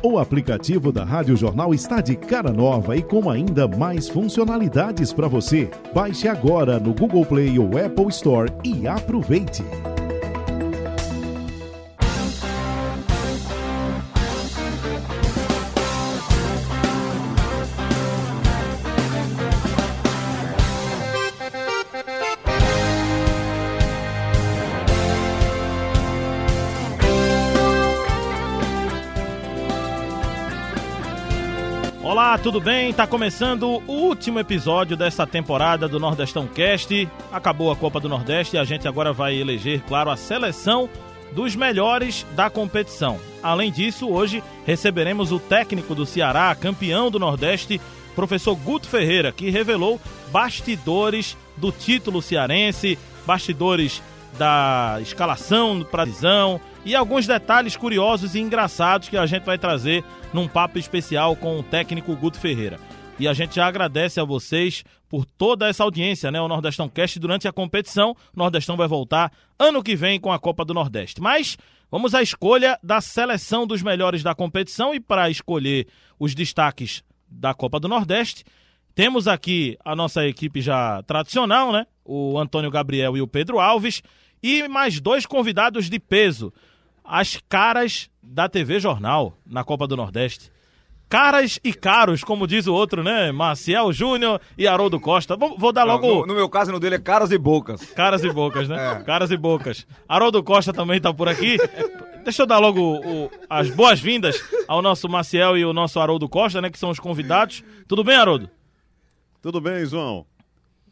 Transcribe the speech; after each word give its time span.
O 0.00 0.16
aplicativo 0.16 0.92
da 0.92 1.04
Rádio 1.04 1.36
Jornal 1.36 1.74
está 1.74 2.00
de 2.00 2.14
cara 2.14 2.52
nova 2.52 2.96
e 2.96 3.02
com 3.02 3.28
ainda 3.28 3.66
mais 3.66 4.08
funcionalidades 4.08 5.12
para 5.12 5.26
você. 5.26 5.68
Baixe 5.92 6.28
agora 6.28 6.78
no 6.78 6.94
Google 6.94 7.26
Play 7.26 7.58
ou 7.58 7.76
Apple 7.76 8.08
Store 8.08 8.48
e 8.62 8.86
aproveite. 8.86 9.64
Tudo 32.48 32.62
bem? 32.62 32.94
Tá 32.94 33.06
começando 33.06 33.82
o 33.86 33.92
último 33.92 34.38
episódio 34.38 34.96
dessa 34.96 35.26
temporada 35.26 35.86
do 35.86 36.00
Nordestão 36.00 36.46
Cast. 36.46 37.06
Acabou 37.30 37.70
a 37.70 37.76
Copa 37.76 38.00
do 38.00 38.08
Nordeste 38.08 38.56
e 38.56 38.58
a 38.58 38.64
gente 38.64 38.88
agora 38.88 39.12
vai 39.12 39.36
eleger, 39.36 39.82
claro, 39.86 40.08
a 40.08 40.16
seleção 40.16 40.88
dos 41.32 41.54
melhores 41.54 42.26
da 42.34 42.48
competição. 42.48 43.20
Além 43.42 43.70
disso, 43.70 44.08
hoje 44.08 44.42
receberemos 44.64 45.30
o 45.30 45.38
técnico 45.38 45.94
do 45.94 46.06
Ceará, 46.06 46.54
campeão 46.54 47.10
do 47.10 47.18
Nordeste, 47.18 47.78
professor 48.14 48.56
Guto 48.56 48.88
Ferreira, 48.88 49.30
que 49.30 49.50
revelou 49.50 50.00
bastidores 50.32 51.36
do 51.54 51.70
título 51.70 52.22
cearense, 52.22 52.98
bastidores 53.26 54.02
da 54.38 54.96
escalação 55.02 55.86
para 55.90 56.06
visão 56.06 56.58
e 56.84 56.94
alguns 56.94 57.26
detalhes 57.26 57.76
curiosos 57.76 58.34
e 58.34 58.40
engraçados 58.40 59.08
que 59.08 59.16
a 59.16 59.26
gente 59.26 59.44
vai 59.44 59.58
trazer 59.58 60.04
num 60.32 60.48
papo 60.48 60.78
especial 60.78 61.36
com 61.36 61.58
o 61.58 61.62
técnico 61.62 62.14
Guto 62.16 62.38
Ferreira. 62.38 62.78
E 63.18 63.26
a 63.26 63.32
gente 63.32 63.56
já 63.56 63.66
agradece 63.66 64.20
a 64.20 64.24
vocês 64.24 64.84
por 65.08 65.24
toda 65.24 65.68
essa 65.68 65.82
audiência, 65.82 66.30
né? 66.30 66.40
O 66.40 66.46
Nordestão 66.46 66.88
Cast 66.88 67.18
durante 67.18 67.48
a 67.48 67.52
competição. 67.52 68.12
O 68.34 68.38
Nordestão 68.38 68.76
vai 68.76 68.86
voltar 68.86 69.32
ano 69.58 69.82
que 69.82 69.96
vem 69.96 70.20
com 70.20 70.30
a 70.30 70.38
Copa 70.38 70.64
do 70.64 70.72
Nordeste. 70.72 71.20
Mas 71.20 71.56
vamos 71.90 72.14
à 72.14 72.22
escolha 72.22 72.78
da 72.82 73.00
seleção 73.00 73.66
dos 73.66 73.82
melhores 73.82 74.22
da 74.22 74.34
competição 74.34 74.94
e 74.94 75.00
para 75.00 75.28
escolher 75.28 75.88
os 76.18 76.34
destaques 76.34 77.02
da 77.28 77.52
Copa 77.52 77.78
do 77.80 77.88
Nordeste, 77.88 78.44
temos 78.94 79.28
aqui 79.28 79.76
a 79.84 79.94
nossa 79.94 80.26
equipe 80.26 80.60
já 80.60 81.02
tradicional, 81.04 81.72
né? 81.72 81.86
O 82.04 82.38
Antônio 82.38 82.70
Gabriel 82.70 83.16
e 83.16 83.20
o 83.20 83.28
Pedro 83.28 83.60
Alves 83.60 84.02
e 84.42 84.66
mais 84.68 85.00
dois 85.00 85.26
convidados 85.26 85.88
de 85.90 85.98
peso. 85.98 86.52
As 87.04 87.38
caras 87.48 88.10
da 88.22 88.48
TV 88.48 88.78
Jornal 88.80 89.36
na 89.46 89.64
Copa 89.64 89.86
do 89.86 89.96
Nordeste. 89.96 90.50
Caras 91.08 91.58
e 91.64 91.72
caros, 91.72 92.22
como 92.22 92.46
diz 92.46 92.66
o 92.66 92.74
outro, 92.74 93.02
né? 93.02 93.32
Maciel 93.32 93.90
Júnior 93.94 94.38
e 94.58 94.66
Haroldo 94.68 95.00
Costa. 95.00 95.38
Vou, 95.38 95.56
vou 95.56 95.72
dar 95.72 95.84
logo. 95.84 96.06
No, 96.06 96.26
no 96.26 96.34
meu 96.34 96.50
caso, 96.50 96.70
no 96.70 96.78
dele 96.78 96.96
é 96.96 96.98
caras 96.98 97.30
e 97.30 97.38
bocas. 97.38 97.80
Caras 97.92 98.22
e 98.22 98.30
bocas, 98.30 98.68
né? 98.68 98.76
É. 99.00 99.02
Caras 99.04 99.30
e 99.30 99.36
bocas. 99.38 99.86
Haroldo 100.06 100.42
Costa 100.42 100.70
também 100.70 101.00
tá 101.00 101.12
por 101.14 101.26
aqui. 101.26 101.56
Deixa 102.24 102.42
eu 102.42 102.46
dar 102.46 102.58
logo 102.58 102.80
o- 102.98 103.30
as 103.48 103.70
boas-vindas 103.70 104.38
ao 104.68 104.82
nosso 104.82 105.08
Maciel 105.08 105.56
e 105.56 105.64
o 105.64 105.72
nosso 105.72 105.98
Haroldo 105.98 106.28
Costa, 106.28 106.60
né? 106.60 106.68
Que 106.68 106.78
são 106.78 106.90
os 106.90 107.00
convidados. 107.00 107.64
Tudo 107.86 108.04
bem, 108.04 108.16
Haroldo? 108.16 108.50
Tudo 109.40 109.62
bem, 109.62 109.86
João? 109.86 110.26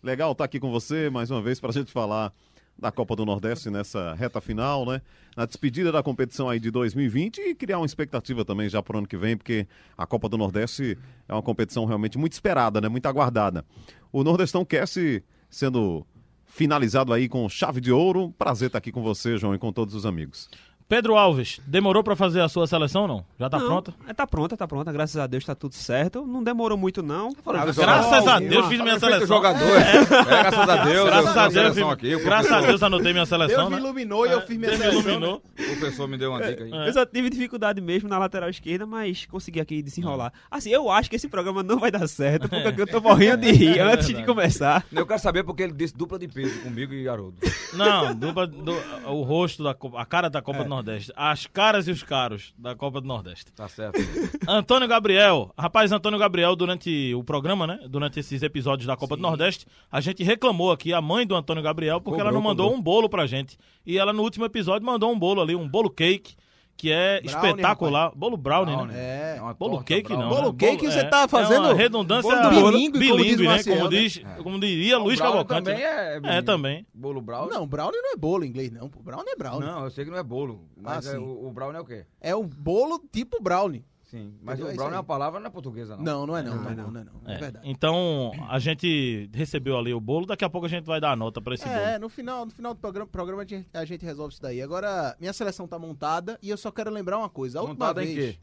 Legal 0.03 0.33
estar 0.33 0.45
aqui 0.45 0.59
com 0.59 0.71
você 0.71 1.11
mais 1.11 1.31
uma 1.31 1.43
vez 1.43 1.61
para 1.61 1.69
a 1.69 1.73
gente 1.75 1.93
falar 1.93 2.33
da 2.79 2.93
Copa 2.93 3.17
do 3.17 3.25
Nordeste 3.25 3.71
nessa 3.71 4.15
reta 4.15 4.41
final, 4.41 4.85
né? 4.85 5.01
Na 5.37 5.47
despedida 5.47 5.91
da 5.91 6.03
competição 6.03 6.49
aí 6.49 6.61
de 6.61 6.71
2020 6.71 7.39
e 7.39 7.55
criar 7.55 7.79
uma 7.79 7.87
expectativa 7.87 8.45
também 8.45 8.69
já 8.69 8.83
para 8.83 8.97
o 8.97 8.99
ano 8.99 9.09
que 9.09 9.17
vem, 9.17 9.37
porque 9.37 9.67
a 9.97 10.07
Copa 10.07 10.29
do 10.29 10.37
Nordeste 10.37 10.99
é 11.29 11.33
uma 11.33 11.43
competição 11.43 11.85
realmente 11.87 12.19
muito 12.19 12.33
esperada, 12.33 12.81
né? 12.81 12.89
Muito 12.89 13.07
aguardada. 13.07 13.65
O 14.13 14.23
Nordestão 14.23 14.65
Cast 14.65 15.25
sendo 15.49 16.07
finalizado 16.45 17.13
aí 17.13 17.29
com 17.29 17.49
chave 17.49 17.81
de 17.81 17.93
ouro. 17.93 18.33
Prazer 18.39 18.67
estar 18.69 18.79
aqui 18.79 18.93
com 18.93 19.03
você, 19.03 19.37
João, 19.37 19.55
e 19.55 19.59
com 19.59 19.73
todos 19.73 19.95
os 19.95 20.07
amigos. 20.07 20.49
Pedro 20.89 21.17
Alves, 21.17 21.61
demorou 21.67 22.05
pra 22.05 22.15
fazer 22.15 22.41
a 22.41 22.49
sua 22.49 22.65
seleção 22.65 23.03
ou 23.03 23.09
não? 23.09 23.25
Já 23.41 23.51
tá 23.51 23.59
Não, 23.59 23.67
pronta? 23.67 23.95
é, 24.07 24.15
Tá 24.15 24.25
pronta, 24.25 24.57
tá 24.57 24.69
pronta. 24.69 24.93
Graças 24.93 25.17
a 25.17 25.27
Deus 25.27 25.45
tá 25.45 25.53
tudo 25.53 25.75
certo. 25.75 26.25
Não 26.25 26.45
demorou 26.45 26.79
muito, 26.79 27.03
não. 27.03 27.31
Graças 27.45 28.29
a 28.29 28.39
Deus 28.39 28.67
fiz 28.67 28.81
minha 28.81 28.97
seleção. 28.99 29.27
jogador. 29.27 29.67
É, 29.67 30.05
graças 30.25 30.69
a 30.69 30.85
Deus. 30.85 31.05
Graças 31.07 31.37
a 31.37 31.49
Deus, 31.49 31.79
aqui. 31.93 32.07
fiz- 32.11 32.21
o 32.21 32.25
graças 32.25 32.53
a 32.53 32.61
Deus 32.61 32.83
anotei 32.85 33.13
minha 33.13 33.27
seleção, 33.27 33.57
Deus 33.57 33.69
me 33.71 33.75
né? 33.77 33.83
iluminou 33.83 34.27
e 34.27 34.31
eu 34.31 34.41
fiz 34.43 34.57
minha 34.57 34.71
Deus 34.71 34.79
me 34.81 34.87
seleção. 34.91 35.11
iluminou. 35.11 35.43
O 35.59 35.77
professor 35.81 36.07
me 36.09 36.17
deu 36.17 36.31
uma 36.31 36.41
dica 36.43 36.63
aí. 36.63 36.73
É. 36.73 36.89
Eu 36.89 36.93
só 36.93 37.05
tive 37.05 37.31
dificuldade 37.31 37.81
mesmo 37.81 38.09
na 38.09 38.17
lateral 38.19 38.49
esquerda, 38.49 38.87
mas 38.87 39.27
consegui 39.27 39.59
aqui 39.61 39.83
desenrolar. 39.83 40.33
Assim, 40.49 40.71
eu 40.71 40.89
acho 40.89 41.11
que 41.11 41.17
esse 41.17 41.29
programa 41.29 41.65
não 41.65 41.79
vai 41.81 41.91
dar 41.91 42.07
certo, 42.07 42.49
porque 42.49 42.81
eu 42.83 42.87
tô 42.87 43.01
morrendo 43.01 43.39
de 43.45 43.51
rir 43.51 43.81
antes 43.81 44.07
de 44.07 44.25
começar. 44.25 44.87
Eu 44.93 45.05
quero 45.05 45.21
saber 45.21 45.43
porque 45.43 45.65
ele 45.65 45.73
disse 45.73 45.97
dupla 45.97 46.17
de 46.17 46.29
peso 46.29 46.61
comigo 46.61 46.95
e 46.95 47.09
Haroldo. 47.09 47.37
Não, 47.73 48.15
dupla- 48.15 48.47
do- 48.47 48.77
o 49.07 49.23
rosto 49.23 49.65
da 49.65 49.75
Copa, 49.75 50.01
a 50.01 50.07
cara 50.07 50.29
da 50.31 50.39
É. 50.39 50.43
Copa 50.43 50.63
do 50.63 50.76
Nordeste. 50.77 51.13
As 51.17 51.47
caras 51.47 51.89
e 51.89 51.91
os 51.91 52.03
caros 52.03 52.53
da 52.59 52.75
Copa 52.75 53.01
do 53.01 53.07
Nordeste. 53.07 53.53
Tá 53.53 53.69
certo. 53.69 53.99
Antônio 54.47 54.87
Gabriel. 54.87 55.53
Rapaz, 55.59 55.91
Antônio 55.93 56.19
Gabriel, 56.19 56.55
durante 56.55 57.15
o 57.15 57.25
programa, 57.25 57.67
né? 57.67 57.81
Durante 57.89 58.21
esses 58.21 58.43
episódios 58.43 58.87
da 58.87 58.97
Copa 58.97 59.17
do 59.17 59.23
Nordeste, 59.23 59.67
a 59.91 60.01
gente 60.01 60.23
reclamou 60.23 60.71
aqui 60.71 60.93
a 60.93 61.01
mãe 61.01 61.27
do 61.27 61.35
Antônio 61.35 61.63
Gabriel 61.63 62.01
porque 62.01 62.21
ela 62.21 62.31
Cobrou, 62.31 62.43
não 62.43 62.49
mandou 62.51 62.67
cobrou. 62.67 62.81
um 62.81 62.83
bolo 62.83 63.09
pra 63.09 63.27
gente. 63.27 63.59
E 63.85 63.99
ela 63.99 64.13
no 64.13 64.23
último 64.23 64.45
episódio 64.45 64.85
mandou 64.87 65.11
um 65.13 65.19
bolo 65.19 65.41
ali, 65.41 65.55
um 65.57 65.69
bolo 65.69 65.89
cake, 65.91 66.35
que 66.77 66.93
é 66.93 67.21
Brownie, 67.23 67.51
espetacular. 67.51 68.13
Bolo 68.15 68.37
brownie, 68.37 68.77
né? 68.87 69.37
É. 69.37 69.41
uma 69.41 69.55
Bolo 69.55 69.83
cake 69.83 70.09
brava. 70.09 70.23
não. 70.23 70.29
Bolo 70.29 70.53
né? 70.53 70.59
cake 70.59 70.87
você 70.87 71.05
tá 71.05 71.23
é 71.23 71.29
fazendo 71.29 71.65
uma 71.65 71.75
redundância 71.75 72.37
bolo 72.37 72.51
do 72.51 72.71
bilíngue, 72.71 73.09
como 73.09 73.23
diz 73.25 73.41
o 73.41 73.43
né? 73.45 73.63
Como 73.65 73.91
né? 73.91 73.97
diz, 73.99 74.23
como 74.43 74.61
diria 74.61 74.99
O 74.99 75.05
Luiz 75.05 75.19
brownie 75.19 75.45
Cavalcante. 75.45 75.65
também 75.65 75.83
né? 75.83 76.21
é... 76.35 76.39
É, 76.39 76.43
também. 76.43 76.87
Bolo 76.93 77.21
brownie? 77.23 77.51
Não, 77.51 77.67
brownie 77.67 78.01
não 78.01 78.13
é 78.13 78.17
bolo 78.17 78.45
em 78.45 78.49
inglês, 78.49 78.71
não. 78.71 78.89
Brownie 78.89 79.31
é 79.33 79.37
brownie. 79.37 79.67
Não, 79.67 79.85
eu 79.85 79.91
sei 79.91 80.05
que 80.05 80.11
não 80.11 80.19
é 80.19 80.23
bolo. 80.23 80.69
Mas 80.77 81.07
Ah, 81.07 81.11
é, 81.11 81.15
sim. 81.15 81.19
o, 81.19 81.47
o 81.47 81.53
brownie 81.53 81.79
é 81.79 81.81
o 81.81 81.85
quê? 81.85 82.05
É 82.21 82.37
um 82.37 82.47
bolo 82.47 83.01
tipo 83.11 83.43
brownie. 83.43 83.85
Sim. 84.17 84.35
Mas 84.43 84.55
Entendeu? 84.55 84.67
É 84.67 84.69
o 84.69 84.71
isso 84.73 84.77
brownie 84.77 84.95
é 84.95 84.99
uma 84.99 85.05
palavra, 85.05 85.41
não 85.41 85.47
é 85.47 85.51
portuguesa, 85.51 85.97
não. 85.97 86.05
Não, 86.05 86.27
não 86.27 86.37
é 86.37 86.43
não. 86.43 86.55
Não, 86.57 86.63
Não, 86.63 86.71
não. 86.71 86.85
não, 86.85 86.91
não, 86.93 87.01
é 87.01 87.05
não. 87.05 87.31
É, 87.31 87.35
É, 87.35 87.39
verdade. 87.39 87.69
Então, 87.69 88.33
a 88.49 88.59
gente 88.59 89.31
recebeu 89.35 89.77
ali 89.79 89.93
o 89.95 90.01
bolo, 90.01 90.27
daqui 90.27 90.45
a 90.45 90.49
pouco 90.51 90.67
a 90.67 90.71
gente 90.71 90.85
vai 90.85 91.01
dar 91.01 91.13
a 91.13 91.17
nota 91.17 91.41
pra 91.41 91.55
esse 91.55 91.65
bolo. 91.65 91.77
É, 91.77 91.99
no 91.99 92.09
final, 92.09 92.45
no 92.47 92.51
final 92.51 92.75
do 92.75 92.81
programa, 92.81 93.07
programa 93.07 93.43
a, 93.43 93.47
gente, 93.47 93.69
a 93.75 93.85
gente 93.85 94.05
resolve 94.05 94.33
isso 94.33 94.43
daí. 94.43 94.61
Agora, 94.63 95.17
minha 95.21 95.33
seleção 95.33 95.67
tá 95.69 95.79
montada 95.79 96.39
e 96.43 96.51
eu 96.51 96.57
só 96.57 96.71
quero 96.71 96.91
lembrar 96.91 97.19
uma 97.19 97.29
coisa. 97.29 97.59
A 97.59 97.63
última 97.63 97.75
Montada 97.87 98.05
em 98.05 98.15
vez... 98.15 98.35
quê? 98.37 98.41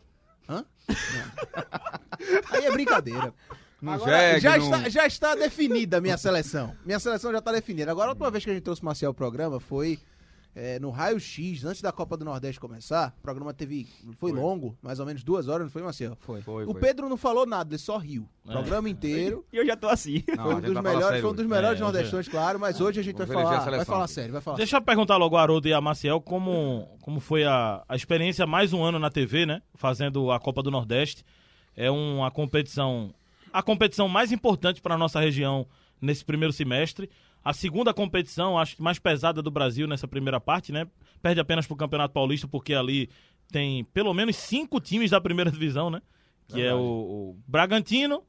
Hã? 0.50 0.66
Não. 0.90 0.96
Aí 2.52 2.66
é 2.66 2.72
brincadeira. 2.72 3.34
Agora, 3.86 4.40
jegue, 4.40 4.40
já, 4.40 4.58
no- 4.58 4.64
está, 4.64 4.90
já 4.90 5.06
está 5.08 5.36
definida 5.36 5.98
a 5.98 6.02
minha 6.02 6.18
seleção. 6.18 6.74
Minha 6.86 7.00
seleção 7.00 7.32
já 7.34 7.40
está 7.40 7.52
definida. 7.52 7.92
Agora, 7.92 8.08
a 8.08 8.12
última 8.12 8.32
vez 8.32 8.44
que 8.44 8.50
a 8.50 8.54
gente 8.54 8.64
trouxe 8.64 8.82
o 8.82 8.86
Marcel 8.86 9.10
ao 9.10 9.14
programa 9.14 9.60
foi 9.60 10.00
é, 10.56 10.80
no 10.80 10.90
Raio 10.92 11.20
X, 11.20 11.66
antes 11.66 11.82
da 11.82 11.92
Copa 11.92 12.16
do 12.16 12.24
Nordeste 12.24 12.60
começar. 12.60 13.14
O 13.20 13.22
programa 13.22 13.54
teve. 13.54 13.88
Foi, 14.18 14.32
longo, 14.32 14.78
mais 14.82 15.00
ou 15.00 15.06
menos 15.06 15.24
duas 15.24 15.48
horas, 15.48 15.64
não 15.66 15.72
foi, 15.72 15.82
Marcel? 15.82 16.16
Foi. 16.20 16.42
Foi, 16.42 16.64
O 16.66 16.72
foi. 16.74 16.82
Pedro 16.82 17.10
não 17.10 17.18
falou 17.18 17.46
nada, 17.46 17.72
ele 17.74 17.80
só 17.80 17.98
riu. 17.98 18.28
O 18.46 18.50
É. 18.50 18.54
programa 18.54 18.90
inteiro. 18.90 19.46
E 19.52 19.58
eu 19.58 19.66
já 19.66 19.76
tô 19.76 19.88
assim. 19.88 20.24
Não, 20.36 20.44
foi 20.44 20.54
a 20.54 20.58
um 20.58 20.62
dos 20.62 20.74
melhores, 20.74 21.06
sério 21.08 21.22
foi 21.22 21.32
um 21.32 21.36
dos 21.36 21.46
melhores 21.48 21.80
É, 21.80 21.84
nordestinos, 21.84 22.28
claro, 22.28 22.60
mas 22.60 22.80
hoje 22.80 23.00
a 23.00 23.04
gente 23.04 23.16
vai 23.18 23.26
Vamos 23.26 23.42
a 23.42 23.60
falar, 23.62 23.78
vai 23.78 23.86
falar 23.86 24.08
sério, 24.08 24.32
vai 24.34 24.42
falar 24.42 24.58
Deixa 24.58 24.78
eu 24.78 24.82
perguntar 24.82 25.18
logo 25.18 25.36
ao 25.36 25.42
Haroldo 25.42 25.68
e 25.68 25.74
a 25.74 25.82
Maciel 25.82 26.22
como, 26.22 26.88
como 27.02 27.20
foi 27.20 27.44
a, 27.46 27.84
a 27.90 27.96
experiência 27.96 28.46
mais 28.46 28.74
um 28.74 28.84
ano 28.84 29.00
na 29.00 29.10
TV, 29.10 29.46
né? 29.46 29.62
Fazendo 29.76 30.32
a 30.32 30.40
Copa 30.40 30.62
do 30.62 30.70
Nordeste. 30.70 31.24
É 31.76 31.90
uma 31.90 32.30
competição, 32.30 33.12
a 33.52 33.64
competição 33.64 34.08
mais 34.08 34.32
importante 34.32 34.82
para 34.82 34.94
a 34.94 34.98
nossa 34.98 35.20
região 35.20 35.66
nesse 36.00 36.24
primeiro 36.24 36.54
semestre. 36.54 37.10
A 37.44 37.54
segunda 37.54 37.94
competição, 37.94 38.58
acho 38.58 38.78
que 38.78 38.82
mais 38.82 39.00
pesada 39.00 39.42
do 39.42 39.52
Brasil 39.52 39.88
nessa 39.88 40.08
primeira 40.08 40.40
parte, 40.40 40.72
né? 40.72 40.88
Perde 41.22 41.42
apenas 41.42 41.68
para 41.68 41.74
o 41.74 41.78
Campeonato 41.78 42.14
Paulista, 42.14 42.48
porque 42.48 42.74
ali 42.74 43.10
tem 43.52 43.84
pelo 43.86 44.14
menos 44.14 44.36
cinco 44.36 44.80
times 44.80 45.12
da 45.12 45.20
primeira 45.20 45.52
divisão, 45.52 45.90
né? 45.90 46.02
Que 46.48 46.62
é 46.62 46.74
o, 46.74 46.80
o 46.80 47.38
Bragantino, 47.48 48.24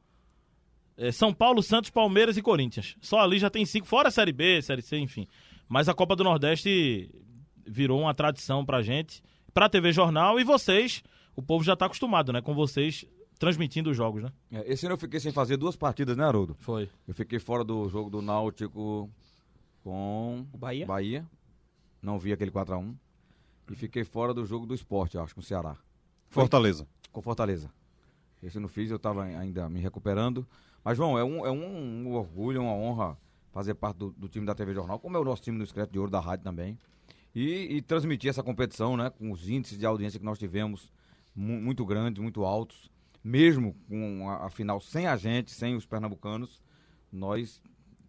é, 0.97 1.13
São 1.13 1.33
Paulo, 1.33 1.63
Santos, 1.63 1.91
Palmeiras 1.91 2.37
e 2.37 2.43
Corinthians. 2.43 2.97
Só 3.01 3.21
ali 3.21 3.39
já 3.39 3.51
tem 3.51 3.65
cinco, 3.65 3.87
fora 3.87 4.09
a 4.09 4.13
Série 4.13 4.33
B, 4.33 4.61
Série 4.63 4.83
C, 4.83 4.99
enfim. 4.99 5.27
Mas 5.69 5.89
a 5.89 5.95
Copa 5.95 6.17
do 6.17 6.25
Nordeste 6.25 7.11
virou 7.67 8.01
uma 8.01 8.15
tradição 8.15 8.65
pra 8.65 8.83
gente, 8.83 9.23
pra 9.53 9.69
TV 9.69 9.93
Jornal 9.93 10.39
e 10.39 10.45
vocês, 10.45 11.03
o 11.35 11.43
povo 11.43 11.65
já 11.65 11.75
tá 11.75 11.87
acostumado, 11.87 12.33
né, 12.33 12.41
com 12.41 12.55
vocês 12.55 13.07
transmitindo 13.39 13.91
os 13.91 13.97
jogos, 13.97 14.23
né? 14.23 14.33
É, 14.51 14.73
Esse 14.73 14.87
ano 14.87 14.95
eu 14.95 14.99
fiquei 14.99 15.19
sem 15.21 15.33
fazer 15.33 15.57
duas 15.57 15.77
partidas, 15.77 16.17
né, 16.17 16.25
Haroldo? 16.25 16.55
Foi. 16.59 16.89
Eu 17.07 17.15
fiquei 17.15 17.39
fora 17.39 17.63
do 17.65 17.89
jogo 17.89 18.09
do 18.11 18.23
Náutico 18.23 19.11
com 19.83 20.47
O 20.53 20.59
Bahia? 20.59 20.87
Bahia. 20.87 21.27
Não 22.03 22.19
vi 22.19 22.33
aquele 22.33 22.51
4x1. 22.51 22.95
E 23.71 23.75
fiquei 23.75 24.05
fora 24.05 24.35
do 24.35 24.45
jogo 24.45 24.67
do 24.67 24.75
esporte, 24.75 25.17
acho, 25.19 25.35
com 25.35 25.41
o 25.41 25.45
Ceará. 25.45 25.77
Foi. 26.29 26.43
Fortaleza. 26.43 26.87
Com 27.13 27.23
Fortaleza. 27.23 27.71
Esse 28.43 28.59
eu 28.59 28.61
não 28.63 28.69
fiz, 28.69 28.91
eu 28.91 28.99
tava 28.99 29.25
ainda 29.25 29.69
me 29.71 29.81
recuperando. 29.81 30.47
Mas, 30.85 30.97
João, 30.99 31.17
é 31.19 31.25
um, 31.25 31.47
é 31.47 31.51
um, 31.51 32.07
um 32.09 32.13
orgulho, 32.15 32.61
uma 32.63 32.73
honra 32.75 33.17
fazer 33.53 33.75
parte 33.75 33.97
do, 33.99 34.11
do 34.11 34.29
time 34.29 34.45
da 34.45 34.55
TV 34.55 34.75
Jornal, 34.75 34.99
como 34.99 35.17
é 35.17 35.21
o 35.21 35.25
nosso 35.25 35.41
time 35.43 35.57
do 35.57 35.65
Escreto 35.65 35.93
de 35.93 35.99
Ouro 35.99 36.11
da 36.11 36.21
Rádio 36.21 36.45
também. 36.45 36.77
E, 37.35 37.77
e 37.77 37.83
transmitir 37.83 38.29
essa 38.29 38.43
competição, 38.43 38.97
né? 38.97 39.09
Com 39.11 39.31
os 39.33 39.49
índices 39.49 39.79
de 39.79 39.87
audiência 39.87 40.19
que 40.19 40.25
nós 40.25 40.39
tivemos 40.39 40.93
mu- 41.35 41.61
muito 41.61 41.85
grandes, 41.87 42.23
muito 42.23 42.45
altos. 42.45 42.91
Mesmo 43.25 43.75
com 43.89 44.29
a, 44.29 44.47
a 44.47 44.51
final 44.51 44.79
sem 44.79 45.07
a 45.07 45.17
gente, 45.17 45.51
sem 45.51 45.75
os 45.75 45.87
pernambucanos, 45.87 46.63
nós 47.11 47.61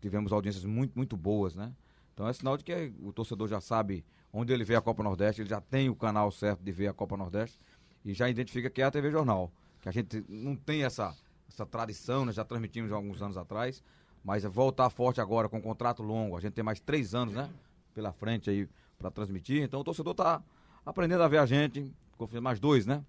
tivemos 0.01 0.33
audiências 0.33 0.65
muito, 0.65 0.93
muito 0.93 1.15
boas, 1.15 1.55
né? 1.55 1.73
Então 2.13 2.27
é 2.27 2.33
sinal 2.33 2.57
de 2.57 2.63
que 2.63 2.93
o 3.01 3.13
torcedor 3.13 3.47
já 3.47 3.61
sabe 3.61 4.05
onde 4.31 4.51
ele 4.51 4.65
vê 4.65 4.75
a 4.75 4.81
Copa 4.81 5.01
Nordeste, 5.01 5.41
ele 5.41 5.49
já 5.49 5.61
tem 5.61 5.89
o 5.89 5.95
canal 5.95 6.29
certo 6.31 6.61
de 6.61 6.71
ver 6.71 6.87
a 6.87 6.93
Copa 6.93 7.15
Nordeste 7.15 7.57
e 8.03 8.13
já 8.13 8.29
identifica 8.29 8.69
que 8.69 8.81
é 8.81 8.85
a 8.85 8.91
TV 8.91 9.09
Jornal. 9.09 9.51
Que 9.81 9.87
a 9.87 9.91
gente 9.91 10.23
não 10.27 10.55
tem 10.55 10.83
essa, 10.83 11.15
essa 11.47 11.65
tradição, 11.65 12.25
nós 12.25 12.35
já 12.35 12.43
transmitimos 12.43 12.91
há 12.91 12.95
alguns 12.95 13.21
anos 13.21 13.37
atrás, 13.37 13.81
mas 14.23 14.43
é 14.43 14.49
voltar 14.49 14.89
forte 14.89 15.21
agora 15.21 15.47
com 15.47 15.57
um 15.57 15.61
contrato 15.61 16.03
longo, 16.03 16.35
a 16.35 16.41
gente 16.41 16.53
tem 16.53 16.63
mais 16.63 16.79
três 16.79 17.15
anos, 17.15 17.33
né? 17.33 17.49
Pela 17.93 18.11
frente 18.11 18.49
aí 18.49 18.67
para 18.97 19.09
transmitir, 19.09 19.63
então 19.63 19.79
o 19.79 19.83
torcedor 19.83 20.13
tá 20.13 20.43
aprendendo 20.85 21.23
a 21.23 21.27
ver 21.27 21.37
a 21.37 21.45
gente, 21.45 21.93
mais 22.41 22.59
dois, 22.59 22.85
né? 22.85 23.03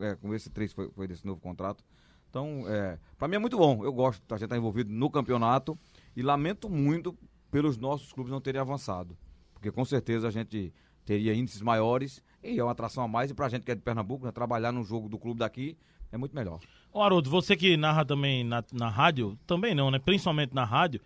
É, 0.00 0.14
com 0.16 0.34
esse 0.34 0.50
três 0.50 0.72
foi, 0.72 0.90
foi 0.90 1.06
desse 1.06 1.26
novo 1.26 1.40
contrato. 1.40 1.84
Então, 2.28 2.64
é, 2.68 2.98
para 3.16 3.28
mim 3.28 3.36
é 3.36 3.38
muito 3.38 3.56
bom. 3.56 3.84
Eu 3.84 3.92
gosto 3.92 4.22
da 4.28 4.36
gente 4.36 4.44
estar 4.44 4.56
envolvido 4.56 4.92
no 4.92 5.10
campeonato 5.10 5.78
e 6.14 6.22
lamento 6.22 6.68
muito 6.68 7.16
pelos 7.50 7.78
nossos 7.78 8.12
clubes 8.12 8.30
não 8.30 8.40
terem 8.40 8.60
avançado. 8.60 9.16
Porque 9.54 9.70
com 9.70 9.84
certeza 9.84 10.28
a 10.28 10.30
gente 10.30 10.72
teria 11.04 11.34
índices 11.34 11.62
maiores 11.62 12.22
e 12.42 12.58
é 12.58 12.62
uma 12.62 12.72
atração 12.72 13.02
a 13.02 13.08
mais. 13.08 13.30
E 13.30 13.34
pra 13.34 13.48
gente 13.48 13.64
que 13.64 13.70
é 13.70 13.74
de 13.74 13.80
Pernambuco, 13.80 14.26
né, 14.26 14.32
trabalhar 14.32 14.72
num 14.72 14.84
jogo 14.84 15.08
do 15.08 15.18
clube 15.18 15.38
daqui 15.38 15.78
é 16.12 16.18
muito 16.18 16.34
melhor. 16.34 16.60
Ô 16.92 17.02
Haroldo, 17.02 17.30
você 17.30 17.56
que 17.56 17.76
narra 17.76 18.04
também 18.04 18.44
na, 18.44 18.62
na 18.72 18.88
rádio, 18.88 19.38
também 19.46 19.74
não, 19.74 19.90
né? 19.90 19.98
Principalmente 19.98 20.54
na 20.54 20.64
rádio, 20.64 21.00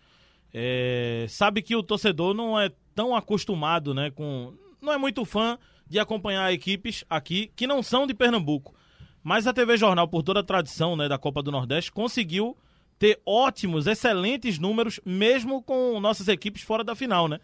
é, 0.53 1.27
sabe 1.29 1.63
que 1.63 1.77
o 1.77 1.83
torcedor 1.83 2.35
não 2.35 2.59
é 2.59 2.71
tão 2.95 3.15
acostumado, 3.15 3.95
né? 3.95 4.11
Com. 4.11 4.53
Não 4.81 4.93
é 4.93 4.99
muito 4.99 5.25
fã 5.25 5.59
de 5.87 5.99
acompanhar 5.99 6.53
equipes 6.53 7.05
aqui 7.09 7.53
que 7.55 7.67
não 7.67 7.83
são 7.83 8.07
de 8.07 8.15
Pernambuco. 8.15 8.75
Mas 9.23 9.47
a 9.47 9.53
TV 9.53 9.77
Jornal, 9.77 10.09
por 10.09 10.23
toda 10.23 10.41
a 10.41 10.45
tradição 10.45 10.97
né, 10.97 11.09
da 11.09 11.19
Copa 11.19 11.43
do 11.43 11.53
Nordeste, 11.53 11.93
conseguiu 11.93 12.57
ter 12.99 13.21
ótimos, 13.25 13.87
excelentes 13.87 14.59
números, 14.59 15.01
mesmo 15.05 15.63
com 15.63 15.99
nossas 16.01 16.29
equipes 16.29 16.63
fora 16.63 16.85
da 16.85 16.95
final, 16.95 17.29
né? 17.29 17.39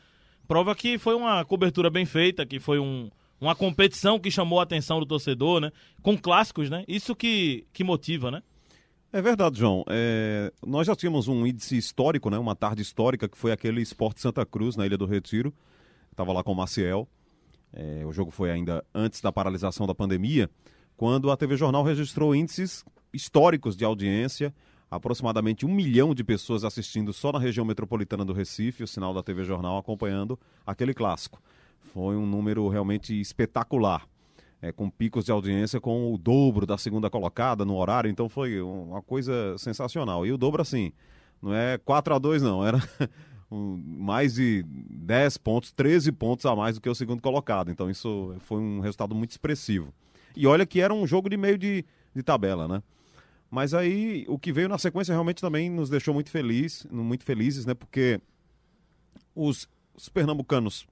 Prova 0.46 0.74
que 0.74 0.98
foi 0.98 1.14
uma 1.14 1.44
cobertura 1.44 1.90
bem 1.90 2.04
feita, 2.04 2.46
que 2.46 2.60
foi 2.60 2.78
um, 2.78 3.10
uma 3.40 3.54
competição 3.54 4.18
que 4.18 4.30
chamou 4.30 4.60
a 4.60 4.62
atenção 4.62 5.00
do 5.00 5.06
torcedor, 5.06 5.60
né? 5.60 5.72
Com 6.02 6.16
clássicos, 6.16 6.70
né? 6.70 6.84
Isso 6.86 7.16
que, 7.16 7.66
que 7.72 7.82
motiva, 7.82 8.30
né? 8.30 8.42
É 9.12 9.22
verdade, 9.22 9.58
João. 9.58 9.82
É, 9.88 10.52
nós 10.64 10.86
já 10.86 10.94
tínhamos 10.94 11.26
um 11.26 11.46
índice 11.46 11.76
histórico, 11.76 12.28
né? 12.28 12.38
Uma 12.38 12.54
tarde 12.54 12.82
histórica 12.82 13.28
que 13.28 13.36
foi 13.36 13.50
aquele 13.50 13.80
Esporte 13.80 14.20
Santa 14.20 14.44
Cruz 14.44 14.76
na 14.76 14.84
Ilha 14.84 14.98
do 14.98 15.06
Retiro. 15.06 15.54
Estava 16.10 16.32
lá 16.32 16.42
com 16.42 16.52
o 16.52 16.56
Maciel. 16.56 17.08
É, 17.72 18.04
o 18.04 18.12
jogo 18.12 18.30
foi 18.30 18.50
ainda 18.50 18.84
antes 18.94 19.20
da 19.20 19.32
paralisação 19.32 19.86
da 19.86 19.94
pandemia, 19.94 20.50
quando 20.96 21.30
a 21.30 21.36
TV 21.36 21.56
Jornal 21.56 21.82
registrou 21.82 22.34
índices 22.34 22.84
históricos 23.12 23.76
de 23.76 23.84
audiência, 23.84 24.54
aproximadamente 24.90 25.66
um 25.66 25.72
milhão 25.72 26.14
de 26.14 26.24
pessoas 26.24 26.64
assistindo 26.64 27.12
só 27.12 27.32
na 27.32 27.38
região 27.38 27.64
metropolitana 27.64 28.24
do 28.24 28.32
Recife, 28.32 28.82
o 28.82 28.86
sinal 28.86 29.12
da 29.12 29.22
TV 29.22 29.44
Jornal 29.44 29.78
acompanhando 29.78 30.38
aquele 30.66 30.94
clássico. 30.94 31.40
Foi 31.80 32.16
um 32.16 32.26
número 32.26 32.68
realmente 32.68 33.18
espetacular 33.18 34.06
é, 34.60 34.72
com 34.72 34.88
picos 34.88 35.24
de 35.24 35.32
audiência 35.32 35.80
com 35.80 36.12
o 36.12 36.18
dobro 36.18 36.66
da 36.66 36.78
segunda 36.78 37.10
colocada 37.10 37.64
no 37.64 37.76
horário, 37.76 38.10
então 38.10 38.28
foi 38.28 38.60
uma 38.60 39.02
coisa 39.02 39.56
sensacional. 39.58 40.26
E 40.26 40.32
o 40.32 40.38
dobro, 40.38 40.62
assim, 40.62 40.92
não 41.42 41.54
é 41.54 41.78
4 41.78 42.14
a 42.14 42.18
2 42.18 42.42
não, 42.42 42.66
era 42.66 42.78
mais 43.50 44.34
de 44.34 44.64
10 44.66 45.36
pontos, 45.38 45.72
13 45.72 46.10
pontos 46.12 46.46
a 46.46 46.56
mais 46.56 46.76
do 46.76 46.80
que 46.80 46.88
o 46.88 46.94
segundo 46.94 47.20
colocado. 47.20 47.70
Então 47.70 47.90
isso 47.90 48.34
foi 48.40 48.58
um 48.58 48.80
resultado 48.80 49.14
muito 49.14 49.32
expressivo. 49.32 49.92
E 50.36 50.46
olha 50.46 50.66
que 50.66 50.80
era 50.80 50.92
um 50.92 51.06
jogo 51.06 51.28
de 51.30 51.36
meio 51.36 51.56
de, 51.56 51.84
de 52.14 52.22
tabela, 52.22 52.68
né? 52.68 52.82
Mas 53.50 53.72
aí 53.72 54.24
o 54.28 54.38
que 54.38 54.52
veio 54.52 54.68
na 54.68 54.76
sequência 54.76 55.12
realmente 55.12 55.40
também 55.40 55.70
nos 55.70 55.88
deixou 55.88 56.12
muito 56.12 56.30
feliz, 56.30 56.86
muito 56.90 57.24
felizes, 57.24 57.64
né? 57.64 57.74
Porque 57.74 58.20
os, 59.34 59.68
os 59.94 60.08
pernambucanos 60.08 60.86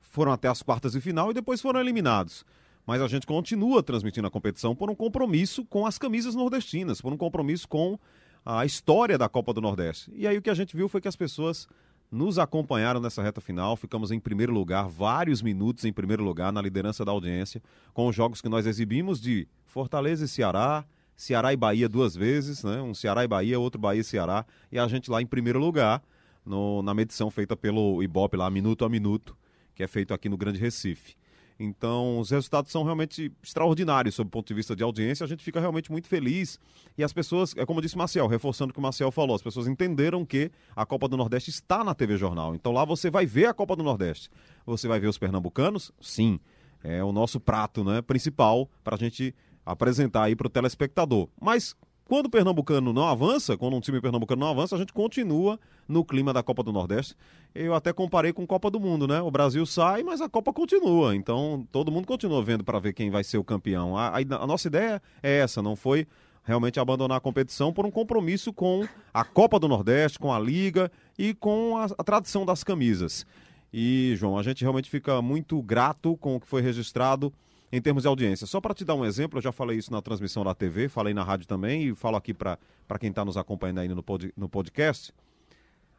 foram 0.00 0.32
até 0.32 0.48
as 0.48 0.62
quartas 0.62 0.92
de 0.92 1.00
final 1.00 1.30
e 1.30 1.34
depois 1.34 1.60
foram 1.60 1.80
eliminados. 1.80 2.44
Mas 2.86 3.02
a 3.02 3.08
gente 3.08 3.26
continua 3.26 3.82
transmitindo 3.82 4.26
a 4.26 4.30
competição 4.30 4.74
por 4.74 4.90
um 4.90 4.94
compromisso 4.94 5.64
com 5.66 5.86
as 5.86 5.98
camisas 5.98 6.34
nordestinas, 6.34 7.00
por 7.00 7.12
um 7.12 7.16
compromisso 7.16 7.68
com 7.68 7.98
a 8.44 8.64
história 8.64 9.18
da 9.18 9.28
Copa 9.28 9.52
do 9.52 9.60
Nordeste. 9.60 10.10
E 10.14 10.26
aí 10.26 10.38
o 10.38 10.42
que 10.42 10.50
a 10.50 10.54
gente 10.54 10.76
viu 10.76 10.88
foi 10.88 11.00
que 11.00 11.08
as 11.08 11.16
pessoas 11.16 11.68
nos 12.10 12.38
acompanharam 12.38 13.00
nessa 13.00 13.22
reta 13.22 13.40
final, 13.40 13.76
ficamos 13.76 14.10
em 14.10 14.18
primeiro 14.18 14.52
lugar, 14.52 14.88
vários 14.88 15.40
minutos 15.40 15.84
em 15.84 15.92
primeiro 15.92 16.24
lugar 16.24 16.52
na 16.52 16.60
liderança 16.60 17.04
da 17.04 17.12
audiência, 17.12 17.62
com 17.94 18.08
os 18.08 18.16
jogos 18.16 18.40
que 18.40 18.48
nós 18.48 18.66
exibimos 18.66 19.20
de 19.20 19.46
Fortaleza 19.64 20.24
e 20.24 20.28
Ceará, 20.28 20.84
Ceará 21.14 21.52
e 21.52 21.56
Bahia 21.56 21.88
duas 21.88 22.16
vezes, 22.16 22.64
né? 22.64 22.80
Um 22.80 22.94
Ceará 22.94 23.22
e 23.22 23.28
Bahia, 23.28 23.60
outro 23.60 23.80
Bahia 23.80 24.00
e 24.00 24.04
Ceará, 24.04 24.44
e 24.72 24.78
a 24.78 24.88
gente 24.88 25.10
lá 25.10 25.22
em 25.22 25.26
primeiro 25.26 25.58
lugar 25.58 26.02
no, 26.44 26.82
na 26.82 26.94
medição 26.94 27.30
feita 27.30 27.56
pelo 27.56 28.02
Ibope 28.02 28.36
lá, 28.36 28.50
minuto 28.50 28.84
a 28.84 28.88
minuto, 28.88 29.36
que 29.74 29.82
é 29.82 29.86
feito 29.86 30.12
aqui 30.12 30.28
no 30.28 30.36
Grande 30.36 30.58
Recife. 30.58 31.19
Então, 31.62 32.18
os 32.18 32.30
resultados 32.30 32.72
são 32.72 32.82
realmente 32.82 33.30
extraordinários 33.42 34.14
sob 34.14 34.28
o 34.28 34.30
ponto 34.30 34.48
de 34.48 34.54
vista 34.54 34.74
de 34.74 34.82
audiência. 34.82 35.24
A 35.24 35.28
gente 35.28 35.44
fica 35.44 35.60
realmente 35.60 35.92
muito 35.92 36.08
feliz. 36.08 36.58
E 36.96 37.04
as 37.04 37.12
pessoas, 37.12 37.54
é 37.54 37.66
como 37.66 37.82
disse 37.82 37.98
Marcel, 37.98 38.26
reforçando 38.26 38.70
o 38.70 38.72
que 38.72 38.78
o 38.78 38.82
Marcel 38.82 39.12
falou, 39.12 39.36
as 39.36 39.42
pessoas 39.42 39.68
entenderam 39.68 40.24
que 40.24 40.50
a 40.74 40.86
Copa 40.86 41.06
do 41.06 41.18
Nordeste 41.18 41.50
está 41.50 41.84
na 41.84 41.94
TV 41.94 42.16
Jornal. 42.16 42.54
Então 42.54 42.72
lá 42.72 42.82
você 42.86 43.10
vai 43.10 43.26
ver 43.26 43.44
a 43.44 43.52
Copa 43.52 43.76
do 43.76 43.82
Nordeste. 43.82 44.30
Você 44.64 44.88
vai 44.88 44.98
ver 44.98 45.08
os 45.08 45.18
pernambucanos? 45.18 45.92
Sim. 46.00 46.40
É 46.82 47.04
o 47.04 47.12
nosso 47.12 47.38
prato 47.38 47.84
né, 47.84 48.00
principal 48.00 48.66
para 48.82 48.96
a 48.96 48.98
gente 48.98 49.34
apresentar 49.66 50.22
aí 50.24 50.34
para 50.34 50.46
o 50.46 50.50
telespectador. 50.50 51.28
Mas 51.38 51.76
quando 52.10 52.26
o 52.26 52.28
pernambucano 52.28 52.92
não 52.92 53.06
avança, 53.06 53.56
quando 53.56 53.76
um 53.76 53.80
time 53.80 54.00
pernambucano 54.00 54.40
não 54.40 54.50
avança, 54.50 54.74
a 54.74 54.78
gente 54.80 54.92
continua 54.92 55.60
no 55.86 56.04
clima 56.04 56.32
da 56.32 56.42
Copa 56.42 56.60
do 56.60 56.72
Nordeste. 56.72 57.14
Eu 57.54 57.72
até 57.72 57.92
comparei 57.92 58.32
com 58.32 58.44
Copa 58.44 58.68
do 58.68 58.80
Mundo, 58.80 59.06
né? 59.06 59.20
O 59.22 59.30
Brasil 59.30 59.64
sai, 59.64 60.02
mas 60.02 60.20
a 60.20 60.28
Copa 60.28 60.52
continua. 60.52 61.14
Então 61.14 61.64
todo 61.70 61.92
mundo 61.92 62.08
continua 62.08 62.42
vendo 62.42 62.64
para 62.64 62.80
ver 62.80 62.94
quem 62.94 63.10
vai 63.10 63.22
ser 63.22 63.38
o 63.38 63.44
campeão. 63.44 63.96
A, 63.96 64.08
a, 64.08 64.42
a 64.42 64.44
nossa 64.44 64.66
ideia 64.66 65.00
é 65.22 65.38
essa, 65.38 65.62
não 65.62 65.76
foi 65.76 66.04
realmente 66.42 66.80
abandonar 66.80 67.18
a 67.18 67.20
competição 67.20 67.72
por 67.72 67.86
um 67.86 67.92
compromisso 67.92 68.52
com 68.52 68.84
a 69.14 69.22
Copa 69.22 69.60
do 69.60 69.68
Nordeste, 69.68 70.18
com 70.18 70.32
a 70.32 70.40
Liga 70.40 70.90
e 71.16 71.32
com 71.32 71.76
a, 71.76 71.84
a 71.96 72.02
tradição 72.02 72.44
das 72.44 72.64
camisas. 72.64 73.24
E, 73.72 74.14
João, 74.16 74.36
a 74.36 74.42
gente 74.42 74.62
realmente 74.62 74.90
fica 74.90 75.22
muito 75.22 75.62
grato 75.62 76.16
com 76.16 76.34
o 76.34 76.40
que 76.40 76.48
foi 76.48 76.60
registrado 76.60 77.32
em 77.72 77.80
termos 77.80 78.02
de 78.02 78.08
audiência. 78.08 78.46
Só 78.46 78.60
para 78.60 78.74
te 78.74 78.84
dar 78.84 78.94
um 78.94 79.04
exemplo, 79.04 79.38
eu 79.38 79.42
já 79.42 79.52
falei 79.52 79.78
isso 79.78 79.92
na 79.92 80.02
transmissão 80.02 80.42
da 80.42 80.54
TV, 80.54 80.88
falei 80.88 81.14
na 81.14 81.22
rádio 81.22 81.46
também 81.46 81.88
e 81.88 81.94
falo 81.94 82.16
aqui 82.16 82.34
para 82.34 82.58
quem 82.98 83.10
está 83.10 83.24
nos 83.24 83.36
acompanhando 83.36 83.78
aí 83.78 83.88
no, 83.88 84.02
pod, 84.02 84.32
no 84.36 84.48
podcast. 84.48 85.12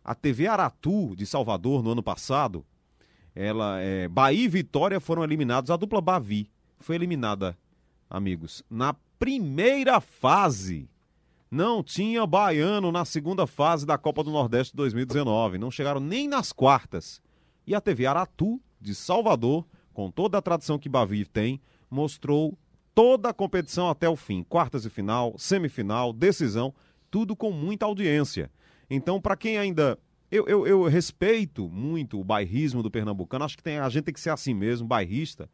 A 0.03 0.13
TV 0.15 0.47
Aratu 0.47 1.15
de 1.15 1.25
Salvador, 1.25 1.83
no 1.83 1.91
ano 1.91 2.03
passado, 2.03 2.65
ela 3.35 3.79
é, 3.79 4.07
Bahia 4.07 4.45
e 4.45 4.47
Vitória 4.47 4.99
foram 4.99 5.23
eliminados. 5.23 5.71
A 5.71 5.77
dupla 5.77 6.01
Bavi 6.01 6.49
foi 6.79 6.95
eliminada, 6.95 7.57
amigos, 8.09 8.63
na 8.69 8.95
primeira 9.17 10.01
fase. 10.01 10.89
Não 11.49 11.83
tinha 11.83 12.25
baiano 12.25 12.91
na 12.91 13.05
segunda 13.05 13.45
fase 13.45 13.85
da 13.85 13.97
Copa 13.97 14.23
do 14.23 14.31
Nordeste 14.31 14.75
2019. 14.75 15.57
Não 15.57 15.69
chegaram 15.69 15.99
nem 15.99 16.27
nas 16.27 16.51
quartas. 16.51 17.21
E 17.67 17.75
a 17.75 17.81
TV 17.81 18.05
Aratu 18.05 18.59
de 18.79 18.95
Salvador 18.95 19.65
com 19.93 20.09
toda 20.09 20.37
a 20.37 20.41
tradição 20.41 20.79
que 20.79 20.89
Bavi 20.89 21.25
tem, 21.25 21.61
mostrou 21.89 22.57
toda 22.93 23.29
a 23.29 23.33
competição 23.33 23.89
até 23.89 24.09
o 24.09 24.15
fim. 24.15 24.43
Quartas 24.43 24.83
de 24.83 24.89
final, 24.89 25.35
semifinal, 25.37 26.13
decisão, 26.13 26.73
tudo 27.09 27.35
com 27.35 27.51
muita 27.51 27.85
audiência. 27.85 28.49
Então, 28.89 29.19
para 29.21 29.35
quem 29.35 29.57
ainda. 29.57 29.97
Eu, 30.29 30.47
eu, 30.47 30.65
eu, 30.65 30.83
respeito 30.85 31.67
muito 31.67 32.17
o 32.17 32.23
bairrismo 32.23 32.81
do 32.81 32.89
pernambucano, 32.89 33.43
acho 33.43 33.57
que 33.57 33.63
tem, 33.63 33.79
a 33.79 33.89
gente 33.89 34.05
tem 34.05 34.13
que 34.13 34.19
ser 34.19 34.29
assim 34.29 34.53
mesmo, 34.53 34.87
bairrista. 34.87 35.49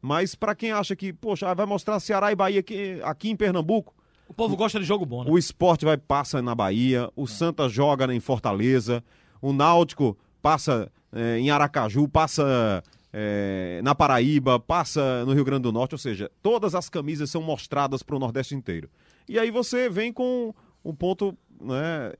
Mas 0.00 0.36
para 0.36 0.54
quem 0.54 0.70
acha 0.70 0.94
que, 0.94 1.12
poxa, 1.12 1.52
vai 1.54 1.66
mostrar 1.66 1.98
Ceará 1.98 2.30
e 2.30 2.36
Bahia 2.36 2.60
aqui, 2.60 3.00
aqui 3.02 3.30
em 3.30 3.36
Pernambuco. 3.36 3.92
O 4.28 4.32
povo 4.32 4.56
gosta 4.56 4.78
de 4.78 4.84
jogo 4.84 5.04
bom, 5.04 5.24
né? 5.24 5.30
O 5.30 5.36
esporte 5.36 5.84
vai 5.84 5.96
passa 5.96 6.40
na 6.40 6.54
Bahia, 6.54 7.10
o 7.16 7.26
Santa 7.26 7.68
joga 7.68 8.14
em 8.14 8.20
Fortaleza, 8.20 9.02
o 9.40 9.52
Náutico 9.52 10.16
passa 10.40 10.90
é, 11.12 11.38
em 11.38 11.50
Aracaju, 11.50 12.08
passa 12.08 12.82
é, 13.12 13.80
na 13.84 13.94
Paraíba, 13.94 14.58
passa 14.58 15.24
no 15.26 15.34
Rio 15.34 15.44
Grande 15.44 15.62
do 15.62 15.72
Norte, 15.72 15.94
ou 15.94 15.98
seja, 15.98 16.30
todas 16.40 16.74
as 16.74 16.88
camisas 16.88 17.30
são 17.30 17.42
mostradas 17.42 18.02
para 18.02 18.16
o 18.16 18.18
Nordeste 18.18 18.54
inteiro. 18.54 18.88
E 19.28 19.38
aí 19.38 19.50
você 19.50 19.88
vem 19.88 20.12
com 20.12 20.54
o 20.82 20.94
ponto 20.94 21.36
né, 21.60 22.14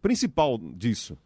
principal 0.00 0.58
disso. 0.58 1.18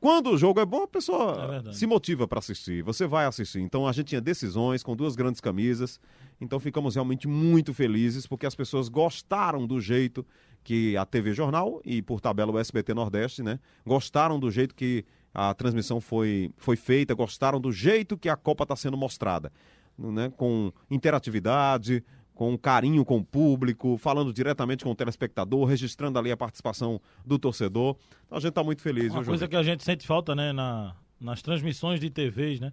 Quando 0.00 0.30
o 0.30 0.38
jogo 0.38 0.58
é 0.60 0.64
bom, 0.64 0.84
a 0.84 0.88
pessoa 0.88 1.62
É 1.68 1.72
se 1.72 1.86
motiva 1.86 2.26
para 2.26 2.38
assistir. 2.38 2.82
Você 2.82 3.06
vai 3.06 3.26
assistir. 3.26 3.60
Então 3.60 3.86
a 3.86 3.92
gente 3.92 4.06
tinha 4.08 4.20
decisões 4.20 4.82
com 4.82 4.96
duas 4.96 5.14
grandes 5.14 5.42
camisas. 5.42 6.00
Então 6.40 6.58
ficamos 6.58 6.94
realmente 6.94 7.28
muito 7.28 7.74
felizes 7.74 8.26
porque 8.26 8.46
as 8.46 8.54
pessoas 8.54 8.88
gostaram 8.88 9.66
do 9.66 9.78
jeito 9.78 10.24
que 10.64 10.96
a 10.96 11.04
TV 11.04 11.34
Jornal 11.34 11.82
e 11.84 12.00
por 12.00 12.20
tabela 12.20 12.52
o 12.52 12.58
SBT 12.58 12.94
Nordeste, 12.94 13.42
né, 13.42 13.58
gostaram 13.84 14.38
do 14.38 14.50
jeito 14.50 14.74
que 14.74 15.04
a 15.32 15.54
transmissão 15.54 16.00
foi, 16.00 16.50
foi 16.56 16.76
feita, 16.76 17.14
gostaram 17.14 17.60
do 17.60 17.72
jeito 17.72 18.18
que 18.18 18.28
a 18.28 18.36
Copa 18.36 18.64
está 18.64 18.76
sendo 18.76 18.96
mostrada, 18.96 19.52
né? 19.98 20.32
com 20.36 20.72
interatividade, 20.90 22.04
com 22.40 22.56
carinho 22.56 23.04
com 23.04 23.18
o 23.18 23.24
público, 23.24 23.98
falando 23.98 24.32
diretamente 24.32 24.82
com 24.82 24.90
o 24.90 24.94
telespectador, 24.94 25.66
registrando 25.66 26.18
ali 26.18 26.32
a 26.32 26.36
participação 26.36 27.00
do 27.24 27.38
torcedor. 27.38 27.96
Então 28.26 28.38
a 28.38 28.40
gente 28.40 28.48
está 28.48 28.64
muito 28.64 28.80
feliz. 28.80 29.12
Uma 29.12 29.20
viu, 29.20 29.32
coisa 29.32 29.46
que 29.46 29.56
a 29.56 29.62
gente 29.62 29.84
sente 29.84 30.06
falta, 30.06 30.34
né, 30.34 30.52
na, 30.52 30.96
nas 31.20 31.42
transmissões 31.42 32.00
de 32.00 32.08
TVs, 32.08 32.58
né? 32.58 32.72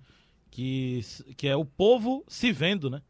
Que, 0.50 1.02
que 1.36 1.50
é 1.50 1.56
o 1.58 1.66
povo 1.66 2.24
se 2.30 2.52
vendo, 2.54 2.90
né? 2.90 3.02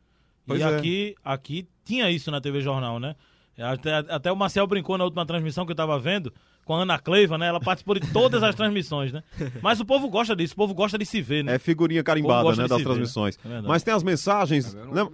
Pois 0.48 0.60
e 0.60 0.64
é. 0.64 0.66
aqui, 0.66 1.16
aqui 1.24 1.68
tinha 1.86 2.10
isso 2.10 2.32
na 2.32 2.42
TV 2.42 2.60
Jornal, 2.60 3.00
né? 3.00 3.16
Até, 3.60 3.94
até 3.94 4.32
o 4.32 4.36
Marcel 4.36 4.66
brincou 4.66 4.98
na 4.98 5.04
última 5.04 5.26
transmissão 5.26 5.64
que 5.64 5.72
eu 5.72 5.76
tava 5.76 6.00
vendo, 6.00 6.34
com 6.68 6.76
a 6.76 6.82
Ana 6.82 7.00
Cleiva, 7.00 7.38
né? 7.38 7.48
Ela 7.48 7.62
participou 7.62 7.96
de 7.98 8.12
todas 8.12 8.44
as 8.44 8.54
transmissões, 8.54 9.14
né? 9.14 9.24
Mas 9.62 9.80
o 9.80 9.86
povo 9.86 10.10
gosta 10.10 10.36
disso, 10.36 10.54
o 10.54 10.58
povo 10.58 10.74
gosta 10.74 10.98
de 10.98 11.06
se 11.06 11.22
ver, 11.22 11.44
né? 11.44 11.56
É 11.56 11.60
figurinha 11.60 12.04
carimbada, 12.04 12.50
né, 12.56 12.68
das 12.68 12.78
ver, 12.78 12.84
transmissões. 12.84 13.38
né? 13.38 13.42
É 13.46 13.48
verdade. 13.48 13.68
Mas 13.70 13.84
tem 13.84 13.94
as 13.94 14.04
mensagens, 14.04 14.74
né, 14.74 15.08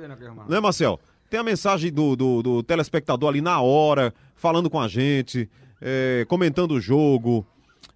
né, 0.50 0.60
Marcel? 0.60 1.00
Tem 1.30 1.40
a 1.40 1.44
mensagem 1.44 1.94
do, 1.94 2.16
do, 2.16 2.42
do 2.42 2.64
telespectador 2.64 3.30
ali 3.30 3.40
na 3.40 3.62
hora, 3.62 4.14
falando 4.36 4.70
com 4.70 4.80
a 4.80 4.88
gente, 4.88 5.48
é, 5.80 6.26
comentando 6.28 6.72
o 6.72 6.82
jogo, 6.82 7.46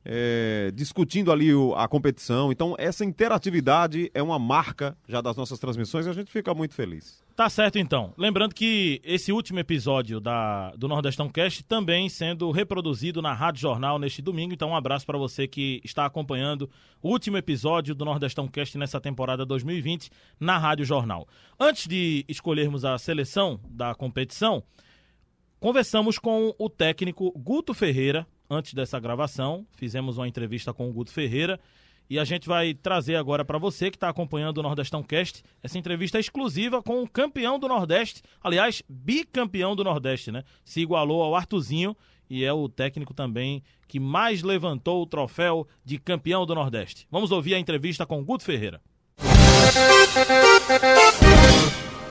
é, 0.09 0.71
discutindo 0.73 1.33
ali 1.33 1.53
o- 1.53 1.75
a 1.75 1.85
competição. 1.85 2.49
Então, 2.49 2.75
essa 2.77 3.03
interatividade 3.03 4.09
é 4.13 4.23
uma 4.23 4.39
marca 4.39 4.97
já 5.05 5.19
das 5.19 5.35
nossas 5.35 5.59
transmissões 5.59 6.05
e 6.05 6.09
a 6.09 6.13
gente 6.13 6.31
fica 6.31 6.53
muito 6.53 6.73
feliz. 6.73 7.21
Tá 7.35 7.49
certo 7.49 7.77
então. 7.77 8.13
Lembrando 8.17 8.55
que 8.55 9.01
esse 9.03 9.31
último 9.33 9.59
episódio 9.59 10.19
da, 10.21 10.71
do 10.77 10.87
Nordestão 10.87 11.29
Cast 11.29 11.61
também 11.65 12.07
sendo 12.07 12.49
reproduzido 12.51 13.21
na 13.21 13.33
Rádio 13.33 13.61
Jornal 13.61 13.99
neste 13.99 14.21
domingo. 14.21 14.53
Então, 14.53 14.69
um 14.69 14.75
abraço 14.75 15.05
para 15.05 15.17
você 15.17 15.45
que 15.45 15.81
está 15.83 16.05
acompanhando 16.05 16.69
o 17.03 17.09
último 17.09 17.35
episódio 17.37 17.93
do 17.93 18.05
Nordestão 18.05 18.47
Cast 18.47 18.77
nessa 18.77 19.01
temporada 19.01 19.45
2020 19.45 20.09
na 20.39 20.57
Rádio 20.57 20.85
Jornal. 20.85 21.27
Antes 21.59 21.85
de 21.85 22.23
escolhermos 22.29 22.85
a 22.85 22.97
seleção 22.97 23.59
da 23.69 23.93
competição, 23.93 24.63
conversamos 25.59 26.17
com 26.17 26.55
o 26.57 26.69
técnico 26.69 27.31
Guto 27.37 27.73
Ferreira 27.73 28.25
antes 28.49 28.73
dessa 28.73 28.99
gravação. 28.99 29.65
Fizemos 29.75 30.17
uma 30.17 30.27
entrevista 30.27 30.73
com 30.73 30.89
o 30.89 30.93
Guto 30.93 31.11
Ferreira. 31.11 31.59
E 32.09 32.17
a 32.17 32.23
gente 32.23 32.47
vai 32.47 32.73
trazer 32.73 33.17
agora 33.17 33.43
para 33.43 33.57
você 33.57 33.91
que 33.91 33.97
está 33.97 34.07
acompanhando 34.07 34.59
o 34.59 34.63
Nordestão 34.63 35.03
Cast 35.03 35.43
essa 35.61 35.77
entrevista 35.77 36.17
exclusiva 36.17 36.81
com 36.81 37.03
o 37.03 37.09
campeão 37.09 37.59
do 37.59 37.67
Nordeste, 37.67 38.21
aliás, 38.41 38.81
bicampeão 38.87 39.75
do 39.75 39.83
Nordeste, 39.83 40.31
né? 40.31 40.43
Se 40.63 40.79
igualou 40.79 41.21
ao 41.21 41.35
Artuzinho 41.35 41.97
e 42.29 42.45
é 42.45 42.53
o 42.53 42.69
técnico 42.69 43.13
também 43.13 43.61
que 43.87 43.99
mais 43.99 44.41
levantou 44.41 45.01
o 45.01 45.05
troféu 45.05 45.67
de 45.83 45.97
campeão 45.97 46.45
do 46.45 46.55
Nordeste. 46.55 47.05
Vamos 47.11 47.31
ouvir 47.31 47.55
a 47.55 47.59
entrevista 47.59 48.05
com 48.05 48.19
o 48.19 48.23
Guto 48.23 48.43
Ferreira. 48.43 48.81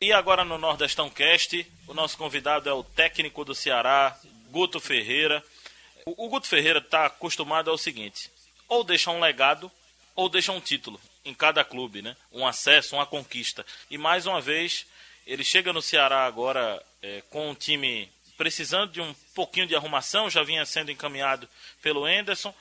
E 0.01 0.13
agora 0.13 0.45
no 0.45 0.59
Nordestão 0.59 1.09
Cast, 1.09 1.67
o 1.89 1.95
nosso 1.95 2.19
convidado 2.19 2.69
é 2.69 2.73
o 2.73 2.83
técnico 2.83 3.45
do 3.45 3.55
Ceará, 3.55 4.17
Guto 4.51 4.79
Ferreira. 4.79 5.43
O, 6.07 6.27
o 6.27 6.29
Guto 6.29 6.47
Ferreira 6.47 6.79
está 6.79 7.07
acostumado 7.07 7.69
ao 7.69 7.77
seguinte: 7.77 8.31
ou 8.69 8.85
deixa 8.85 9.11
um 9.11 9.21
legado, 9.21 9.71
ou 10.15 10.29
deixa 10.29 10.53
um 10.53 10.61
título 10.61 11.01
em 11.25 11.35
cada 11.35 11.65
clube, 11.65 12.01
né? 12.01 12.17
Um 12.33 12.47
acesso, 12.47 12.95
uma 12.95 13.05
conquista. 13.05 13.67
E 13.91 13.99
mais 13.99 14.25
uma 14.25 14.41
vez, 14.41 14.87
ele 15.27 15.43
chega 15.43 15.73
no 15.73 15.83
Ceará 15.83 16.25
agora 16.25 16.81
é, 17.03 17.23
com 17.29 17.51
um 17.51 17.55
time 17.55 18.09
precisando 18.37 18.93
de 18.93 19.01
um 19.01 19.15
pouquinho 19.35 19.67
de 19.67 19.75
arrumação, 19.75 20.31
já 20.31 20.43
vinha 20.45 20.65
sendo 20.65 20.93
encaminhado 20.93 21.49
pelo 21.83 22.09
Enderson, 22.09 22.55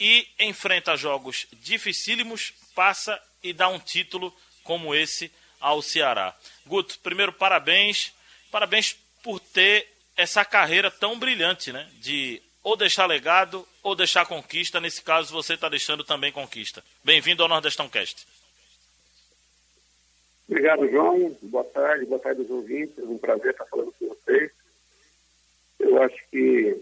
e 0.00 0.26
enfrenta 0.40 0.96
jogos 0.96 1.46
dificílimos, 1.52 2.52
passa 2.74 3.20
e 3.42 3.52
dá 3.52 3.68
um 3.68 3.78
título 3.78 4.34
como 4.64 4.94
esse 4.94 5.30
ao 5.60 5.80
Ceará. 5.82 6.34
Guto, 6.66 6.98
primeiro 6.98 7.32
parabéns, 7.32 8.12
parabéns 8.50 8.96
por 9.22 9.38
ter 9.38 9.86
essa 10.16 10.44
carreira 10.44 10.90
tão 10.90 11.18
brilhante, 11.18 11.72
né? 11.72 11.88
De 12.00 12.42
ou 12.62 12.76
deixar 12.76 13.06
legado 13.06 13.66
ou 13.82 13.94
deixar 13.94 14.26
conquista. 14.26 14.80
Nesse 14.80 15.02
caso, 15.02 15.32
você 15.32 15.54
está 15.54 15.68
deixando 15.68 16.04
também 16.04 16.32
conquista. 16.32 16.82
Bem-vindo 17.04 17.42
ao 17.42 17.48
Nordestão 17.48 17.88
Cast. 17.88 18.26
Obrigado, 20.48 20.88
João. 20.90 21.36
Boa 21.42 21.64
tarde, 21.64 22.06
boa 22.06 22.20
tarde 22.20 22.42
aos 22.42 22.50
ouvintes. 22.50 22.98
É 22.98 23.02
um 23.02 23.18
prazer 23.18 23.52
estar 23.52 23.64
falando 23.66 23.92
com 23.98 24.08
vocês. 24.08 24.50
Eu 25.78 26.02
acho 26.02 26.16
que 26.30 26.76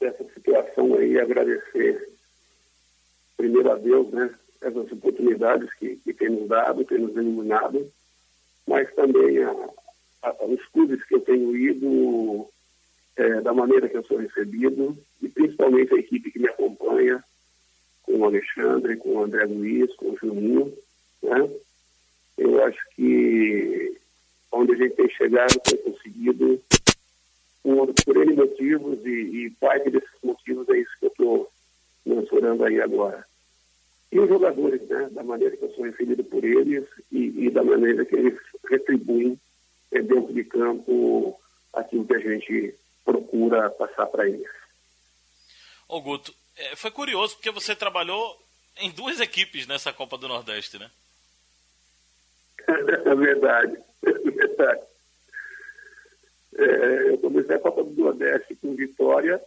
essa 0.00 0.24
situação 0.32 0.94
aí, 0.94 1.18
agradecer 1.18 2.12
primeiro 3.36 3.72
a 3.72 3.76
Deus, 3.76 4.12
né? 4.12 4.34
Essas 4.60 4.90
oportunidades 4.90 5.72
que, 5.74 5.96
que 5.96 6.12
tem 6.12 6.28
nos 6.28 6.48
dado, 6.48 6.84
tem 6.84 6.98
nos 6.98 7.16
iluminado, 7.16 7.90
mas 8.66 8.92
também 8.94 9.42
a, 9.42 9.50
a, 10.22 10.44
os 10.44 10.64
clubes 10.66 11.02
que 11.04 11.14
eu 11.14 11.20
tenho 11.20 11.56
ido, 11.56 12.48
é, 13.18 13.40
da 13.40 13.52
maneira 13.52 13.88
que 13.88 13.96
eu 13.96 14.04
sou 14.04 14.16
recebido, 14.16 14.96
e 15.20 15.28
principalmente 15.28 15.92
a 15.92 15.98
equipe 15.98 16.30
que 16.30 16.38
me 16.38 16.48
acompanha, 16.48 17.22
com 18.04 18.16
o 18.16 18.24
Alexandre, 18.24 18.96
com 18.96 19.10
o 19.10 19.24
André 19.24 19.44
Luiz, 19.44 19.92
com 19.96 20.10
o 20.10 20.16
Juninho, 20.16 20.72
né? 21.22 21.50
eu 22.38 22.64
acho 22.64 22.78
que 22.94 23.98
onde 24.52 24.72
a 24.72 24.76
gente 24.76 24.94
tem 24.94 25.10
chegado 25.10 25.60
tem 25.60 25.78
conseguido 25.78 26.62
por, 27.62 27.92
por 28.04 28.26
motivos 28.34 29.04
e, 29.04 29.10
e 29.46 29.50
parte 29.58 29.90
desses 29.90 30.08
motivos 30.22 30.68
é 30.68 30.78
isso 30.78 30.90
que 31.00 31.06
eu 31.06 31.10
estou 31.10 31.50
mensurando 32.06 32.64
aí 32.64 32.80
agora. 32.80 33.26
E 34.10 34.18
os 34.18 34.28
jogadores, 34.28 34.80
né, 34.88 35.08
da 35.10 35.22
maneira 35.22 35.56
que 35.56 35.64
eu 35.64 35.72
sou 35.72 35.84
recebido 35.84 36.24
por 36.24 36.42
eles 36.44 36.84
e, 37.12 37.46
e 37.46 37.50
da 37.50 37.62
maneira 37.62 38.06
que 38.06 38.14
eles 38.14 38.38
retribuem 38.70 39.38
eh, 39.90 40.00
dentro 40.00 40.32
de 40.32 40.44
campo 40.44 41.38
aquilo 41.74 42.06
que 42.06 42.14
a 42.14 42.18
gente 42.20 42.74
procura 43.08 43.70
passar 43.70 44.06
para 44.06 44.28
eles. 44.28 44.46
Ô 45.88 46.02
Guto, 46.02 46.34
é, 46.54 46.76
foi 46.76 46.90
curioso 46.90 47.36
porque 47.36 47.50
você 47.50 47.74
trabalhou 47.74 48.38
em 48.76 48.90
duas 48.90 49.18
equipes 49.18 49.66
nessa 49.66 49.94
Copa 49.94 50.18
do 50.18 50.28
Nordeste, 50.28 50.78
né? 50.78 50.90
É 52.68 53.14
verdade, 53.14 53.78
é 54.04 54.12
verdade. 54.12 54.82
É, 56.58 57.08
eu 57.08 57.16
comecei 57.18 57.56
a 57.56 57.58
Copa 57.58 57.82
do 57.82 57.92
Nordeste 57.92 58.54
com 58.56 58.74
vitória 58.74 59.42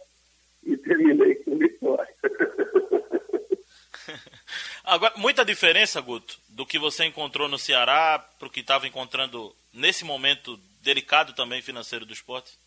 e 0.64 0.76
terminei 0.76 1.36
com 1.36 1.56
vitória. 1.56 2.12
Agora, 4.82 5.14
muita 5.16 5.44
diferença, 5.44 6.00
Guto, 6.00 6.36
do 6.48 6.66
que 6.66 6.80
você 6.80 7.04
encontrou 7.04 7.48
no 7.48 7.58
Ceará 7.58 8.18
para 8.38 8.48
o 8.48 8.50
que 8.50 8.60
estava 8.60 8.88
encontrando 8.88 9.54
nesse 9.72 10.04
momento 10.04 10.58
delicado 10.80 11.32
também 11.34 11.62
financeiro 11.62 12.04
do 12.04 12.12
esporte? 12.12 12.58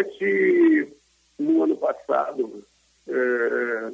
Esporte, 0.00 0.92
no 1.38 1.62
ano 1.62 1.76
passado, 1.76 2.66
é, 3.06 3.92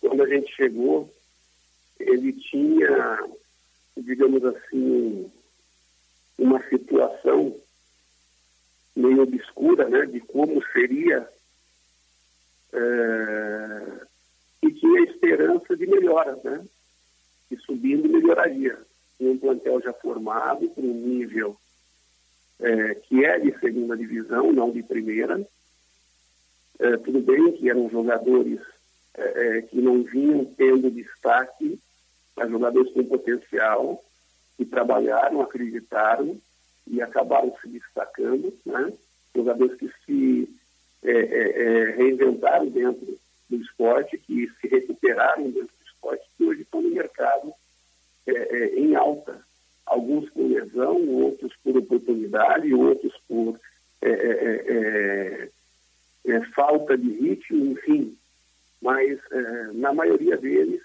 quando 0.00 0.22
a 0.22 0.26
gente 0.26 0.52
chegou, 0.54 1.12
ele 2.00 2.32
tinha, 2.32 3.28
digamos 3.96 4.44
assim, 4.44 5.30
uma 6.36 6.60
situação 6.68 7.56
meio 8.96 9.22
obscura, 9.22 9.88
né, 9.88 10.06
de 10.06 10.20
como 10.20 10.60
seria 10.72 11.28
é, 12.72 14.06
e 14.62 14.72
tinha 14.72 15.04
esperança 15.04 15.76
de 15.76 15.86
melhoras, 15.86 16.42
né, 16.42 16.64
que 17.48 17.56
subindo 17.58 18.08
melhoraria. 18.08 18.76
Um 19.20 19.36
plantel 19.36 19.80
já 19.80 19.92
formado, 19.92 20.68
com 20.70 20.80
um 20.80 20.94
nível 20.94 21.56
é, 22.60 22.94
que 22.94 23.24
é 23.24 23.38
de 23.38 23.56
segunda 23.58 23.96
divisão, 23.96 24.52
não 24.52 24.70
de 24.70 24.82
primeira. 24.82 25.40
É, 26.78 26.96
tudo 26.98 27.20
bem 27.20 27.52
que 27.52 27.68
eram 27.68 27.88
jogadores 27.90 28.60
é, 29.14 29.62
que 29.62 29.80
não 29.80 30.02
vinham 30.02 30.44
tendo 30.44 30.90
destaque, 30.90 31.78
mas 32.36 32.50
jogadores 32.50 32.92
com 32.92 33.04
potencial, 33.04 34.02
que 34.56 34.64
trabalharam, 34.64 35.40
acreditaram 35.40 36.40
e 36.86 37.00
acabaram 37.02 37.54
se 37.60 37.68
destacando, 37.68 38.52
né? 38.64 38.92
jogadores 39.34 39.76
que 39.78 39.90
se 40.04 40.58
é, 41.02 41.12
é, 41.12 41.90
reinventaram 41.96 42.66
dentro 42.66 43.18
do 43.48 43.56
esporte, 43.56 44.18
que 44.18 44.50
se 44.60 44.68
recuperaram 44.68 45.44
dentro 45.44 45.68
do 45.68 45.86
esporte, 45.86 46.24
que 46.36 46.44
hoje 46.44 46.62
estão 46.62 46.82
no 46.82 46.90
mercado 46.90 47.52
em 48.76 48.94
alta 48.94 49.42
alguns 49.88 50.28
por 50.30 50.46
lesão, 50.46 51.08
outros 51.08 51.52
por 51.62 51.76
oportunidade, 51.76 52.74
outros 52.74 53.12
por 53.26 53.58
é, 54.00 54.10
é, 54.10 55.50
é, 56.26 56.40
falta 56.54 56.96
de 56.96 57.10
ritmo, 57.10 57.72
enfim. 57.72 58.16
Mas, 58.80 59.18
na 59.74 59.92
maioria 59.92 60.36
deles, 60.36 60.80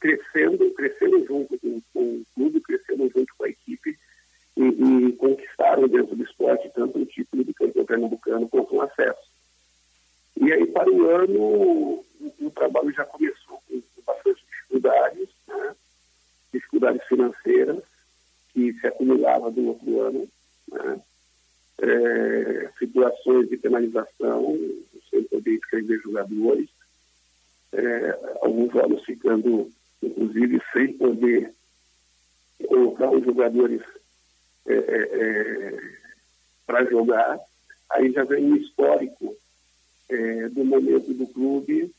crescendo, 0.00 0.68
crescendo 0.72 1.24
junto 1.26 1.56
com, 1.60 1.80
com, 1.92 2.00
o 2.00 2.26
clube, 2.34 2.60
crescendo 2.60 3.08
junto 3.14 3.32
com 3.36 3.44
a 3.44 3.48
equipe 3.48 3.96
e, 4.56 4.62
e, 4.62 5.12
conquistaram 5.12 5.86
dentro 5.86 6.16
do 6.16 6.24
esporte 6.24 6.70
tanto 6.74 6.98
o 6.98 7.06
título 7.06 7.44
de 7.44 7.54
campeão 7.54 7.84
pernambucano 7.84 8.48
quanto 8.48 8.74
um 8.74 8.80
acesso. 8.80 9.30
E 10.40 10.52
aí, 10.52 10.66
para 10.66 10.90
o 10.90 11.08
ano, 11.08 11.40
o, 11.40 12.04
o 12.40 12.50
trabalho 12.50 12.92
já 12.92 13.04
começou 13.04 13.62
com, 13.68 13.80
com 13.80 14.02
bastante 14.04 14.44
dificuldades, 14.44 15.28
né? 15.46 15.76
Dificuldades 16.54 17.06
financeiras 17.06 17.82
que 18.52 18.72
se 18.74 18.86
acumulava 18.86 19.50
do 19.50 19.66
outro 19.66 20.00
ano, 20.00 20.28
né? 20.70 21.00
é, 21.82 22.70
situações 22.78 23.48
de 23.48 23.56
penalização, 23.56 24.56
sem 25.10 25.24
poder 25.24 25.54
escrever 25.54 26.00
jogadores, 26.00 26.68
é, 27.72 28.36
alguns 28.40 28.72
jogos 28.72 29.04
ficando, 29.04 29.70
inclusive, 30.02 30.62
sem 30.72 30.92
poder 30.92 31.52
colocar 32.68 33.10
os 33.10 33.24
jogadores 33.24 33.82
é, 34.66 34.74
é, 34.74 35.08
é 35.12 35.78
para 36.66 36.84
jogar. 36.84 37.38
Aí 37.90 38.12
já 38.12 38.24
vem 38.24 38.44
um 38.44 38.56
histórico 38.56 39.36
é, 40.08 40.48
do 40.48 40.64
momento 40.64 41.12
do 41.12 41.26
clube, 41.26 41.92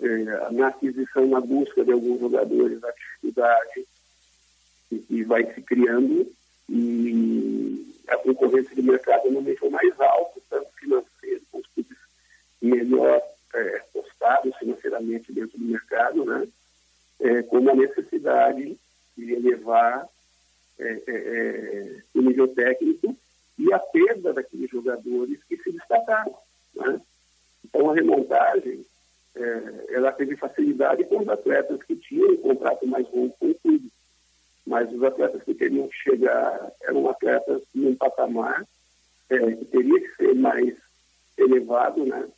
é, 0.00 0.50
na 0.52 0.68
aquisição, 0.68 1.26
na 1.26 1.40
busca 1.40 1.84
de 1.84 1.92
alguns 1.92 2.20
jogadores, 2.20 2.82
a 2.82 2.90
dificuldade 2.92 3.86
que 4.88 5.22
vai 5.24 5.52
se 5.52 5.60
criando 5.62 6.30
e 6.68 7.94
a 8.08 8.16
concorrência 8.16 8.74
de 8.74 8.82
mercado 8.82 9.30
no 9.30 9.40
nível 9.40 9.70
mais 9.70 10.00
alto, 10.00 10.42
tanto 10.48 10.70
financeiro, 10.78 11.42
com 11.50 11.58
os 11.58 11.66
clubes 11.68 11.98
melhor 12.60 13.22
é, 13.54 13.82
postados 13.92 14.56
financeiramente 14.56 15.32
dentro 15.32 15.58
do 15.58 15.64
mercado, 15.64 16.24
né? 16.24 16.48
É, 17.20 17.42
como 17.42 17.70
a 17.70 17.74
necessidade 17.74 18.78
de 19.16 19.32
elevar 19.32 20.08
é, 20.78 20.84
é, 20.88 21.02
é 21.08 22.02
o 22.14 22.22
nível 22.22 22.46
técnico 22.48 23.16
e 23.58 23.72
a 23.72 23.78
perda 23.78 24.32
daqueles 24.32 24.70
jogadores 24.70 25.42
que 25.44 25.56
se 25.56 25.72
destacaram. 25.72 26.34
Né? 26.74 27.00
Então, 27.64 27.90
a 27.90 27.94
remontagem, 27.94 28.86
é, 29.34 29.86
ela 29.90 30.12
teve 30.12 30.36
facilidade 30.36 31.04
com 31.04 31.18
os 31.18 31.28
atletas 31.28 31.82
que 31.82 31.96
tinham 31.96 32.30
um 32.30 32.36
contrato 32.36 32.86
mais 32.86 33.04
longo 33.12 33.34
com 33.38 33.50
o 33.50 33.54
clube. 33.56 33.90
Mas 34.68 34.92
os 34.92 35.02
atletas 35.02 35.42
que 35.42 35.54
teriam 35.54 35.88
que 35.88 35.96
chegar 35.96 36.70
eram 36.82 37.08
atletas 37.08 37.62
num 37.74 37.96
patamar 37.96 38.66
é, 39.30 39.38
que 39.52 39.64
teria 39.64 39.98
que 39.98 40.16
ser 40.16 40.34
mais 40.34 40.76
elevado, 41.38 42.04
né? 42.04 42.28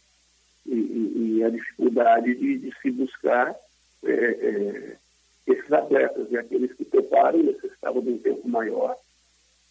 E, 0.64 0.74
e, 0.74 1.36
e 1.38 1.44
a 1.44 1.50
dificuldade 1.50 2.32
de, 2.36 2.58
de 2.58 2.72
se 2.80 2.90
buscar 2.92 3.56
é, 4.04 4.12
é, 4.12 4.96
esses 5.44 5.72
atletas 5.72 6.30
e 6.30 6.38
aqueles 6.38 6.72
que 6.74 6.84
preparam 6.84 7.42
necessitavam 7.42 8.00
de 8.00 8.10
um 8.10 8.18
tempo 8.18 8.48
maior 8.48 8.96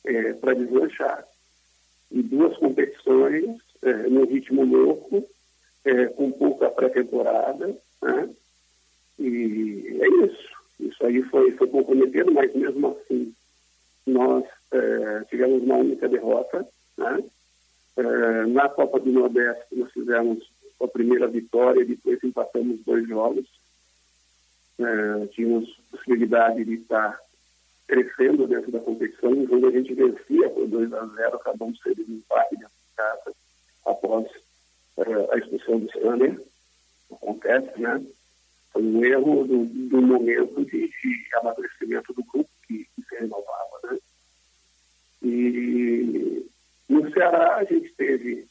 é, 0.03 0.33
para 0.33 0.53
deslanchar. 0.53 1.25
E 2.11 2.21
duas 2.21 2.57
competições 2.57 3.57
é, 3.81 3.93
no 4.09 4.25
ritmo 4.25 4.65
louco, 4.65 5.25
é, 5.85 6.07
com 6.07 6.29
pouca 6.33 6.69
pré-temporada, 6.69 7.67
né? 8.01 8.29
E 9.17 9.97
é 10.01 10.25
isso. 10.25 10.58
Isso 10.79 11.05
aí 11.05 11.21
foi, 11.23 11.51
foi 11.51 11.67
comprometido, 11.67 12.33
mas 12.33 12.53
mesmo 12.53 12.87
assim 12.87 13.33
nós 14.05 14.45
é, 14.71 15.23
tivemos 15.29 15.63
uma 15.63 15.75
única 15.75 16.07
derrota. 16.07 16.65
Né? 16.97 17.23
É, 17.97 18.45
na 18.47 18.69
Copa 18.69 18.99
do 18.99 19.11
Nordeste 19.11 19.65
nós 19.73 19.91
fizemos 19.91 20.49
a 20.81 20.87
primeira 20.87 21.27
vitória, 21.27 21.85
depois 21.85 22.23
empatamos 22.23 22.79
dois 22.85 23.07
jogos. 23.07 23.45
É, 24.79 25.27
tínhamos 25.27 25.77
possibilidade 25.91 26.63
de 26.63 26.75
estar 26.75 27.19
crescendo 27.85 28.47
dentro 28.47 28.71
da 28.71 28.79
competição. 28.79 29.31
O 29.31 29.47
jogo 29.47 29.67
a 29.67 29.71
gente 29.71 29.93
vencia 29.93 30.49
por 30.51 30.67
2 30.67 30.93
a 30.93 31.05
0, 31.05 31.35
acabamos 31.35 31.79
sendo 31.81 32.01
um 32.07 32.15
empate 32.15 32.55
dentro 32.55 32.69
de 32.69 32.95
casa 32.95 33.35
após 33.85 34.27
é, 34.97 35.33
a 35.33 35.37
expulsão 35.37 35.79
do 35.79 35.91
Sander. 35.91 36.39
Acontece, 37.11 37.79
né? 37.81 38.01
Foi 38.71 38.81
um 38.81 39.03
erro 39.03 39.45
do, 39.45 39.65
do 39.65 40.01
momento 40.01 40.63
de, 40.65 40.87
de 40.87 41.35
amadurecimento 41.39 42.13
do 42.13 42.23
grupo 42.23 42.49
que, 42.67 42.85
que 42.95 43.01
se 43.03 43.15
renovava, 43.15 43.79
né? 43.83 43.97
E 45.23 46.45
no 46.87 47.11
Ceará 47.11 47.57
a 47.57 47.63
gente 47.63 47.91
teve 47.93 48.47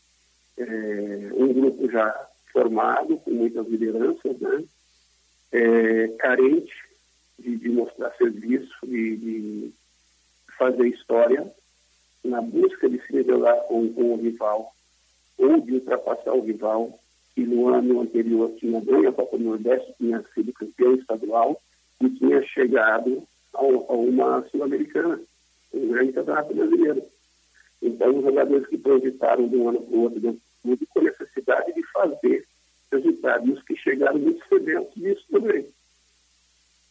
é, 0.56 1.30
um 1.34 1.52
grupo 1.52 1.90
já 1.90 2.28
formado, 2.52 3.16
com 3.18 3.30
muitas 3.30 3.66
lideranças, 3.68 4.38
né? 4.40 4.64
É, 5.50 6.08
carente 6.18 6.74
de, 7.38 7.56
de, 7.56 7.68
mostrar 7.70 8.14
serviço, 8.16 8.74
de, 8.84 9.16
de, 9.16 9.72
fazer 10.58 10.88
história, 10.88 11.50
na 12.24 12.42
busca 12.42 12.88
de 12.88 13.00
se 13.06 13.14
nivelar 13.14 13.56
com, 13.62 13.92
com 13.94 14.14
o 14.14 14.16
rival 14.16 14.74
ou 15.38 15.60
de 15.60 15.74
ultrapassar 15.74 16.34
o 16.34 16.44
rival 16.44 16.98
que 17.38 17.46
no 17.46 17.68
ano 17.68 18.00
anterior 18.00 18.50
tinha 18.58 18.80
ganho 18.80 19.10
a 19.10 19.12
Copa 19.12 19.38
do 19.38 19.44
Nordeste, 19.44 19.94
tinha 19.96 20.24
sido 20.34 20.52
campeão 20.52 20.96
estadual 20.96 21.62
e 22.02 22.10
tinha 22.10 22.42
chegado 22.42 23.22
a, 23.54 23.60
a 23.60 23.94
uma 23.94 24.44
Sul-Americana, 24.50 25.20
um 25.72 25.88
grande 25.88 26.14
campeonato 26.14 26.52
brasileiro. 26.52 27.02
Então, 27.80 28.16
os 28.16 28.24
jogadores 28.24 28.66
que 28.66 28.76
transitaram 28.76 29.46
de 29.46 29.54
um 29.54 29.68
ano 29.68 29.82
para 29.82 29.96
o 29.96 30.00
outro 30.00 30.18
dentro 30.18 30.40
do 30.64 30.86
com 30.88 31.00
necessidade 31.00 31.72
de 31.74 31.82
fazer 31.92 32.44
resultados, 32.90 33.56
os 33.56 33.62
que 33.62 33.76
chegaram 33.76 34.18
muito 34.18 34.44
sedentos 34.48 34.94
disso 34.96 35.24
também. 35.30 35.64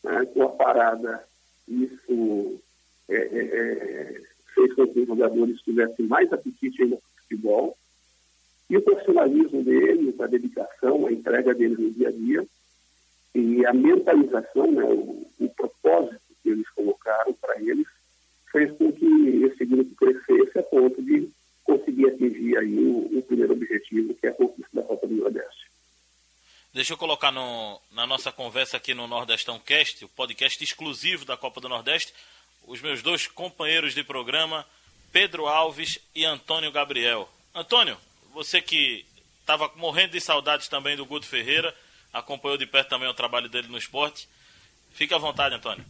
Né? 0.01 0.25
Com 0.27 0.43
a 0.43 0.49
parada, 0.49 1.27
isso 1.67 2.61
é, 3.09 3.15
é, 3.15 3.39
é, 3.41 4.21
fez 4.55 4.73
com 4.75 4.87
que 4.87 5.01
os 5.01 5.07
jogadores 5.07 5.59
tivessem 5.59 6.07
mais 6.07 6.31
apetite 6.31 6.83
ainda 6.83 6.95
para 6.95 7.21
futebol, 7.23 7.77
e 8.69 8.77
o 8.77 8.81
profissionalismo 8.81 9.63
deles, 9.63 10.19
a 10.19 10.27
dedicação, 10.27 11.07
a 11.07 11.11
entrega 11.11 11.53
deles 11.53 11.79
no 11.79 11.91
dia 11.91 12.09
a 12.09 12.11
dia 12.11 12.47
e 13.33 13.65
a 13.65 13.73
mentalização, 13.73 14.71
né, 14.71 14.83
o, 14.83 15.27
o 15.39 15.49
propósito 15.49 16.21
que 16.41 16.49
eles 16.49 16.67
colocaram 16.69 17.33
para 17.33 17.61
eles, 17.61 17.87
fez 18.51 18.71
com 18.77 18.91
que 18.91 19.43
esse 19.43 19.65
grupo 19.65 19.95
crescesse 19.95 20.57
a 20.57 20.63
ponto 20.63 21.01
de 21.01 21.29
conseguir 21.63 22.07
atingir 22.07 22.57
aí 22.57 22.77
o, 22.79 23.17
o 23.17 23.21
primeiro 23.21 23.53
objetivo, 23.53 24.13
que 24.15 24.27
é 24.27 24.29
a 24.29 24.33
conquista 24.33 24.69
da 24.73 24.83
Copa 24.83 25.07
do 25.07 25.15
Nordeste. 25.15 25.67
Deixa 26.73 26.93
eu 26.93 26.97
colocar 26.97 27.31
no, 27.31 27.79
na 27.91 28.05
nossa 28.05 28.31
conversa 28.31 28.77
aqui 28.77 28.93
no 28.93 29.07
Nordestão 29.07 29.59
Cast, 29.59 30.03
o 30.05 30.09
podcast 30.09 30.63
exclusivo 30.63 31.25
da 31.25 31.37
Copa 31.37 31.59
do 31.61 31.69
Nordeste, 31.69 32.13
os 32.65 32.81
meus 32.81 33.01
dois 33.01 33.27
companheiros 33.27 33.93
de 33.93 34.03
programa, 34.03 34.65
Pedro 35.11 35.47
Alves 35.47 35.99
e 36.13 36.25
Antônio 36.25 36.71
Gabriel. 36.71 37.29
Antônio, 37.53 37.97
você 38.37 38.61
que 38.61 39.03
estava 39.41 39.71
morrendo 39.75 40.11
de 40.11 40.21
saudades 40.21 40.67
também 40.67 40.95
do 40.95 41.07
Guto 41.07 41.25
Ferreira, 41.25 41.73
acompanhou 42.13 42.55
de 42.55 42.67
perto 42.67 42.89
também 42.89 43.09
o 43.09 43.13
trabalho 43.13 43.49
dele 43.49 43.67
no 43.67 43.77
esporte. 43.79 44.29
Fique 44.91 45.11
à 45.11 45.17
vontade, 45.17 45.55
Antônio. 45.55 45.83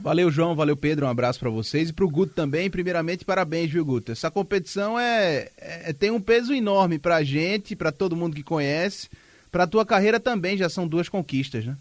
Valeu, 0.00 0.30
João. 0.30 0.54
Valeu, 0.54 0.76
Pedro. 0.76 1.06
Um 1.06 1.08
abraço 1.08 1.40
para 1.40 1.50
vocês 1.50 1.90
e 1.90 1.92
para 1.92 2.04
o 2.04 2.10
Guto 2.10 2.34
também. 2.34 2.70
Primeiramente, 2.70 3.24
parabéns, 3.24 3.68
viu, 3.68 3.84
Guto? 3.84 4.12
Essa 4.12 4.30
competição 4.30 4.98
é, 4.98 5.50
é 5.58 5.92
tem 5.92 6.12
um 6.12 6.20
peso 6.20 6.54
enorme 6.54 7.00
para 7.00 7.16
a 7.16 7.24
gente, 7.24 7.74
para 7.74 7.90
todo 7.90 8.16
mundo 8.16 8.36
que 8.36 8.44
conhece. 8.44 9.10
Para 9.50 9.64
a 9.64 9.68
tua 9.68 9.84
carreira 9.84 10.20
também 10.20 10.56
já 10.56 10.68
são 10.68 10.86
duas 10.86 11.08
conquistas, 11.08 11.66
né? 11.66 11.76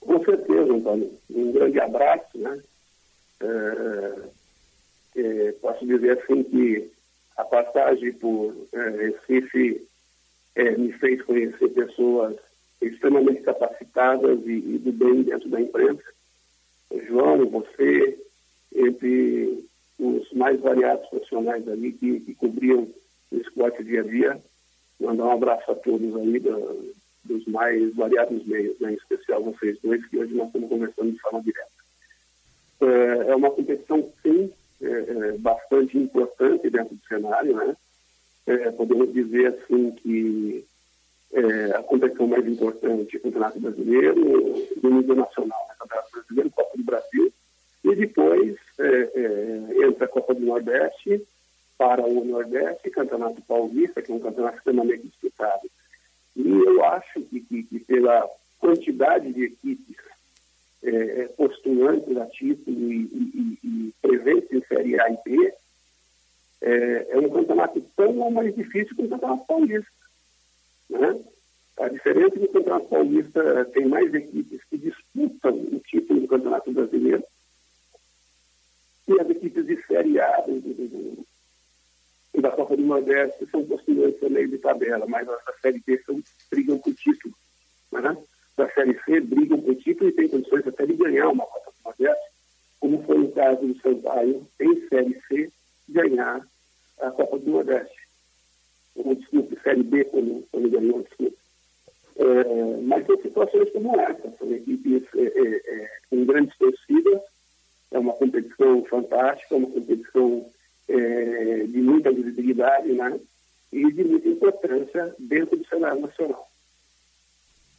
Com 0.00 0.24
certeza, 0.24 0.72
Antônio. 0.72 1.12
Um 1.28 1.52
grande 1.52 1.80
abraço, 1.80 2.38
né? 2.38 2.62
É, 3.40 4.14
é, 5.16 5.52
posso 5.60 5.86
dizer 5.86 6.18
assim 6.18 6.42
que 6.44 6.93
a 7.36 7.44
passagem 7.44 8.12
por 8.12 8.54
é, 8.72 8.88
Recife 8.90 9.86
é, 10.54 10.76
me 10.76 10.92
fez 10.92 11.22
conhecer 11.22 11.68
pessoas 11.70 12.36
extremamente 12.80 13.42
capacitadas 13.42 14.40
e, 14.46 14.52
e, 14.52 14.78
do 14.78 14.92
bem 14.92 15.22
dentro 15.22 15.48
da 15.48 15.60
imprensa. 15.60 16.04
João, 17.06 17.48
você, 17.48 18.18
entre 18.74 19.64
os 19.98 20.32
mais 20.32 20.60
variados 20.60 21.08
profissionais 21.08 21.66
ali 21.68 21.92
que, 21.92 22.20
que 22.20 22.34
cobriam 22.34 22.88
o 23.30 23.36
esporte 23.36 23.82
dia 23.84 24.00
a 24.00 24.04
dia. 24.04 24.42
Mandar 25.00 25.26
um 25.26 25.32
abraço 25.32 25.70
a 25.70 25.74
todos 25.74 26.14
aí 26.16 26.38
da, 26.38 26.56
dos 27.24 27.44
mais 27.46 27.94
variados 27.94 28.44
meios, 28.46 28.78
né? 28.80 28.92
em 28.92 28.96
especial 28.96 29.42
vocês 29.42 29.78
dois, 29.82 30.04
que 30.06 30.18
hoje 30.18 30.34
nós 30.34 30.46
estamos 30.46 30.68
conversando 30.68 31.12
de 31.12 31.20
forma 31.20 31.42
direta. 31.42 31.68
É, 32.80 33.30
é 33.30 33.36
uma 33.36 33.50
competição, 33.50 34.12
sim, 34.22 34.52
é, 34.84 35.28
é, 35.28 35.38
bastante 35.38 35.98
importante 35.98 36.68
dentro 36.70 36.94
do 36.94 37.06
cenário, 37.06 37.56
né? 37.56 37.76
É, 38.46 38.70
podemos 38.72 39.12
dizer 39.12 39.46
assim 39.46 39.92
que 39.92 40.64
é, 41.32 41.76
a 41.76 41.82
competição 41.82 42.26
mais 42.26 42.46
importante 42.46 43.16
é 43.16 43.18
o 43.18 43.22
Campeonato 43.22 43.60
Brasileiro, 43.60 44.68
no 44.82 44.90
nível 44.90 45.16
nacional, 45.16 45.66
né? 45.68 45.74
Campeonato 45.78 46.10
Brasileiro, 46.12 46.50
Copa 46.50 46.76
do 46.76 46.84
Brasil, 46.84 47.32
e 47.84 47.94
depois 47.94 48.56
é, 48.78 49.10
é, 49.14 49.86
entra 49.86 50.04
a 50.04 50.08
Copa 50.08 50.34
do 50.34 50.40
Nordeste 50.40 51.26
para 51.76 52.06
o 52.06 52.24
Nordeste, 52.24 52.90
Campeonato 52.90 53.42
Paulista, 53.42 54.00
que 54.00 54.12
é 54.12 54.14
um 54.14 54.20
campeonato 54.20 54.58
extremamente 54.58 55.02
disputado. 55.08 55.68
E 56.36 56.48
eu 56.48 56.84
acho 56.84 57.20
que, 57.22 57.40
que, 57.40 57.62
que 57.62 57.78
pela 57.80 58.28
quantidade 58.58 59.32
de 59.32 59.44
equipes 59.44 59.96
é, 60.84 61.22
é, 61.22 61.28
postulantes 61.28 62.16
a 62.16 62.26
título 62.26 62.92
e, 62.92 63.04
e, 63.04 63.58
e, 63.64 63.94
presentes 64.02 64.52
em 64.52 64.62
Série 64.66 65.00
A 65.00 65.10
e 65.10 65.18
B, 65.24 65.54
é, 66.60 67.06
é, 67.10 67.18
um 67.18 67.30
campeonato 67.30 67.80
tão 67.96 68.18
ou 68.18 68.30
mais 68.30 68.54
difícil 68.54 68.94
que 68.94 69.02
o 69.02 69.08
Campeonato 69.08 69.46
Paulista. 69.46 69.90
Né? 70.90 71.24
A 71.78 71.88
diferença 71.88 72.36
é 72.36 72.38
que 72.38 72.44
o 72.44 72.52
Campeonato 72.52 72.88
Paulista 72.88 73.64
tem 73.72 73.86
mais 73.86 74.12
equipes 74.12 74.62
que 74.64 74.76
disputam 74.76 75.54
o 75.54 75.80
título 75.80 76.20
do 76.20 76.28
Campeonato 76.28 76.70
Brasileiro 76.70 77.24
e 79.08 79.20
as 79.20 79.30
equipes 79.30 79.66
de 79.66 79.82
Série 79.86 80.20
A 80.20 80.40
do, 80.42 80.60
do, 80.60 80.74
do, 80.74 81.26
da 82.42 82.50
Copa 82.50 82.76
do 82.76 82.82
Nordeste 82.82 83.46
são 83.50 83.64
postulantes 83.64 84.20
também 84.20 84.48
de 84.48 84.58
tabela, 84.58 85.06
mas 85.06 85.28
as 85.28 85.44
da 85.44 85.52
Série 85.62 85.82
B 85.86 86.02
são, 86.04 86.22
brigam 86.50 86.78
por 86.78 86.94
título. 86.94 87.34
Né? 87.92 88.16
Da 88.56 88.70
Série 88.70 88.98
C 89.04 89.20
brigam 89.20 89.60
por 89.60 89.74
título 89.76 90.10
e 90.10 90.12
têm 90.12 90.28
condições 90.28 90.66
até 90.66 90.86
de 90.86 90.94
ganhar 90.94 91.28
uma 91.28 91.44
Copa 91.44 91.70
do 91.70 91.84
Nordeste, 91.84 92.30
como 92.78 93.02
foi 93.02 93.20
o 93.20 93.32
caso 93.32 93.66
do 93.66 93.80
Sampaio, 93.80 94.46
em 94.60 94.88
Série 94.88 95.20
C, 95.26 95.50
ganhar 95.88 96.46
a 97.00 97.10
Copa 97.10 97.38
do 97.38 97.50
Nordeste. 97.50 98.04
Ou, 98.94 99.14
desculpe, 99.14 99.58
Série 99.62 99.82
B, 99.82 100.04
quando, 100.04 100.44
quando 100.52 100.70
ganhou, 100.70 101.02
desculpe. 101.02 101.36
É, 102.16 102.80
mas 102.82 103.04
são 103.06 103.20
situações 103.20 103.70
como 103.72 103.98
essa, 103.98 104.32
são 104.38 104.52
equipes 104.52 105.02
é, 105.16 105.22
é, 105.22 105.56
é, 105.66 105.90
com 106.08 106.24
grandes 106.24 106.56
torcidas, 106.56 107.20
é 107.90 107.98
uma 107.98 108.12
competição 108.12 108.84
fantástica, 108.84 109.56
uma 109.56 109.70
competição 109.70 110.48
é, 110.88 111.64
de 111.66 111.80
muita 111.80 112.12
visibilidade 112.12 112.92
né, 112.92 113.18
e 113.72 113.92
de 113.92 114.04
muita 114.04 114.28
importância 114.28 115.14
dentro 115.18 115.56
do 115.56 115.66
cenário 115.66 116.00
nacional. 116.00 116.48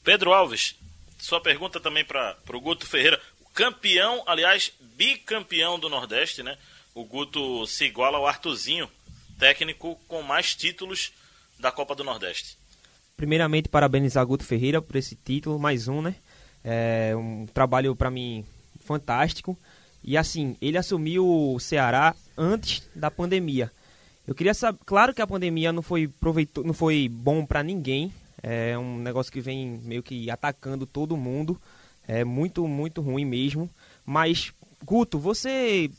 Pedro 0.05 0.31
Alves, 0.31 0.75
sua 1.17 1.41
pergunta 1.41 1.79
também 1.79 2.05
para 2.05 2.37
o 2.53 2.61
Guto 2.61 2.85
Ferreira. 2.85 3.19
Campeão, 3.55 4.23
aliás, 4.27 4.71
bicampeão 4.95 5.79
do 5.79 5.89
Nordeste, 5.89 6.43
né? 6.43 6.57
O 6.93 7.03
Guto 7.03 7.65
se 7.65 7.85
iguala 7.85 8.19
ao 8.19 8.27
Artuzinho, 8.27 8.87
técnico 9.39 9.99
com 10.07 10.21
mais 10.21 10.53
títulos 10.53 11.11
da 11.59 11.71
Copa 11.71 11.95
do 11.95 12.03
Nordeste. 12.03 12.55
Primeiramente, 13.17 13.67
parabenizar 13.67 14.25
Guto 14.27 14.43
Ferreira 14.43 14.79
por 14.79 14.95
esse 14.95 15.15
título, 15.15 15.57
mais 15.57 15.87
um, 15.87 16.03
né? 16.03 16.15
É 16.63 17.15
um 17.15 17.47
trabalho 17.47 17.95
para 17.95 18.11
mim 18.11 18.45
fantástico. 18.81 19.57
E 20.03 20.15
assim, 20.15 20.55
ele 20.61 20.77
assumiu 20.77 21.27
o 21.27 21.59
Ceará 21.59 22.15
antes 22.37 22.87
da 22.93 23.09
pandemia. 23.09 23.71
Eu 24.27 24.35
queria 24.35 24.53
saber, 24.53 24.77
claro 24.85 25.15
que 25.15 25.21
a 25.21 25.27
pandemia 25.27 25.73
não 25.73 25.81
foi 25.81 26.07
proveito, 26.07 26.63
não 26.63 26.75
foi 26.75 27.09
bom 27.09 27.43
para 27.43 27.63
ninguém. 27.63 28.13
É 28.47 28.77
um 28.77 28.99
negócio 28.99 29.31
que 29.31 29.41
vem 29.41 29.79
meio 29.83 30.03
que 30.03 30.29
atacando 30.29 30.85
todo 30.85 31.17
mundo. 31.17 31.59
É 32.07 32.23
muito, 32.23 32.67
muito 32.67 33.01
ruim 33.01 33.25
mesmo. 33.25 33.67
Mas 34.05 34.53
Guto, 34.83 35.17
você 35.17 35.89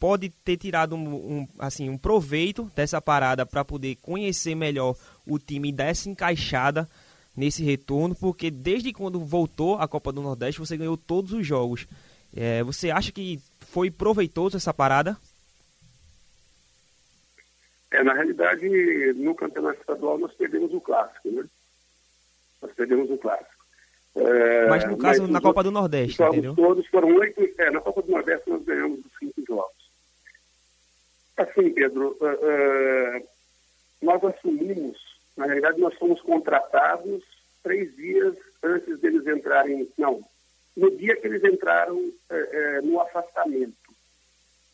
pode 0.00 0.28
ter 0.28 0.56
tirado 0.56 0.96
um, 0.96 1.14
um 1.14 1.48
assim 1.60 1.88
um 1.88 1.96
proveito 1.96 2.68
dessa 2.74 3.00
parada 3.00 3.46
para 3.46 3.64
poder 3.64 3.94
conhecer 4.02 4.56
melhor 4.56 4.96
o 5.24 5.38
time 5.38 5.68
e 5.68 5.72
dar 5.72 5.84
essa 5.84 6.10
encaixada 6.10 6.88
nesse 7.36 7.62
retorno, 7.62 8.16
porque 8.16 8.50
desde 8.50 8.92
quando 8.92 9.24
voltou 9.24 9.76
a 9.76 9.86
Copa 9.86 10.10
do 10.10 10.20
Nordeste 10.20 10.58
você 10.58 10.76
ganhou 10.76 10.96
todos 10.96 11.32
os 11.32 11.46
jogos. 11.46 11.86
É, 12.34 12.64
você 12.64 12.90
acha 12.90 13.12
que 13.12 13.38
foi 13.60 13.92
proveitoso 13.92 14.56
essa 14.56 14.74
parada? 14.74 15.16
É, 17.92 18.02
na 18.02 18.12
realidade, 18.12 18.68
no 19.14 19.36
campeonato 19.36 19.78
estadual 19.78 20.18
nós 20.18 20.32
perdemos 20.32 20.74
o 20.74 20.80
clássico, 20.80 21.30
né? 21.30 21.44
Nós 22.62 22.72
perdemos 22.72 23.10
o 23.10 23.18
clássico. 23.18 23.62
É, 24.14 24.68
mas 24.68 24.84
no 24.88 24.96
caso, 24.98 25.22
mas 25.22 25.30
na 25.30 25.40
Copa 25.40 25.62
do 25.62 25.70
Nordeste, 25.70 26.22
entendeu? 26.22 26.54
Todos 26.54 26.86
foram 26.88 27.14
oito. 27.16 27.40
É, 27.58 27.70
na 27.70 27.80
Copa 27.80 28.02
do 28.02 28.10
Nordeste 28.10 28.48
nós 28.48 28.62
ganhamos 28.64 29.00
os 29.00 29.12
cinco 29.18 29.42
jogos. 29.46 29.82
Assim, 31.36 31.70
Pedro, 31.70 32.16
uh, 32.20 32.26
uh, 32.26 33.28
nós 34.02 34.22
assumimos, 34.22 34.98
na 35.36 35.46
realidade, 35.46 35.80
nós 35.80 35.94
fomos 35.94 36.20
contratados 36.20 37.22
três 37.62 37.94
dias 37.96 38.36
antes 38.62 39.00
deles 39.00 39.26
entrarem. 39.26 39.88
Não, 39.96 40.22
no 40.76 40.90
dia 40.96 41.16
que 41.16 41.26
eles 41.26 41.42
entraram 41.44 42.12
é, 42.30 42.80
no 42.82 43.00
afastamento. 43.00 43.76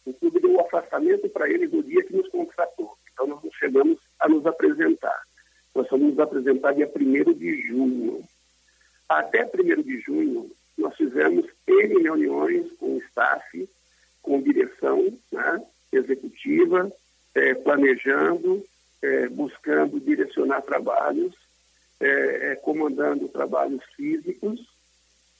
O 0.05 0.12
clube 0.14 0.40
deu 0.40 0.55
o 0.55 0.61
afastamento 0.61 1.29
para 1.29 1.48
eles 1.51 1.70
no 1.70 1.83
dia 1.83 2.03
que 2.05 2.16
nos 2.16 2.29
contratou. 2.29 2.96
Então, 3.12 3.27
nós 3.27 3.42
não 3.42 3.51
chegamos 3.53 3.98
a 4.20 4.29
nos 4.29 4.46
apresentar. 4.46 5.22
Nós 5.75 5.89
fomos 5.89 6.19
apresentar 6.19 6.73
dia 6.75 6.91
1 6.95 7.33
de 7.35 7.67
junho. 7.69 8.25
Até 9.09 9.45
1 9.45 9.83
de 9.83 10.01
junho, 10.01 10.51
nós 10.77 10.97
fizemos 10.97 11.47
N 11.67 12.03
reuniões 12.03 12.71
com 12.79 12.97
o 12.97 12.99
staff, 12.99 13.69
com 14.23 14.43
direção 14.43 15.13
né, 15.33 15.63
executiva, 15.93 16.93
é, 17.35 17.55
planejando, 17.55 18.65
é, 19.03 19.29
buscando 19.29 20.01
direcionar 20.01 20.63
trabalhos, 20.63 21.35
é, 22.01 22.53
é 22.53 22.57
comandando 22.57 23.29
trabalhos 23.29 23.83
físicos 23.97 24.61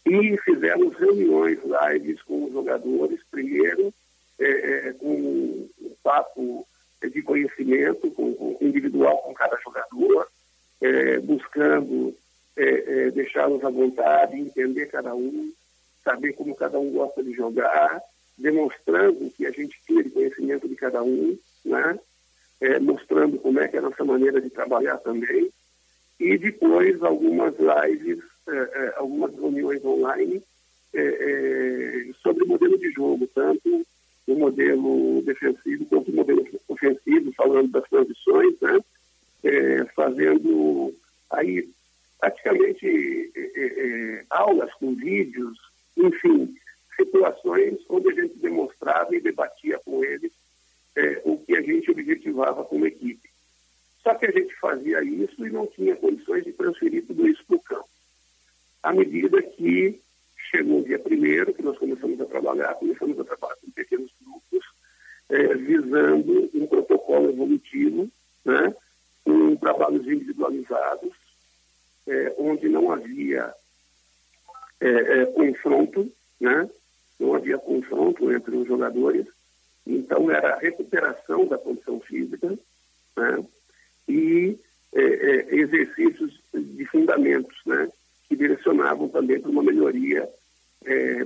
e 0.07 0.37
fizemos 0.39 0.97
reuniões, 0.97 1.59
lives 1.65 2.23
com 2.23 2.45
os 2.45 2.53
jogadores, 2.53 3.21
primeiro 3.31 3.93
é, 4.39 4.89
é, 4.89 4.93
com 4.93 5.13
um 5.13 5.69
papo 6.03 6.67
de 7.07 7.23
conhecimento 7.23 8.13
individual 8.61 9.19
com 9.19 9.35
cada 9.35 9.57
jogador, 9.63 10.29
é, 10.81 11.19
buscando 11.21 12.15
é, 12.57 12.65
é, 13.07 13.11
deixá-los 13.11 13.63
à 13.63 13.71
vontade, 13.71 14.39
entender 14.39 14.87
cada 14.87 15.15
um, 15.15 15.53
saber 16.03 16.33
como 16.33 16.55
cada 16.55 16.79
um 16.79 16.91
gosta 16.91 17.23
de 17.23 17.33
jogar, 17.33 18.01
demonstrando 18.37 19.31
que 19.31 19.47
a 19.47 19.51
gente 19.51 19.79
tinha 19.87 20.03
de 20.03 20.11
conhecimento 20.11 20.69
de 20.69 20.75
cada 20.75 21.03
um, 21.03 21.39
né? 21.65 21.99
É, 22.61 22.81
mostrando 22.81 23.39
como 23.39 23.61
é 23.61 23.69
que 23.69 23.77
é 23.77 23.79
a 23.79 23.83
nossa 23.83 24.05
maneira 24.05 24.41
de 24.41 24.51
trabalhar 24.51 24.99
também, 24.99 25.49
e 26.19 26.37
depois 26.37 27.01
algumas 27.01 27.55
lives 27.57 28.19
é, 28.49 28.57
é, 28.57 28.95
algumas 28.97 29.33
reuniões 29.35 29.85
online 29.85 30.43
sobre 32.23 32.43
o 32.43 32.49
modelo 32.49 32.77
de 32.79 32.91
jogo, 32.91 33.29
tanto 33.33 33.87
o 34.27 34.35
modelo 34.35 35.23
defensivo 35.23 35.85
quanto 35.87 36.11
o 36.11 36.15
modelo 36.15 36.45
ofensivo, 36.79 37.33
falando 37.33 37.71
das 37.71 37.89
transições, 37.89 38.55
né? 38.61 38.81
fazendo 39.95 40.95
aí 41.31 41.69
praticamente 42.19 43.33
aulas 44.31 44.73
com 44.75 44.95
vídeos, 44.95 45.59
enfim, 45.97 46.55
situações 46.97 47.79
onde 47.89 48.11
a 48.11 48.15
gente 48.15 48.39
demonstrava 48.39 49.15
e 49.15 49.21
debatia 49.21 49.79
com 49.85 50.05
eles 50.05 50.33
o 51.25 51.39
que 51.39 51.55
a 51.55 51.63
gente 51.63 51.91
objetivava 51.91 52.65
como 52.65 52.87
equipe. 52.87 53.29
Só 54.03 54.15
que 54.15 54.27
a 54.27 54.31
gente 54.33 54.55
fazia 54.57 55.03
isso 55.03 55.47
e 55.47 55.51
não 55.51 55.67
tinha 55.67 55.95
condições 55.97 56.45
de 56.45 56.53
transferir 56.53 57.07
tudo 57.07 57.29
isso 57.29 57.45
para 57.47 57.57
o 57.57 57.61
campo 57.61 57.89
à 58.83 58.93
medida 58.93 59.43
que 59.43 60.01
chegou 60.51 60.81
o 60.81 60.85
dia 60.85 60.99
primeiro, 60.99 61.53
que 61.53 61.63
nós 61.63 61.77
começamos 61.79 62.21
a 62.21 62.25
trabalhar, 62.25 62.75
começamos 62.75 63.19
a 63.19 63.25
trabalhar 63.25 63.57
com 63.57 63.71
pequenos 63.71 64.11
grupos, 64.23 64.65
é, 65.29 65.55
visando 65.55 66.51
um 66.55 66.67
protocolo 66.67 67.29
evolutivo, 67.31 68.09
né, 68.45 68.75
com 69.25 69.57
trabalhos 69.57 70.07
individualizados, 70.07 71.13
é, 72.07 72.35
onde 72.39 72.69
não 72.69 72.91
havia 72.91 73.53
é, 74.81 74.89
é, 74.89 75.27
confronto, 75.27 76.11
né, 76.41 76.69
não 77.21 77.35
havia 77.35 77.59
confronto 77.59 78.33
entre 78.33 78.57
os 78.57 78.67
jogadores, 78.67 79.27
então 79.87 80.31
era 80.31 80.55
a 80.55 80.59
recuperação 80.59 81.47
da 81.47 81.59
condição 81.59 82.01
física 82.01 82.59
né, 83.17 83.45
e 84.09 84.59
é, 84.95 85.03
é, 85.03 85.55
exercícios 85.55 86.41
de 86.55 86.87
fundamentos, 86.87 87.59
né, 87.67 87.91
que 88.29 88.37
direcionavam 88.37 89.09
também 89.09 89.41
para 89.41 89.51
uma 89.51 89.63
melhoria 89.63 90.29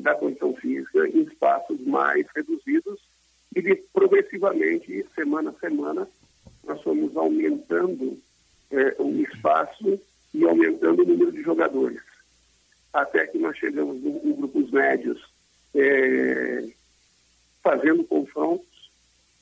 da 0.01 0.15
condição 0.15 0.57
física 0.57 1.07
em 1.09 1.23
espaços 1.23 1.79
mais 1.83 2.27
reduzidos 2.35 2.99
e 3.55 3.75
progressivamente, 3.93 5.05
semana 5.15 5.51
a 5.51 5.61
semana, 5.61 6.09
nós 6.65 6.81
fomos 6.83 7.17
aumentando 7.17 8.19
é, 8.71 8.97
o 8.99 9.11
espaço 9.23 10.01
e 10.33 10.45
aumentando 10.45 11.03
o 11.03 11.07
número 11.07 11.33
de 11.33 11.43
jogadores. 11.43 12.01
Até 12.93 13.27
que 13.27 13.39
nós 13.39 13.57
chegamos 13.57 14.03
em, 14.05 14.33
grupos 14.33 14.71
médios 14.71 15.23
é, 15.75 16.69
fazendo 17.63 18.05
confrontos 18.05 18.91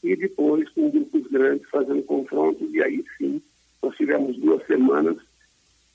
e 0.02 0.16
depois 0.16 0.68
com 0.70 0.90
grupos 0.90 1.26
grandes 1.30 1.68
fazendo 1.68 2.02
confrontos 2.02 2.72
e 2.72 2.82
aí 2.82 3.04
sim 3.18 3.42
nós 3.82 3.96
tivemos 3.96 4.36
duas 4.38 4.66
semanas 4.66 5.16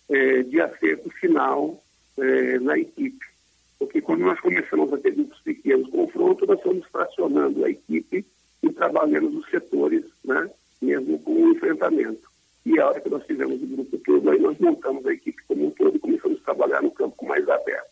é, 0.09 0.43
de 0.43 0.61
acerto 0.61 1.09
final 1.11 1.81
na 2.61 2.79
equipe. 2.79 3.25
Porque 3.79 4.01
quando 4.01 4.21
nós 4.21 4.39
começamos 4.39 4.91
a 4.93 4.97
ter 4.97 5.11
grupos 5.11 5.39
pequenos 5.41 5.89
confrontos, 5.89 6.47
nós 6.47 6.61
fomos 6.61 6.85
fracionando 6.87 7.65
a 7.65 7.69
equipe 7.69 8.25
e 8.63 8.69
trabalhando 8.71 9.37
os 9.37 9.49
setores, 9.49 10.03
né, 10.23 10.49
mesmo 10.81 11.19
com 11.19 11.33
o 11.33 11.51
enfrentamento. 11.51 12.29
E 12.65 12.79
a 12.79 12.87
hora 12.87 13.01
que 13.01 13.09
nós 13.09 13.23
fizemos 13.25 13.61
o 13.61 13.67
grupo 13.67 13.97
todo, 13.99 14.29
aí 14.29 14.39
nós 14.39 14.57
montamos 14.59 15.05
a 15.05 15.13
equipe 15.13 15.41
como 15.47 15.67
um 15.67 15.71
todo 15.71 15.95
e 15.95 15.99
começamos 15.99 16.39
a 16.39 16.45
trabalhar 16.45 16.81
no 16.81 16.91
campo 16.91 17.25
mais 17.25 17.47
aberto. 17.47 17.89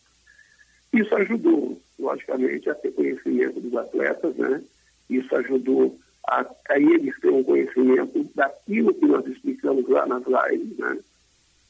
Isso 0.92 1.14
ajudou, 1.16 1.80
logicamente, 1.98 2.70
a 2.70 2.74
ter 2.74 2.92
conhecimento 2.92 3.60
dos 3.60 3.76
atletas, 3.76 4.34
né? 4.36 4.62
Isso 5.10 5.34
ajudou 5.36 5.96
a, 6.26 6.46
a 6.70 6.78
eles 6.78 7.18
terem 7.20 7.36
um 7.36 7.44
conhecimento 7.44 8.24
daquilo 8.34 8.94
que 8.94 9.06
nós 9.06 9.26
explicamos 9.26 9.88
lá 9.88 10.06
nas 10.06 10.24
lives, 10.24 10.78
né? 10.78 10.98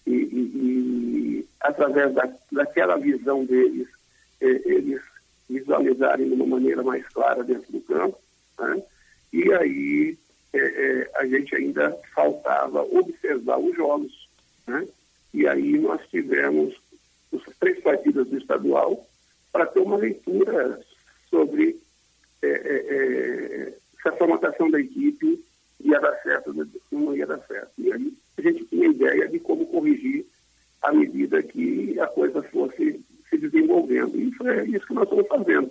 e, 0.07 0.12
e, 0.12 0.38
e 1.40 1.48
através 1.61 2.12
da, 2.14 2.31
daquela 2.53 2.96
visão 2.96 3.44
deles, 3.44 3.88
eh, 4.40 4.62
eles 4.64 5.01
visualizarem 5.49 6.29
de 6.29 6.35
uma 6.35 6.47
maneira 6.47 6.83
mais 6.83 7.07
clara 7.09 7.42
dentro 7.42 7.70
do 7.73 7.81
campo. 7.81 8.18
Né? 8.59 8.83
E 9.33 9.53
aí 9.53 10.18
eh, 10.53 11.11
a 11.16 11.27
gente 11.27 11.55
ainda 11.55 11.97
faltava 12.14 12.83
observar 12.83 13.59
os 13.59 13.75
jogos. 13.77 14.29
Né? 14.66 14.87
E 15.33 15.47
aí 15.47 15.79
nós 15.79 16.01
tivemos 16.09 16.75
as 17.33 17.57
três 17.59 17.81
partidas 17.83 18.29
do 18.29 18.38
estadual 18.38 19.07
para 19.53 19.66
ter 19.66 19.81
uma 19.81 19.97
leitura 19.97 20.81
sobre 21.31 21.81
se 24.03 24.09
a 24.09 24.12
formatação 24.12 24.70
da 24.70 24.79
equipe 24.79 25.42
ia 25.81 25.99
dar 25.99 26.14
certo 26.23 26.55
ou 26.92 27.01
não 27.01 27.16
ia 27.16 27.27
dar 27.27 27.38
certo. 27.47 27.73
E 27.79 27.92
aí 27.92 28.14
a 28.38 28.42
gente 28.42 28.64
tinha 28.66 28.88
ideia 28.88 29.29
de 29.29 29.38
como 29.38 29.66
corrigir 29.66 30.27
à 30.83 30.92
medida 30.92 31.42
que 31.42 31.99
a 31.99 32.07
coisa 32.07 32.42
fosse 32.42 33.01
se 33.28 33.38
desenvolvendo. 33.38 34.20
E 34.20 34.30
foi 34.32 34.68
isso 34.68 34.87
que 34.87 34.94
nós 34.94 35.04
estamos 35.04 35.26
fazendo. 35.26 35.70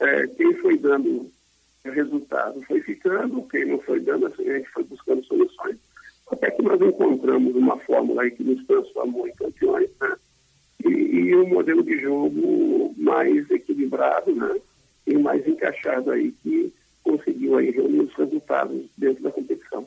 É, 0.00 0.26
quem 0.28 0.54
foi 0.56 0.76
dando 0.78 1.30
resultado 1.84 2.62
foi 2.62 2.80
ficando, 2.80 3.42
quem 3.48 3.66
não 3.66 3.78
foi 3.80 4.00
dando, 4.00 4.26
assim, 4.26 4.48
a 4.48 4.58
gente 4.58 4.70
foi 4.70 4.84
buscando 4.84 5.24
soluções. 5.24 5.76
Até 6.30 6.50
que 6.50 6.62
nós 6.62 6.80
encontramos 6.80 7.54
uma 7.54 7.78
fórmula 7.80 8.22
aí 8.22 8.30
que 8.30 8.42
nos 8.42 8.64
transformou 8.66 9.28
em 9.28 9.34
campeões, 9.34 9.90
né? 10.00 10.16
E, 10.84 10.88
e 10.88 11.36
um 11.36 11.48
modelo 11.48 11.82
de 11.82 12.00
jogo 12.00 12.94
mais 12.96 13.50
equilibrado, 13.50 14.34
né? 14.34 14.58
E 15.06 15.18
mais 15.18 15.46
encaixado 15.46 16.10
aí, 16.10 16.32
que 16.42 16.72
conseguiu 17.02 17.58
aí 17.58 17.70
reunir 17.70 18.00
os 18.00 18.14
resultados 18.14 18.86
dentro 18.96 19.22
da 19.22 19.30
competição. 19.30 19.86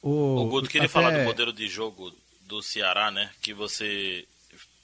O, 0.00 0.36
o 0.36 0.46
Guto, 0.46 0.70
queria 0.70 0.86
até... 0.86 0.92
falar 0.92 1.10
do 1.10 1.24
modelo 1.24 1.52
de 1.52 1.68
jogo 1.68 2.10
do 2.46 2.62
Ceará, 2.62 3.10
né? 3.10 3.30
Que 3.42 3.52
você 3.52 4.24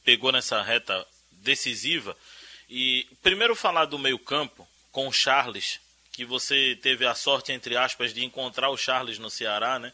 pegou 0.05 0.31
nessa 0.31 0.61
reta 0.63 1.07
decisiva. 1.45 2.17
E 2.69 3.07
primeiro 3.23 3.55
falar 3.55 3.85
do 3.85 3.99
meio-campo 3.99 4.67
com 4.91 5.07
o 5.07 5.13
Charles, 5.13 5.79
que 6.11 6.25
você 6.25 6.77
teve 6.81 7.07
a 7.07 7.15
sorte, 7.15 7.53
entre 7.53 7.77
aspas, 7.77 8.13
de 8.13 8.25
encontrar 8.25 8.71
o 8.71 8.77
Charles 8.77 9.19
no 9.19 9.31
Ceará, 9.31 9.79
né? 9.79 9.93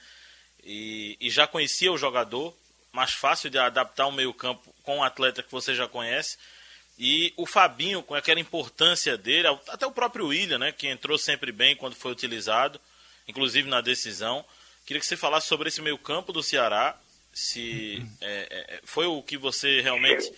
E, 0.62 1.16
e 1.20 1.30
já 1.30 1.46
conhecia 1.46 1.92
o 1.92 1.98
jogador, 1.98 2.56
mais 2.92 3.12
fácil 3.12 3.50
de 3.50 3.58
adaptar 3.58 4.06
o 4.06 4.12
meio-campo 4.12 4.74
com 4.82 4.98
um 4.98 5.02
atleta 5.02 5.42
que 5.42 5.50
você 5.50 5.74
já 5.74 5.88
conhece. 5.88 6.38
E 6.98 7.32
o 7.36 7.46
Fabinho, 7.46 8.02
com 8.02 8.14
aquela 8.14 8.38
importância 8.38 9.16
dele, 9.16 9.48
até 9.68 9.86
o 9.86 9.92
próprio 9.92 10.26
William, 10.26 10.58
né, 10.58 10.70
que 10.70 10.86
entrou 10.86 11.16
sempre 11.16 11.50
bem 11.50 11.74
quando 11.74 11.96
foi 11.96 12.12
utilizado, 12.12 12.78
inclusive 13.26 13.68
na 13.68 13.80
decisão. 13.80 14.44
Queria 14.84 15.00
que 15.00 15.06
você 15.06 15.16
falasse 15.16 15.48
sobre 15.48 15.68
esse 15.68 15.80
meio-campo 15.80 16.32
do 16.32 16.42
Ceará, 16.42 16.98
se 17.32 18.06
é, 18.20 18.46
é, 18.50 18.80
foi 18.84 19.06
o 19.06 19.22
que 19.22 19.38
você 19.38 19.80
realmente. 19.80 20.30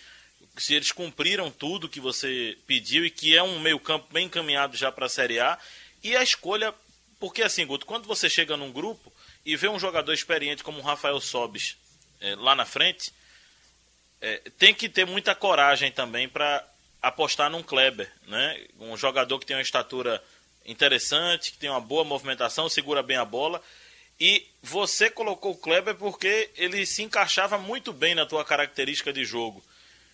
Se 0.57 0.73
eles 0.75 0.91
cumpriram 0.91 1.49
tudo 1.49 1.89
que 1.89 1.99
você 1.99 2.57
pediu 2.67 3.05
e 3.05 3.09
que 3.09 3.35
é 3.35 3.41
um 3.41 3.59
meio-campo 3.59 4.07
bem 4.11 4.27
encaminhado 4.27 4.77
já 4.77 4.91
para 4.91 5.07
a 5.07 5.09
Série 5.09 5.39
A. 5.39 5.57
E 6.03 6.15
a 6.15 6.23
escolha. 6.23 6.73
Porque 7.19 7.41
assim, 7.41 7.65
Guto, 7.65 7.85
quando 7.85 8.05
você 8.05 8.29
chega 8.29 8.57
num 8.57 8.71
grupo 8.71 9.11
e 9.45 9.55
vê 9.55 9.67
um 9.67 9.79
jogador 9.79 10.13
experiente 10.13 10.63
como 10.63 10.79
o 10.79 10.83
Rafael 10.83 11.19
Sobis 11.19 11.77
é, 12.19 12.35
lá 12.35 12.53
na 12.55 12.65
frente, 12.65 13.11
é, 14.21 14.41
tem 14.57 14.73
que 14.73 14.87
ter 14.87 15.05
muita 15.05 15.33
coragem 15.33 15.91
também 15.91 16.29
para 16.29 16.65
apostar 17.01 17.49
num 17.49 17.61
Kleber, 17.61 18.09
né? 18.27 18.65
Um 18.79 18.95
jogador 18.95 19.37
que 19.39 19.45
tem 19.45 19.55
uma 19.55 19.61
estatura 19.61 20.23
interessante, 20.65 21.51
que 21.51 21.57
tem 21.57 21.69
uma 21.69 21.81
boa 21.81 22.03
movimentação, 22.03 22.69
segura 22.69 23.03
bem 23.03 23.17
a 23.17 23.25
bola. 23.25 23.61
E 24.19 24.47
você 24.61 25.09
colocou 25.09 25.51
o 25.51 25.57
Kleber 25.57 25.95
porque 25.95 26.49
ele 26.55 26.85
se 26.85 27.03
encaixava 27.03 27.57
muito 27.57 27.91
bem 27.91 28.15
na 28.15 28.25
tua 28.25 28.45
característica 28.45 29.11
de 29.11 29.25
jogo. 29.25 29.63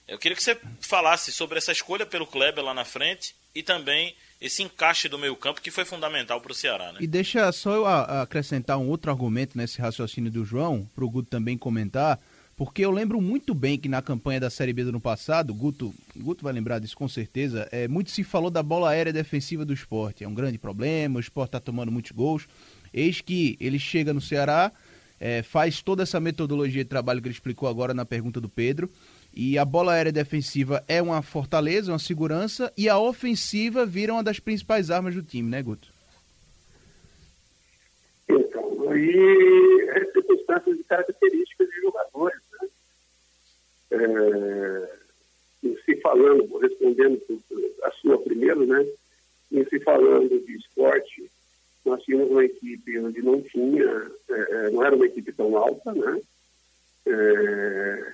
Eu 0.09 0.17
queria 0.17 0.35
que 0.35 0.43
você 0.43 0.57
falasse 0.81 1.31
sobre 1.31 1.59
essa 1.59 1.71
escolha 1.71 2.03
pelo 2.03 2.25
Kleber 2.25 2.63
lá 2.63 2.73
na 2.73 2.83
frente 2.83 3.35
e 3.53 3.61
também 3.61 4.15
esse 4.41 4.63
encaixe 4.63 5.07
do 5.07 5.19
meio 5.19 5.35
campo 5.35 5.61
que 5.61 5.69
foi 5.69 5.85
fundamental 5.85 6.41
para 6.41 6.51
o 6.51 6.55
Ceará. 6.55 6.91
Né? 6.91 6.99
E 7.01 7.07
deixa 7.07 7.51
só 7.51 7.75
eu 7.75 7.85
acrescentar 7.85 8.79
um 8.79 8.89
outro 8.89 9.11
argumento 9.11 9.55
nesse 9.55 9.79
raciocínio 9.79 10.31
do 10.31 10.43
João, 10.43 10.89
para 10.95 11.05
o 11.05 11.09
Guto 11.09 11.29
também 11.29 11.57
comentar. 11.57 12.19
Porque 12.57 12.83
eu 12.83 12.91
lembro 12.91 13.21
muito 13.21 13.53
bem 13.53 13.77
que 13.77 13.87
na 13.87 14.01
campanha 14.01 14.39
da 14.39 14.49
Série 14.49 14.73
B 14.73 14.83
do 14.83 14.89
ano 14.89 14.99
passado, 14.99 15.53
Guto, 15.53 15.93
Guto 16.15 16.43
vai 16.43 16.51
lembrar 16.51 16.79
disso 16.79 16.97
com 16.97 17.07
certeza, 17.07 17.69
é, 17.71 17.87
muito 17.87 18.09
se 18.09 18.23
falou 18.23 18.49
da 18.49 18.63
bola 18.63 18.89
aérea 18.89 19.13
defensiva 19.13 19.63
do 19.63 19.73
esporte. 19.73 20.23
É 20.23 20.27
um 20.27 20.33
grande 20.33 20.57
problema, 20.57 21.17
o 21.17 21.21
esporte 21.21 21.49
está 21.49 21.59
tomando 21.59 21.91
muitos 21.91 22.11
gols. 22.11 22.47
Eis 22.91 23.21
que 23.21 23.55
ele 23.61 23.77
chega 23.77 24.11
no 24.11 24.19
Ceará, 24.19 24.71
é, 25.19 25.43
faz 25.43 25.81
toda 25.81 26.03
essa 26.03 26.19
metodologia 26.19 26.83
de 26.83 26.89
trabalho 26.89 27.21
que 27.21 27.27
ele 27.27 27.35
explicou 27.35 27.69
agora 27.69 27.93
na 27.93 28.05
pergunta 28.05 28.41
do 28.41 28.49
Pedro. 28.49 28.89
E 29.33 29.57
a 29.57 29.65
bola 29.65 29.93
aérea 29.93 30.11
defensiva 30.11 30.83
é 30.87 31.01
uma 31.01 31.21
fortaleza, 31.21 31.91
uma 31.91 31.99
segurança, 31.99 32.73
e 32.77 32.89
a 32.89 32.97
ofensiva 32.97 33.85
vira 33.85 34.13
uma 34.13 34.23
das 34.23 34.39
principais 34.39 34.89
armas 34.89 35.15
do 35.15 35.23
time, 35.23 35.49
né, 35.49 35.61
Guto? 35.61 35.87
Então, 38.27 38.97
e 38.97 39.89
as 39.91 40.11
circunstâncias 40.11 40.77
de 40.77 40.83
características 40.83 41.69
de 41.69 41.81
jogadores 41.81 42.39
é, 43.91 44.89
em 45.63 45.77
se 45.83 45.95
falando, 45.97 46.57
respondendo 46.57 47.21
a 47.83 47.91
sua 47.91 48.17
primeiro, 48.21 48.65
né? 48.65 48.85
Em 49.51 49.65
se 49.65 49.79
falando 49.79 50.39
de 50.45 50.55
esporte, 50.57 51.29
nós 51.83 52.03
tínhamos 52.03 52.29
uma 52.29 52.45
equipe 52.45 52.99
onde 52.99 53.21
não 53.21 53.41
tinha, 53.41 54.11
é, 54.29 54.67
é 54.67 54.69
não 54.69 54.83
era 54.83 54.95
uma 54.95 55.05
equipe 55.05 55.31
tão 55.31 55.57
alta, 55.57 55.91
né? 55.93 56.21
É, 57.07 58.13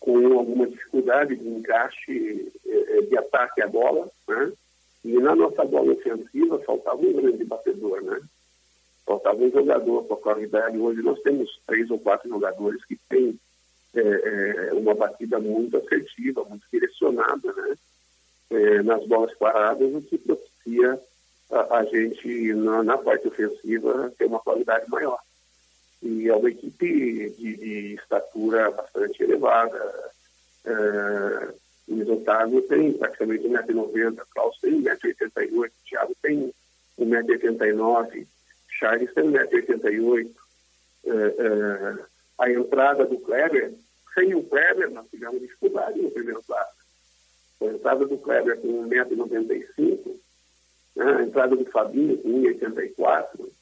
com 0.00 0.38
alguma 0.38 0.66
dificuldade 0.66 1.36
de 1.36 1.48
encaixe 1.48 2.52
é, 2.66 3.00
de 3.02 3.18
ataque 3.18 3.62
à 3.62 3.68
bola, 3.68 4.10
né? 4.28 4.52
E 5.04 5.12
na 5.18 5.34
nossa 5.34 5.64
bola 5.64 5.92
ofensiva 5.92 6.58
faltava 6.60 7.00
um 7.00 7.12
grande 7.12 7.44
batedor, 7.44 8.02
né? 8.02 8.20
Faltava 9.04 9.38
um 9.38 9.50
jogador 9.50 10.04
com 10.04 10.14
a 10.14 10.16
qualidade. 10.16 10.78
Hoje 10.78 11.00
nós 11.02 11.20
temos 11.20 11.60
três 11.66 11.90
ou 11.90 11.98
quatro 11.98 12.28
jogadores 12.28 12.84
que 12.84 12.98
têm 13.08 13.38
é, 13.94 14.00
é, 14.00 14.74
uma 14.74 14.94
batida 14.94 15.38
muito 15.38 15.76
assertiva, 15.76 16.44
muito 16.44 16.66
direcionada, 16.72 17.52
né? 17.52 17.74
É, 18.50 18.82
nas 18.82 19.04
bolas 19.06 19.34
paradas, 19.36 19.94
o 19.94 20.02
que 20.02 20.18
propicia 20.18 21.00
a, 21.50 21.78
a 21.78 21.84
gente, 21.84 22.54
na, 22.54 22.82
na, 22.82 22.98
parte 22.98 23.28
ofensiva, 23.28 24.12
ter 24.18 24.26
uma 24.26 24.40
qualidade 24.40 24.88
maior. 24.88 25.18
E 26.06 26.28
é 26.28 26.36
uma 26.36 26.48
equipe 26.48 27.30
de, 27.30 27.56
de 27.56 27.94
estatura 27.94 28.70
bastante 28.70 29.22
elevada. 29.24 30.12
É, 30.64 31.54
o 31.88 31.94
Luiz 31.94 32.08
Otávio 32.08 32.62
tem 32.62 32.92
praticamente 32.92 33.48
1,90m, 33.48 34.22
Klaus 34.30 34.56
tem 34.60 34.82
1,88m, 34.82 35.70
Thiago 35.88 36.16
tem 36.22 36.52
1,89m, 36.98 38.26
Charles 38.78 39.12
tem 39.14 39.24
1,88m. 39.24 40.30
É, 41.06 41.10
é, 41.10 42.04
a 42.38 42.50
entrada 42.50 43.04
do 43.04 43.18
Kleber 43.18 43.72
sem 44.14 44.34
o 44.34 44.42
Kleber, 44.44 44.90
nós 44.90 45.06
tivemos 45.10 45.40
dificuldade 45.40 46.00
no 46.00 46.10
primeiro 46.10 46.42
passo. 46.44 46.76
A 47.60 47.64
entrada 47.66 48.06
do 48.06 48.16
Kleber 48.18 48.60
com 48.60 48.88
1,95m, 48.88 50.16
né? 50.94 51.04
a 51.04 51.22
entrada 51.22 51.56
do 51.56 51.64
Fabinho 51.66 52.16
com 52.18 52.42
1,84m. 52.42 53.55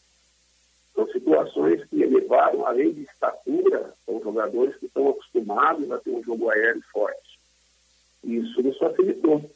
São 0.95 1.09
situações 1.09 1.85
que 1.87 2.03
elevaram, 2.03 2.67
além 2.67 2.93
de 2.93 3.03
estatura, 3.03 3.93
são 4.07 4.23
jogadores 4.23 4.77
que 4.77 4.87
estão 4.87 5.09
acostumados 5.09 5.91
a 5.91 5.99
ter 5.99 6.11
um 6.11 6.23
jogo 6.23 6.49
aéreo 6.51 6.83
forte. 6.93 7.41
E 8.23 8.37
isso 8.37 8.63
nos 8.63 8.79
facilitou. 8.79 9.51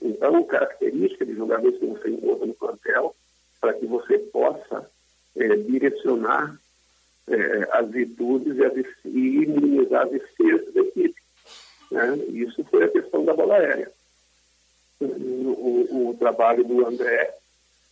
Então, 0.00 0.42
característica 0.44 1.24
de 1.24 1.34
jogadores 1.34 1.78
que 1.78 1.86
você 1.86 2.10
encontra 2.10 2.46
no 2.46 2.54
plantel, 2.54 3.14
para 3.60 3.74
que 3.74 3.86
você 3.86 4.18
possa 4.18 4.90
é, 5.36 5.56
direcionar 5.56 6.58
é, 7.28 7.68
as 7.72 7.90
virtudes 7.90 8.56
e, 8.56 8.64
as, 8.64 8.74
e, 9.04 9.46
minimizar 9.46 10.04
as 10.04 10.12
deficiências 10.12 10.74
da 10.74 10.80
equipe. 10.80 11.22
Né? 11.90 12.16
Isso 12.28 12.64
foi 12.64 12.84
a 12.84 12.88
questão 12.88 13.24
da 13.24 13.34
bola 13.34 13.56
aérea. 13.56 13.90
O, 15.00 15.06
o, 15.06 16.10
o 16.10 16.16
trabalho 16.18 16.64
do 16.64 16.86
André 16.86 17.34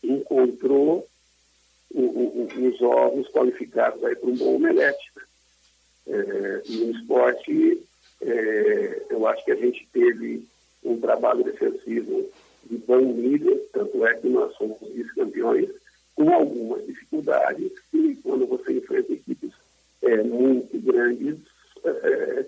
encontrou 0.03 1.07
os 2.83 2.91
ovos 2.91 3.29
qualificados 3.29 4.01
para 4.01 4.29
um 4.29 4.37
bom 4.37 4.57
omelete. 4.57 5.11
Né? 5.17 5.23
É, 6.09 6.63
no 6.69 6.91
esporte, 6.91 7.83
é, 8.21 9.03
eu 9.11 9.27
acho 9.27 9.45
que 9.45 9.53
a 9.53 9.57
gente 9.57 9.89
teve 9.93 10.45
um 10.85 11.01
trabalho 11.01 11.45
defensivo 11.45 12.29
de 12.65 12.77
bom 12.79 13.01
nível, 13.01 13.57
tanto 13.73 14.05
é 14.07 14.15
que 14.15 14.29
nós 14.29 14.55
somos 14.57 14.79
vice-campeões, 14.81 15.71
com 16.15 16.29
algumas 16.31 16.85
dificuldades, 16.87 17.73
e 17.95 18.15
quando 18.23 18.47
você 18.47 18.73
enfrenta 18.73 19.13
equipes 19.13 19.53
é, 20.03 20.23
muito 20.23 20.79
grandes, 20.81 21.39
é, 21.85 22.47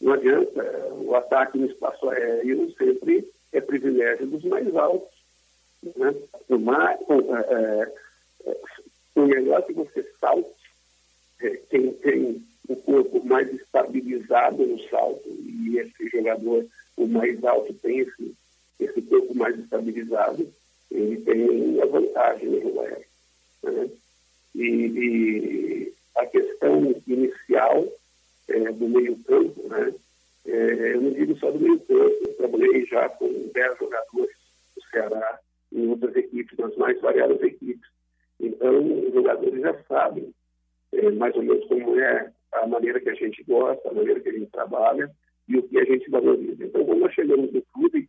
não 0.00 0.12
adianta. 0.12 0.90
O 1.00 1.14
ataque 1.14 1.58
no 1.58 1.66
espaço 1.66 2.08
aéreo 2.08 2.72
sempre 2.76 3.26
é 3.52 3.60
privilégio 3.60 4.26
dos 4.26 4.44
mais 4.44 4.74
altos. 4.76 5.08
Né? 5.96 6.14
O, 6.48 6.58
mais, 6.58 7.00
é, 7.00 7.92
melhor 9.26 9.62
que 9.62 9.72
você 9.72 10.06
salte, 10.20 10.50
é, 11.40 11.50
quem 11.70 11.92
tem 11.94 12.42
o 12.68 12.76
corpo 12.76 13.24
mais 13.24 13.52
estabilizado 13.52 14.64
no 14.64 14.78
salto, 14.88 15.28
e 15.28 15.78
esse 15.78 16.08
jogador, 16.08 16.66
o 16.96 17.06
mais 17.06 17.42
alto, 17.44 17.72
tem 17.74 18.00
esse, 18.00 18.34
esse 18.78 19.02
corpo 19.02 19.34
mais 19.34 19.58
estabilizado, 19.58 20.48
ele 20.90 21.16
tem 21.22 21.80
a 21.80 21.86
vantagem 21.86 22.48
no 22.48 22.80
aéreo. 22.80 23.04
Né? 23.62 23.90
E, 24.54 24.64
e, 24.64 25.92
a 26.16 26.26
questão 26.26 26.94
inicial 27.06 27.88
é, 28.48 28.72
do 28.72 28.88
meio-campo, 28.88 29.68
né? 29.68 29.94
É, 30.46 30.94
eu 30.94 31.00
não 31.02 31.12
digo 31.12 31.36
só 31.38 31.50
do 31.50 31.60
meio-campo, 31.60 32.16
eu 32.22 32.34
trabalhei 32.36 32.84
já 32.86 33.08
com 33.10 33.28
10 33.52 33.78
jogadores 33.78 34.36
do 34.74 34.82
Ceará 34.90 35.38
em 35.72 35.88
outras 35.88 36.16
equipes, 36.16 36.58
nas 36.58 36.76
mais 36.76 37.00
variadas 37.00 37.40
equipes. 37.42 37.88
Então, 38.40 38.78
os 38.78 39.12
jogadores 39.12 39.60
já 39.60 39.82
sabem 39.84 40.32
é, 40.92 41.10
mais 41.10 41.34
ou 41.36 41.42
menos 41.42 41.64
como 41.66 41.98
é 42.00 42.32
a 42.52 42.66
maneira 42.66 43.00
que 43.00 43.10
a 43.10 43.14
gente 43.14 43.42
gosta, 43.44 43.88
a 43.88 43.94
maneira 43.94 44.20
que 44.20 44.28
a 44.28 44.32
gente 44.32 44.50
trabalha 44.50 45.10
e 45.48 45.56
o 45.56 45.62
que 45.62 45.78
a 45.78 45.84
gente 45.84 46.10
valoriza. 46.10 46.64
Então, 46.64 46.84
quando 46.84 47.00
nós 47.00 47.14
chegamos 47.14 47.52
no 47.52 47.62
clube, 47.72 48.08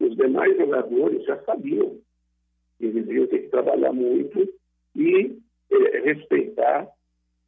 os 0.00 0.16
demais 0.16 0.56
jogadores 0.56 1.24
já 1.24 1.36
sabiam 1.44 1.98
eles 2.80 3.06
iam 3.08 3.26
ter 3.26 3.40
que 3.40 3.48
trabalhar 3.48 3.92
muito 3.92 4.48
e 4.96 5.38
é, 5.70 6.00
respeitar 6.00 6.88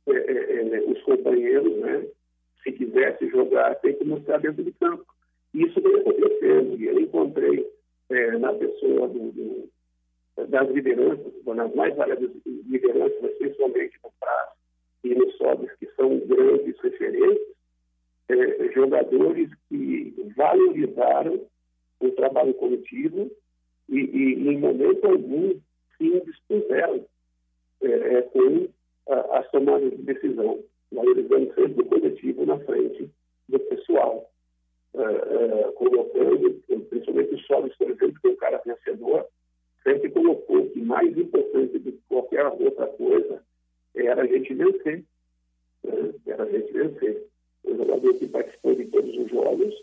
é, 0.07 0.13
é, 0.13 0.77
é 0.77 0.81
os 0.83 1.03
companheiros, 1.03 1.77
né? 1.79 2.07
Se 2.63 2.73
quisesse 2.73 3.29
jogar, 3.29 3.75
tem 3.77 3.95
que 3.95 4.05
mostrar 4.05 4.39
dentro 4.39 4.63
de 4.63 4.71
campo. 4.73 5.05
Isso 5.55 5.81
vem 5.81 5.97
acontecendo. 5.97 6.79
E 6.79 6.87
eu 6.87 7.01
encontrei 7.01 7.67
é, 8.11 8.39
na 8.39 8.53
pessoa 8.53 9.09
do, 9.09 9.33
do, 9.33 9.69
das 10.37 10.69
lideranças, 10.71 11.33
nas 11.45 11.75
mais 11.75 11.95
variadas 11.95 12.31
lideranças, 12.45 13.37
principalmente 13.39 13.99
no 14.03 14.11
prazo 14.19 14.53
e 15.05 15.15
no 15.15 15.31
Sobres, 15.33 15.75
que 15.79 15.87
são 15.97 16.19
grandes 16.21 16.79
referências, 16.81 17.53
é, 18.29 18.73
jogadores 18.73 19.51
que 19.69 20.15
valorizaram 20.37 21.41
o 22.01 22.11
trabalho 22.13 22.55
coletivo 22.55 23.31
e, 23.89 23.99
e 23.99 24.49
em 24.49 24.59
momento 24.59 25.07
algum, 25.07 25.55
se 25.99 26.05
indispuseram 26.05 27.05
é, 27.83 27.89
é, 27.89 28.23
com 28.23 28.69
a, 29.09 29.39
as 29.39 29.51
tomadas 29.51 29.91
de 29.91 30.03
decisão, 30.03 30.63
valorizando 30.91 31.53
sempre 31.55 31.83
o 31.83 31.87
coletivo 31.87 32.47
na 32.47 32.59
frente 32.61 33.11
do 33.49 33.59
pessoal, 33.61 34.31
é, 34.95 35.03
é, 35.03 35.73
colocando, 35.73 36.63
principalmente 36.89 37.35
os 37.35 37.47
solos, 37.47 37.77
por 37.77 37.91
exemplo, 37.91 38.21
que 38.21 38.29
é 38.29 38.31
um 38.31 38.37
cara 38.37 38.63
vencedor, 38.65 39.27
sempre 39.83 40.11
colocou 40.11 40.69
que 40.71 40.81
mais 40.81 41.17
importante 41.17 41.79
do 41.79 41.93
que 41.93 42.01
qualquer 42.09 42.47
outra 42.47 42.87
coisa 42.87 43.43
era 43.95 44.23
a 44.23 44.27
gente 44.27 44.55
vencer. 44.55 45.05
Né? 45.85 46.15
Era 46.27 46.45
a 46.45 46.51
gente 46.51 46.73
vencer. 46.73 47.27
O 47.65 47.77
jogador 47.77 48.15
que 48.15 48.27
participou 48.27 48.75
de 48.75 48.85
todos 48.87 49.17
os 49.17 49.31
jogos 49.31 49.75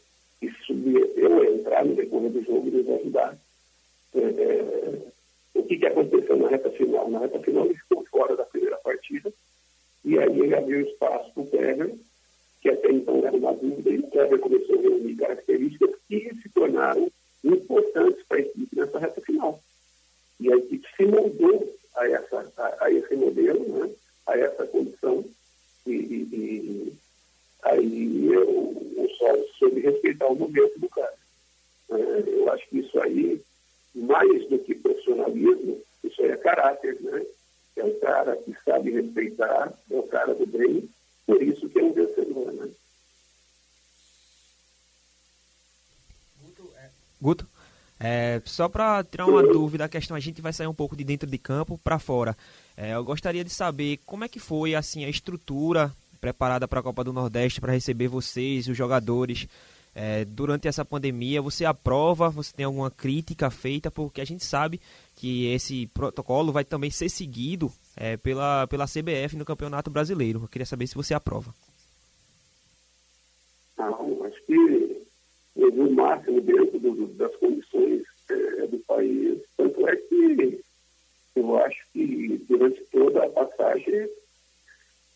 e 0.41 0.49
submeteu 0.65 1.41
a 1.41 1.45
entrar 1.45 1.85
no 1.85 1.95
decorrer 1.95 2.31
do 2.31 2.43
jogo 2.43 2.67
e 2.67 2.71
nos 2.71 2.89
ajudar. 2.89 3.37
É, 4.15 4.19
é, 4.19 4.99
o 5.53 5.63
que, 5.63 5.77
que 5.77 5.85
aconteceu 5.85 6.37
na 6.37 6.49
reta 6.49 6.69
final? 6.71 7.09
Na 7.09 7.19
reta 7.19 7.39
final 7.39 7.65
ele 7.65 7.75
ficou 7.75 8.05
fora 8.05 8.35
da 8.35 8.45
primeira 8.45 8.77
partida 8.77 9.31
e 10.03 10.17
aí 10.17 10.39
ele 10.39 10.55
abriu 10.55 10.81
espaço 10.81 11.31
para 11.33 11.43
o 11.43 11.47
Kleber, 11.47 11.95
que 12.61 12.69
até 12.69 12.91
então 12.91 13.25
era 13.25 13.35
uma 13.35 13.53
dúvida, 13.53 13.89
e 13.89 13.99
o 13.99 14.07
Kleber 14.07 14.39
começou 14.39 14.79
a 14.79 14.81
reunir 14.81 15.15
características 15.15 15.91
que 16.07 16.35
se 16.41 16.49
tornaram 16.49 17.09
importantes 17.43 18.23
para 18.27 18.37
a 18.37 18.41
equipe 18.41 18.75
nessa 18.75 18.99
reta 18.99 19.21
final. 19.21 19.28
Se 20.99 21.05
moldou 21.05 21.79
a, 21.95 22.09
essa, 22.09 22.51
a, 22.57 22.83
a 22.83 22.91
esse 22.91 23.15
modelo, 23.15 23.65
né? 23.69 23.95
a 24.27 24.37
essa 24.37 24.67
condição, 24.67 25.23
e, 25.87 25.91
e, 25.91 26.29
e 26.33 26.93
aí 27.63 28.37
o, 28.37 29.03
o 29.03 29.09
só 29.17 29.33
soube 29.57 29.79
respeitar 29.79 30.27
o 30.27 30.35
momento 30.35 30.77
do 30.77 30.89
cara. 30.89 31.13
É, 31.89 32.23
eu 32.27 32.51
acho 32.51 32.67
que 32.67 32.79
isso 32.79 32.99
aí 32.99 33.41
mais 33.95 34.49
do 34.49 34.59
que 34.59 34.75
profissionalismo, 34.75 35.81
isso 36.03 36.21
aí 36.21 36.31
é 36.31 36.35
caráter, 36.35 36.99
né? 36.99 37.25
É 37.77 37.83
um 37.85 37.97
cara 38.01 38.35
que 38.35 38.53
sabe 38.65 38.91
respeitar, 38.91 39.73
é 39.89 39.95
um 39.95 40.05
cara 40.05 40.35
do 40.35 40.45
bem, 40.45 40.89
por 41.25 41.41
isso 41.41 41.69
que 41.69 41.79
é 41.79 41.83
um 41.83 41.93
vencedor, 41.93 42.51
né? 42.51 42.69
Guto, 47.21 47.47
é, 48.01 48.41
só 48.59 48.67
para 48.67 49.01
tirar 49.05 49.25
uma 49.25 49.41
dúvida, 49.41 49.85
a 49.85 49.87
questão 49.87 50.17
a 50.17 50.19
gente 50.19 50.41
vai 50.41 50.51
sair 50.51 50.67
um 50.67 50.73
pouco 50.73 50.93
de 50.93 51.05
dentro 51.05 51.29
de 51.29 51.37
campo 51.37 51.79
para 51.81 51.97
fora. 51.97 52.35
É, 52.75 52.93
eu 52.93 53.05
gostaria 53.05 53.41
de 53.41 53.49
saber 53.49 54.01
como 54.05 54.25
é 54.25 54.27
que 54.27 54.37
foi 54.37 54.75
assim 54.75 55.05
a 55.05 55.09
estrutura 55.09 55.95
preparada 56.19 56.67
para 56.67 56.81
a 56.81 56.83
Copa 56.83 57.01
do 57.01 57.13
Nordeste 57.13 57.61
para 57.61 57.71
receber 57.71 58.09
vocês, 58.09 58.67
os 58.67 58.75
jogadores. 58.75 59.47
É, 59.95 60.25
durante 60.25 60.67
essa 60.67 60.83
pandemia, 60.83 61.41
você 61.41 61.63
aprova, 61.63 62.29
você 62.29 62.51
tem 62.53 62.65
alguma 62.65 62.91
crítica 62.91 63.49
feita, 63.49 63.89
porque 63.89 64.19
a 64.19 64.25
gente 64.25 64.43
sabe 64.43 64.81
que 65.15 65.45
esse 65.53 65.87
protocolo 65.87 66.51
vai 66.51 66.65
também 66.65 66.91
ser 66.91 67.07
seguido 67.07 67.71
é, 67.95 68.17
pela, 68.17 68.67
pela 68.67 68.87
CBF 68.87 69.37
no 69.37 69.45
Campeonato 69.45 69.89
Brasileiro. 69.89 70.41
Eu 70.43 70.49
queria 70.49 70.65
saber 70.65 70.85
se 70.85 70.95
você 70.95 71.13
aprova. 71.13 71.55
Não, 73.77 74.25
acho 74.25 74.43
que 74.45 74.99
o 75.55 75.93
máximo 75.93 76.41
dentro 76.41 76.77
do, 76.77 77.07
das 77.13 77.33
condições 77.37 77.68
do 78.69 78.79
país. 78.79 79.39
Tanto 79.57 79.87
é 79.87 79.95
que 79.95 80.61
eu 81.35 81.57
acho 81.57 81.85
que 81.91 82.41
durante 82.47 82.81
toda 82.91 83.25
a 83.25 83.29
passagem, 83.29 84.09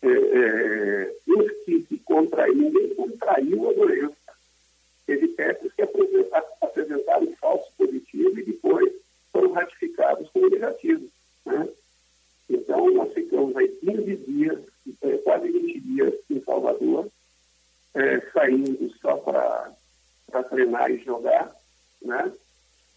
é, 0.02 0.08
é, 0.08 1.16
os 1.26 1.52
que 1.64 1.86
se 1.88 1.98
contraíram, 1.98 2.56
ninguém 2.56 2.94
contraiu 2.94 3.70
a 3.70 3.72
doença 3.72 4.24
teve 5.06 5.28
testes 5.28 5.72
que 5.72 5.82
apresentaram 5.82 7.34
falso 7.36 7.70
positivo 7.76 8.38
e 8.38 8.44
depois 8.44 8.92
foram 9.32 9.52
ratificados 9.52 10.28
como 10.30 10.48
negativos. 10.48 11.10
Né? 11.44 11.68
Então, 12.48 12.90
nós 12.92 13.12
ficamos 13.12 13.56
aí 13.56 13.68
15 13.68 14.16
dias, 14.16 14.58
é, 15.02 15.16
quase 15.18 15.50
20 15.50 15.80
dias 15.80 16.14
em 16.30 16.42
Salvador, 16.42 17.08
é, 17.94 18.20
saindo 18.32 18.92
só 19.00 19.16
para 19.16 20.42
treinar 20.50 20.90
e 20.90 20.98
jogar, 20.98 21.54
né? 22.02 22.32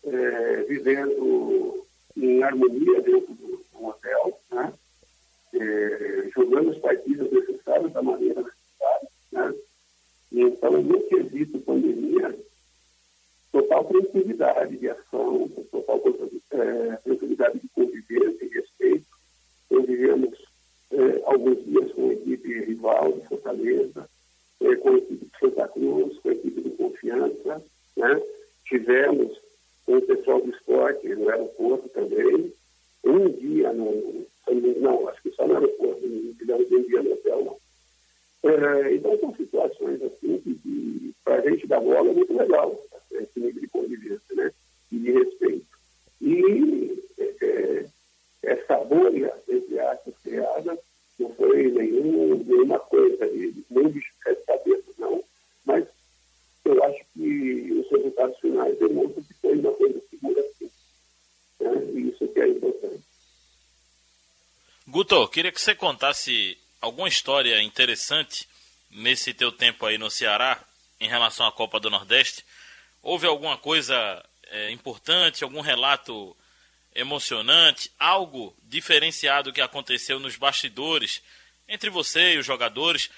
É, 0.03 0.63
vivendo 0.63 1.86
em 2.15 2.43
harmonia 2.43 3.01
dentro 3.01 3.33
do, 3.33 3.65
do 3.71 3.86
hotel, 3.86 4.39
né? 4.51 4.73
É, 5.53 6.29
jogando 6.33 6.71
as 6.71 6.77
partidas 6.77 7.31
necessárias 7.31 7.91
da 7.93 8.01
maneira 8.01 8.41
necessária, 8.41 9.10
né? 9.31 9.55
Então, 10.31 10.81
no 10.81 11.01
quesito 11.03 11.60
pandemia, 11.60 12.38
total 13.51 13.86
tranquilidade 13.86 14.77
de 14.77 14.89
ação, 14.89 15.49
total 15.71 16.01
é, 16.51 16.95
tranquilidade 16.97 17.60
de 17.60 17.69
convivência 17.69 18.45
e 18.45 18.49
respeito. 18.49 19.07
Convivemos 19.69 20.38
é, 20.91 21.21
alguns 21.25 21.63
dias 21.65 21.91
com 21.93 22.10
a 22.10 22.13
equipe 22.13 22.65
rival 22.65 23.13
de 23.13 23.27
Fortaleza, 23.27 24.10
é, 24.62 24.75
com 24.75 24.89
a 24.89 24.97
equipe 24.97 25.25
de 25.25 25.39
Santa 25.39 25.67
Cruz, 25.69 26.19
com 26.19 26.29
a 26.29 26.33
equipe 26.33 26.62
de 26.62 26.69
Confiança. 26.71 27.63
Né? 27.95 28.21
Tivemos 28.65 29.39
o 29.88 30.02
pessoal 30.02 30.41
do 30.41 30.50
esporte 30.50 31.08
no 31.08 31.30
aeroporto 31.30 31.89
também. 31.89 32.54
Um 33.04 33.30
dia 33.30 33.71
no. 33.73 34.26
Não, 34.80 35.08
acho 35.08 35.21
que 35.23 35.32
só 35.32 35.47
no 35.47 35.56
aeroporto, 35.56 36.06
não 36.06 36.34
tivemos 36.34 36.71
um 36.71 36.84
dia 36.84 37.04
no 37.04 37.13
hotel, 37.13 37.43
não. 37.45 37.58
É, 38.50 38.93
então, 38.93 39.19
são 39.19 39.36
situações 39.36 40.02
assim 40.02 40.39
que, 40.39 41.13
para 41.23 41.36
a 41.36 41.50
gente 41.50 41.67
da 41.67 41.80
bola 41.80 42.10
é 42.10 42.13
muito 42.13 42.34
legal, 42.38 42.82
esse 43.12 43.39
nível 43.39 43.62
de 43.62 43.67
convivência 43.67 44.36
né? 44.36 44.52
e 44.91 45.00
de 45.00 45.12
respeito. 45.12 45.67
E 46.21 47.04
é, 47.17 47.36
é 47.41 47.86
essa 48.43 48.78
bolha, 48.86 49.34
entre 49.50 49.80
aspas, 49.80 50.13
criada, 50.23 50.78
não 51.19 51.34
foi 51.34 51.71
nenhum, 51.71 52.38
nenhuma 52.45 52.80
coisa, 52.80 53.26
nem 53.26 53.89
bicho 53.89 54.12
de 54.26 54.36
cabeça, 54.45 54.91
não, 54.97 55.24
mas 55.66 55.86
eu 56.64 56.84
acho 56.84 57.03
que 57.14 57.72
os 57.74 57.89
resultados 57.91 58.38
finais 58.39 58.78
demonstram 58.78 59.24
que 59.24 59.34
foi 59.36 59.57
uma 59.57 59.72
coisa 59.74 60.01
segura 60.09 60.41
assim. 60.41 60.70
Né? 61.59 61.86
E 61.93 62.09
isso 62.09 62.26
que 62.38 62.41
é 62.41 62.47
importante. 62.47 63.03
Guto, 64.88 65.27
queria 65.29 65.51
que 65.51 65.59
você 65.59 65.73
contasse 65.73 66.57
alguma 66.79 67.07
história 67.07 67.59
interessante 67.61 68.47
nesse 68.91 69.33
teu 69.33 69.51
tempo 69.51 69.85
aí 69.85 69.97
no 69.97 70.11
Ceará 70.11 70.63
em 70.99 71.09
relação 71.09 71.47
à 71.47 71.51
Copa 71.51 71.79
do 71.79 71.89
Nordeste? 71.89 72.45
Houve 73.01 73.25
alguma 73.25 73.57
coisa 73.57 74.23
é, 74.43 74.71
importante, 74.71 75.43
algum 75.43 75.61
relato 75.61 76.38
emocionante, 76.93 77.91
algo 77.99 78.55
diferenciado 78.63 79.51
que 79.51 79.61
aconteceu 79.61 80.19
nos 80.19 80.35
bastidores 80.35 81.21
entre 81.67 81.89
você 81.89 82.33
e 82.33 82.38
os 82.38 82.45
jogadores 82.45 83.09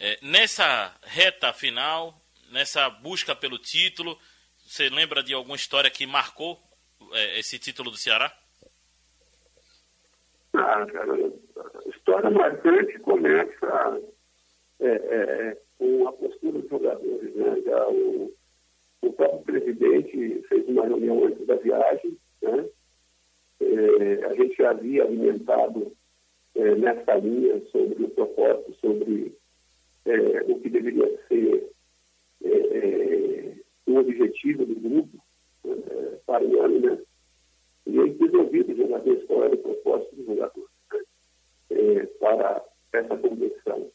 é, 0.00 0.18
nessa 0.20 0.94
reta 1.02 1.52
final, 1.52 2.20
nessa 2.50 2.90
busca 2.90 3.34
pelo 3.36 3.56
título? 3.56 4.20
Você 4.66 4.88
lembra 4.88 5.22
de 5.22 5.32
alguma 5.32 5.56
história 5.56 5.90
que 5.90 6.06
marcou 6.06 6.60
é, 7.12 7.38
esse 7.38 7.58
título 7.58 7.90
do 7.90 7.96
Ceará? 7.96 8.36
Ah, 10.56 10.86
a 10.86 11.88
história 11.88 12.30
marcante 12.30 12.98
começa 13.00 14.00
é, 14.80 14.88
é, 14.88 15.58
com 15.78 16.06
a 16.06 16.12
postura 16.12 16.60
dos 16.60 16.70
jogadores. 16.70 17.34
Né? 17.34 17.60
Já 17.66 17.88
o, 17.88 18.32
o 19.02 19.12
próprio 19.12 19.42
presidente 19.42 20.42
fez 20.48 20.68
uma 20.68 20.86
reunião 20.86 21.24
antes 21.24 21.44
da 21.46 21.56
viagem, 21.56 22.16
né? 22.42 22.68
É, 23.60 24.24
a 24.26 24.34
gente 24.34 24.56
já 24.56 24.70
havia 24.70 25.04
alimentado 25.04 25.92
é, 26.54 26.74
nessa 26.76 27.14
linha 27.16 27.60
sobre 27.72 28.04
o 28.04 28.08
propósito, 28.10 28.74
sobre 28.74 29.36
é, 30.04 30.42
o 30.48 30.60
que 30.60 30.68
deveria 30.68 31.18
ser 31.28 31.70
é, 32.44 32.48
é, 32.48 33.54
o 33.86 33.96
objetivo 33.96 34.66
do 34.66 34.74
grupo 34.74 35.18
é, 35.66 36.18
para 36.26 36.44
o 36.44 36.62
ano, 36.62 36.80
né? 36.80 36.98
E 37.86 37.98
ele 37.98 38.14
desenvolvido 38.14 38.72
os 38.72 38.78
jogadores 38.78 39.24
qual 39.24 39.44
era 39.44 39.54
o 39.54 39.58
propósito 39.58 40.16
do 40.16 40.24
jogador 40.24 40.70
né? 40.90 42.06
para 42.18 42.64
essa 42.92 43.16
competição 43.16 43.90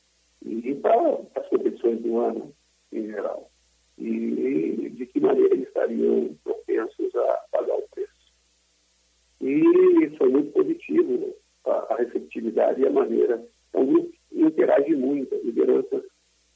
e 0.46 0.76
para 0.76 1.20
as 1.36 1.48
competições 1.48 2.02
do 2.02 2.18
ano 2.18 2.54
em 2.92 3.08
geral. 3.08 3.50
E 3.98 4.90
de 4.92 5.06
que 5.06 5.20
maneira 5.20 5.54
eles 5.54 5.68
estariam 5.68 6.36
propensos 6.44 7.16
a 7.16 7.44
pagar 7.52 7.76
o 7.76 7.88
preço. 7.94 8.34
E 9.42 10.18
foi 10.18 10.30
muito 10.30 10.52
positivo 10.52 11.36
a, 11.66 11.94
a 11.94 11.96
receptividade 11.98 12.82
e 12.82 12.88
a 12.88 12.92
maneira. 12.92 13.44
É 13.74 13.78
um 13.78 13.86
grupo 13.86 14.12
interage 14.32 14.96
muito, 14.96 15.36
as 15.36 15.44
lideranças 15.44 16.04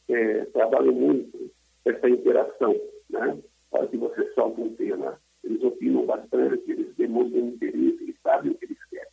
é, 0.10 0.46
trabalham 0.46 0.94
muito 0.94 1.52
essa 1.86 2.10
interação, 2.10 2.80
né? 3.10 3.38
Para 3.70 3.88
que 3.88 3.98
você 3.98 4.32
solta 4.34 4.62
um 4.62 4.76
tema. 4.76 5.20
Eles 5.44 5.64
opinam 5.64 6.06
bastante, 6.06 6.72
eles 6.72 6.96
demonstram 6.96 7.48
interesse, 7.50 8.04
eles 8.04 8.16
sabem 8.22 8.52
o 8.52 8.56
que 8.56 8.66
eles 8.66 8.84
querem. 8.90 9.12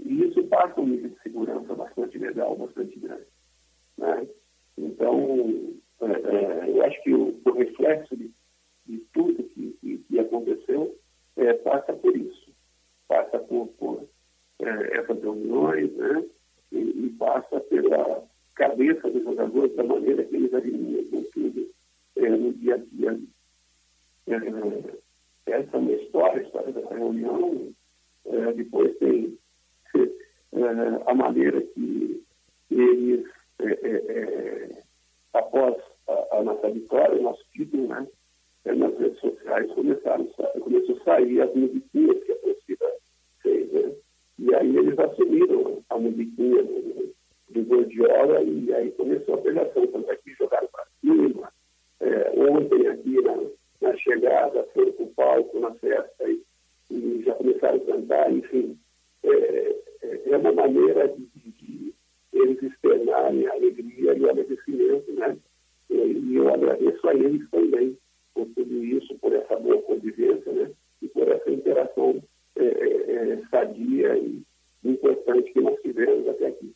E 0.00 0.24
isso 0.24 0.44
passa 0.44 0.80
um 0.80 0.86
nível 0.86 1.10
de 1.10 1.22
segurança 1.22 1.74
bastante 1.74 2.18
legal, 2.18 2.56
bastante 2.56 2.98
grande. 2.98 3.26
Né? 3.96 4.26
Então, 4.76 5.74
é, 6.00 6.06
é, 6.06 6.70
eu 6.70 6.84
acho 6.84 7.02
que 7.02 7.14
o, 7.14 7.40
o 7.44 7.52
reflexo 7.52 8.16
de, 8.16 8.30
de 8.86 8.98
tudo 9.12 9.42
que, 9.44 9.76
que, 9.80 9.98
que 9.98 10.18
aconteceu 10.18 10.96
é, 11.36 11.52
passa 11.54 11.92
por 11.92 12.16
isso. 12.16 12.50
Passa 13.08 13.38
por, 13.38 13.68
por 13.78 14.06
é, 14.60 14.98
essas 14.98 15.20
reuniões, 15.22 15.92
né? 15.96 16.24
E, 16.72 16.78
e, 16.78 17.14
passa 17.18 17.60
pela 17.60 18.24
cabeça 18.54 19.10
dos 19.10 19.22
jogadores, 19.22 19.74
da 19.76 19.84
maneira 19.84 20.24
que 20.24 20.34
eles 20.34 20.52
administram 20.52 21.22
tudo 21.32 21.70
é, 22.16 22.28
no 22.28 22.52
dia 22.54 22.74
a 22.74 22.78
dia. 22.78 23.20
É, 24.26 25.05
essa 25.46 25.76
é 25.76 25.80
uma 25.80 25.92
história, 25.92 26.40
a 26.40 26.44
história 26.44 26.72
dessa 26.72 26.94
reunião. 26.94 27.72
É, 28.26 28.52
depois 28.52 28.96
tem 28.98 29.38
a 31.06 31.14
maneira 31.14 31.60
que 31.60 32.22
eles, 32.70 33.24
após 35.32 35.76
a, 36.08 36.38
a, 36.38 36.42
nossa 36.42 36.70
vitória, 36.70 37.18
o 37.18 37.22
nosso 37.22 37.44
título, 37.52 37.86
né? 37.86 38.06
nas 38.64 38.98
redes 38.98 39.20
sociais 39.20 39.70
começaram, 39.72 40.26
começou 40.60 40.96
a 40.96 41.04
sair 41.04 41.40
as 41.40 41.54
musiquinhas 41.54 42.24
que 42.24 42.32
a 42.32 42.36
torcida 42.36 42.92
fez, 43.40 43.72
né? 43.72 43.92
E 44.40 44.54
aí 44.54 44.76
eles 44.76 44.98
assumiram 44.98 45.84
a 45.88 45.98
musiquinha 45.98 46.64
do, 46.64 47.14
do 47.50 47.62
Gordiola 47.64 48.42
e 48.42 48.74
aí 48.74 48.90
começou 48.92 49.36
a 49.36 49.38
pegação. 49.38 49.86
Tanto 49.86 50.10
é 50.10 50.16
que 50.16 50.34
jogaram 50.34 50.68
para 50.68 50.84
cima. 51.00 51.52
É, 52.00 52.32
ontem 52.36 52.88
aqui 52.88 53.22
na 53.22 53.36
chegada, 54.06 54.66
foram 54.72 54.92
para 54.92 55.04
o 55.04 55.08
palco, 55.08 55.58
na 55.58 55.74
festa 55.74 56.24
e, 56.28 56.42
e, 56.90 57.22
já 57.24 57.34
começaram 57.34 57.76
a 57.76 57.80
cantar, 57.80 58.32
enfim. 58.32 58.78
É, 59.24 59.76
é, 60.02 60.30
é 60.30 60.36
uma 60.36 60.52
maneira 60.52 61.08
de, 61.08 61.26
de, 61.34 61.94
eles 62.32 62.62
externarem 62.62 63.46
a 63.48 63.52
alegria 63.52 64.14
e 64.14 64.20
o 64.20 64.30
agradecimento, 64.30 65.12
né? 65.12 65.36
E, 65.90 65.94
e 65.96 66.36
eu 66.36 66.52
agradeço 66.52 67.08
a 67.08 67.14
eles 67.14 67.50
também 67.50 67.98
por 68.32 68.46
tudo 68.54 68.84
isso, 68.84 69.14
por 69.16 69.32
essa 69.32 69.56
boa 69.56 69.82
convivência, 69.82 70.52
né? 70.52 70.70
E 71.02 71.08
por 71.08 71.28
essa 71.28 71.50
interação 71.50 72.22
é, 72.56 72.64
é, 72.64 73.32
é, 73.32 73.42
sadia 73.50 74.16
e 74.16 74.42
importante 74.84 75.52
que 75.52 75.60
nós 75.60 75.80
tivemos 75.82 76.28
até 76.28 76.46
aqui. 76.46 76.72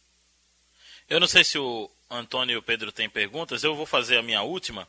Eu 1.09 1.21
não 1.21 1.27
sei 1.27 1.45
se 1.45 1.59
o 1.59 1.89
Antônio 2.11 2.55
e 2.55 2.57
o 2.57 2.63
Pedro 2.63 2.91
têm 2.91 3.09
perguntas, 3.09 3.63
eu 3.63 3.75
vou 3.75 3.87
fazer 3.87 4.17
a 4.17 4.23
minha 4.23 4.43
última, 4.43 4.87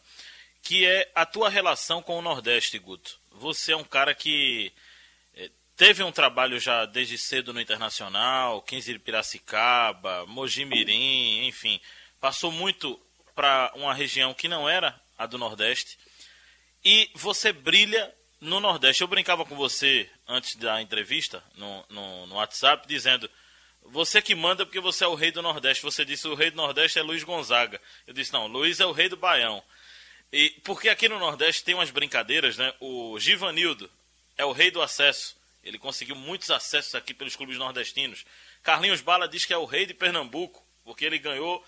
que 0.61 0.85
é 0.85 1.11
a 1.15 1.25
tua 1.25 1.49
relação 1.49 2.01
com 2.01 2.17
o 2.17 2.21
Nordeste, 2.21 2.77
Guto. 2.77 3.19
Você 3.31 3.71
é 3.71 3.77
um 3.77 3.83
cara 3.83 4.13
que 4.13 4.71
é, 5.33 5.49
teve 5.75 6.03
um 6.03 6.11
trabalho 6.11 6.59
já 6.59 6.85
desde 6.85 7.17
cedo 7.17 7.53
no 7.53 7.61
Internacional, 7.61 8.61
15 8.61 8.93
de 8.93 8.99
Piracicaba, 8.99 10.25
Mojimirim, 10.27 11.47
enfim, 11.47 11.79
passou 12.19 12.51
muito 12.51 12.99
para 13.33 13.71
uma 13.75 13.93
região 13.93 14.33
que 14.33 14.47
não 14.47 14.69
era 14.69 14.99
a 15.17 15.25
do 15.25 15.37
Nordeste. 15.37 15.97
E 16.83 17.09
você 17.13 17.51
brilha 17.53 18.13
no 18.39 18.59
Nordeste. 18.59 19.03
Eu 19.03 19.07
brincava 19.07 19.45
com 19.45 19.55
você 19.55 20.09
antes 20.27 20.55
da 20.55 20.81
entrevista 20.81 21.43
no, 21.55 21.85
no, 21.89 22.27
no, 22.27 22.35
WhatsApp, 22.35 22.87
dizendo: 22.87 23.29
Você 23.85 24.21
que 24.21 24.33
manda 24.33 24.65
porque 24.65 24.79
você 24.79 25.03
é 25.03 25.07
o 25.07 25.15
rei 25.15 25.31
do 25.31 25.41
Nordeste. 25.41 25.83
Você 25.83 26.03
disse: 26.03 26.27
O 26.27 26.33
rei 26.33 26.49
do 26.49 26.57
Nordeste 26.57 26.99
é 26.99 27.03
Luiz 27.03 27.23
Gonzaga. 27.23 27.79
Eu 28.07 28.13
disse: 28.13 28.33
Não, 28.33 28.47
Luiz 28.47 28.79
é 28.79 28.85
o 28.85 28.91
rei 28.91 29.07
do 29.07 29.15
Baião. 29.15 29.63
E 30.31 30.51
porque 30.63 30.89
aqui 30.89 31.09
no 31.09 31.19
Nordeste 31.19 31.63
tem 31.63 31.75
umas 31.75 31.91
brincadeiras, 31.91 32.57
né? 32.57 32.73
O 32.79 33.19
Givanildo 33.19 33.91
é 34.37 34.45
o 34.45 34.51
rei 34.51 34.71
do 34.71 34.81
acesso. 34.81 35.35
Ele 35.63 35.77
conseguiu 35.77 36.15
muitos 36.15 36.49
acessos 36.49 36.95
aqui 36.95 37.13
pelos 37.13 37.35
clubes 37.35 37.57
nordestinos. 37.57 38.25
Carlinhos 38.63 39.01
Bala 39.01 39.27
diz 39.27 39.45
que 39.45 39.53
é 39.53 39.57
o 39.57 39.65
rei 39.65 39.85
de 39.85 39.93
Pernambuco, 39.93 40.65
porque 40.83 41.05
ele 41.05 41.19
ganhou 41.19 41.63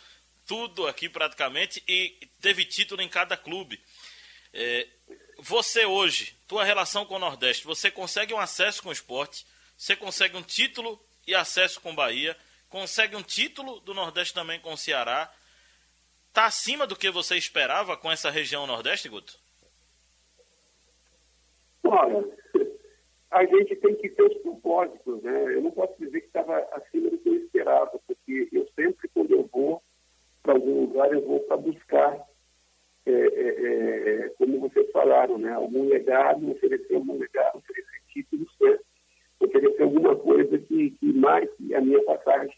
tudo 0.47 0.87
aqui 0.87 1.07
praticamente 1.09 1.83
e 1.87 2.27
teve 2.41 2.65
título 2.65 3.01
em 3.01 3.09
cada 3.09 3.37
clube. 3.37 3.79
É, 4.53 4.87
você 5.39 5.85
hoje, 5.85 6.35
tua 6.47 6.63
relação 6.63 7.05
com 7.05 7.15
o 7.15 7.19
Nordeste, 7.19 7.65
você 7.65 7.91
consegue 7.91 8.33
um 8.33 8.39
acesso 8.39 8.81
com 8.81 8.89
o 8.89 8.93
esporte, 8.93 9.45
você 9.77 9.95
consegue 9.95 10.37
um 10.37 10.43
título 10.43 11.03
e 11.25 11.33
acesso 11.33 11.81
com 11.81 11.91
o 11.91 11.95
Bahia, 11.95 12.37
consegue 12.69 13.15
um 13.15 13.23
título 13.23 13.79
do 13.81 13.93
Nordeste 13.93 14.33
também 14.33 14.59
com 14.59 14.73
o 14.73 14.77
Ceará. 14.77 15.31
Está 16.33 16.47
acima 16.47 16.87
do 16.87 16.95
que 16.95 17.11
você 17.11 17.37
esperava 17.37 17.95
com 17.95 18.11
essa 18.11 18.31
região 18.31 18.65
Nordeste, 18.65 19.07
Guto? 19.07 19.37
Olha, 21.83 22.27
a 23.29 23.45
gente 23.45 23.75
tem 23.75 23.93
que 23.93 24.09
ter 24.09 24.23
os 24.23 24.41
propósitos, 24.41 25.21
né? 25.21 25.55
Eu 25.55 25.61
não 25.61 25.69
posso 25.69 25.93
dizer 25.99 26.21
que 26.21 26.25
estava 26.25 26.57
acima 26.71 27.11
do 27.11 27.19
que 27.19 27.29
eu 27.29 27.35
esperava, 27.35 27.99
porque 28.07 28.49
eu 28.51 28.67
sempre, 28.75 29.07
quando 29.09 29.29
eu 29.29 29.47
vou 29.53 29.83
para 30.41 30.53
algum 30.53 30.81
lugar, 30.85 31.13
eu 31.13 31.23
vou 31.23 31.39
para 31.41 31.55
buscar 31.55 32.27
é, 33.05 33.11
é, 33.11 34.25
é, 34.25 34.29
como 34.29 34.59
vocês 34.61 34.89
falaram, 34.89 35.37
né, 35.37 35.53
algum 35.53 35.87
legado, 35.87 36.49
oferecer 36.49 36.95
algum 36.95 37.19
legado, 37.19 37.59
oferecer 37.59 38.01
títulos, 38.07 38.49
né, 38.59 38.79
oferecer 39.39 39.83
alguma 39.83 40.15
coisa 40.15 40.57
que, 40.57 40.89
que 40.99 41.13
mais 41.13 41.47
que 41.57 41.75
a 41.75 41.81
minha 41.81 42.03
passagem. 42.05 42.57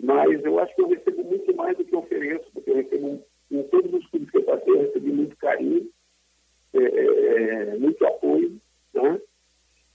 Mas 0.00 0.44
eu 0.44 0.58
acho 0.60 0.74
que 0.74 0.82
eu 0.82 0.88
recebo 0.88 1.24
muito 1.24 1.54
mais 1.56 1.76
do 1.76 1.84
que 1.84 1.96
ofereço, 1.96 2.48
porque 2.52 2.70
eu 2.70 2.76
recebo, 2.76 3.24
em 3.50 3.62
todos 3.64 3.92
os 3.92 4.06
clubes 4.08 4.30
que 4.30 4.38
eu 4.38 4.44
passei, 4.44 4.72
eu 4.72 4.82
recebi 4.82 5.12
muito 5.12 5.36
carinho, 5.36 5.90
é, 6.72 6.78
é, 6.78 7.72
é 7.74 7.76
muito 7.78 8.06
apoio 8.06 8.60
né, 8.94 9.20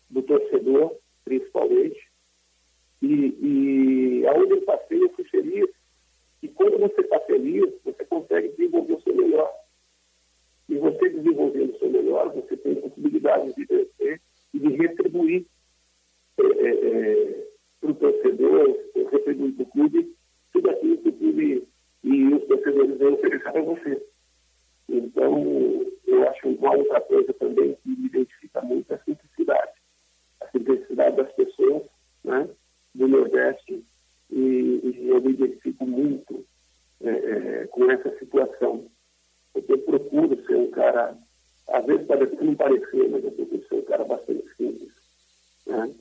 do 0.10 0.22
torcedor, 0.24 0.96
principalmente. 1.24 2.12
E, 3.02 4.20
e 4.22 4.28
aonde 4.28 4.52
eu 4.54 4.62
passei, 4.62 5.04
eu 5.04 5.10
fui 5.12 5.24
feliz 5.26 5.70
e 6.44 6.50
quando 6.50 6.78
você 6.78 7.00
está 7.00 7.20
feliz, 7.22 7.74
você 7.86 8.04
consegue 8.04 8.50
desenvolver 8.50 8.96
o 8.96 9.02
seu 9.02 9.16
melhor. 9.16 9.50
E 10.68 10.76
você 10.76 11.10
desenvolvendo 11.10 11.74
o 11.74 11.80
seu 11.80 11.90
melhor, 11.90 12.34
você 12.34 12.58
tem 12.58 12.76
possibilidade 12.76 13.54
de 13.56 13.66
vencer 13.66 14.22
e 14.54 14.60
de 14.60 14.68
retribuir 14.76 15.46
é, 16.38 16.68
é 16.68 17.48
para 17.80 17.92
o 17.92 17.96
torcedor, 17.96 18.78
o 19.62 19.66
clube, 19.66 20.16
tudo 20.52 20.70
aquilo 20.70 20.98
que 20.98 21.10
o 21.10 21.14
clube 21.14 21.68
e 22.04 22.34
os 22.34 22.48
torcedores 22.48 22.98
vão 22.98 23.14
oferecer 23.14 23.58
a 23.58 23.62
você. 23.62 24.08
Então, 24.90 25.86
eu 26.06 26.30
acho 26.30 26.50
uma 26.50 26.76
outra 26.76 27.02
coisa 27.02 27.34
também 27.34 27.76
que 27.76 27.90
me 27.90 28.08
identifica 28.08 28.62
muito 28.62 28.92
é 28.92 28.96
a 28.96 29.04
simplicidade. 29.04 29.72
A 30.42 30.48
simplicidade 30.50 31.16
das 31.16 31.32
pessoas 31.34 31.84
né, 32.24 32.50
do 32.94 33.08
Nordeste 33.08 33.84
e, 34.30 34.40
e 34.40 35.08
eu 35.10 35.22
me 35.22 35.32
identifico 35.32 35.86
muito 35.86 36.46
é, 37.02 37.10
é, 37.10 37.68
com 37.68 37.90
essa 37.90 38.18
situação. 38.18 38.86
Porque 39.54 39.74
eu 39.74 39.80
procuro 39.80 40.46
ser 40.46 40.56
um 40.56 40.72
cara, 40.72 41.18
às 41.70 41.86
vezes 41.86 42.08
parece 42.08 42.36
não 42.44 42.56
parecer, 42.56 43.10
mas 43.10 43.24
eu 43.24 43.32
procuro 43.32 43.68
ser 43.68 43.76
um 43.76 43.82
cara 43.84 44.04
bastante 44.04 44.44
simples. 44.58 44.92
Né? 45.66 45.94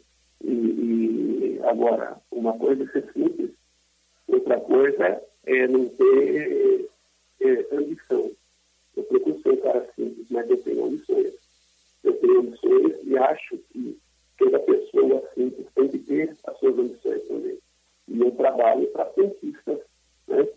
E, 0.43 0.51
e 0.51 1.61
agora, 1.65 2.21
uma 2.31 2.57
coisa 2.59 2.83
é 2.85 2.87
ser 2.89 3.13
simples, 3.13 3.51
outra 4.27 4.61
coisa 4.61 5.23
é 5.45 5.69
não 5.69 5.89
ter 5.89 6.89
é, 7.41 7.67
ambição. 7.77 8.31
Eu 8.97 9.05
procuro 9.05 9.41
ser 9.43 9.51
um 9.51 9.57
cara 9.57 9.89
simples, 9.95 10.27
mas 10.31 10.49
eu 10.51 10.57
tenho 10.63 10.85
ambições. 10.87 11.35
Eu 12.03 12.15
tenho 12.15 12.41
ambições 12.41 12.97
e 13.05 13.17
acho 13.17 13.59
que 13.71 13.99
toda 14.39 14.59
pessoa 14.61 15.29
simples 15.35 15.67
tem 15.75 15.89
que 15.89 15.99
ter 15.99 16.37
as 16.45 16.59
suas 16.59 16.79
ambições 16.79 17.23
também. 17.29 17.59
E 18.09 18.21
eu 18.21 18.31
trabalho 18.33 18.87
para 18.89 19.05
conquistas, 19.07 19.81
né? 20.29 20.49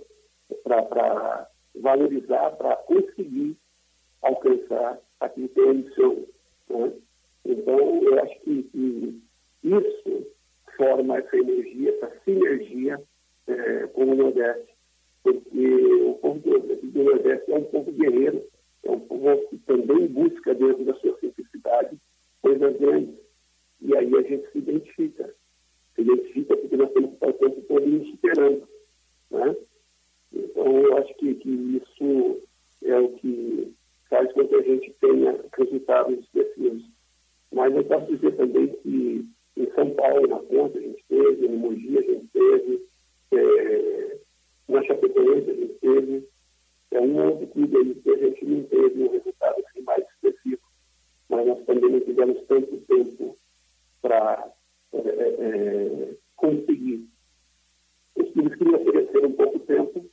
valorizar, 1.76 2.52
para 2.52 2.76
conseguir 2.78 3.56
alcançar 4.22 5.00
aquilo 5.20 5.50
que 5.50 5.60
é 5.60 5.70
ambição. 5.70 6.26
Né? 6.70 6.94
Então, 7.46 8.04
eu 8.04 8.20
acho 8.24 8.40
que, 8.42 8.64
que, 8.64 9.22
isso 9.64 10.28
forma 10.76 11.18
essa 11.18 11.38
energia, 11.38 11.96
essa 11.96 12.12
sinergia 12.24 13.02
é, 13.48 13.88
com 13.88 14.06
o 14.06 14.16
Nordeste, 14.16 14.74
porque 15.24 15.76
o 16.04 16.16
povo 16.16 16.40
do, 16.40 16.60
do 16.60 17.04
Nordeste 17.04 17.52
é 17.52 17.56
um 17.56 17.64
povo 17.64 17.92
guerreiro, 17.92 18.44
é 18.84 18.92
um 18.92 19.00
povo 19.00 19.48
que 19.50 19.58
também 19.60 20.08
busca 20.08 20.54
dentro 20.54 20.84
da 20.86 20.94
sua 20.96 21.18
simplicidade 21.20 21.98
coisas 22.42 22.78
grandes. 22.78 23.16
E 23.82 23.96
aí 23.96 24.16
a 24.16 24.22
gente 24.22 24.52
se 24.52 24.58
identifica. 24.58 25.34
Se 25.96 26.02
identifica 26.02 26.58
porque 26.58 26.78
nós 26.78 26.92
temos 26.92 27.10
que 27.10 27.16
estar 27.16 27.30
o 27.30 27.34
tempo 27.34 27.62
todo 27.62 27.88
nos 27.88 28.08
superando. 28.10 28.68
Né? 29.32 29.56
Então, 30.34 30.78
eu 30.78 30.98
acho 30.98 31.14
que, 31.16 31.36
que 31.36 31.50
isso 31.50 32.42
é 32.84 33.00
o 33.00 33.10
que 33.10 33.74
faz 34.10 34.32
com 34.34 34.48
que 34.48 34.56
a 34.56 34.62
gente 34.62 34.94
tenha 35.00 35.40
resultados 35.58 36.20
expressivos. 36.20 36.84
Mas 37.52 37.76
eu 37.76 37.84
posso 37.86 38.14
dizer 38.16 38.36
também 38.36 38.68
que 38.68 39.26
em 39.58 39.72
São 39.74 39.90
Paulo, 39.92 40.28
na 40.28 40.40
Ponta, 40.40 40.78
a 40.78 40.82
gente 40.82 41.04
teve, 41.08 41.46
em 41.46 41.58
Mogi, 41.58 41.98
a 41.98 42.02
gente 42.02 42.28
teve, 42.28 42.86
é, 43.32 44.18
na 44.68 44.84
Chapecoense, 44.84 45.50
a 45.50 45.54
gente 45.54 45.74
teve, 45.76 46.28
é 46.92 47.00
um 47.00 47.26
outro 47.26 47.48
clube 47.48 47.78
aí 47.78 47.96
que 47.96 48.10
a 48.10 48.18
gente 48.18 48.46
não 48.46 48.64
teve 48.64 49.04
um 49.04 49.12
resultado 49.12 49.64
assim, 49.66 49.82
mais 49.82 50.04
expressivo. 50.04 50.62
Mas 51.30 51.48
nós 51.48 51.66
também 51.66 51.90
não 51.90 52.00
tivemos 52.02 52.46
tanto 52.48 52.78
tempo 52.78 53.38
para 54.02 54.52
é, 54.94 54.98
é, 54.98 55.28
é, 55.40 56.16
conseguir. 56.36 57.08
Os 58.16 58.32
clubes 58.32 58.56
que 58.58 58.66
me 58.66 58.76
ofereceram 58.76 59.32
pouco 59.32 59.60
tempo, 59.60 60.06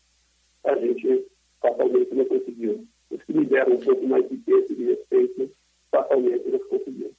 a 0.64 0.74
gente 0.76 1.26
fatalmente 1.60 2.14
não 2.14 2.24
conseguiu. 2.24 2.86
Os 3.10 3.22
que 3.22 3.32
me 3.32 3.44
deram 3.44 3.74
um 3.74 3.80
pouco 3.80 4.06
mais 4.06 4.28
de 4.28 4.36
tempo 4.38 4.72
e 4.72 4.74
de 4.74 4.84
respeito, 4.84 5.50
fatalmente 5.90 6.48
nós 6.48 6.64
conseguimos. 6.64 7.16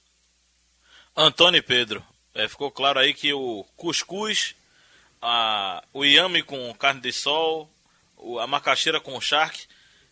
Antônio 1.44 1.58
e 1.58 1.62
Pedro, 1.62 2.02
é, 2.34 2.48
ficou 2.48 2.70
claro 2.70 2.98
aí 2.98 3.12
que 3.12 3.30
o 3.34 3.66
cuscuz, 3.76 4.54
a, 5.20 5.84
o 5.92 6.02
iame 6.02 6.42
com 6.42 6.72
carne 6.72 7.02
de 7.02 7.12
sol, 7.12 7.68
a 8.40 8.46
macaxeira 8.46 8.98
com 8.98 9.20
charque, 9.20 9.66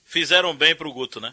fizeram 0.04 0.54
bem 0.54 0.76
pro 0.76 0.92
Guto, 0.92 1.22
né? 1.22 1.32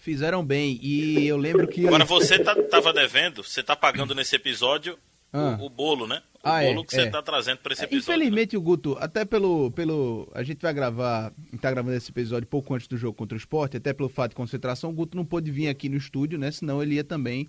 Fizeram 0.00 0.44
bem. 0.44 0.80
E 0.82 1.24
eu 1.24 1.36
lembro 1.36 1.68
que. 1.68 1.86
Agora 1.86 2.04
você 2.04 2.36
tá, 2.36 2.52
tava 2.64 2.92
devendo, 2.92 3.44
você 3.44 3.62
tá 3.62 3.76
pagando 3.76 4.12
nesse 4.12 4.34
episódio 4.34 4.98
ah. 5.32 5.56
o, 5.60 5.66
o, 5.66 5.70
bolo, 5.70 6.08
né? 6.08 6.20
O 6.42 6.48
ah, 6.48 6.60
bolo 6.60 6.80
é, 6.80 6.84
que 6.84 6.94
você 6.96 7.02
é. 7.02 7.06
tá 7.10 7.22
trazendo 7.22 7.58
para 7.58 7.72
esse 7.74 7.82
é, 7.82 7.84
episódio. 7.84 8.14
Infelizmente, 8.16 8.56
né? 8.56 8.58
o 8.58 8.62
Guto, 8.62 8.96
até 8.98 9.24
pelo, 9.24 9.70
pelo. 9.70 10.28
A 10.34 10.42
gente 10.42 10.60
vai 10.60 10.74
gravar. 10.74 11.32
tá 11.60 11.70
gravando 11.70 11.96
esse 11.96 12.10
episódio 12.10 12.48
pouco 12.48 12.74
antes 12.74 12.88
do 12.88 12.96
jogo 12.96 13.16
contra 13.16 13.36
o 13.36 13.38
esporte, 13.38 13.76
até 13.76 13.92
pelo 13.92 14.08
fato 14.08 14.30
de 14.30 14.36
concentração, 14.36 14.90
o 14.90 14.92
Guto 14.92 15.16
não 15.16 15.24
pôde 15.24 15.48
vir 15.52 15.68
aqui 15.68 15.88
no 15.88 15.96
estúdio, 15.96 16.40
né? 16.40 16.50
Senão 16.50 16.82
ele 16.82 16.96
ia 16.96 17.04
também. 17.04 17.48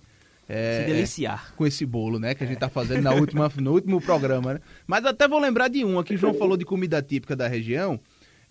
É, 0.51 0.81
Se 0.81 0.91
deliciar. 0.91 1.53
Com 1.55 1.67
esse 1.67 1.85
bolo, 1.85 2.17
né? 2.17 2.33
Que 2.33 2.43
a 2.43 2.47
gente 2.47 2.57
tá 2.57 2.67
fazendo 2.67 3.03
na 3.03 3.13
última, 3.13 3.51
no 3.61 3.71
último 3.71 4.01
programa, 4.01 4.55
né? 4.55 4.59
Mas 4.87 5.05
até 5.05 5.27
vou 5.27 5.39
lembrar 5.39 5.67
de 5.67 5.85
um 5.85 5.99
aqui, 5.99 6.15
o 6.15 6.17
João 6.17 6.33
falou 6.33 6.57
de 6.57 6.65
comida 6.65 6.99
típica 7.03 7.35
da 7.35 7.47
região. 7.47 7.99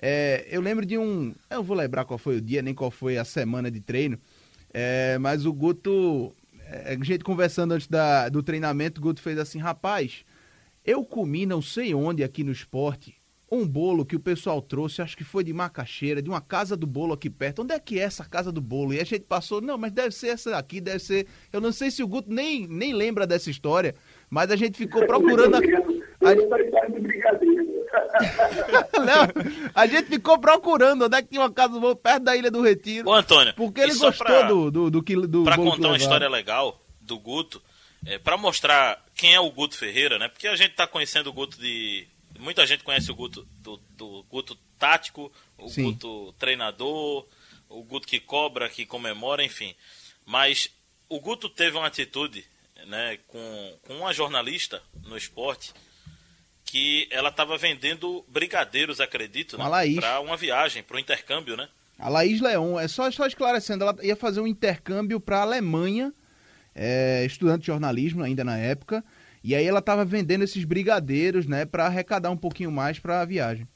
É, 0.01 0.47
eu 0.49 0.61
lembro 0.61 0.87
de 0.87 0.97
um. 0.97 1.35
Eu 1.51 1.63
vou 1.65 1.77
lembrar 1.77 2.05
qual 2.05 2.17
foi 2.17 2.37
o 2.37 2.41
dia, 2.41 2.63
nem 2.63 2.73
qual 2.73 2.91
foi 2.91 3.19
a 3.19 3.25
semana 3.25 3.69
de 3.69 3.81
treino. 3.81 4.17
É, 4.73 5.19
mas 5.19 5.45
o 5.45 5.53
Guto. 5.53 6.33
É, 6.71 6.97
a 7.01 7.05
gente 7.05 7.25
conversando 7.25 7.73
antes 7.73 7.89
da, 7.89 8.29
do 8.29 8.45
treinamento, 8.45 9.01
o 9.01 9.03
Guto 9.03 9.21
fez 9.21 9.37
assim: 9.37 9.59
rapaz, 9.59 10.25
eu 10.85 11.05
comi 11.05 11.47
não 11.47 11.61
sei 11.61 11.95
onde 11.95 12.23
aqui 12.23 12.45
no 12.45 12.53
esporte 12.53 13.18
um 13.51 13.67
bolo 13.67 14.05
que 14.05 14.15
o 14.15 14.21
pessoal 14.21 14.61
trouxe, 14.61 15.01
acho 15.01 15.17
que 15.17 15.25
foi 15.25 15.43
de 15.43 15.53
Macaxeira, 15.53 16.21
de 16.21 16.29
uma 16.29 16.41
casa 16.41 16.77
do 16.77 16.87
bolo 16.87 17.15
aqui 17.15 17.31
perto. 17.31 17.63
Onde 17.63 17.75
é 17.75 17.79
que 17.79 17.99
é 17.99 18.03
essa 18.03 18.25
casa 18.25 18.53
do 18.53 18.61
bolo? 18.61 18.93
E 18.93 19.01
a 19.01 19.05
gente 19.05 19.23
passou, 19.23 19.61
não, 19.61 19.79
mas 19.79 19.91
deve 19.91 20.15
ser 20.15 20.29
essa 20.29 20.51
daqui, 20.51 20.81
deve 20.81 20.99
ser. 20.99 21.27
Eu 21.53 21.61
não 21.61 21.73
sei 21.73 21.91
se 21.91 22.03
o 22.03 22.09
Guto 22.09 22.31
nem, 22.31 22.67
nem 22.67 22.93
lembra 22.93 23.27
dessa 23.27 23.51
história, 23.51 23.95
mas 24.29 24.51
a 24.51 24.57
gente 24.57 24.77
ficou 24.77 25.07
procurando. 25.07 25.57
A, 25.57 25.59
a, 25.59 25.63
não, 29.01 29.73
a 29.75 29.87
gente 29.87 30.09
ficou 30.09 30.39
procurando 30.39 31.07
onde 31.07 31.17
é 31.17 31.23
que 31.23 31.29
tinha 31.29 31.41
uma 31.41 31.51
casa 31.51 31.73
do 31.73 31.81
bolo 31.81 31.97
perto 31.97 32.25
da 32.25 32.37
Ilha 32.37 32.51
do 32.51 32.61
Retiro. 32.61 33.09
Ô, 33.09 33.15
Antônio. 33.15 33.55
Porque 33.55 33.81
ele 33.81 33.95
gostou 33.95 34.27
pra, 34.27 34.43
do, 34.43 34.71
do, 34.71 34.91
do, 34.91 35.01
do, 35.01 35.27
do 35.27 35.45
Pra 35.45 35.57
contar 35.57 35.89
uma 35.89 35.97
história 35.97 36.29
legal 36.29 36.85
do 37.01 37.19
Guto, 37.19 37.63
é, 38.05 38.19
para 38.19 38.37
mostrar 38.37 39.03
quem 39.15 39.35
é 39.35 39.41
o 39.41 39.51
Guto 39.51 39.75
Ferreira, 39.75 40.19
né? 40.19 40.29
Porque 40.29 40.47
a 40.47 40.55
gente 40.55 40.75
tá 40.75 40.87
conhecendo 40.87 41.31
o 41.31 41.33
Guto 41.33 41.59
de 41.59 42.07
muita 42.39 42.67
gente 42.67 42.85
conhece 42.85 43.11
o 43.11 43.15
Guto 43.15 43.47
do, 43.61 43.81
do 43.91 44.25
Guto 44.31 44.57
tático, 44.79 45.33
o 45.57 45.69
Sim. 45.69 45.85
Guto 45.85 46.33
treinador, 46.39 47.27
o 47.69 47.83
Guto 47.83 48.07
que 48.07 48.21
cobra, 48.21 48.69
que 48.69 48.87
comemora, 48.87 49.45
enfim. 49.45 49.75
Mas 50.25 50.71
o 51.09 51.21
Guto 51.21 51.49
teve 51.49 51.77
uma 51.77 51.87
atitude 51.87 52.45
né, 52.87 53.19
com, 53.27 53.79
com 53.83 53.99
uma 53.99 54.13
jornalista 54.13 54.83
no 55.05 55.17
esporte 55.17 55.73
que 56.65 57.09
ela 57.11 57.31
estava 57.31 57.57
vendendo 57.57 58.25
brigadeiros, 58.29 59.01
acredito, 59.01 59.57
né, 59.57 59.65
para 59.95 60.21
uma 60.21 60.37
viagem, 60.37 60.83
para 60.83 60.97
um 60.97 61.01
intercâmbio, 61.01 61.57
né? 61.57 61.67
A 61.99 62.09
Laís 62.09 62.41
Leon, 62.41 62.79
é 62.79 62.87
só, 62.87 63.11
só 63.11 63.27
esclarecendo, 63.27 63.85
ela 63.85 63.97
ia 64.03 64.15
fazer 64.15 64.41
um 64.41 64.47
intercâmbio 64.47 65.19
para 65.19 65.39
a 65.39 65.43
Alemanha, 65.43 66.13
é, 66.75 67.25
estudante 67.25 67.63
de 67.63 67.67
jornalismo 67.69 68.23
ainda 68.23 68.45
na 68.45 68.57
época, 68.57 69.03
e 69.43 69.55
aí 69.55 69.67
ela 69.67 69.79
estava 69.81 70.05
vendendo 70.05 70.45
esses 70.45 70.65
brigadeiros, 70.65 71.47
né, 71.47 71.65
para 71.65 71.87
arrecadar 71.87 72.31
um 72.31 72.37
pouquinho 72.37 72.71
mais 72.71 72.99
para 72.99 73.21
a 73.21 73.25
viagem. 73.25 73.67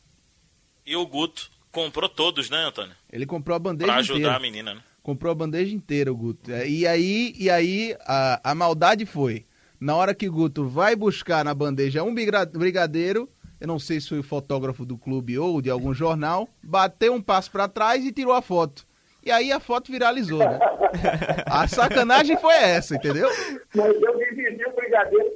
E 0.84 0.96
o 0.96 1.06
Guto 1.06 1.50
comprou 1.70 2.08
todos, 2.08 2.50
né, 2.50 2.64
Antônio? 2.64 2.94
Ele 3.10 3.24
comprou 3.26 3.54
a 3.54 3.58
bandeja 3.58 3.90
Para 3.92 4.00
ajudar 4.00 4.18
inteira. 4.18 4.36
a 4.36 4.40
menina, 4.40 4.74
né? 4.74 4.80
Comprou 5.02 5.32
a 5.32 5.34
bandeja 5.34 5.74
inteira, 5.74 6.12
o 6.12 6.16
Guto. 6.16 6.50
É, 6.52 6.68
E 6.68 6.86
aí, 6.86 7.34
e 7.38 7.48
aí 7.50 7.96
a, 8.06 8.50
a 8.50 8.54
maldade 8.54 9.04
foi, 9.06 9.46
na 9.80 9.96
hora 9.96 10.14
que 10.14 10.28
o 10.28 10.32
Guto 10.32 10.68
vai 10.68 10.94
buscar 10.94 11.44
na 11.44 11.54
bandeja 11.54 12.02
um 12.04 12.14
briga- 12.14 12.46
brigadeiro, 12.46 13.28
eu 13.60 13.66
não 13.68 13.78
sei 13.78 14.00
se 14.00 14.08
foi 14.08 14.18
o 14.18 14.22
fotógrafo 14.24 14.84
do 14.84 14.98
clube 14.98 15.38
ou 15.38 15.60
de 15.62 15.70
algum 15.70 15.94
jornal, 15.94 16.48
bateu 16.62 17.14
um 17.14 17.22
passo 17.22 17.50
para 17.50 17.68
trás 17.68 18.04
e 18.04 18.12
tirou 18.12 18.32
a 18.32 18.42
foto. 18.42 18.84
E 19.24 19.30
aí 19.30 19.52
a 19.52 19.60
foto 19.60 19.90
viralizou, 19.92 20.40
né? 20.40 20.58
A 21.46 21.66
sacanagem 21.68 22.36
foi 22.38 22.54
essa, 22.54 22.96
entendeu? 22.96 23.28
Mas 23.74 23.94
eu 24.02 24.18
dividi 24.18 24.64
o 24.66 24.74
brigadeiro. 24.74 25.31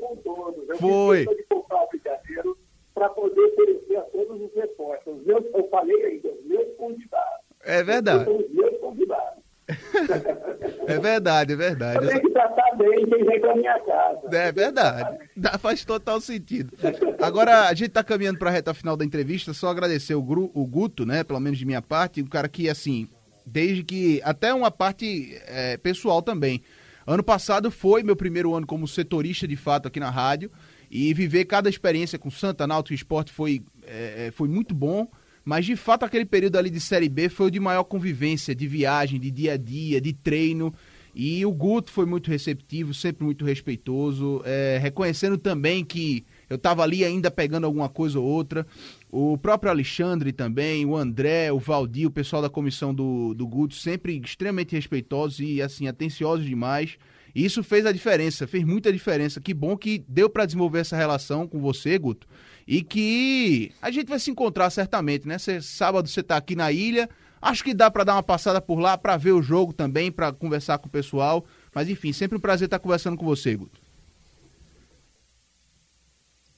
Eu 0.82 0.88
Foi. 0.88 1.26
fiz 1.26 1.36
de 1.36 1.42
comprar 1.44 1.82
o 1.82 1.88
brigadeiro 1.88 2.58
para 2.94 3.08
poder 3.10 3.40
oferecer 3.40 3.96
a 3.96 4.02
todos 4.02 4.40
os 4.42 4.54
repórteres. 4.54 5.20
Os 5.20 5.26
meus, 5.26 5.44
eu 5.54 5.68
falei 5.68 6.04
ainda, 6.04 6.28
os 6.28 6.44
meus 6.46 6.76
convidados. 6.76 7.46
É 7.64 7.82
verdade, 7.82 8.24
São 8.24 8.36
os 8.36 8.50
meus 8.52 8.78
convidados. 8.78 9.36
é 10.86 10.98
verdade, 10.98 11.52
é 11.52 11.56
verdade. 11.56 12.04
Eu 12.04 12.08
tenho 12.08 12.22
que 12.22 12.30
tratar 12.30 12.76
bem 12.76 13.06
quem 13.06 13.24
vem 13.24 13.40
para 13.40 13.56
minha 13.56 13.80
casa. 13.80 14.20
É 14.36 14.52
verdade. 14.52 15.18
Dá, 15.36 15.58
faz 15.58 15.84
total 15.84 16.20
sentido. 16.20 16.72
Agora, 17.20 17.66
a 17.68 17.74
gente 17.74 17.90
tá 17.90 18.04
caminhando 18.04 18.38
pra 18.38 18.50
reta 18.50 18.72
final 18.72 18.96
da 18.96 19.04
entrevista, 19.04 19.52
só 19.52 19.68
agradecer 19.68 20.14
o, 20.14 20.22
Gru- 20.22 20.50
o 20.54 20.64
Guto, 20.66 21.04
né? 21.04 21.24
Pelo 21.24 21.40
menos 21.40 21.58
de 21.58 21.66
minha 21.66 21.82
parte, 21.82 22.22
um 22.22 22.26
cara 22.26 22.48
que, 22.48 22.68
assim, 22.68 23.08
desde 23.44 23.82
que. 23.82 24.20
Até 24.24 24.54
uma 24.54 24.70
parte 24.70 25.36
é, 25.46 25.76
pessoal 25.76 26.22
também. 26.22 26.62
Ano 27.06 27.22
passado 27.22 27.70
foi 27.70 28.02
meu 28.02 28.16
primeiro 28.16 28.54
ano 28.54 28.66
como 28.66 28.86
setorista 28.86 29.46
de 29.46 29.56
fato 29.56 29.86
aqui 29.88 29.98
na 30.00 30.10
rádio. 30.10 30.50
E 30.90 31.12
viver 31.14 31.44
cada 31.44 31.68
experiência 31.68 32.18
com 32.18 32.30
Santa 32.30 32.66
Náutico 32.66 32.94
Esporte 32.94 33.32
foi, 33.32 33.62
é, 33.86 34.26
é, 34.26 34.30
foi 34.30 34.48
muito 34.48 34.74
bom. 34.74 35.08
Mas 35.44 35.64
de 35.64 35.76
fato 35.76 36.04
aquele 36.04 36.24
período 36.24 36.56
ali 36.56 36.68
de 36.68 36.80
Série 36.80 37.08
B 37.08 37.28
foi 37.28 37.46
o 37.46 37.50
de 37.50 37.60
maior 37.60 37.84
convivência, 37.84 38.54
de 38.54 38.66
viagem, 38.66 39.20
de 39.20 39.30
dia 39.30 39.52
a 39.52 39.56
dia, 39.56 40.00
de 40.00 40.12
treino. 40.12 40.74
E 41.18 41.46
o 41.46 41.50
Guto 41.50 41.90
foi 41.90 42.04
muito 42.04 42.30
receptivo, 42.30 42.92
sempre 42.92 43.24
muito 43.24 43.42
respeitoso, 43.42 44.42
é, 44.44 44.78
reconhecendo 44.82 45.38
também 45.38 45.82
que 45.82 46.26
eu 46.50 46.56
estava 46.56 46.82
ali 46.82 47.06
ainda 47.06 47.30
pegando 47.30 47.64
alguma 47.64 47.88
coisa 47.88 48.20
ou 48.20 48.26
outra. 48.26 48.66
O 49.10 49.38
próprio 49.38 49.70
Alexandre 49.70 50.30
também, 50.30 50.84
o 50.84 50.94
André, 50.94 51.50
o 51.50 51.58
Valdir, 51.58 52.06
o 52.06 52.10
pessoal 52.10 52.42
da 52.42 52.50
comissão 52.50 52.94
do, 52.94 53.32
do 53.32 53.46
Guto, 53.46 53.74
sempre 53.74 54.20
extremamente 54.22 54.74
respeitosos 54.74 55.40
e 55.40 55.62
assim 55.62 55.88
atenciosos 55.88 56.44
demais. 56.44 56.98
E 57.36 57.44
isso 57.44 57.62
fez 57.62 57.84
a 57.84 57.92
diferença, 57.92 58.46
fez 58.46 58.64
muita 58.64 58.90
diferença. 58.90 59.42
Que 59.42 59.52
bom 59.52 59.76
que 59.76 60.02
deu 60.08 60.30
para 60.30 60.46
desenvolver 60.46 60.78
essa 60.78 60.96
relação 60.96 61.46
com 61.46 61.60
você, 61.60 61.98
Guto. 61.98 62.26
E 62.66 62.82
que 62.82 63.72
a 63.82 63.90
gente 63.90 64.08
vai 64.08 64.18
se 64.18 64.30
encontrar 64.30 64.70
certamente, 64.70 65.28
né? 65.28 65.36
Cê, 65.36 65.60
sábado 65.60 66.08
você 66.08 66.22
tá 66.22 66.38
aqui 66.38 66.56
na 66.56 66.72
ilha. 66.72 67.10
Acho 67.42 67.62
que 67.62 67.74
dá 67.74 67.90
para 67.90 68.04
dar 68.04 68.14
uma 68.14 68.22
passada 68.22 68.58
por 68.58 68.78
lá 68.78 68.96
para 68.96 69.18
ver 69.18 69.32
o 69.32 69.42
jogo 69.42 69.74
também, 69.74 70.10
para 70.10 70.32
conversar 70.32 70.78
com 70.78 70.88
o 70.88 70.90
pessoal. 70.90 71.44
Mas 71.74 71.90
enfim, 71.90 72.10
sempre 72.10 72.38
um 72.38 72.40
prazer 72.40 72.68
estar 72.68 72.78
conversando 72.78 73.18
com 73.18 73.26
você, 73.26 73.54
Guto. 73.54 73.78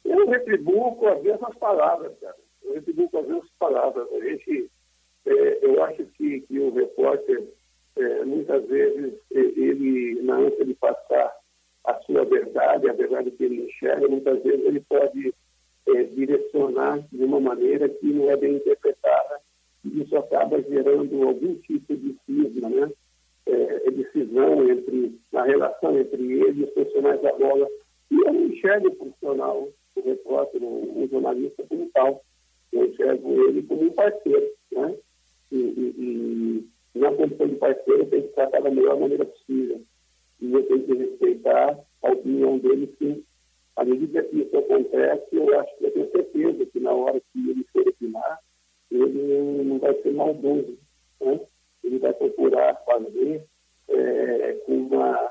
Eu 0.05 0.29
retribuo 0.29 0.95
com 0.95 1.09
as 1.09 1.21
mesmas 1.25 1.57
palavras, 1.57 2.13
cara. 2.21 2.37
Eu 2.63 2.75
retribuo 2.75 3.11
com 3.11 3.19
as 3.19 3.27
mesmas 3.27 3.51
palavras. 3.59 4.07
A 4.13 4.21
gente, 4.21 4.71
é, 5.27 5.67
eu 5.67 5.83
acho 5.83 6.05
que, 6.17 6.43
que 6.43 6.61
o 6.61 6.73
repórter, 6.73 7.49
é, 7.99 8.25
muitas 8.25 8.67
vezes, 8.67 9.15
é, 9.35 9.39
ele, 9.39 10.23
na 10.23 10.37
ânsia 10.37 10.65
de 10.65 10.75
passar 10.75 11.37
a 11.85 11.95
sua 12.03 12.25
verdade, 12.25 12.89
a 12.89 12.93
verdade 12.93 13.31
que 13.31 13.45
ele 13.45 13.65
enxerga, 13.65 14.09
muitas 14.09 14.43
vezes 14.43 14.65
ele 14.65 14.81
pode 14.81 15.35
é, 15.89 16.03
direcionar 16.05 17.01
de 17.11 17.25
uma 17.25 17.41
maneira 17.41 17.89
que 17.89 18.07
não 18.07 18.31
é 18.31 18.37
bem 18.37 18.57
interpretada 18.57 19.39
isso 19.85 20.17
acaba 20.17 20.61
gerando 20.63 21.23
algum 21.23 21.55
tipo 21.57 21.97
de 21.97 22.17
cisma, 22.27 22.69
né? 22.69 22.91
É, 23.47 23.91
decisão 23.91 24.69
entre, 24.69 25.19
na 25.33 25.45
relação 25.45 25.99
entre 25.99 26.23
ele 26.23 26.61
e 26.61 26.65
os 26.65 26.71
profissionais 26.71 27.21
da 27.23 27.33
bola. 27.33 27.67
E 28.11 28.15
eu 28.15 28.33
não 28.33 28.47
enxergo 28.47 28.89
o 28.89 28.95
profissional, 28.95 29.69
o 29.97 30.01
repórter, 30.01 30.63
o, 30.63 31.03
o 31.05 31.09
jornalista 31.09 31.65
como 31.69 31.89
tal. 31.95 32.23
Eu 32.73 32.87
enxergo 32.87 33.49
ele 33.49 33.63
como 33.63 33.85
um 33.85 33.93
parceiro, 33.93 34.51
né? 34.73 34.95
E, 35.51 35.57
e, 35.57 35.95
e 35.99 36.69
na 36.99 37.13
condição 37.13 37.49
de 37.49 37.57
parceiro 37.57 38.07
tem 38.07 38.23
que 38.23 38.29
tratar 38.29 38.61
da 38.61 38.71
melhor 38.71 38.99
maneira 38.99 39.25
possível. 39.25 39.81
E 40.41 40.53
eu 40.53 40.63
tenho 40.67 40.83
que 40.85 40.95
respeitar 40.95 41.79
a 42.03 42.11
opinião 42.11 42.59
dele, 42.59 42.95
sim. 42.99 43.25
À 43.77 43.85
medida 43.85 44.23
que 44.25 44.41
isso 44.41 44.57
acontece, 44.57 45.27
eu 45.33 45.61
acho 45.61 45.77
que 45.77 45.85
eu 45.87 45.91
tenho 45.93 46.11
certeza 46.11 46.67
que 46.67 46.81
na 46.81 46.93
hora 46.93 47.21
que 47.21 47.51
ele 47.51 47.65
for 47.73 47.87
opinar, 47.87 48.41
ele 48.91 49.63
não 49.65 49.79
vai 49.79 49.95
ser 50.03 50.13
maldoso. 50.13 50.79
Né? 51.21 51.41
Ele 51.85 51.99
vai 51.99 52.13
procurar 52.13 52.83
fazer 52.85 53.45
é, 53.89 54.53
com 54.67 54.75
uma 54.75 55.31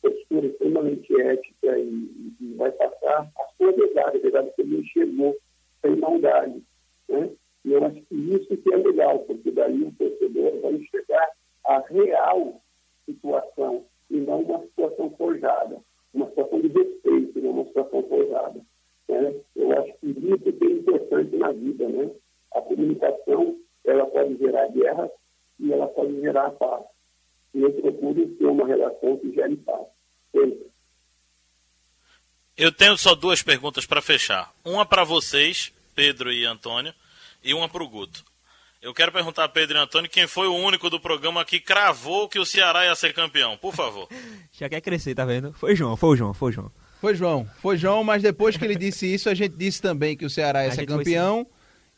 postura 0.00 0.46
extremamente 0.46 1.20
ética 1.20 1.78
e, 1.78 2.34
e, 2.40 2.54
vai 2.56 2.70
passar 2.72 3.30
a 3.36 3.56
sua 3.56 3.72
verdade, 3.72 4.16
a 4.16 4.20
verdade 4.20 4.52
que 4.54 4.62
ele 4.62 4.78
enxergou, 4.78 5.36
sem 5.82 5.96
maldade. 5.96 6.62
Né? 7.08 7.30
E 7.68 7.72
eu 7.72 7.84
acho 7.84 8.00
que 8.00 8.14
isso 8.14 8.56
que 8.56 8.72
é 8.72 8.76
legal, 8.78 9.18
porque 9.20 9.50
daí 9.50 9.82
o 9.82 9.92
torcedor 9.92 10.58
vai 10.62 10.72
enxergar 10.72 11.32
a 11.66 11.78
real 11.80 12.62
situação 13.04 13.84
e 14.08 14.16
não 14.16 14.40
uma 14.40 14.60
situação 14.62 15.10
forjada, 15.18 15.78
uma 16.14 16.30
situação 16.30 16.62
de 16.62 16.68
respeito, 16.68 17.38
não 17.42 17.50
uma 17.50 17.64
situação 17.66 18.02
forjada. 18.04 18.58
Né? 19.06 19.34
Eu 19.54 19.78
acho 19.78 19.92
que 19.98 20.06
isso 20.06 20.50
que 20.50 20.64
é 20.64 20.70
importante 20.70 21.36
na 21.36 21.52
vida, 21.52 21.86
né? 21.90 22.10
A 22.54 22.62
comunicação, 22.62 23.58
ela 23.84 24.06
pode 24.06 24.38
gerar 24.38 24.68
guerra 24.68 25.10
e 25.60 25.70
ela 25.70 25.88
pode 25.88 26.18
gerar 26.22 26.50
paz. 26.52 26.84
E 27.52 27.60
eu 27.60 27.72
procuro 27.74 28.28
ter 28.28 28.46
uma 28.46 28.66
relação 28.66 29.18
que 29.18 29.30
gere 29.34 29.56
paz. 29.56 29.88
Sempre. 30.32 30.68
Eu 32.56 32.72
tenho 32.72 32.96
só 32.96 33.14
duas 33.14 33.42
perguntas 33.42 33.84
para 33.84 34.00
fechar. 34.00 34.54
Uma 34.64 34.86
para 34.86 35.04
vocês, 35.04 35.70
Pedro 35.94 36.32
e 36.32 36.46
Antônio, 36.46 36.94
e 37.42 37.54
uma 37.54 37.68
para 37.68 37.82
o 37.82 37.88
Guto. 37.88 38.24
Eu 38.80 38.94
quero 38.94 39.10
perguntar 39.10 39.44
a 39.44 39.48
Pedro 39.48 39.76
e 39.76 39.80
Antônio 39.80 40.08
quem 40.08 40.28
foi 40.28 40.46
o 40.46 40.54
único 40.54 40.88
do 40.88 41.00
programa 41.00 41.44
que 41.44 41.58
cravou 41.58 42.28
que 42.28 42.38
o 42.38 42.46
Ceará 42.46 42.84
ia 42.84 42.94
ser 42.94 43.12
campeão, 43.12 43.56
por 43.56 43.74
favor. 43.74 44.08
Já 44.52 44.68
quer 44.68 44.80
crescer, 44.80 45.14
tá 45.14 45.24
vendo? 45.24 45.52
Foi 45.52 45.74
João, 45.74 45.96
foi 45.96 46.10
o 46.10 46.16
João, 46.16 46.32
foi 46.32 46.50
o 46.50 46.52
João. 46.52 46.72
Foi 47.00 47.14
João, 47.14 47.48
foi 47.60 47.76
João, 47.76 48.04
mas 48.04 48.22
depois 48.22 48.56
que 48.56 48.64
ele 48.64 48.76
disse 48.76 49.12
isso, 49.12 49.28
a 49.28 49.34
gente 49.34 49.56
disse 49.56 49.82
também 49.82 50.16
que 50.16 50.24
o 50.24 50.30
Ceará 50.30 50.64
ia 50.64 50.70
a 50.70 50.74
ser 50.74 50.86
campeão. 50.86 51.46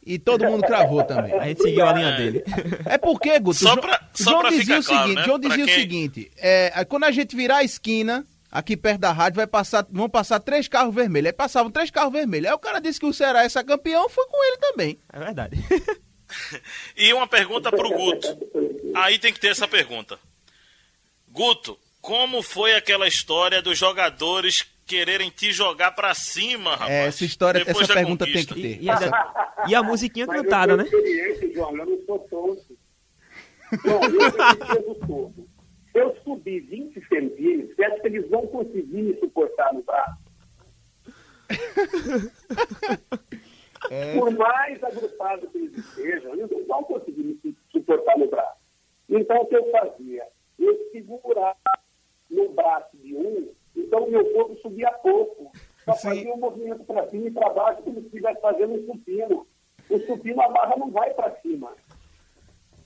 E 0.05 0.19
todo 0.19 0.47
mundo 0.47 0.63
cravou 0.63 1.05
também. 1.05 1.35
A 1.35 1.47
gente 1.47 1.63
seguiu 1.63 1.87
a 1.87 1.93
linha 1.93 2.13
dele. 2.13 2.43
É 2.87 2.97
porque, 2.97 3.39
Guto, 3.39 3.59
só 3.59 3.77
pra, 3.77 4.01
só 4.15 4.31
João 4.31 4.41
pra 4.41 4.51
dizia 4.51 4.79
o 4.79 4.83
seguinte, 4.83 5.15
né? 5.15 5.25
João 5.25 5.39
dizia 5.39 5.65
quem... 5.67 5.75
o 5.75 5.79
seguinte, 5.79 6.31
é, 6.39 6.85
quando 6.87 7.05
a 7.05 7.11
gente 7.11 7.37
virar 7.37 7.59
a 7.59 7.65
esquina, 7.65 8.27
aqui 8.51 8.77
perto 8.77 9.01
da 9.01 9.13
rádio, 9.13 9.37
vai 9.37 9.47
passar, 9.47 9.87
vão 9.91 10.09
passar 10.09 10.41
três 10.41 10.67
carros 10.67 10.95
vermelhos. 10.95 11.29
Aí 11.29 11.33
passavam 11.33 11.71
três 11.71 11.91
carros 11.91 12.13
vermelhos. 12.13 12.49
Aí 12.49 12.55
o 12.55 12.59
cara 12.59 12.81
disse 12.81 12.99
que 12.99 13.07
o 13.07 13.13
Ceará 13.13 13.45
é 13.45 13.65
campeão, 13.65 14.09
foi 14.09 14.27
com 14.27 14.45
ele 14.45 14.57
também. 14.59 14.99
É 15.13 15.19
verdade. 15.19 15.57
e 16.97 17.13
uma 17.13 17.27
pergunta 17.27 17.71
pro 17.71 17.91
Guto. 17.91 18.39
Aí 18.95 19.19
tem 19.19 19.33
que 19.33 19.41
ter 19.41 19.49
essa 19.49 19.69
pergunta. 19.69 20.19
Guto, 21.29 21.79
como 22.01 22.43
foi 22.43 22.75
aquela 22.75 23.07
história 23.07 23.63
dos 23.63 23.79
jogadores 23.79 24.67
quererem 24.87 25.31
te 25.31 25.53
jogar 25.53 25.93
para 25.93 26.13
cima, 26.15 26.71
é, 26.71 26.75
rapaz? 26.75 26.91
É, 26.91 27.07
essa 27.07 27.25
história, 27.25 27.65
essa 27.65 27.95
pergunta 27.95 28.27
conquista. 28.27 28.55
tem 28.55 28.63
que 28.63 28.77
ter. 28.77 28.83
E, 28.83 28.91
essa, 28.91 29.11
e 29.69 29.75
a 29.75 29.83
musiquinha 29.83 30.27
Mas 30.27 30.43
cantada, 30.43 30.77
né? 30.77 30.85
eu 30.91 31.73
né? 31.73 31.87
Sou 32.05 32.19
tonto. 32.19 32.79
Bom, 33.85 34.01
eu, 35.95 36.03
eu 36.03 36.17
subi 36.25 36.59
20 36.59 37.00
Pensem, 37.11 37.69
acho 37.85 38.01
que 38.01 38.07
eles 38.07 38.31
vão 38.31 38.47
conseguir 38.47 39.03
me 39.03 39.19
suportar 39.19 39.75
no 39.75 39.83
braço. 39.83 40.19
É. 43.89 44.19
Por 44.19 44.31
mais 44.33 44.83
agrupado 44.85 45.49
que 45.49 45.59
eles 45.59 45.77
estejam, 45.77 46.35
eles 46.35 46.51
não 46.51 46.67
vão 46.67 46.85
conseguir 46.85 47.23
me 47.23 47.57
suportar 47.73 48.19
no 48.19 48.29
braço. 48.29 48.61
Então, 49.09 49.39
o 49.39 49.47
que 49.47 49.57
eu 49.57 49.71
fazia? 49.71 50.27
Eu 50.59 50.91
segurava 50.93 51.57
no 52.31 52.51
braço 52.51 52.97
de 52.99 53.17
um, 53.17 53.51
então 53.75 54.11
meu 54.11 54.25
corpo 54.33 54.57
subia 54.57 54.93
pouco. 54.93 55.51
Só 55.85 55.95
Sim. 55.95 56.09
fazia 56.09 56.35
um 56.35 56.39
movimento 56.39 56.85
para 56.85 57.09
cima 57.09 57.27
e 57.27 57.31
para 57.31 57.51
baixo, 57.51 57.83
como 57.83 58.01
se 58.01 58.07
estivesse 58.07 58.41
fazendo 58.41 58.75
um 58.75 58.87
supino. 58.87 59.47
O 59.89 59.99
supino, 60.01 60.43
a 60.43 60.49
barra 60.49 60.77
não 60.77 60.91
vai 60.91 61.13
para 61.15 61.35
cima. 61.41 61.73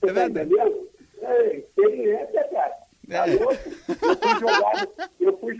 É 0.01 0.07
Você 0.07 0.11
é 0.11 0.13
tá 0.13 0.25
entendendo? 0.27 0.89
É, 1.21 1.57
experiência, 1.57 2.39
é 2.39 2.43
cara. 2.45 2.77
É. 3.09 3.33
Eu 3.35 3.37
fui 4.17 4.39
jogado, 4.39 4.89
eu 5.19 5.37
fui, 5.37 5.57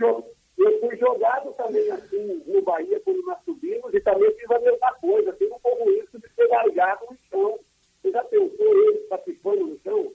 eu 0.58 0.80
fui 0.80 0.96
jogado 0.96 1.52
também 1.52 1.90
assim 1.90 2.42
no 2.46 2.62
Bahia 2.62 3.00
quando 3.00 3.22
nós 3.22 3.38
subimos 3.44 3.92
e 3.94 4.00
também 4.00 4.32
fiz 4.34 4.50
a 4.50 4.58
mesma 4.58 4.92
coisa. 4.94 5.32
Fiz 5.34 5.50
um 5.50 5.58
pouco 5.60 5.90
isso 5.90 6.18
de 6.18 6.28
ser 6.34 6.46
largado 6.48 7.06
no 7.10 7.16
chão. 7.30 7.58
Você 8.02 8.10
já 8.10 8.24
pensou 8.24 8.66
ele 8.66 8.98
participando 9.08 9.66
no 9.66 9.80
chão? 9.82 10.12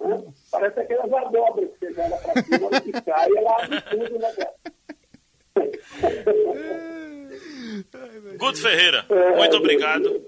Né? 0.00 0.32
Parece 0.50 0.80
aquelas 0.80 1.12
abóboras 1.12 1.70
que 1.78 1.86
você 1.86 1.92
joga 1.94 2.16
para 2.16 2.42
cima 2.42 2.70
e 2.86 2.92
cai, 3.02 3.28
ela 3.36 3.62
abre 3.62 3.80
tudo, 3.82 4.18
né, 4.18 4.32
cara? 4.32 4.54
Guto 8.38 8.62
Ferreira, 8.62 9.06
muito 9.36 9.56
obrigado 9.56 10.24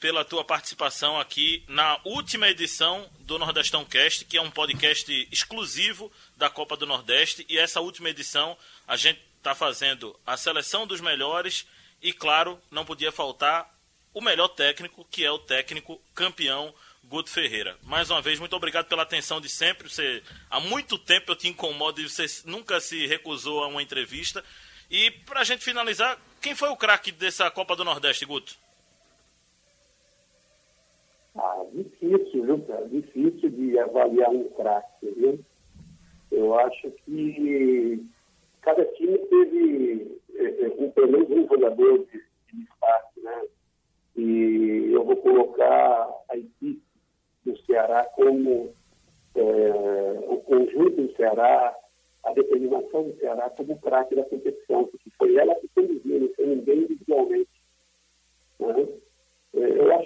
pela 0.00 0.24
tua 0.24 0.42
participação 0.42 1.20
aqui 1.20 1.62
na 1.68 2.00
última 2.04 2.48
edição 2.48 3.08
do 3.20 3.38
Nordestão 3.38 3.84
Cast, 3.84 4.24
que 4.24 4.38
é 4.38 4.42
um 4.42 4.50
podcast 4.50 5.28
exclusivo 5.30 6.10
da 6.38 6.48
Copa 6.48 6.74
do 6.74 6.86
Nordeste. 6.86 7.44
E 7.50 7.58
essa 7.58 7.82
última 7.82 8.08
edição 8.08 8.56
a 8.88 8.96
gente 8.96 9.20
está 9.36 9.54
fazendo 9.54 10.18
a 10.26 10.38
seleção 10.38 10.86
dos 10.86 11.02
melhores 11.02 11.66
e, 12.02 12.14
claro, 12.14 12.58
não 12.70 12.84
podia 12.84 13.12
faltar 13.12 13.78
o 14.14 14.22
melhor 14.22 14.48
técnico, 14.48 15.06
que 15.10 15.22
é 15.22 15.30
o 15.30 15.38
técnico 15.38 16.00
campeão 16.14 16.74
Guto 17.04 17.28
Ferreira. 17.28 17.78
Mais 17.82 18.10
uma 18.10 18.22
vez, 18.22 18.38
muito 18.38 18.56
obrigado 18.56 18.86
pela 18.86 19.02
atenção 19.02 19.38
de 19.38 19.50
sempre. 19.50 19.88
Você, 19.88 20.22
há 20.48 20.58
muito 20.60 20.98
tempo 20.98 21.30
eu 21.30 21.36
te 21.36 21.46
incomodo 21.46 22.00
e 22.00 22.08
você 22.08 22.24
nunca 22.46 22.80
se 22.80 23.06
recusou 23.06 23.62
a 23.62 23.66
uma 23.66 23.82
entrevista. 23.82 24.42
E 24.90 25.10
para 25.10 25.40
a 25.40 25.44
gente 25.44 25.62
finalizar, 25.62 26.18
quem 26.40 26.54
foi 26.54 26.70
o 26.70 26.76
craque 26.76 27.12
dessa 27.12 27.50
Copa 27.50 27.76
do 27.76 27.84
Nordeste, 27.84 28.24
Guto? 28.24 28.56
Ah, 31.36 31.64
difícil, 31.72 32.44
viu, 32.44 32.60
cara? 32.66 32.88
Difícil 32.88 33.50
de 33.50 33.78
avaliar 33.78 34.30
um 34.30 34.48
craque, 34.50 35.10
viu? 35.10 35.38
Eu 36.30 36.58
acho 36.58 36.90
que 37.04 38.04
cada 38.62 38.84
time 38.84 39.18
teve 39.18 40.18
é, 40.34 40.64
é, 40.64 40.74
um, 40.78 40.90
pelo 40.90 41.12
menos 41.12 41.30
um 41.30 41.46
jogador 41.46 41.98
de, 41.98 42.22
de 42.52 42.68
né? 43.22 43.42
E 44.16 44.90
eu 44.92 45.04
vou 45.04 45.16
colocar 45.16 46.10
a 46.28 46.36
equipe 46.36 46.82
do 47.44 47.56
Ceará 47.64 48.04
como 48.14 48.74
é, 49.34 50.24
o 50.28 50.36
conjunto 50.38 51.02
do 51.02 51.16
Ceará, 51.16 51.74
a 52.24 52.32
determinação 52.32 53.04
do 53.04 53.16
Ceará 53.18 53.48
como 53.50 53.80
craque 53.80 54.14
da 54.14 54.24
competição, 54.24 54.86
porque 54.86 55.10
foi 55.16 55.36
ela 55.36 55.54
que 55.54 55.68
conduziu, 55.68 56.20
não 56.20 56.34
foi 56.34 56.46
ninguém 56.46 56.78
individualmente. 56.80 57.50
Né? 58.58 58.88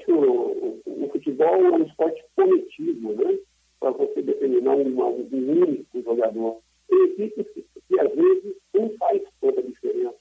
Que 0.04 0.12
o, 0.12 0.80
o, 0.84 1.08
futebol 1.10 1.54
é 1.54 1.70
um 1.70 1.84
esporte 1.84 2.22
coletivo, 2.36 3.12
né? 3.14 3.38
Para 3.80 3.90
você 3.92 4.22
determinar 4.22 4.74
uma, 4.74 5.06
um 5.06 5.28
único 5.32 6.02
jogador. 6.02 6.60
Tem 6.88 7.04
equipes 7.04 7.46
que, 7.54 7.64
que, 7.88 8.00
às 8.00 8.14
vezes, 8.14 8.56
não 8.74 8.90
faz 8.98 9.22
toda 9.40 9.60
a 9.60 9.64
diferença, 9.64 10.14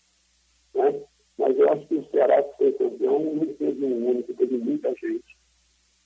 né? 0.74 1.02
Mas 1.38 1.58
eu 1.58 1.70
acho 1.70 1.86
que 1.88 1.96
o 1.96 2.06
Ceará, 2.12 2.42
que 2.44 2.58
foi 2.58 2.72
campeão, 2.74 3.20
não 3.36 3.46
teve 3.46 3.86
um 3.86 4.10
único, 4.10 4.34
teve 4.34 4.58
muita 4.58 4.90
gente. 4.96 5.38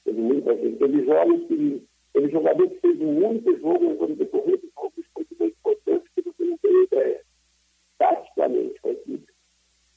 Teve 0.03 0.21
muita 0.21 0.55
gente. 0.55 0.77
Teve 0.77 1.05
jogos 1.05 1.47
que. 1.47 1.83
Teve 2.13 2.29
jogador 2.31 2.67
que 2.69 2.79
fez 2.79 2.99
um 2.99 3.27
único 3.27 3.57
jogo 3.57 4.07
no 4.07 4.15
decorrer 4.15 4.59
do 4.59 4.71
jogo, 4.73 4.93
isso 4.97 5.09
foi 5.37 5.47
importante, 5.47 6.09
que 6.15 6.21
você 6.23 6.43
não 6.43 6.57
tem 6.57 6.83
ideia. 6.83 7.21
Taticamente, 7.99 8.81
com 8.81 8.89
a 8.89 8.91
equipe. 8.93 9.33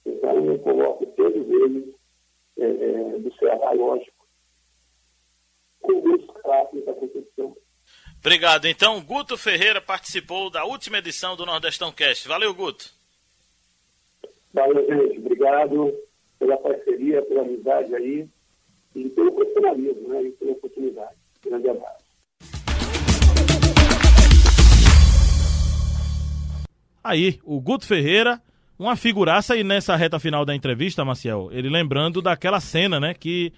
Então, 0.04 0.44
eu 0.44 0.58
coloco 0.58 1.06
todos 1.06 1.48
eles 1.48 1.99
é, 2.60 2.64
é, 2.64 3.18
do 3.18 3.34
Ceará, 3.36 3.72
lógico, 3.72 4.26
com 5.80 6.14
os 6.14 6.26
craques 6.42 6.84
da 6.84 6.92
competição. 6.92 7.56
Obrigado. 8.18 8.66
Então, 8.66 9.00
Guto 9.02 9.38
Ferreira 9.38 9.80
participou 9.80 10.50
da 10.50 10.64
última 10.64 10.98
edição 10.98 11.34
do 11.34 11.46
Nordestão 11.46 11.90
Cast. 11.90 12.28
Valeu, 12.28 12.54
Guto. 12.54 12.92
Valeu, 14.52 14.86
gente. 14.86 15.18
Obrigado 15.18 15.98
pela 16.38 16.56
parceria, 16.58 17.22
pela 17.22 17.42
amizade 17.42 17.94
aí 17.94 18.28
e 18.94 19.08
pelo 19.08 19.32
profissionalismo, 19.32 20.08
né? 20.08 20.22
E 20.24 20.32
pela 20.32 20.52
oportunidade. 20.52 21.16
Grande 21.42 21.70
abraço. 21.70 22.04
Aí, 27.02 27.40
o 27.42 27.58
Guto 27.58 27.86
Ferreira 27.86 28.42
uma 28.80 28.96
figuraça 28.96 29.56
e 29.56 29.62
nessa 29.62 29.94
reta 29.94 30.18
final 30.18 30.44
da 30.44 30.54
entrevista, 30.54 31.04
Maciel, 31.04 31.50
ele 31.52 31.68
lembrando 31.68 32.22
daquela 32.22 32.60
cena, 32.60 32.98
né, 32.98 33.12
que 33.12 33.52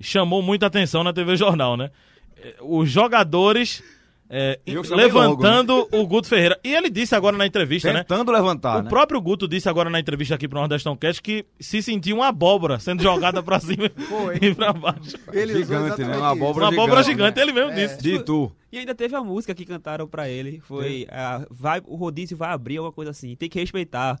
chamou 0.00 0.42
muita 0.42 0.66
atenção 0.66 1.04
na 1.04 1.12
TV 1.12 1.36
Jornal, 1.36 1.76
né? 1.76 1.90
Eh, 2.36 2.56
Os 2.60 2.90
jogadores 2.90 3.82
eh, 4.28 4.58
Eu 4.66 4.82
chamei 4.82 5.04
levantando 5.04 5.86
o 5.92 6.04
Guto 6.06 6.26
Ferreira. 6.26 6.58
E 6.64 6.74
ele 6.74 6.90
disse 6.90 7.14
agora 7.14 7.36
na 7.36 7.46
entrevista, 7.46 7.92
né? 7.92 8.00
Tentando 8.00 8.32
levantar, 8.32 8.80
O 8.80 8.82
né? 8.82 8.88
próprio 8.88 9.20
Guto 9.20 9.46
disse 9.46 9.68
agora 9.68 9.88
na 9.88 10.00
entrevista 10.00 10.34
aqui 10.34 10.48
pro 10.48 10.58
Nordestão 10.58 10.96
Cast 10.96 11.22
que 11.22 11.44
se 11.60 11.80
sentiu 11.80 12.16
uma 12.16 12.28
abóbora 12.28 12.80
sendo 12.80 13.00
jogada 13.02 13.40
pra 13.44 13.60
cima 13.60 13.88
e 14.42 14.52
pra 14.54 14.72
baixo. 14.72 15.16
Ele 15.32 15.54
Gigante, 15.58 16.02
né? 16.02 16.16
Uma 16.16 16.30
abóbora 16.32 16.66
Uma 16.66 16.72
abóbora 16.72 17.02
gigante, 17.04 17.34
gigante, 17.34 17.36
né? 17.36 17.42
ele 17.42 17.52
mesmo 17.52 17.74
disse. 17.74 18.02
De 18.02 18.24
tu. 18.24 18.50
E 18.74 18.78
ainda 18.78 18.92
teve 18.92 19.14
a 19.14 19.22
música 19.22 19.54
que 19.54 19.64
cantaram 19.64 20.08
pra 20.08 20.28
ele. 20.28 20.60
Foi 20.64 21.06
ah, 21.08 21.46
vai, 21.48 21.80
o 21.86 21.94
rodízio 21.94 22.36
vai 22.36 22.50
abrir, 22.50 22.78
alguma 22.78 22.90
coisa 22.92 23.12
assim. 23.12 23.36
Tem 23.36 23.48
que 23.48 23.60
respeitar. 23.60 24.18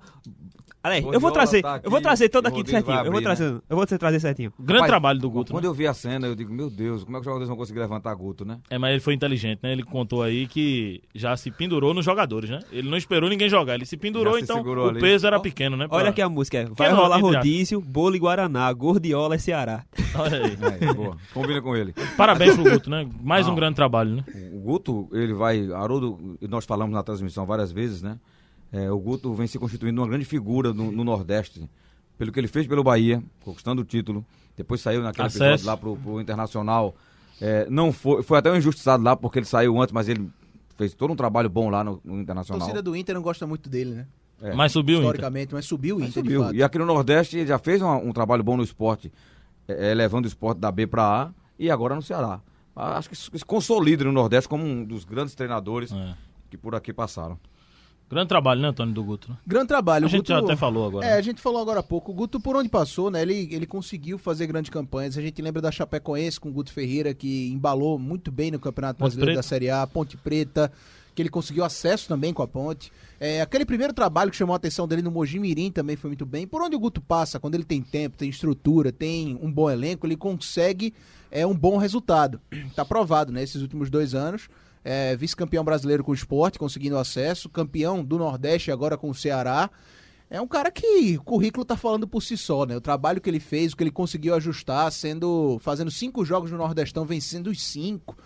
Eu 0.84 1.02
vou 1.02 1.12
Rodiola 1.12 1.32
trazer, 1.32 1.62
tá 1.62 1.74
aqui, 1.76 1.86
eu 1.86 1.90
vou 1.90 2.00
trazer 2.00 2.28
todo 2.28 2.46
aqui 2.46 2.56
rodízio 2.58 2.76
certinho. 2.76 2.94
vai 2.96 3.06
eu 3.06 3.10
vou 3.10 3.18
abrir, 3.18 3.28
né? 3.28 3.34
trazer, 3.34 3.62
eu 3.70 3.76
vou 3.76 3.86
trazer 3.86 4.20
certinho. 4.20 4.52
Grande 4.58 4.72
Rapaz, 4.80 4.90
trabalho 4.90 5.18
do 5.18 5.30
Guto. 5.30 5.50
Quando 5.52 5.64
né? 5.64 5.70
eu 5.70 5.72
vi 5.72 5.86
a 5.86 5.94
cena, 5.94 6.26
eu 6.26 6.34
digo, 6.34 6.52
meu 6.52 6.68
Deus, 6.68 7.04
como 7.04 7.16
é 7.16 7.18
que 7.18 7.20
os 7.22 7.24
jogadores 7.24 7.48
vão 7.48 7.56
conseguir 7.56 7.78
levantar 7.78 8.14
Guto, 8.14 8.44
né? 8.44 8.58
É, 8.68 8.76
mas 8.76 8.90
ele 8.90 9.00
foi 9.00 9.14
inteligente, 9.14 9.60
né? 9.62 9.72
Ele 9.72 9.82
contou 9.82 10.22
aí 10.22 10.46
que 10.46 11.00
já 11.14 11.34
se 11.38 11.50
pendurou 11.50 11.94
nos 11.94 12.04
jogadores, 12.04 12.50
né? 12.50 12.60
Ele 12.70 12.90
não 12.90 12.98
esperou 12.98 13.30
ninguém 13.30 13.48
jogar, 13.48 13.76
ele 13.76 13.86
se 13.86 13.96
pendurou, 13.96 14.34
Já 14.34 14.40
então 14.40 14.62
o 14.62 14.88
ali. 14.90 15.00
peso 15.00 15.26
era 15.26 15.40
pequeno, 15.40 15.74
né? 15.74 15.88
pra- 15.88 15.96
Olha 15.96 16.10
aqui 16.10 16.20
a 16.20 16.28
música. 16.28 16.58
é, 16.58 16.66
Vai 16.66 16.92
rolar 16.92 17.16
rodízio, 17.16 17.80
bolo 17.80 18.14
e 18.14 18.18
guaraná, 18.18 18.70
gordiola 18.70 19.36
e 19.36 19.38
Ceará. 19.38 19.84
Olha 20.14 20.36
aí. 20.44 20.58
É, 20.82 20.92
boa. 20.92 21.16
Combina 21.32 21.62
com 21.62 21.74
ele. 21.74 21.94
Parabéns 22.14 22.56
pro 22.56 22.70
Guto, 22.70 22.90
né? 22.90 23.08
Mais 23.22 23.46
um 23.46 23.50
Não. 23.50 23.56
grande 23.56 23.74
trabalho, 23.74 24.16
né? 24.16 24.24
O 24.52 24.60
Guto, 24.60 25.08
ele 25.12 25.32
vai. 25.34 25.70
Haroldo, 25.72 26.36
e 26.40 26.48
nós 26.48 26.64
falamos 26.64 26.94
na 26.94 27.02
transmissão 27.02 27.44
várias 27.46 27.70
vezes, 27.72 28.02
né? 28.02 28.18
É, 28.72 28.90
o 28.90 28.98
Guto 28.98 29.32
vem 29.34 29.46
se 29.46 29.58
constituindo 29.58 30.00
uma 30.00 30.08
grande 30.08 30.24
figura 30.24 30.72
no, 30.72 30.90
no 30.90 31.04
Nordeste. 31.04 31.68
Pelo 32.18 32.30
que 32.32 32.38
ele 32.38 32.48
fez 32.48 32.66
pelo 32.66 32.82
Bahia, 32.84 33.22
conquistando 33.44 33.82
o 33.82 33.84
título. 33.84 34.24
Depois 34.56 34.80
saiu 34.80 35.02
naquele 35.02 35.26
Acesso. 35.26 35.44
episódio 35.44 35.66
lá 35.66 35.76
pro, 35.76 35.96
pro 35.96 36.20
Internacional. 36.20 36.94
É, 37.40 37.66
não 37.68 37.92
foi, 37.92 38.22
foi 38.22 38.38
até 38.38 38.50
um 38.52 38.56
injustiçado 38.56 39.02
lá, 39.02 39.16
porque 39.16 39.38
ele 39.40 39.46
saiu 39.46 39.80
antes, 39.80 39.92
mas 39.92 40.08
ele 40.08 40.28
fez 40.76 40.94
todo 40.94 41.12
um 41.12 41.16
trabalho 41.16 41.48
bom 41.50 41.70
lá 41.70 41.82
no, 41.82 42.00
no 42.04 42.14
A 42.16 42.20
Internacional. 42.20 42.60
torcida 42.60 42.80
do 42.82 42.94
Inter 42.96 43.14
não 43.14 43.22
gosta 43.22 43.46
muito 43.46 43.68
dele, 43.68 43.94
né? 43.94 44.06
É. 44.42 44.54
Mas 44.54 44.72
subiu 44.72 44.96
o 44.96 45.00
Inter. 45.00 45.10
Historicamente, 45.10 45.54
mas 45.54 45.64
subiu 45.66 45.96
o 45.96 45.98
Inter, 46.00 46.08
de 46.08 46.14
subiu. 46.14 46.42
fato. 46.44 46.54
E 46.54 46.62
aqui 46.62 46.78
no 46.78 46.86
Nordeste 46.86 47.38
ele 47.38 47.46
já 47.46 47.58
fez 47.58 47.82
uma- 47.82 47.96
um, 47.96 48.12
trabalho 48.12 48.42
bom 48.44 48.56
no 48.56 48.62
esporte, 48.62 49.12
é, 49.66 49.90
é, 49.90 49.94
levando 49.94 50.24
o 50.24 50.28
esporte 50.28 50.58
da 50.58 50.70
B 50.70 50.86
para 50.86 51.02
A 51.02 51.30
e 51.58 51.68
agora 51.70 51.94
no 51.96 52.02
Ceará. 52.02 52.40
Acho 52.76 53.08
que 53.08 53.16
se 53.16 53.30
consolida 53.44 54.04
no 54.04 54.12
Nordeste 54.12 54.48
como 54.48 54.64
um 54.64 54.84
dos 54.84 55.04
grandes 55.04 55.34
treinadores 55.34 55.92
É. 55.92 56.14
que 56.50 56.56
por 56.56 56.74
aqui 56.74 56.92
passaram. 56.92 57.38
Grande 58.10 58.28
trabalho, 58.28 58.60
né, 58.60 58.68
Antônio 58.68 58.92
do 58.94 59.02
Guto? 59.02 59.30
né? 59.30 59.36
Grande 59.46 59.68
trabalho. 59.68 60.04
A 60.04 60.06
o 60.06 60.10
gente 60.10 60.20
Guto- 60.20 60.28
já 60.32 60.38
até 60.38 60.54
falou 60.54 60.86
agora. 60.86 61.06
É, 61.06 61.10
né? 61.12 61.16
a 61.16 61.22
gente 61.22 61.40
falou 61.40 61.60
agora 61.62 61.80
há 61.80 61.82
pouco. 61.82 62.12
O 62.12 62.14
Guto, 62.14 62.38
por 62.38 62.54
onde 62.54 62.68
passou, 62.68 63.10
né? 63.10 63.22
Ele, 63.22 63.48
ele 63.50 63.66
conseguiu 63.66 64.18
fazer 64.18 64.46
grandes 64.46 64.70
campanhas. 64.70 65.16
A 65.16 65.22
gente 65.22 65.40
lembra 65.40 65.62
da 65.62 65.70
Chapecoense 65.72 66.38
com 66.38 66.50
o 66.50 66.52
Guto 66.52 66.70
Ferreira, 66.72 67.14
que 67.14 67.48
embalou 67.50 67.98
muito 67.98 68.30
bem 68.30 68.50
no 68.50 68.58
Campeonato 68.60 68.98
Ponte 68.98 69.16
Brasileiro 69.16 69.32
Preta. 69.32 69.38
da 69.38 69.48
Série 69.48 69.70
A, 69.70 69.86
Ponte 69.86 70.16
Preta, 70.18 70.70
que 71.14 71.22
ele 71.22 71.28
conseguiu 71.28 71.64
acesso 71.64 72.08
também 72.08 72.32
com 72.32 72.42
a 72.42 72.48
Ponte. 72.48 72.92
É, 73.20 73.40
aquele 73.40 73.64
primeiro 73.64 73.92
trabalho 73.92 74.30
que 74.30 74.36
chamou 74.36 74.52
a 74.52 74.56
atenção 74.56 74.88
dele 74.88 75.02
no 75.02 75.10
Mogi 75.10 75.38
Mirim 75.38 75.70
também 75.70 75.96
foi 75.96 76.10
muito 76.10 76.26
bem. 76.26 76.46
Por 76.46 76.60
onde 76.60 76.74
o 76.74 76.78
Guto 76.78 77.00
passa, 77.00 77.38
quando 77.38 77.54
ele 77.54 77.64
tem 77.64 77.80
tempo, 77.80 78.16
tem 78.16 78.28
estrutura, 78.28 78.90
tem 78.90 79.38
um 79.40 79.50
bom 79.50 79.70
elenco, 79.70 80.06
ele 80.06 80.16
consegue 80.16 80.92
é, 81.30 81.46
um 81.46 81.54
bom 81.54 81.76
resultado. 81.76 82.40
Tá 82.74 82.84
provado, 82.84 83.32
né? 83.32 83.42
Esses 83.42 83.62
últimos 83.62 83.88
dois 83.88 84.14
anos. 84.14 84.48
É, 84.84 85.16
vice-campeão 85.16 85.64
brasileiro 85.64 86.04
com 86.04 86.10
o 86.10 86.14
esporte, 86.14 86.58
conseguindo 86.58 86.98
acesso, 86.98 87.48
campeão 87.48 88.04
do 88.04 88.18
Nordeste 88.18 88.70
agora 88.70 88.98
com 88.98 89.08
o 89.08 89.14
Ceará. 89.14 89.70
É 90.28 90.40
um 90.40 90.48
cara 90.48 90.70
que 90.70 91.16
o 91.16 91.22
currículo 91.22 91.64
tá 91.64 91.76
falando 91.76 92.08
por 92.08 92.22
si 92.22 92.36
só, 92.36 92.66
né? 92.66 92.76
O 92.76 92.80
trabalho 92.80 93.20
que 93.20 93.30
ele 93.30 93.40
fez, 93.40 93.72
o 93.72 93.76
que 93.76 93.84
ele 93.84 93.90
conseguiu 93.90 94.34
ajustar, 94.34 94.90
sendo 94.90 95.58
fazendo 95.60 95.90
cinco 95.90 96.24
jogos 96.24 96.50
no 96.50 96.58
Nordestão, 96.58 97.04
vencendo 97.04 97.48
os 97.48 97.62
cinco. 97.62 98.16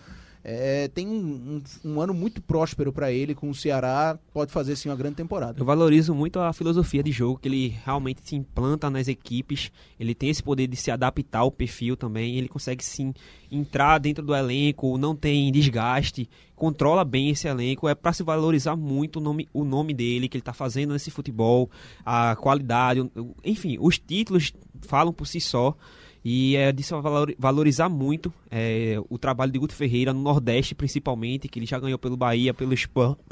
É, 0.41 0.87
tem 0.87 1.05
um, 1.05 1.61
um- 1.85 1.91
um 1.91 2.01
ano 2.01 2.13
muito 2.13 2.41
próspero 2.41 2.93
pra 2.93 3.11
ele 3.11 3.35
com 3.35 3.49
o 3.49 3.53
Ceará, 3.55 4.17
pode 4.33 4.51
fazer 4.53 4.75
sim 4.77 4.87
uma 4.89 4.95
grande 4.95 5.15
temporada. 5.17 5.59
Eu 5.59 5.65
valorizo 5.65 6.15
muito 6.15 6.39
a 6.39 6.53
filosofia 6.53 7.03
de 7.03 7.11
jogo, 7.11 7.37
que 7.39 7.47
ele 7.49 7.75
realmente 7.85 8.21
se 8.23 8.35
implanta 8.37 8.89
nas 8.89 9.07
equipes, 9.09 9.69
ele 9.99 10.15
tem 10.15 10.29
esse 10.29 10.41
poder 10.41 10.67
de 10.67 10.77
se 10.77 10.89
adaptar 10.91 11.39
ao 11.39 11.51
perfil 11.51 11.97
também, 11.97 12.37
ele 12.37 12.47
consegue 12.47 12.83
sim 12.83 13.13
entrar 13.51 13.97
dentro 13.97 14.25
do 14.25 14.33
elenco, 14.33 14.97
não 14.97 15.13
tem 15.13 15.51
desgaste, 15.51 16.29
controla 16.55 17.03
bem 17.03 17.29
esse 17.31 17.47
elenco, 17.47 17.87
é 17.89 17.93
para 17.93 18.13
se 18.13 18.23
valorizar 18.23 18.77
muito 18.77 19.17
o 19.17 19.21
nome, 19.21 19.47
o 19.53 19.65
nome 19.65 19.93
dele, 19.93 20.29
que 20.29 20.37
ele 20.37 20.41
está 20.41 20.53
fazendo 20.53 20.93
nesse 20.93 21.11
futebol, 21.11 21.69
a 22.05 22.35
qualidade, 22.37 23.09
enfim, 23.43 23.77
os 23.79 23.99
títulos 23.99 24.53
falam 24.83 25.11
por 25.11 25.27
si 25.27 25.41
só. 25.41 25.75
E 26.23 26.55
é 26.57 26.73
valor- 27.01 27.33
valorizar 27.39 27.87
muito 27.89 28.33
é, 28.51 28.97
o 29.09 29.17
trabalho 29.17 29.51
de 29.51 29.59
Guto 29.59 29.73
Ferreira 29.73 30.11
no 30.13 30.21
Nordeste, 30.21 30.75
principalmente, 30.75 31.47
que 31.47 31.59
ele 31.59 31.65
já 31.65 31.79
ganhou 31.79 31.97
pelo 31.97 32.17
Bahia, 32.17 32.53
pelo. 32.53 32.73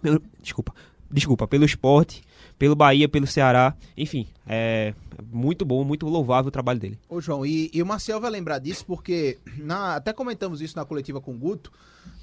Pelo, 0.02 0.22
desculpa, 0.42 0.74
desculpa, 1.12 1.48
pelo 1.48 1.66
esporte, 1.66 2.22
pelo 2.58 2.76
Bahia, 2.76 3.10
pelo 3.10 3.28
Ceará. 3.28 3.76
Enfim, 3.98 4.28
é 4.48 4.94
muito 5.32 5.66
bom, 5.66 5.84
muito 5.84 6.06
louvável 6.08 6.48
o 6.48 6.52
trabalho 6.52 6.80
dele. 6.80 7.00
Ô, 7.10 7.20
João, 7.20 7.46
e, 7.46 7.70
e 7.74 7.82
o 7.82 7.86
Marcel 7.86 8.22
vai 8.22 8.30
lembrar 8.32 8.60
disso 8.60 8.86
porque, 8.86 9.38
na- 9.58 9.96
até 9.96 10.14
comentamos 10.14 10.62
isso 10.62 10.76
na 10.78 10.86
coletiva 10.86 11.20
com 11.20 11.32
o 11.34 11.38
Guto, 11.38 11.72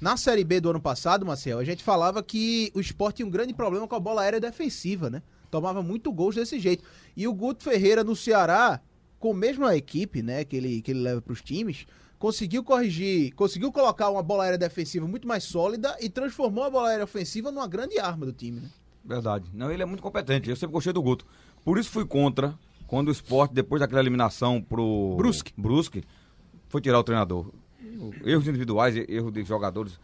na 0.01 0.17
Série 0.17 0.43
B 0.43 0.59
do 0.59 0.69
ano 0.71 0.81
passado, 0.81 1.25
Marcel, 1.25 1.59
a 1.59 1.63
gente 1.63 1.83
falava 1.83 2.23
que 2.23 2.71
o 2.73 2.79
esporte 2.79 3.17
tinha 3.17 3.25
um 3.27 3.31
grande 3.31 3.53
problema 3.53 3.87
com 3.87 3.95
a 3.95 3.99
bola 3.99 4.23
aérea 4.23 4.39
defensiva, 4.41 5.09
né? 5.11 5.21
Tomava 5.51 5.81
muito 5.83 6.11
gols 6.11 6.35
desse 6.35 6.59
jeito. 6.59 6.83
E 7.15 7.27
o 7.27 7.33
Guto 7.33 7.63
Ferreira 7.63 8.03
no 8.03 8.15
Ceará, 8.15 8.81
com 9.19 9.31
a 9.31 9.35
mesma 9.35 9.75
equipe, 9.75 10.21
né, 10.21 10.43
que 10.43 10.55
ele, 10.55 10.81
que 10.81 10.91
ele 10.91 11.01
leva 11.01 11.21
pros 11.21 11.41
times, 11.41 11.85
conseguiu 12.19 12.63
corrigir, 12.63 13.33
conseguiu 13.35 13.71
colocar 13.71 14.09
uma 14.09 14.23
bola 14.23 14.43
aérea 14.43 14.57
defensiva 14.57 15.07
muito 15.07 15.27
mais 15.27 15.43
sólida 15.43 15.95
e 15.99 16.09
transformou 16.09 16.63
a 16.63 16.69
bola 16.69 16.89
aérea 16.89 17.03
ofensiva 17.03 17.51
numa 17.51 17.67
grande 17.67 17.99
arma 17.99 18.25
do 18.25 18.33
time, 18.33 18.61
né? 18.61 18.69
Verdade. 19.03 19.49
Não, 19.53 19.71
ele 19.71 19.83
é 19.83 19.85
muito 19.85 20.01
competente. 20.01 20.49
Eu 20.49 20.55
sempre 20.55 20.73
gostei 20.73 20.91
do 20.91 21.01
Guto. 21.01 21.25
Por 21.63 21.77
isso 21.77 21.91
fui 21.91 22.05
contra 22.05 22.57
quando 22.87 23.09
o 23.09 23.11
esporte, 23.11 23.53
depois 23.53 23.79
daquela 23.79 24.01
eliminação 24.01 24.61
pro 24.61 25.15
Brusque. 25.17 25.53
Brusque 25.55 26.03
foi 26.67 26.81
tirar 26.81 26.99
o 26.99 27.03
treinador. 27.03 27.51
Erros 28.23 28.47
individuais, 28.47 28.95
erros 29.07 29.31
de 29.31 29.43
jogadores 29.43 29.99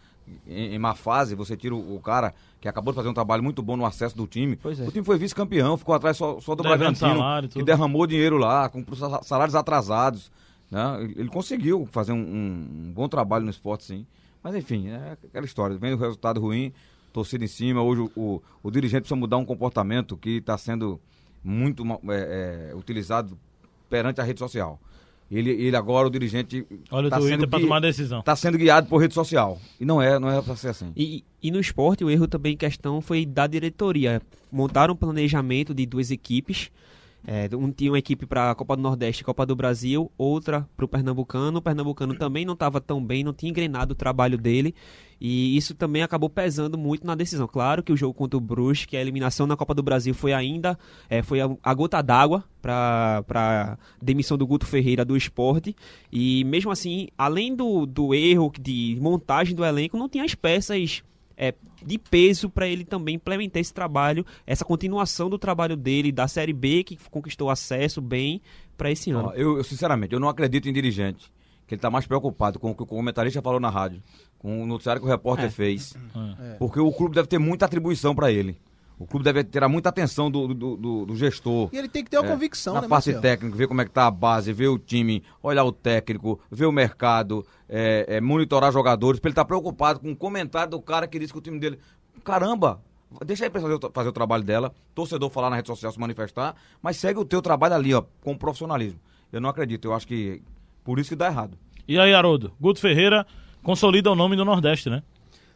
em, 0.47 0.76
em 0.76 0.80
má 0.80 0.95
fase, 0.95 1.36
você 1.36 1.57
tira 1.57 1.76
o, 1.76 1.95
o 1.95 1.99
cara 1.99 2.34
que 2.62 2.68
acabou 2.70 2.93
de 2.93 2.95
fazer 2.95 3.09
um 3.09 3.14
trabalho 3.14 3.43
muito 3.43 3.62
bom 3.64 3.76
no 3.76 3.86
acesso 3.86 4.16
do 4.16 4.26
time. 4.28 4.55
Pois 4.55 4.80
é. 4.80 4.88
O 4.88 4.91
time 4.91 5.03
foi 5.03 5.18
vice-campeão, 5.18 5.76
ficou 5.76 5.93
atrás 5.95 6.16
só, 6.16 6.39
só 6.39 6.53
do 6.55 6.62
Devendo 6.64 6.78
Bragantino, 6.80 7.09
salário, 7.18 7.49
que 7.49 7.64
derramou 7.64 8.05
dinheiro 8.07 8.38
lá, 8.38 8.70
com 8.70 8.86
sal- 8.95 9.24
salários 9.24 9.55
atrasados. 9.55 10.32
Né? 10.70 11.12
Ele, 11.18 11.28
conseguiu 11.28 11.86
fazer 11.91 12.14
um, 12.14 12.18
um- 12.20 12.91
bom 12.93 13.09
trabalho 13.09 13.43
no 13.43 13.49
esporte, 13.51 13.84
sim. 13.84 14.05
Mas 14.43 14.55
enfim, 14.55 14.89
é 14.89 15.18
aquela 15.24 15.45
história. 15.45 15.76
Vem 15.78 15.93
o 15.93 15.97
resultado 15.97 16.39
ruim, 16.39 16.72
torcida 17.12 17.43
em 17.43 17.47
cima. 17.47 17.82
Hoje 17.82 18.01
o, 18.01 18.12
o, 18.16 18.41
o 18.64 18.72
dirigente 18.72 19.01
precisa 19.01 19.16
mudar 19.20 19.38
um 19.38 19.45
comportamento 19.45 20.16
que 20.16 20.38
está 20.38 20.57
sendo 20.57 21.01
muito 21.43 21.84
é, 22.09 22.70
é, 22.72 22.76
utilizado 22.76 23.38
perante 23.89 24.22
a 24.22 24.24
rede 24.24 24.39
social. 24.39 24.80
Ele, 25.32 25.50
ele 25.52 25.76
agora, 25.78 26.08
o 26.08 26.12
dirigente, 26.12 26.66
Olha 26.92 27.08
o 27.08 27.10
tá 27.10 27.18
Twitter 27.18 27.38
sendo 27.40 27.48
pra 27.50 27.58
gui- 27.60 27.66
tomar 27.66 27.80
decisão. 27.80 28.22
tá 28.22 28.36
sendo 28.36 28.58
guiado 28.58 28.88
por 28.90 28.98
rede 28.98 29.14
social. 29.14 29.58
E 29.80 29.86
não 29.86 30.02
é, 30.02 30.20
não 30.20 30.30
é 30.30 30.42
pra 30.42 30.56
ser 30.58 30.68
assim. 30.70 30.92
E, 30.96 31.24
e 31.42 31.50
no 31.52 31.60
esporte, 31.60 32.04
o 32.04 32.10
erro 32.10 32.28
também 32.28 32.54
em 32.54 32.58
questão 32.58 33.00
foi 33.00 33.26
da 33.26 33.48
diretoria. 33.48 34.22
Montaram 34.52 34.94
um 34.94 34.98
planejamento 34.98 35.74
de 35.74 35.86
duas 35.86 36.12
equipes. 36.12 36.70
É, 37.26 37.48
um 37.56 37.72
tinha 37.72 37.92
uma 37.92 38.00
equipe 38.00 38.26
para 38.26 38.52
a 38.52 38.56
Copa 38.56 38.76
do 38.76 38.82
Nordeste 38.82 39.24
Copa 39.24 39.46
do 39.46 39.56
Brasil, 39.56 40.12
outra 40.18 40.68
para 40.76 40.86
o 40.86 40.88
Pernambucano. 40.88 41.60
O 41.60 41.62
Pernambucano 41.62 42.16
também 42.16 42.46
não 42.46 42.54
estava 42.54 42.82
tão 42.82 43.04
bem, 43.04 43.24
não 43.24 43.34
tinha 43.34 43.50
engrenado 43.50 43.94
o 43.94 43.96
trabalho 43.96 44.38
dele. 44.38 44.74
E 45.20 45.56
isso 45.56 45.76
também 45.76 46.02
acabou 46.02 46.32
pesando 46.32 46.80
muito 46.80 47.06
na 47.06 47.14
decisão. 47.14 47.48
Claro 47.48 47.84
que 47.84 47.94
o 47.94 47.98
jogo 47.98 48.12
contra 48.12 48.36
o 48.36 48.42
Brusque, 48.42 48.98
a 48.98 49.02
eliminação 49.02 49.46
na 49.46 49.56
Copa 49.56 49.76
do 49.76 49.84
Brasil 49.84 50.16
foi 50.16 50.34
ainda 50.34 50.78
é, 51.08 51.22
foi 51.22 51.40
a, 51.40 51.50
a 51.62 51.74
gota 51.76 52.02
d'água 52.02 52.44
para 52.60 53.24
a 53.30 53.78
demissão 54.02 54.36
do 54.36 54.48
Guto 54.48 54.66
Ferreira 54.66 55.06
do 55.06 55.16
esporte. 55.16 55.76
E 56.12 56.44
mesmo 56.46 56.72
assim, 56.72 57.08
além 57.16 57.56
do, 57.56 57.86
do 57.86 58.16
erro 58.16 58.52
de 58.60 58.98
montagem 59.00 59.56
do 59.56 59.64
elenco, 59.64 59.96
não 59.96 60.10
tinha 60.10 60.24
as 60.24 60.34
peças 60.34 61.04
é, 61.42 61.56
de 61.84 61.98
peso 61.98 62.48
para 62.52 62.68
ele 62.68 62.86
também 62.86 63.16
implementar 63.16 63.60
esse 63.60 63.74
trabalho, 63.74 64.24
essa 64.46 64.64
continuação 64.64 65.28
do 65.28 65.39
trabalho 65.39 65.76
dele 65.76 66.12
da 66.12 66.28
Série 66.28 66.54
B, 66.54 66.84
que 66.84 66.96
conquistou 67.10 67.50
acesso 67.50 68.00
bem 68.00 68.39
para 68.78 68.92
esse 68.92 69.10
ano. 69.10 69.30
Ó, 69.30 69.34
eu, 69.34 69.58
eu, 69.58 69.64
sinceramente, 69.64 70.14
eu 70.14 70.20
não 70.20 70.30
acredito 70.30 70.70
em 70.70 70.74
dirigente. 70.74 71.32
Que 71.66 71.76
ele 71.76 71.80
está 71.80 71.89
mais 71.89 72.06
preocupado 72.06 72.60
com 72.60 72.72
o 72.72 72.76
que 72.76 72.84
o 72.84 72.86
comentarista 72.86 73.42
falou 73.42 73.60
na 73.60 73.70
rádio, 73.70 74.04
com 74.38 74.62
o 74.62 74.68
noticiário 74.68 75.02
que 75.02 75.08
o 75.08 75.10
repórter 75.10 75.46
É. 75.46 75.50
fez. 75.50 75.96
É. 76.39 76.56
Porque 76.60 76.80
o 76.80 76.92
clube 76.92 77.16
deve 77.16 77.28
ter 77.30 77.39
muita 77.39 77.66
atribuição 77.66 78.14
para 78.14 78.30
ele. 78.32 78.58
O 79.02 79.08
clube 79.08 79.24
deve 79.24 79.43
ter 79.43 79.68
muita 79.68 79.89
atenção 79.89 80.30
do, 80.30 80.47
do, 80.54 80.78
do- 80.78 81.06
do 81.08 81.16
gestor. 81.16 81.70
E 81.74 81.78
ele 81.78 81.89
tem 81.89 82.04
que 82.04 82.10
ter 82.12 82.18
uma 82.20 82.28
É, 82.28 82.32
convicção, 82.32 82.74
na 82.76 82.82
né, 82.82 82.88
parte 82.88 83.08
Marcel? 83.08 83.22
técnica, 83.22 83.56
ver 83.58 83.68
como 83.68 83.82
é 83.82 83.86
que 83.86 83.91
tá 83.91 84.06
a 84.08 84.12
base, 84.12 84.54
ver 84.54 84.68
o 84.68 84.78
time, 84.78 85.24
olhar 85.41 85.64
o 85.64 85.72
técnico, 85.72 86.39
ver 86.52 86.66
o 86.68 86.72
mercado, 86.72 87.45
é, 87.68 88.06
é, 88.08 88.22
monitorar 88.22 88.72
jogadores, 88.72 89.20
pra 89.20 89.30
ele 89.30 89.34
estar 89.34 89.45
preocupado 89.45 89.99
com 89.99 90.12
o 90.12 90.16
comentário 90.16 90.72
do 90.72 90.82
cara 90.82 91.08
que 91.08 91.18
disse 91.18 91.34
que 91.34 91.39
o 91.39 91.41
time 91.41 91.60
dele. 91.60 91.80
Caramba! 92.24 92.80
Deixa 93.26 93.43
aí 93.43 93.49
pra 93.49 93.60
fazer, 93.60 93.74
o- 93.74 93.91
fazer 93.93 94.10
o 94.10 94.14
trabalho 94.14 94.43
dela, 94.43 94.74
torcedor 94.95 95.30
falar 95.30 95.49
na 95.49 95.58
rede 95.58 95.68
social, 95.68 95.91
se 95.91 95.99
manifestar, 95.99 96.56
mas 96.82 96.95
segue 96.97 97.20
o 97.20 97.26
teu 97.26 97.41
trabalho 97.41 97.74
ali, 97.76 97.93
ó, 97.93 98.04
com 98.22 98.38
profissionalismo. 98.38 98.99
Eu 99.34 99.41
não 99.41 99.49
acredito, 99.49 99.86
eu 99.86 99.93
acho 99.93 100.08
que 100.08 100.41
por 100.84 100.97
isso 100.99 101.10
que 101.10 101.16
dá 101.16 101.28
errado. 101.28 101.58
E 101.88 101.99
aí, 101.99 102.14
Haroldo, 102.14 102.54
Guto 102.62 102.80
Ferreira 102.80 103.26
consolida 103.64 104.10
o 104.12 104.16
nome 104.16 104.36
do 104.38 104.45
Nordeste, 104.45 104.89
né? 104.89 105.04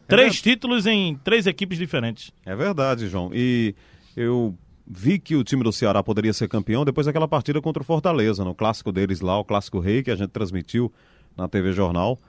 Três 0.07 0.41
títulos 0.41 0.85
em 0.85 1.15
três 1.23 1.47
equipes 1.47 1.77
diferentes. 1.77 2.31
É 2.45 2.55
verdade, 2.55 3.07
João. 3.07 3.31
E 3.33 3.73
eu 4.15 4.55
vi 4.87 5.17
que 5.17 5.35
o 5.35 5.43
time 5.43 5.63
do 5.63 5.71
Ceará 5.71 6.03
poderia 6.03 6.33
ser 6.33 6.47
campeão 6.47 6.85
depois 6.85 7.07
daquela 7.07 7.27
partida 7.27 7.61
contra 7.61 7.81
o 7.81 7.85
Fortaleza, 7.85 8.45
no 8.45 8.53
clássico 8.53 8.91
deles 8.91 9.21
lá, 9.21 9.37
o 9.39 9.43
Clássico 9.43 9.79
Rei, 9.79 10.03
que 10.03 10.11
a 10.11 10.15
gente 10.15 10.29
transmitiu 10.29 10.93
na 11.35 11.47
TV 11.47 11.73
Jornal. 11.73 12.19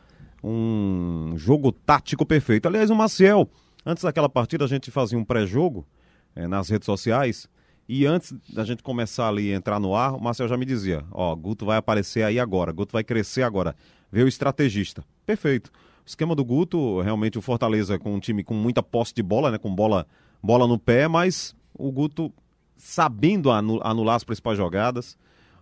Um 0.42 1.34
jogo 1.36 1.72
tático 1.72 2.24
perfeito. 2.24 2.66
Aliás, 2.66 2.90
o 2.90 2.94
Maciel, 2.94 3.48
antes 3.84 4.04
daquela 4.04 4.28
partida, 4.28 4.64
a 4.64 4.68
gente 4.68 4.90
fazia 4.90 5.18
um 5.18 5.24
pré-jogo 5.24 5.86
eh, 6.34 6.46
nas 6.46 6.68
redes 6.68 6.86
sociais. 6.86 7.48
E 7.88 8.04
antes 8.04 8.34
da 8.52 8.64
gente 8.64 8.82
começar 8.82 9.28
ali 9.28 9.52
a 9.52 9.56
entrar 9.56 9.78
no 9.78 9.94
ar, 9.94 10.14
o 10.14 10.20
Marcel 10.20 10.48
já 10.48 10.56
me 10.56 10.64
dizia: 10.64 11.04
Ó, 11.12 11.34
Guto 11.36 11.64
vai 11.64 11.76
aparecer 11.76 12.22
aí 12.22 12.38
agora, 12.38 12.72
Guto 12.72 12.92
vai 12.92 13.04
crescer 13.04 13.42
agora. 13.42 13.76
Veio 14.10 14.26
o 14.26 14.28
estrategista. 14.28 15.04
Perfeito. 15.24 15.70
Esquema 16.06 16.36
do 16.36 16.44
Guto, 16.44 17.00
realmente 17.00 17.36
o 17.36 17.42
Fortaleza 17.42 17.98
com 17.98 18.14
um 18.14 18.20
time 18.20 18.44
com 18.44 18.54
muita 18.54 18.82
posse 18.82 19.12
de 19.12 19.22
bola, 19.22 19.50
né? 19.50 19.58
Com 19.58 19.74
bola, 19.74 20.06
bola 20.40 20.66
no 20.66 20.78
pé, 20.78 21.08
mas 21.08 21.54
o 21.74 21.90
Guto 21.90 22.32
sabendo 22.76 23.50
anular 23.50 24.16
as 24.16 24.24
principais 24.24 24.56
jogadas, 24.56 25.18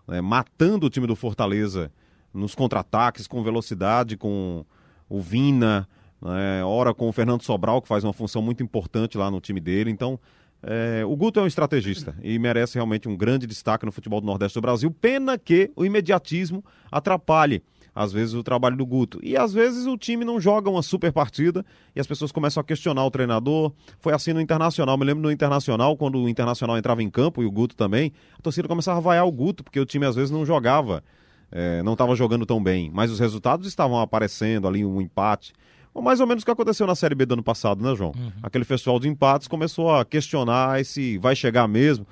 né, 0.07 0.20
matando 0.20 0.86
o 0.86 0.90
time 0.90 1.07
do 1.07 1.16
Fortaleza 1.16 1.90
nos 2.32 2.55
contra-ataques, 2.55 3.26
com 3.26 3.42
velocidade, 3.42 4.16
com 4.16 4.64
o 5.09 5.20
Vina, 5.20 5.88
né, 6.20 6.64
ora 6.64 6.92
com 6.92 7.09
o 7.09 7.12
Fernando 7.12 7.42
Sobral, 7.42 7.80
que 7.80 7.88
faz 7.88 8.05
uma 8.05 8.12
função 8.12 8.42
muito 8.42 8.62
importante 8.62 9.16
lá 9.16 9.30
no 9.30 9.40
time 9.40 9.61
dele. 9.61 9.90
Então, 9.90 10.18
é, 10.62 11.05
o 11.05 11.14
Guto 11.14 11.38
é 11.38 11.42
um 11.42 11.47
estrategista 11.47 12.16
e 12.22 12.38
merece 12.38 12.74
realmente 12.74 13.09
um 13.09 13.16
grande 13.16 13.47
destaque 13.47 13.86
no 13.86 13.92
futebol 13.92 14.20
do 14.20 14.26
Nordeste 14.26 14.59
do 14.59 14.62
Brasil. 14.62 14.90
Pena 14.90 15.38
que 15.38 15.70
o 15.76 15.84
imediatismo 15.84 16.64
atrapalhe 16.90 17.62
às 17.95 18.12
vezes, 18.12 18.34
o 18.34 18.42
trabalho 18.42 18.76
do 18.76 18.84
Guto. 18.84 19.20
E 19.22 19.36
às 19.36 19.53
vezes 19.53 19.86
o 19.86 19.97
time 19.97 20.24
não 20.24 20.40
joga 20.40 20.68
uma 20.68 20.82
super 20.82 21.12
partida 21.12 21.64
e 21.95 22.01
as 22.01 22.07
pessoas 22.07 22.32
começam 22.32 22.61
a 22.61 22.64
questionar 22.64 23.05
o 23.05 23.11
treinador. 23.11 23.72
Foi 24.01 24.12
assim 24.12 24.32
no 24.32 24.40
Internacional. 24.40 24.99
Me 24.99 25.05
lembro 25.05 25.22
no 25.22 25.30
Internacional, 25.30 25.97
quando 25.97 26.18
o 26.18 26.28
Internacional 26.28 26.76
entrava 26.76 27.03
em 27.03 27.11
campo 27.11 27.42
e 27.42 27.47
o 27.47 27.51
Guto 27.51 27.76
também, 27.76 28.12
a 28.36 28.42
torcida 28.42 28.66
começava 28.66 28.99
a 28.99 29.01
vaiar 29.01 29.26
o 29.26 29.30
Guto, 29.30 29.62
porque 29.62 29.78
o 29.78 29.86
time 29.86 30.05
às 30.07 30.16
vezes 30.16 30.30
não 30.30 30.45
jogava, 30.45 31.05
é, 31.53 31.82
não 31.84 31.92
estava 31.92 32.16
jogando 32.16 32.45
tão 32.45 32.61
bem. 32.61 32.90
Mas 32.92 33.12
os 33.12 33.20
resultados 33.20 33.68
estavam 33.68 34.01
aparecendo 34.01 34.66
ali, 34.66 34.84
um 34.84 35.01
empate. 35.01 35.53
Mais 35.95 36.18
ou 36.18 36.26
menos 36.26 36.42
o 36.42 36.45
que 36.45 36.51
aconteceu 36.51 36.88
na 36.88 36.97
Série 36.97 37.14
B 37.14 37.24
do 37.24 37.34
ano 37.34 37.42
passado, 37.45 37.80
né, 37.80 37.95
João? 37.95 38.12
Uhum. 38.16 38.32
Aquele 38.42 38.64
festival 38.64 38.99
de 38.99 39.09
empates 39.09 39.47
começou 39.47 39.95
a 39.95 40.05
questionar 40.05 40.84
se 40.84 41.16
vai 41.18 41.36
chegar 41.36 41.68
mesmo. 41.68 42.05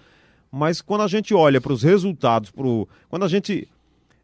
Mas 0.53 0.80
quando 0.80 1.01
a 1.01 1.09
gente 1.09 1.35
olha 1.35 1.61
para 1.61 1.72
os 1.72 1.83
resultados, 1.83 2.53
pro... 2.53 2.89
quando 3.09 3.24
a 3.24 3.28
gente 3.28 3.66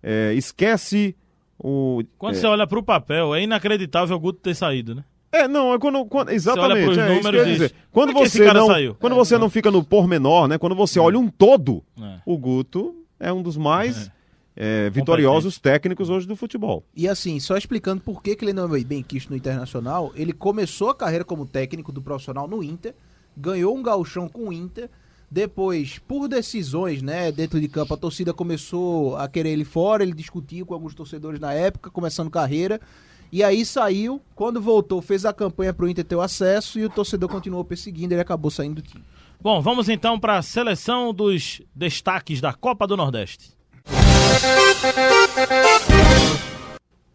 é, 0.00 0.32
esquece 0.34 1.16
o, 1.58 2.02
quando 2.16 2.36
é... 2.36 2.38
você 2.38 2.46
olha 2.46 2.66
para 2.66 2.78
o 2.78 2.82
papel, 2.82 3.34
é 3.34 3.42
inacreditável 3.42 4.16
o 4.16 4.20
Guto 4.20 4.40
ter 4.40 4.54
saído, 4.54 4.94
né? 4.94 5.04
É, 5.30 5.46
não, 5.46 5.74
é 5.74 5.78
quando, 5.78 6.06
quando 6.06 6.30
exatamente, 6.30 6.94
você 6.94 7.00
é 7.00 7.14
números 7.14 7.40
isso 7.42 7.52
dizer. 7.52 7.74
Quando 7.92 8.10
é 8.10 8.14
você 8.14 8.52
não, 8.52 8.66
saiu? 8.66 8.94
quando 8.94 9.12
é, 9.12 9.16
você 9.16 9.36
não 9.36 9.50
fica 9.50 9.70
no 9.70 9.84
pormenor, 9.84 10.48
né? 10.48 10.56
Quando 10.56 10.74
você 10.74 10.98
olha 10.98 11.18
um 11.18 11.28
todo, 11.28 11.82
é. 12.00 12.18
o 12.24 12.38
Guto 12.38 12.94
é 13.20 13.30
um 13.32 13.42
dos 13.42 13.56
mais 13.56 14.10
é. 14.56 14.86
é 14.86 14.90
vitoriosos 14.90 15.58
técnicos 15.58 16.08
hoje 16.08 16.26
do 16.26 16.34
futebol. 16.34 16.82
E 16.96 17.06
assim, 17.06 17.38
só 17.40 17.58
explicando 17.58 18.00
por 18.00 18.22
que, 18.22 18.34
que 18.34 18.44
ele 18.44 18.54
não 18.54 18.74
é 18.74 18.84
bem 18.84 19.02
quisto 19.02 19.30
no 19.30 19.36
Internacional, 19.36 20.12
ele 20.14 20.32
começou 20.32 20.88
a 20.88 20.94
carreira 20.94 21.24
como 21.24 21.44
técnico 21.44 21.92
do 21.92 22.00
profissional 22.00 22.48
no 22.48 22.62
Inter, 22.62 22.94
ganhou 23.36 23.76
um 23.76 23.82
gauchão 23.82 24.30
com 24.30 24.48
o 24.48 24.52
Inter, 24.52 24.88
depois, 25.30 25.98
por 25.98 26.26
decisões, 26.26 27.02
né, 27.02 27.30
dentro 27.30 27.60
de 27.60 27.68
campo, 27.68 27.92
a 27.92 27.96
torcida 27.96 28.32
começou 28.32 29.16
a 29.16 29.28
querer 29.28 29.50
ele 29.50 29.64
fora, 29.64 30.02
ele 30.02 30.14
discutiu 30.14 30.64
com 30.64 30.72
alguns 30.72 30.94
torcedores 30.94 31.38
na 31.38 31.52
época, 31.52 31.90
começando 31.90 32.30
carreira. 32.30 32.80
E 33.30 33.44
aí 33.44 33.62
saiu, 33.64 34.22
quando 34.34 34.58
voltou, 34.58 35.02
fez 35.02 35.26
a 35.26 35.32
campanha 35.34 35.74
para 35.74 35.84
o 35.84 35.88
Inter 35.88 36.04
ter 36.04 36.16
o 36.16 36.22
acesso 36.22 36.78
e 36.78 36.84
o 36.86 36.88
torcedor 36.88 37.28
continuou 37.28 37.62
perseguindo, 37.62 38.14
ele 38.14 38.22
acabou 38.22 38.50
saindo 38.50 38.76
do 38.76 38.82
time. 38.82 39.04
Bom, 39.40 39.60
vamos 39.60 39.90
então 39.90 40.18
para 40.18 40.38
a 40.38 40.42
seleção 40.42 41.12
dos 41.12 41.60
destaques 41.74 42.40
da 42.40 42.54
Copa 42.54 42.86
do 42.86 42.96
Nordeste. 42.96 43.50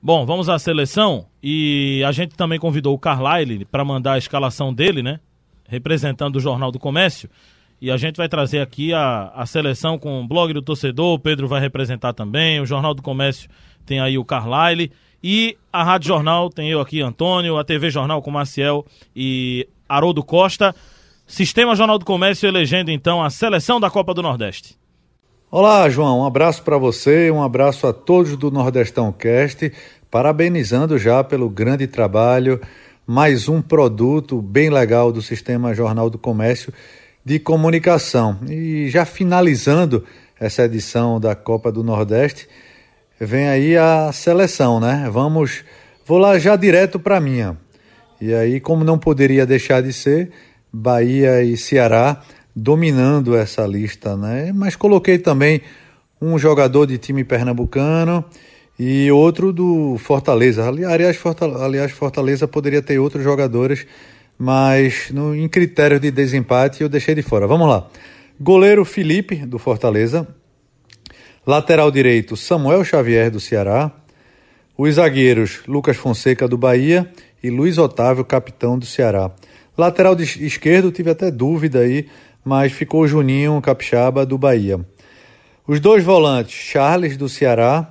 Bom, 0.02 0.26
vamos 0.26 0.50
à 0.50 0.60
seleção 0.60 1.26
e 1.42 2.04
a 2.06 2.12
gente 2.12 2.36
também 2.36 2.60
convidou 2.60 2.94
o 2.94 3.00
Carlyle 3.00 3.66
para 3.66 3.84
mandar 3.84 4.14
a 4.14 4.18
escalação 4.18 4.72
dele, 4.72 5.02
né? 5.02 5.20
Representando 5.68 6.36
o 6.36 6.40
Jornal 6.40 6.72
do 6.72 6.78
Comércio. 6.78 7.30
E 7.84 7.92
a 7.92 7.98
gente 7.98 8.16
vai 8.16 8.30
trazer 8.30 8.62
aqui 8.62 8.94
a, 8.94 9.30
a 9.36 9.46
seleção 9.46 10.00
com 10.00 10.22
o 10.22 10.26
blog 10.26 10.54
do 10.54 10.62
torcedor, 10.62 11.16
o 11.16 11.20
Pedro 11.20 11.50
vai 11.50 11.60
representar 11.60 12.14
também, 12.14 12.62
o 12.62 12.66
Jornal 12.66 12.94
do 12.94 13.02
Comércio 13.02 13.50
tem 13.86 14.00
aí 14.00 14.18
o 14.18 14.24
Carlyle. 14.24 14.90
E 15.22 15.58
a 15.72 15.84
Rádio 15.84 16.08
Jornal 16.08 16.50
tem 16.50 16.70
eu 16.70 16.80
aqui, 16.80 17.02
Antônio, 17.02 17.58
a 17.58 17.64
TV 17.66 17.90
Jornal 17.90 18.22
com 18.22 18.32
Maciel 18.32 18.86
e 19.14 19.68
Haroldo 19.88 20.24
Costa. 20.24 20.74
Sistema 21.28 21.76
Jornal 21.76 22.00
do 22.00 22.06
Comércio 22.06 22.48
elegendo 22.48 22.90
então 22.90 23.22
a 23.22 23.30
seleção 23.30 23.82
da 23.82 23.90
Copa 23.90 24.14
do 24.14 24.22
Nordeste. 24.22 24.78
Olá, 25.52 25.90
João. 25.90 26.22
Um 26.22 26.26
abraço 26.26 26.64
para 26.64 26.78
você, 26.78 27.30
um 27.32 27.44
abraço 27.44 27.86
a 27.86 27.92
todos 27.92 28.38
do 28.38 28.50
Nordestão 28.50 29.12
Cast, 29.12 29.74
parabenizando 30.10 30.98
já 30.98 31.22
pelo 31.22 31.50
grande 31.50 31.86
trabalho, 31.86 32.62
mais 33.06 33.50
um 33.50 33.62
produto 33.62 34.42
bem 34.42 34.70
legal 34.70 35.12
do 35.12 35.22
Sistema 35.22 35.74
Jornal 35.74 36.10
do 36.10 36.18
Comércio 36.18 36.72
de 37.24 37.40
comunicação. 37.40 38.40
E 38.50 38.90
já 38.90 39.06
finalizando 39.06 40.04
essa 40.40 40.64
edição 40.64 41.20
da 41.20 41.36
Copa 41.36 41.72
do 41.72 41.84
Nordeste, 41.84 42.48
vem 43.20 43.48
aí 43.48 43.78
a 43.78 44.12
seleção, 44.12 44.80
né? 44.80 45.10
Vamos, 45.12 45.64
vou 46.06 46.18
lá 46.18 46.38
já 46.38 46.56
direto 46.56 47.00
para 47.00 47.20
minha. 47.20 47.58
E 48.20 48.34
aí, 48.34 48.60
como 48.60 48.84
não 48.84 48.98
poderia 48.98 49.46
deixar 49.46 49.82
de 49.82 49.94
ser, 49.94 50.32
Bahia 50.72 51.44
e 51.44 51.56
Ceará 51.56 52.22
dominando 52.56 53.36
essa 53.36 53.66
lista, 53.66 54.16
né? 54.16 54.52
Mas 54.54 54.76
coloquei 54.76 55.18
também 55.18 55.62
um 56.22 56.38
jogador 56.38 56.86
de 56.86 56.98
time 56.98 57.24
pernambucano 57.24 58.24
e 58.78 59.12
outro 59.12 59.52
do 59.52 59.98
Fortaleza. 59.98 60.68
Aliás, 60.68 61.18
Fortaleza, 61.18 61.64
aliás, 61.64 61.92
Fortaleza 61.92 62.48
poderia 62.48 62.82
ter 62.82 63.00
outros 63.00 63.24
jogadores 63.24 63.86
mas 64.44 65.10
no, 65.10 65.34
em 65.34 65.48
critério 65.48 65.98
de 66.02 66.12
desempate 66.12 66.84
eu 66.84 66.90
deixei 66.90 67.16
de 67.16 67.22
fora. 67.22 67.48
Vamos 67.48 67.66
lá. 67.66 67.88
Goleiro 68.38 68.84
Felipe, 68.84 69.38
do 69.38 69.58
Fortaleza. 69.58 70.28
Lateral 71.48 71.90
direito, 71.90 72.36
Samuel 72.36 72.84
Xavier, 72.84 73.32
do 73.32 73.40
Ceará. 73.40 73.90
Os 74.78 74.96
zagueiros, 74.96 75.62
Lucas 75.66 75.96
Fonseca, 75.96 76.46
do 76.46 76.58
Bahia. 76.58 77.10
E 77.42 77.50
Luiz 77.50 77.78
Otávio, 77.78 78.26
capitão 78.26 78.78
do 78.78 78.86
Ceará. 78.86 79.32
Lateral 79.78 80.20
esquerdo, 80.20 80.92
tive 80.92 81.10
até 81.10 81.32
dúvida 81.32 81.80
aí, 81.80 82.08
mas 82.44 82.74
ficou 82.74 83.08
Juninho 83.08 83.62
Capixaba, 83.62 84.26
do 84.26 84.38
Bahia. 84.38 84.78
Os 85.66 85.80
dois 85.80 86.04
volantes, 86.04 86.54
Charles, 86.54 87.16
do 87.16 87.30
Ceará 87.30 87.90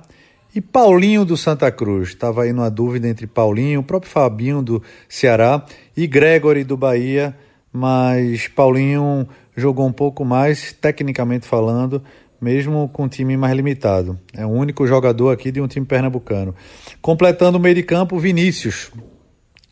e 0.55 0.61
Paulinho 0.61 1.25
do 1.25 1.35
Santa 1.35 1.71
Cruz. 1.71 2.09
Estava 2.09 2.43
aí 2.43 2.53
numa 2.53 2.69
dúvida 2.69 3.07
entre 3.07 3.25
Paulinho, 3.25 3.79
o 3.79 3.83
próprio 3.83 4.11
Fabinho 4.11 4.61
do 4.61 4.81
Ceará 5.09 5.65
e 5.95 6.05
Gregory 6.05 6.63
do 6.63 6.77
Bahia, 6.77 7.35
mas 7.71 8.47
Paulinho 8.47 9.27
jogou 9.55 9.87
um 9.87 9.91
pouco 9.91 10.23
mais, 10.23 10.73
tecnicamente 10.73 11.47
falando, 11.47 12.03
mesmo 12.39 12.89
com 12.89 13.03
um 13.03 13.07
time 13.07 13.37
mais 13.37 13.55
limitado. 13.55 14.19
É 14.33 14.45
o 14.45 14.49
único 14.49 14.85
jogador 14.85 15.31
aqui 15.31 15.51
de 15.51 15.61
um 15.61 15.67
time 15.67 15.85
pernambucano. 15.85 16.53
Completando 17.01 17.57
o 17.57 17.61
meio 17.61 17.75
de 17.75 17.83
campo, 17.83 18.19
Vinícius. 18.19 18.91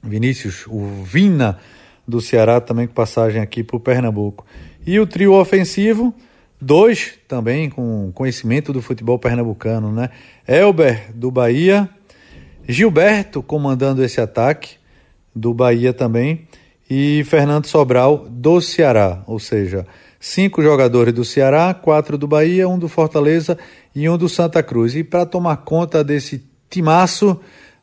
Vinícius, 0.03 0.65
o 0.67 1.03
Vina 1.03 1.59
do 2.07 2.19
Ceará, 2.19 2.59
também 2.59 2.88
com 2.88 2.93
passagem 2.93 3.41
aqui 3.41 3.63
para 3.63 3.77
o 3.77 3.79
Pernambuco. 3.79 4.45
E 4.86 4.99
o 4.99 5.05
trio 5.05 5.34
ofensivo, 5.34 6.13
Dois 6.62 7.16
também 7.28 7.72
com 7.72 8.12
conhecimento 8.14 8.72
do 8.72 8.84
futebol 8.84 9.18
pernambucano, 9.18 9.91
né? 9.91 10.12
Elber 10.47 11.12
do 11.16 11.32
Bahia, 11.32 11.89
Gilberto 12.68 13.41
comandando 13.41 14.03
esse 14.03 14.22
ataque 14.22 14.76
do 15.36 15.55
Bahia 15.55 15.91
também 15.91 16.47
e 16.88 17.24
Fernando 17.24 17.66
Sobral 17.66 18.28
do 18.30 18.62
Ceará, 18.62 19.24
ou 19.26 19.39
seja, 19.39 19.88
cinco 20.20 20.62
jogadores 20.62 21.14
do 21.14 21.26
Ceará, 21.26 21.74
quatro 21.74 22.16
do 22.16 22.28
Bahia, 22.28 22.70
um 22.70 22.78
do 22.78 22.88
Fortaleza 22.88 23.57
e 23.95 24.07
um 24.07 24.16
do 24.16 24.30
Santa 24.30 24.62
Cruz. 24.62 24.95
E 24.95 25.03
para 25.03 25.26
tomar 25.26 25.57
conta 25.57 26.03
desse 26.03 26.45
timaço, 26.70 27.39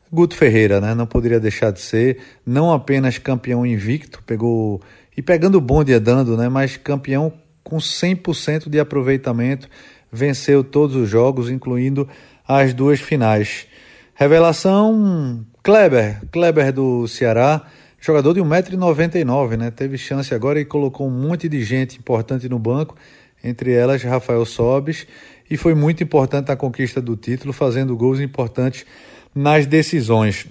Guto 0.09 0.35
Ferreira, 0.35 0.79
né? 0.79 0.95
Não 0.95 1.05
poderia 1.05 1.39
deixar 1.39 1.71
de 1.71 1.81
ser, 1.81 2.19
não 2.45 2.71
apenas 2.71 3.17
campeão 3.17 3.65
invicto, 3.65 4.23
pegou 4.25 4.81
e 5.17 5.21
pegando 5.21 5.57
o 5.57 5.61
bonde 5.61 5.93
andando, 5.93 6.37
né? 6.37 6.47
Mas 6.47 6.77
campeão 6.77 7.33
com 7.63 7.77
100% 7.77 8.69
de 8.69 8.79
aproveitamento, 8.79 9.69
venceu 10.11 10.63
todos 10.63 10.95
os 10.95 11.09
jogos, 11.09 11.49
incluindo 11.49 12.07
as 12.47 12.73
duas 12.73 12.99
finais. 12.99 13.67
Revelação: 14.15 15.45
Kleber, 15.63 16.21
Kleber 16.31 16.73
do 16.73 17.07
Ceará, 17.07 17.65
jogador 17.99 18.33
de 18.33 18.41
1,99m, 18.41 19.57
né? 19.57 19.71
Teve 19.71 19.97
chance 19.97 20.33
agora 20.33 20.59
e 20.59 20.65
colocou 20.65 21.07
um 21.07 21.11
monte 21.11 21.47
de 21.47 21.63
gente 21.63 21.97
importante 21.97 22.49
no 22.49 22.59
banco, 22.59 22.95
entre 23.43 23.73
elas 23.73 24.03
Rafael 24.03 24.45
Sobes, 24.45 25.05
e 25.49 25.57
foi 25.57 25.73
muito 25.73 26.03
importante 26.03 26.49
na 26.49 26.55
conquista 26.55 27.01
do 27.01 27.15
título, 27.15 27.53
fazendo 27.53 27.95
gols 27.95 28.19
importantes 28.19 28.85
nas 29.33 29.65
decisões. 29.65 30.47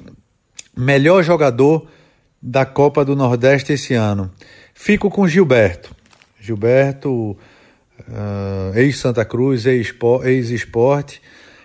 Melhor 0.76 1.22
jogador 1.22 1.88
da 2.40 2.64
Copa 2.64 3.04
do 3.04 3.16
Nordeste 3.16 3.72
esse 3.72 3.94
ano. 3.94 4.30
Fico 4.72 5.11
com 5.11 5.26
Gilberto. 5.26 5.94
Gilberto, 6.49 7.36
uh, 8.01 8.74
ex-Santa 8.74 9.24
Cruz, 9.24 9.66
ex-esporte. 9.66 11.20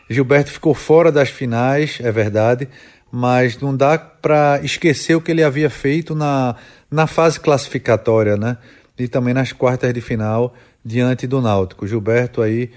Gilberto 0.10 0.52
ficou 0.52 0.74
fora 0.74 1.12
das 1.12 1.30
finais, 1.30 2.00
é 2.02 2.12
verdade, 2.12 2.68
mas 3.10 3.60
não 3.60 3.76
dá 3.76 3.98
para 3.98 4.60
esquecer 4.62 5.16
o 5.16 5.22
que 5.22 5.32
ele 5.32 5.44
havia 5.44 5.70
feito 5.70 6.14
na, 6.14 6.56
na 6.92 7.08
fase 7.08 7.40
classificatória, 7.40 8.36
né? 8.36 8.58
E 9.00 9.08
também 9.08 9.34
nas 9.34 9.52
quartas 9.54 9.94
de 9.94 10.02
final 10.02 10.54
diante 10.84 11.26
do 11.26 11.42
Náutico. 11.42 11.88
Gilberto 11.88 12.42
aí, 12.42 12.70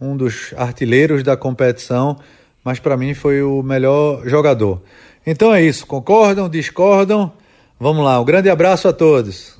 um 0.00 0.16
dos 0.16 0.52
artilheiros 0.56 1.22
da 1.22 1.36
competição, 1.36 2.18
mas 2.62 2.78
para 2.78 2.96
mim 2.96 3.14
foi 3.14 3.42
o 3.42 3.62
melhor 3.62 4.28
jogador. 4.28 4.82
Então 5.26 5.54
é 5.54 5.62
isso, 5.62 5.86
concordam, 5.86 6.48
discordam? 6.48 7.32
Vamos 7.80 8.04
lá, 8.04 8.20
um 8.20 8.24
grande 8.24 8.50
abraço 8.50 8.86
a 8.86 8.92
todos. 8.92 9.53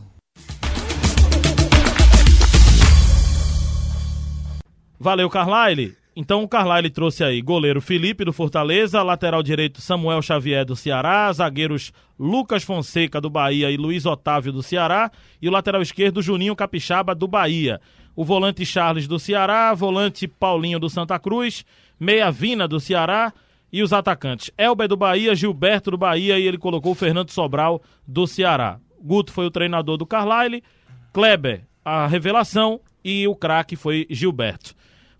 Valeu, 5.04 5.28
Carlyle. 5.28 5.94
Então 6.16 6.42
o 6.42 6.48
Carlyle 6.48 6.88
trouxe 6.88 7.22
aí 7.22 7.42
goleiro 7.42 7.82
Felipe 7.82 8.24
do 8.24 8.32
Fortaleza, 8.32 9.02
lateral 9.02 9.42
direito 9.42 9.82
Samuel 9.82 10.22
Xavier 10.22 10.64
do 10.64 10.74
Ceará, 10.74 11.30
zagueiros 11.30 11.92
Lucas 12.18 12.62
Fonseca 12.62 13.20
do 13.20 13.28
Bahia 13.28 13.70
e 13.70 13.76
Luiz 13.76 14.06
Otávio 14.06 14.50
do 14.50 14.62
Ceará 14.62 15.10
e 15.42 15.46
o 15.46 15.52
lateral 15.52 15.82
esquerdo 15.82 16.22
Juninho 16.22 16.56
Capixaba 16.56 17.14
do 17.14 17.28
Bahia. 17.28 17.82
O 18.16 18.24
volante 18.24 18.64
Charles 18.64 19.06
do 19.06 19.18
Ceará, 19.18 19.74
volante 19.74 20.26
Paulinho 20.26 20.80
do 20.80 20.88
Santa 20.88 21.18
Cruz, 21.18 21.66
meia 22.00 22.30
Vina 22.30 22.66
do 22.66 22.80
Ceará 22.80 23.30
e 23.70 23.82
os 23.82 23.92
atacantes 23.92 24.50
Elber 24.56 24.88
do 24.88 24.96
Bahia, 24.96 25.34
Gilberto 25.34 25.90
do 25.90 25.98
Bahia 25.98 26.38
e 26.38 26.46
ele 26.46 26.56
colocou 26.56 26.92
o 26.92 26.94
Fernando 26.94 27.28
Sobral 27.28 27.82
do 28.08 28.26
Ceará. 28.26 28.78
Guto 29.02 29.34
foi 29.34 29.44
o 29.44 29.50
treinador 29.50 29.98
do 29.98 30.06
Carlyle, 30.06 30.64
Kleber 31.12 31.66
a 31.84 32.06
revelação 32.06 32.80
e 33.04 33.28
o 33.28 33.36
craque 33.36 33.76
foi 33.76 34.06
Gilberto. 34.08 34.74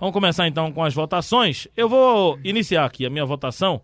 Vamos 0.04 0.12
começar 0.12 0.46
então 0.46 0.70
com 0.70 0.84
as 0.84 0.92
votações. 0.92 1.66
Eu 1.74 1.88
vou 1.88 2.38
iniciar 2.44 2.84
aqui 2.84 3.06
a 3.06 3.10
minha 3.10 3.24
votação 3.24 3.80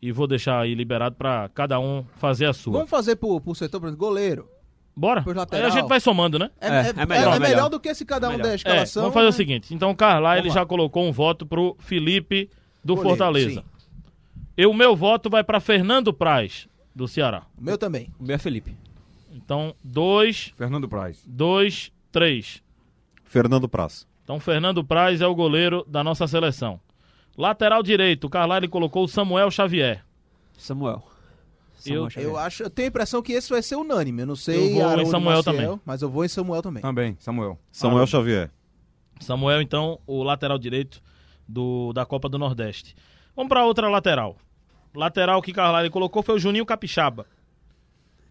e 0.00 0.12
vou 0.12 0.26
deixar 0.26 0.60
aí 0.60 0.74
liberado 0.74 1.16
para 1.16 1.48
cada 1.54 1.80
um 1.80 2.04
fazer 2.18 2.44
a 2.44 2.52
sua. 2.52 2.74
Vamos 2.74 2.90
fazer 2.90 3.16
por, 3.16 3.40
por 3.40 3.56
setor, 3.56 3.80
por 3.80 3.86
exemplo, 3.86 4.06
goleiro. 4.06 4.46
Bora? 4.94 5.24
Aí 5.52 5.62
a 5.62 5.70
gente 5.70 5.88
vai 5.88 6.00
somando, 6.00 6.38
né? 6.38 6.50
É, 6.60 6.68
é, 6.68 6.70
é, 6.70 6.88
é 6.98 7.06
melhor, 7.06 7.36
é 7.36 7.38
melhor, 7.38 7.70
do 7.70 7.80
que 7.80 7.94
se 7.94 8.04
cada 8.04 8.28
um 8.28 8.32
melhor. 8.32 8.42
der 8.42 8.52
a 8.52 8.54
escalação. 8.56 9.04
vamos 9.04 9.14
fazer 9.14 9.24
né? 9.24 9.30
o 9.30 9.32
seguinte. 9.32 9.74
Então 9.74 9.90
o 9.90 9.96
Carlyle 9.96 10.40
ele 10.46 10.50
já 10.50 10.66
colocou 10.66 11.02
um 11.02 11.12
voto 11.12 11.46
pro 11.46 11.74
Felipe 11.78 12.50
do 12.84 12.94
goleiro, 12.94 13.16
Fortaleza. 13.16 13.60
Sim. 13.62 13.86
E 14.58 14.66
o 14.66 14.74
meu 14.74 14.94
voto 14.94 15.30
vai 15.30 15.42
para 15.42 15.60
Fernando 15.60 16.12
Praz, 16.12 16.68
do 16.94 17.08
Ceará. 17.08 17.46
O 17.58 17.64
meu 17.64 17.78
também. 17.78 18.12
O 18.20 18.22
meu 18.24 18.36
é 18.36 18.38
Felipe. 18.38 18.76
Então, 19.32 19.74
dois. 19.82 20.52
Fernando 20.58 20.86
Praz. 20.86 21.22
Dois, 21.26 21.90
três. 22.12 22.62
Fernando 23.24 23.66
Praz. 23.66 24.06
Então, 24.24 24.40
Fernando 24.40 24.82
Praz 24.82 25.20
é 25.20 25.26
o 25.26 25.34
goleiro 25.34 25.84
da 25.86 26.02
nossa 26.02 26.26
seleção. 26.26 26.80
Lateral 27.36 27.82
direito, 27.82 28.24
o 28.26 28.30
Carlyle 28.30 28.68
colocou 28.68 29.04
o 29.04 29.08
Samuel 29.08 29.50
Xavier. 29.50 30.02
Samuel. 30.56 31.04
Samuel 31.76 32.08
eu, 32.16 32.22
eu, 32.22 32.38
acho, 32.38 32.62
eu 32.62 32.70
tenho 32.70 32.86
a 32.86 32.88
impressão 32.88 33.20
que 33.20 33.32
esse 33.32 33.50
vai 33.50 33.60
ser 33.60 33.76
unânime. 33.76 34.22
Eu 34.22 34.26
não 34.26 34.36
sei. 34.36 34.70
Eu 34.70 34.74
vou 34.74 34.84
Haroldo 34.84 35.02
em 35.02 35.10
Samuel 35.10 35.36
Maciel, 35.36 35.54
também. 35.54 35.80
Mas 35.84 36.02
eu 36.02 36.08
vou 36.08 36.24
em 36.24 36.28
Samuel 36.28 36.62
também. 36.62 36.82
Também, 36.82 37.16
Samuel. 37.20 37.58
Samuel 37.70 38.06
Xavier. 38.06 38.50
Samuel, 39.20 39.60
então, 39.60 40.00
o 40.06 40.22
lateral 40.22 40.58
direito 40.58 41.02
do, 41.46 41.92
da 41.92 42.06
Copa 42.06 42.28
do 42.28 42.38
Nordeste. 42.38 42.96
Vamos 43.36 43.48
para 43.48 43.64
outra 43.64 43.88
lateral. 43.88 44.36
Lateral 44.94 45.42
que 45.42 45.52
Carlyle 45.52 45.90
colocou 45.90 46.22
foi 46.22 46.36
o 46.36 46.38
Juninho 46.38 46.64
Capixaba. 46.64 47.26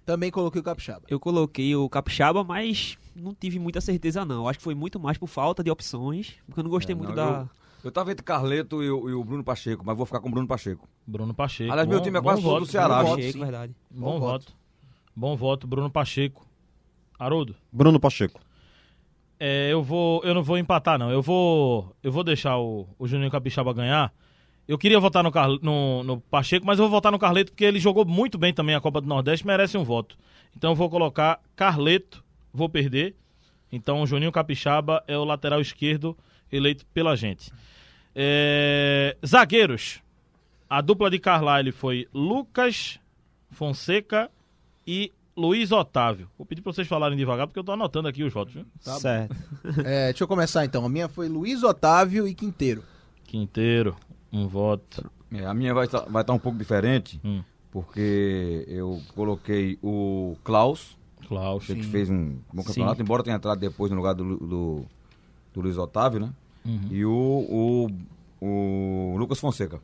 Também 0.06 0.32
coloquei 0.32 0.60
o 0.60 0.64
Capixaba. 0.64 1.06
Eu 1.08 1.20
coloquei 1.20 1.76
o 1.76 1.88
Capixaba, 1.89 2.44
mas 2.44 2.98
não 3.16 3.34
tive 3.34 3.59
muita 3.59 3.82
certeza 3.82 4.26
não. 4.26 4.47
Acho 4.47 4.59
que 4.59 4.64
foi 4.64 4.76
muito 4.76 4.99
mais 4.99 5.18
por 5.18 5.28
falta 5.28 5.64
de 5.64 5.70
opções, 5.70 6.36
porque 6.45 6.59
eu 6.59 6.64
não 6.64 6.72
gostei 6.72 6.93
é, 6.93 6.97
muito 6.97 7.09
não, 7.09 7.16
da... 7.16 7.39
Eu, 7.41 7.49
eu 7.86 7.91
tava 7.91 8.11
entre 8.11 8.24
Carleto 8.24 8.82
e 8.82 8.89
o, 8.89 9.09
e 9.09 9.14
o, 9.14 9.24
Bruno 9.24 9.43
Pacheco, 9.43 9.84
mas 9.86 9.95
vou 9.95 10.05
ficar 10.05 10.20
com 10.20 10.30
o 10.30 10.32
Bruno 10.32 10.47
Pacheco. 10.47 10.88
Bruno 11.05 11.34
Pacheco. 11.34 11.72
Aliás, 11.72 11.88
meu 11.88 12.01
time 12.01 12.18
é 12.18 12.22
quase 12.22 12.41
todo 12.41 12.59
do 12.61 12.66
Ceará. 12.66 13.03
Bom 13.03 13.16
Pacheco, 13.16 13.39
verdade. 13.39 13.76
Bom, 13.91 13.99
bom 13.99 14.20
voto. 14.20 14.32
voto. 14.32 14.55
Bom 15.16 15.36
voto, 15.36 15.68
Bruno 15.68 15.89
Pacheco. 15.89 16.47
Haroldo? 17.20 17.55
Bruno 17.72 17.99
Pacheco. 17.99 18.41
É, 19.39 19.70
eu 19.72 19.84
vou, 19.84 20.24
eu 20.24 20.34
não 20.34 20.41
vou 20.41 20.57
empatar 20.57 20.97
não. 20.97 21.11
Eu 21.11 21.22
vou, 21.22 21.93
eu 22.01 22.11
vou 22.11 22.24
deixar 22.24 22.57
o, 22.57 22.88
o 22.97 23.07
Juninho 23.07 23.30
Capixaba 23.30 23.74
ganhar. 23.74 24.14
Eu 24.66 24.78
queria 24.78 24.99
votar 24.99 25.22
no, 25.22 25.32
no, 25.61 26.03
no, 26.03 26.22
Pacheco, 26.22 26.66
mas 26.66 26.80
eu 26.80 26.86
vou 26.86 26.91
votar 26.91 27.11
no 27.11 27.20
Carleto 27.20 27.51
porque 27.51 27.66
ele 27.66 27.80
jogou 27.80 28.05
muito 28.05 28.38
bem 28.38 28.53
também 28.53 28.74
a 28.74 28.80
Copa 28.80 29.01
do 29.01 29.07
Nordeste, 29.07 29.45
merece 29.45 29.78
um 29.78 29.84
voto. 29.84 30.18
Então 30.55 30.72
eu 30.72 30.76
vou 30.76 30.89
colocar 30.89 31.41
Carleto, 31.55 32.22
vou 32.54 32.70
perder. 32.70 33.16
Então 33.72 34.01
o 34.01 34.06
Juninho 34.06 34.32
Capixaba 34.32 35.04
é 35.08 35.18
o 35.18 35.24
lateral 35.24 35.60
esquerdo 35.60 36.16
eleito 36.51 36.86
pela 36.93 37.16
gente. 37.16 37.51
É... 38.16 39.18
Zagueiros. 39.26 40.01
A 40.70 40.82
dupla 40.82 41.10
de 41.10 41.20
Carlyle 41.20 41.72
foi 41.72 42.08
Lucas 42.14 42.99
Fonseca 43.51 44.30
e 44.86 45.12
Luiz 45.36 45.72
Otávio. 45.72 46.30
Vou 46.38 46.45
pedir 46.45 46.62
para 46.62 46.72
vocês 46.72 46.88
falarem 46.88 47.18
devagar 47.18 47.47
porque 47.47 47.60
eu 47.60 47.64
tô 47.64 47.72
anotando 47.72 48.08
aqui 48.08 48.24
os 48.24 48.32
votos. 48.32 48.54
Viu? 48.54 48.66
Tá 48.84 48.99
certo. 48.99 49.36
é, 49.86 50.06
deixa 50.10 50.24
eu 50.24 50.28
começar 50.28 50.64
então. 50.66 50.86
A 50.86 50.89
minha 50.89 51.08
foi 51.08 51.28
Luiz 51.28 51.64
Otávio 51.64 52.28
e 52.28 52.34
Quinteiro. 52.34 52.84
Quinteiro, 53.26 53.95
um 54.32 54.47
voto. 54.47 55.10
É, 55.32 55.45
a 55.45 55.54
minha 55.54 55.74
vai 55.74 55.86
estar 55.86 56.01
tá, 56.01 56.10
vai 56.10 56.24
tá 56.24 56.34
um 56.34 56.39
pouco 56.39 56.58
diferente, 56.58 57.20
hum. 57.24 57.41
porque 57.72 58.66
eu 58.68 59.01
coloquei 59.16 59.80
o 59.82 60.38
Klaus 60.43 60.95
Klaus. 61.28 61.65
Que 61.65 61.82
fez 61.84 62.09
um 62.09 62.38
bom 62.53 62.63
campeonato, 62.63 62.97
Sim. 62.97 63.03
embora 63.03 63.24
tenha 63.24 63.36
entrado 63.36 63.59
depois 63.59 63.91
no 63.91 63.97
lugar 63.97 64.13
do, 64.13 64.38
do, 64.38 64.86
do 65.53 65.61
Luiz 65.61 65.78
Otávio, 65.78 66.19
né? 66.19 66.30
Uhum. 66.65 66.88
E 66.91 67.05
o, 67.05 67.89
o, 68.41 68.45
o 68.45 69.17
Lucas 69.17 69.39
Fonseca, 69.39 69.80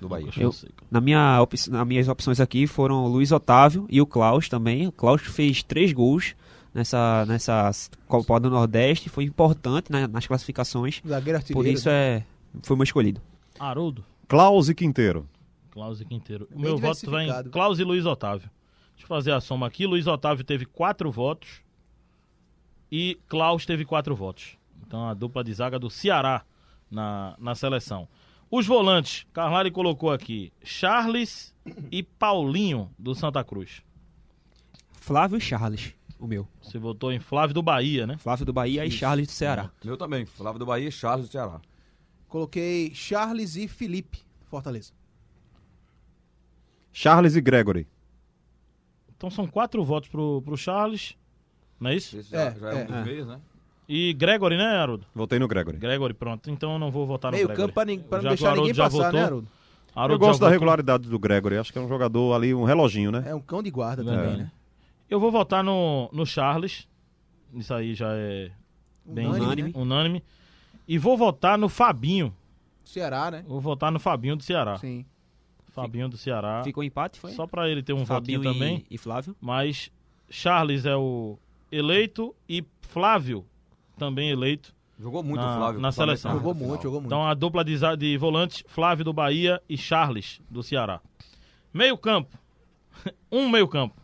do 0.00 0.08
Bahia. 0.08 0.30
Eu, 0.36 0.54
na 0.90 1.00
minha 1.00 1.40
op 1.42 1.54
nas 1.68 1.86
minhas 1.86 2.08
opções 2.08 2.40
aqui 2.40 2.66
foram 2.66 3.04
o 3.04 3.08
Luiz 3.08 3.32
Otávio 3.32 3.86
e 3.90 4.00
o 4.00 4.06
Klaus 4.06 4.48
também. 4.48 4.86
O 4.86 4.92
Klaus 4.92 5.22
fez 5.22 5.62
três 5.62 5.92
gols 5.92 6.34
nessa, 6.74 7.26
nessa 7.26 7.70
Copa 8.06 8.40
do 8.40 8.50
Nordeste, 8.50 9.08
foi 9.08 9.24
importante 9.24 9.92
né, 9.92 10.06
nas 10.06 10.26
classificações. 10.26 11.02
Por 11.52 11.66
isso 11.66 11.88
é, 11.88 12.24
foi 12.62 12.74
o 12.74 12.78
meu 12.78 12.84
escolhido. 12.84 13.20
Haroldo. 13.58 14.04
Klaus 14.26 14.68
e 14.68 14.74
Quinteiro. 14.74 15.26
Klaus 15.70 16.00
e 16.00 16.04
Quinteiro. 16.04 16.48
O 16.52 16.58
meu 16.58 16.78
voto 16.78 17.10
vai 17.10 17.28
em 17.28 17.44
Klaus 17.50 17.78
e 17.78 17.84
Luiz 17.84 18.06
Otávio. 18.06 18.48
Deixa 19.00 19.04
eu 19.04 19.16
fazer 19.16 19.32
a 19.32 19.40
soma 19.40 19.66
aqui. 19.66 19.86
Luiz 19.86 20.06
Otávio 20.06 20.44
teve 20.44 20.66
quatro 20.66 21.10
votos 21.10 21.62
e 22.92 23.18
Klaus 23.28 23.64
teve 23.64 23.86
quatro 23.86 24.14
votos. 24.14 24.58
Então 24.86 25.08
a 25.08 25.14
dupla 25.14 25.42
de 25.42 25.54
zaga 25.54 25.78
do 25.78 25.88
Ceará 25.88 26.44
na, 26.90 27.34
na 27.38 27.54
seleção. 27.54 28.06
Os 28.50 28.66
volantes, 28.66 29.26
Carlari 29.32 29.70
colocou 29.70 30.12
aqui 30.12 30.52
Charles 30.62 31.54
e 31.90 32.02
Paulinho 32.02 32.90
do 32.98 33.14
Santa 33.14 33.42
Cruz. 33.42 33.82
Flávio 34.92 35.38
e 35.38 35.40
Charles, 35.40 35.94
o 36.18 36.26
meu. 36.26 36.46
Você 36.60 36.78
votou 36.78 37.10
em 37.10 37.20
Flávio 37.20 37.54
do 37.54 37.62
Bahia, 37.62 38.06
né? 38.06 38.18
Flávio 38.18 38.44
do 38.44 38.52
Bahia 38.52 38.84
Isso. 38.84 38.96
e 38.96 38.98
Charles 38.98 39.28
do 39.28 39.32
Ceará. 39.32 39.70
Meu 39.82 39.96
também, 39.96 40.26
Flávio 40.26 40.58
do 40.58 40.66
Bahia 40.66 40.88
e 40.88 40.92
Charles 40.92 41.26
do 41.26 41.32
Ceará. 41.32 41.58
Coloquei 42.28 42.92
Charles 42.94 43.56
e 43.56 43.66
Felipe, 43.66 44.18
Fortaleza. 44.42 44.92
Charles 46.92 47.34
e 47.34 47.40
Gregory. 47.40 47.86
Então 49.20 49.28
são 49.28 49.46
quatro 49.46 49.84
votos 49.84 50.08
pro, 50.08 50.40
pro 50.40 50.56
Charles, 50.56 51.14
não 51.78 51.90
é 51.90 51.96
isso? 51.96 52.16
Esse 52.16 52.30
já 52.30 52.40
é, 52.40 52.54
já 52.58 52.70
é, 52.70 52.72
é 52.72 52.82
um 52.82 52.86
dos 52.86 52.96
é. 52.96 53.04
meios, 53.04 53.26
né? 53.26 53.38
E 53.86 54.14
Gregory, 54.14 54.56
né, 54.56 54.64
Haroldo? 54.64 55.04
Votei 55.14 55.38
no 55.38 55.46
Gregory. 55.46 55.76
Gregory, 55.76 56.14
pronto. 56.14 56.50
Então 56.50 56.72
eu 56.72 56.78
não 56.78 56.90
vou 56.90 57.06
votar 57.06 57.30
no 57.30 57.36
Meio 57.36 57.46
Gregory. 57.48 57.74
campo 57.74 57.74
pra, 57.74 58.08
pra 58.08 58.22
não 58.22 58.28
deixar 58.30 58.56
ninguém 58.56 58.74
passar, 58.74 58.88
votou. 58.88 59.12
né, 59.12 59.24
Haroldo? 59.24 59.48
Haroldo 59.94 60.14
eu 60.14 60.18
gosto 60.18 60.40
da 60.40 60.46
votou. 60.46 60.52
regularidade 60.52 61.06
do 61.06 61.18
Gregory. 61.18 61.58
Acho 61.58 61.70
que 61.70 61.78
é 61.78 61.82
um 61.82 61.88
jogador 61.88 62.32
ali, 62.32 62.54
um 62.54 62.64
reloginho, 62.64 63.12
né? 63.12 63.24
É 63.26 63.34
um 63.34 63.42
cão 63.42 63.62
de 63.62 63.70
guarda 63.70 64.02
também, 64.02 64.38
né? 64.38 64.50
Eu 65.10 65.20
vou 65.20 65.30
votar 65.30 65.62
no, 65.62 66.08
no 66.14 66.24
Charles. 66.24 66.88
Isso 67.52 67.74
aí 67.74 67.94
já 67.94 68.14
é 68.14 68.50
bem 69.04 69.26
unânime. 69.26 69.70
Né? 69.70 69.72
unânime. 69.74 70.24
E 70.88 70.96
vou 70.96 71.14
votar 71.14 71.58
no 71.58 71.68
Fabinho. 71.68 72.34
Ceará, 72.86 73.30
né? 73.30 73.44
Vou 73.46 73.60
votar 73.60 73.92
no 73.92 74.00
Fabinho 74.00 74.34
do 74.34 74.42
Ceará. 74.42 74.78
Sim. 74.78 75.04
Fabinho 75.70 76.08
do 76.08 76.16
Ceará. 76.16 76.62
Ficou 76.62 76.82
empate, 76.82 77.18
foi? 77.18 77.32
Só 77.32 77.46
para 77.46 77.68
ele 77.68 77.82
ter 77.82 77.92
um 77.92 78.04
Fabinho 78.04 78.42
votinho 78.42 78.54
também. 78.54 78.84
E 78.90 78.98
Flávio. 78.98 79.34
Mas 79.40 79.90
Charles 80.28 80.84
é 80.84 80.96
o 80.96 81.38
eleito 81.70 82.34
e 82.48 82.64
Flávio 82.82 83.44
também 83.96 84.30
eleito. 84.30 84.74
Jogou 84.98 85.22
muito 85.22 85.40
na, 85.40 85.56
Flávio. 85.56 85.80
Na 85.80 85.92
seleção. 85.92 86.32
Jogou 86.32 86.54
muito, 86.54 86.82
jogou 86.82 87.00
muito. 87.00 87.06
Então 87.06 87.26
a 87.26 87.32
dupla 87.32 87.64
de, 87.64 87.78
de 87.96 88.18
volantes, 88.18 88.62
Flávio 88.68 89.04
do 89.04 89.12
Bahia 89.12 89.62
e 89.68 89.76
Charles 89.78 90.40
do 90.50 90.62
Ceará. 90.62 91.00
Meio 91.72 91.96
campo. 91.96 92.38
um 93.32 93.48
meio 93.48 93.66
campo. 93.66 93.94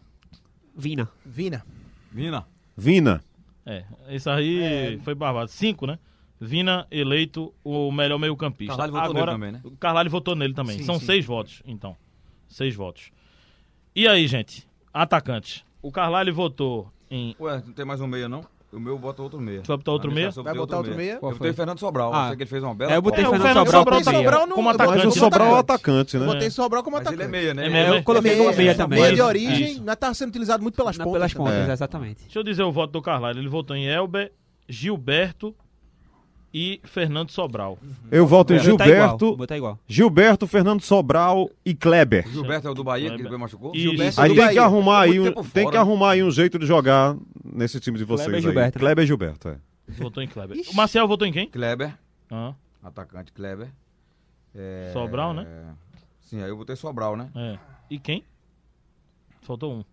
Vina. 0.75 1.09
Vina. 1.25 1.65
Vina. 2.11 2.47
Vina. 2.77 3.23
É, 3.65 3.85
isso 4.11 4.31
aí 4.31 4.63
é... 4.63 4.99
foi 5.03 5.15
barbado. 5.15 5.51
Cinco, 5.51 5.87
né? 5.87 5.99
Vina 6.41 6.87
eleito 6.91 7.53
o 7.65 7.91
melhor 7.91 8.19
meio-campista. 8.19 8.77
Carvalho 8.77 8.93
votou 8.93 9.11
Agora, 9.11 9.39
nele 9.39 9.53
também, 9.53 9.53
né? 9.53 9.61
o 9.65 9.77
Carvalho 9.79 10.11
votou 10.11 10.37
nele 10.37 10.53
também. 10.55 10.79
Sim, 10.79 10.85
São 10.85 10.99
sim. 10.99 11.07
seis 11.07 11.25
votos, 11.25 11.63
então. 11.67 11.97
Seis 12.49 12.75
votos. 12.75 13.11
E 13.95 14.07
aí, 14.07 14.27
gente? 14.27 14.67
Atacante. 14.93 15.65
O 15.81 15.91
Carvalho 15.91 16.35
votou 16.35 16.89
em. 17.11 17.35
Ué, 17.41 17.63
não 17.65 17.73
tem 17.73 17.85
mais 17.87 18.01
um 18.01 18.07
meia, 18.07 18.29
não? 18.29 18.45
O 18.73 18.81
meu 18.81 18.99
bota 18.99 19.23
outro 19.23 19.41
meia. 19.41 19.63
Tu 19.63 19.69
vai 19.69 19.77
botar 19.79 19.93
outro 19.93 20.13
meia? 20.13 20.31
eu 20.37 20.43
Vai 20.43 20.53
botar 20.55 20.77
outro 20.79 20.95
meia? 20.95 21.15
Eu 21.23 21.31
botei? 21.31 21.53
Fernando 21.55 21.79
Sobral. 21.79 22.13
Ah. 22.13 22.25
Eu 22.25 22.27
sei 22.29 22.37
que 22.37 22.43
ele 22.43 22.51
fez 22.51 22.63
uma 22.63 22.75
bela. 22.75 22.93
É, 22.93 22.97
eu 22.97 23.01
botei 23.03 23.25
É, 23.25 23.27
o 23.27 23.31
Fernando 23.31 23.47
Fernando 23.47 23.67
Sobral 23.71 23.99
Sobral. 24.01 24.23
Sobral 24.25 24.49
como 24.49 24.69
atacante. 24.69 25.05
Mas 25.07 25.17
o 25.17 25.19
Sobral 25.19 25.47
é 25.47 25.51
o 25.51 25.55
atacante. 25.57 25.91
atacante, 25.91 26.15
Eu 26.17 26.21
né? 26.21 26.27
botei 26.27 26.51
Sobral 26.51 26.83
como 26.83 26.97
Mas 26.99 27.07
ele 27.07 27.15
é 27.15 27.25
atacante. 27.25 27.31
meia, 27.43 27.55
né? 27.55 27.67
É 27.67 27.71
meia, 27.71 27.89
eu 27.97 28.03
coloquei 28.03 28.33
Meia, 28.33 28.45
como 28.45 28.57
meia 28.57 28.71
é, 28.73 28.75
também. 28.75 29.01
Meia 29.01 29.15
de 29.15 29.23
origem, 29.23 29.83
mas 29.87 29.97
tá 29.97 30.13
sendo 30.13 30.29
utilizado 30.31 30.63
muito 30.63 30.75
pelas 30.75 30.99
pontas. 30.99 31.13
pelas 31.13 31.33
pontas, 31.35 31.69
É. 31.69 31.73
exatamente. 31.73 32.23
Deixa 32.25 32.39
eu 32.39 32.43
dizer 32.43 32.65
o 32.65 32.73
voto 32.73 32.91
do 32.93 33.01
Carvalho. 33.01 33.39
Ele 33.39 33.49
votou 33.49 33.75
em 33.77 33.87
Elber, 33.87 34.33
Gilberto 34.69 35.55
e 36.59 36.81
Fernando 36.85 37.31
Sobral. 37.31 37.79
Eu 38.11 38.27
voto 38.27 38.55
em 38.55 38.59
Gilberto, 38.59 39.27
vou 39.27 39.37
botar 39.37 39.59
igual. 39.59 39.79
Gilberto, 39.87 40.47
Fernando 40.47 40.81
Sobral 40.81 41.51
e 41.63 41.75
Kleber. 41.75 42.27
Gilberto 42.27 42.67
é 42.67 42.71
o 42.71 42.75
do 42.75 42.83
Bahia, 42.83 43.11
que 43.11 43.17
Kleber. 43.17 43.25
depois 43.25 43.41
machucou? 43.43 43.73
Isso. 43.75 43.91
Gilberto 43.91 44.21
Aí 44.23 44.29
do 44.31 44.35
tem 44.35 44.43
que 44.43 44.55
Bahia. 44.55 44.63
arrumar 44.63 45.01
aí, 45.03 45.21
Muito 45.21 45.21
um, 45.21 45.43
tempo 45.43 45.51
tem 45.53 45.63
fora. 45.65 45.73
que 45.73 45.77
arrumar 45.79 46.11
aí 46.13 46.23
um 46.23 46.31
jeito 46.31 46.59
de 46.59 46.65
jogar 46.65 47.15
nesse 47.45 47.79
time 47.79 47.99
de 47.99 48.05
vocês 48.05 48.27
Kleber 48.27 48.43
e 48.43 48.47
aí. 48.47 48.53
Gilberto, 48.55 48.79
né? 48.79 48.81
Kleber 48.81 49.05
e 49.05 49.07
Gilberto, 49.07 49.49
é. 49.51 49.59
Votou 49.99 50.23
em 50.23 50.27
Kleber. 50.29 50.57
O 50.73 50.75
Marcel 50.75 51.07
votou 51.07 51.29
em 51.29 51.33
quem? 51.33 51.47
Kleber, 51.51 51.93
Ah, 52.31 52.55
atacante 52.83 53.33
Kleber. 53.33 53.69
É... 54.55 54.89
Sobral, 54.95 55.35
né? 55.35 55.47
Sim, 56.23 56.43
aí 56.43 56.49
eu 56.49 56.57
botei 56.57 56.75
Sobral, 56.75 57.17
né? 57.19 57.29
é. 57.37 57.59
E 57.91 57.99
quem? 57.99 58.25
Faltou 59.43 59.75
um. 59.75 59.85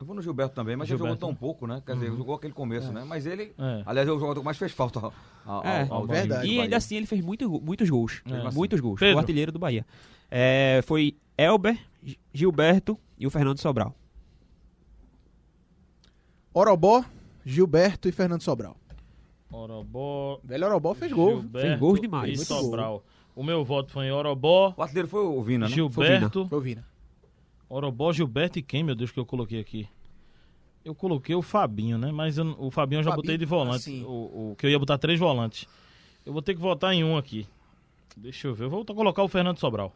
Eu 0.00 0.06
vou 0.06 0.16
no 0.16 0.22
Gilberto 0.22 0.54
também, 0.54 0.76
mas 0.76 0.88
ele 0.88 0.96
Gilberto, 0.96 1.20
jogou 1.20 1.28
tão 1.28 1.38
pouco, 1.38 1.66
né? 1.66 1.82
Quer 1.84 1.92
dizer, 1.92 2.06
jogou 2.16 2.34
aquele 2.34 2.54
começo, 2.54 2.90
né? 2.90 3.04
Mas 3.06 3.26
ele, 3.26 3.52
É. 3.58 3.82
aliás, 3.84 4.08
é 4.08 4.10
o 4.10 4.18
jogador 4.18 4.40
que 4.40 4.44
mais 4.46 4.56
fez 4.56 4.72
falta 4.72 4.98
ao, 4.98 5.12
ao, 5.44 5.62
É, 5.62 5.86
ao 5.90 6.06
verdade. 6.06 6.48
E 6.48 6.58
ainda 6.58 6.78
assim 6.78 6.96
ele 6.96 7.04
fez 7.04 7.22
muito, 7.22 7.50
muitos 7.60 7.90
gols. 7.90 8.22
É. 8.24 8.50
Muitos 8.50 8.80
gols. 8.80 8.98
Pedro. 8.98 9.16
O 9.16 9.18
artilheiro 9.18 9.52
do 9.52 9.58
Bahia. 9.58 9.84
É, 10.30 10.80
foi 10.86 11.16
Elber, 11.36 11.78
Gilberto 12.32 12.98
e 13.18 13.26
o 13.26 13.30
Fernando 13.30 13.58
Sobral. 13.58 13.94
Orobó, 16.52 17.04
Gilberto 17.44 18.08
e 18.08 18.12
Fernando 18.12 18.42
Sobral. 18.42 18.76
Orobó. 19.52 20.40
Velho 20.42 20.66
Orobó 20.66 20.94
fez 20.94 21.12
gol. 21.12 21.40
Gilberto 21.42 21.68
Fez 21.68 21.78
gols 21.78 22.00
demais. 22.00 22.40
E 22.40 22.44
Sobral. 22.44 23.04
O 23.36 23.44
meu 23.44 23.64
voto 23.64 23.92
foi 23.92 24.06
em 24.06 24.12
Orobó, 24.12 24.74
O 24.76 24.82
artilheiro 24.82 25.08
foi 25.08 25.20
o 25.24 25.42
Vina, 25.42 25.68
né? 25.68 25.74
Gilberto. 25.74 26.46
Foi 26.48 26.58
o 26.58 26.60
Vina. 26.60 26.84
Orobó, 27.70 28.12
Gilberto 28.12 28.58
e 28.58 28.62
quem, 28.62 28.82
meu 28.84 28.94
Deus, 28.94 29.10
que 29.10 29.18
eu 29.18 29.24
coloquei 29.24 29.60
aqui? 29.60 29.88
Eu 30.84 30.94
coloquei 30.94 31.34
o 31.34 31.40
Fabinho, 31.42 31.96
né? 31.96 32.10
Mas 32.10 32.36
eu- 32.36 32.56
o 32.58 32.70
Fabinho 32.70 32.98
eu 32.98 33.04
já 33.04 33.10
Fabinho, 33.10 33.22
botei 33.24 33.38
de 33.38 33.44
volante. 33.46 33.76
assim. 33.76 34.02
O, 34.04 34.50
o- 34.52 34.56
que 34.58 34.66
eu 34.66 34.70
ia 34.70 34.78
botar 34.78 34.98
três 34.98 35.18
volantes. 35.18 35.66
Eu 36.26 36.32
vou 36.32 36.42
ter 36.42 36.54
que 36.54 36.60
votar 36.60 36.92
em 36.92 37.04
um 37.04 37.16
aqui. 37.16 37.46
Deixa 38.16 38.48
eu 38.48 38.54
ver. 38.54 38.64
Eu 38.64 38.70
vou 38.70 38.84
colocar 38.84 39.22
o 39.22 39.28
Fernando 39.28 39.58
Sobral. 39.58 39.94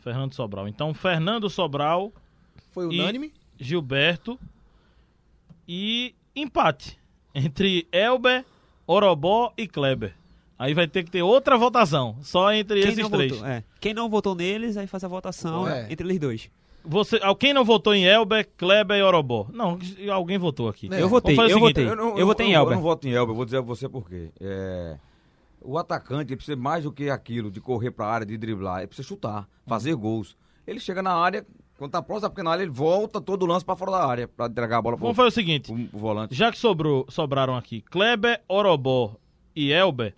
Fernando 0.00 0.34
Sobral. 0.34 0.68
Então, 0.68 0.92
Fernando 0.92 1.48
Sobral, 1.48 2.12
Foi 2.72 2.84
E- 2.94 3.00
unânime. 3.00 3.32
Gilberto 3.58 4.38
e 5.68 6.14
empate 6.34 6.98
entre 7.34 7.86
Elber, 7.92 8.44
Orobó 8.86 9.52
e 9.56 9.66
Kleber. 9.68 10.14
Aí 10.58 10.74
vai 10.74 10.86
ter 10.86 11.04
que 11.04 11.10
ter 11.10 11.22
outra 11.22 11.56
votação, 11.56 12.16
só 12.22 12.52
entre 12.52 12.80
Quem 12.82 12.90
esses 12.92 13.02
não, 13.02 13.10
três. 13.10 13.32
votou, 13.32 13.46
é, 13.46 13.64
quem 13.80 13.94
não 13.94 14.08
votou 14.08 14.34
neles, 14.34 14.76
aí 14.76 14.86
faz 14.86 15.02
a 15.04 15.08
votação 15.08 15.68
É. 15.68 15.90
entre 15.92 16.06
eles 16.06 16.18
dois. 16.18 16.50
Você, 16.84 17.20
ah, 17.22 17.34
quem 17.34 17.52
não 17.54 17.64
votou 17.64 17.94
em 17.94 18.04
Elber, 18.04 18.48
Kleber 18.56 18.96
e 18.98 19.02
Orobó? 19.02 19.46
Não, 19.52 19.78
alguém 20.12 20.36
votou 20.38 20.68
aqui. 20.68 20.88
É. 20.92 21.00
Eu 21.00 21.08
votei, 21.08 21.34
eu 21.34 21.36
fazer 21.36 21.54
o 21.54 21.58
seguinte, 21.58 21.84
votei. 21.84 21.94
não- 21.96 22.18
Eu 22.18 22.26
votei 22.26 22.46
em 22.46 22.52
eu, 22.52 22.60
Elber. 22.60 22.72
Eu 22.72 22.76
não 22.76 22.82
voto 22.82 23.06
em 23.06 23.12
Elber, 23.12 23.30
eu 23.32 23.36
vou 23.36 23.44
dizer 23.44 23.58
a 23.58 23.60
você 23.60 23.88
por 23.88 24.08
quê. 24.08 24.30
É, 24.40 24.96
o 25.60 25.78
atacante 25.78 26.30
ele 26.32 26.36
precisa 26.36 26.56
mais 26.56 26.82
do 26.84 26.90
que 26.92 27.08
aquilo 27.08 27.50
de 27.50 27.60
correr 27.60 27.90
pra 27.92 28.06
área, 28.06 28.26
de 28.26 28.36
driblar. 28.36 28.78
Ele 28.78 28.88
precisa 28.88 29.06
chutar, 29.06 29.48
fazer 29.66 29.94
gols. 29.94 30.36
Ele 30.66 30.80
chega 30.80 31.02
na 31.02 31.12
área, 31.14 31.46
quando 31.78 31.92
tá 31.92 32.02
próximo 32.02 32.22
da 32.28 32.30
pequena 32.30 32.50
área, 32.50 32.62
ele 32.62 32.70
volta 32.72 33.20
todo 33.20 33.44
o 33.44 33.46
lance 33.46 33.64
pra 33.64 33.76
fora 33.76 33.92
da 33.92 34.04
área, 34.06 34.26
pra 34.28 34.46
entregar 34.46 34.78
a 34.78 34.82
bola 34.82 34.96
pro, 34.96 35.04
Vamos 35.04 35.16
fazer 35.16 35.28
o 35.28 35.32
seguinte: 35.32 35.72
pro 35.72 35.98
volante. 36.00 36.34
já 36.34 36.50
que 36.50 36.58
sobrou, 36.58 37.06
sobraram 37.08 37.56
aqui 37.56 37.80
Kleber, 37.82 38.40
Orobó 38.48 39.14
e 39.54 39.70
Elber, 39.72 40.14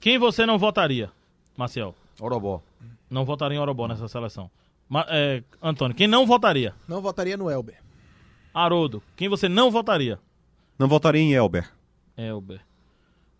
quem 0.00 0.18
você 0.18 0.44
não 0.44 0.58
votaria, 0.58 1.10
Marcel? 1.56 1.94
Orobó. 2.20 2.60
Não 3.08 3.24
votaria 3.24 3.56
em 3.56 3.60
Orobó 3.60 3.86
nessa 3.86 4.08
seleção. 4.08 4.50
Ma- 4.88 5.06
é, 5.08 5.42
Antônio, 5.62 5.94
quem 5.94 6.06
não 6.08 6.26
votaria? 6.26 6.74
Não 6.86 7.00
votaria 7.02 7.36
no 7.36 7.50
Elber. 7.50 7.76
Haroldo, 8.54 9.02
quem 9.16 9.28
você 9.28 9.48
não 9.48 9.70
votaria? 9.70 10.18
Não 10.78 10.88
votaria 10.88 11.20
em 11.20 11.34
Elber. 11.34 11.70
Elber. 12.16 12.60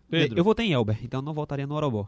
Pedro, 0.09 0.37
Eu 0.37 0.43
votei 0.43 0.67
em 0.67 0.73
Elber, 0.73 0.97
então 1.03 1.21
não 1.21 1.33
votaria 1.33 1.65
no 1.67 1.75
Orobó. 1.75 2.07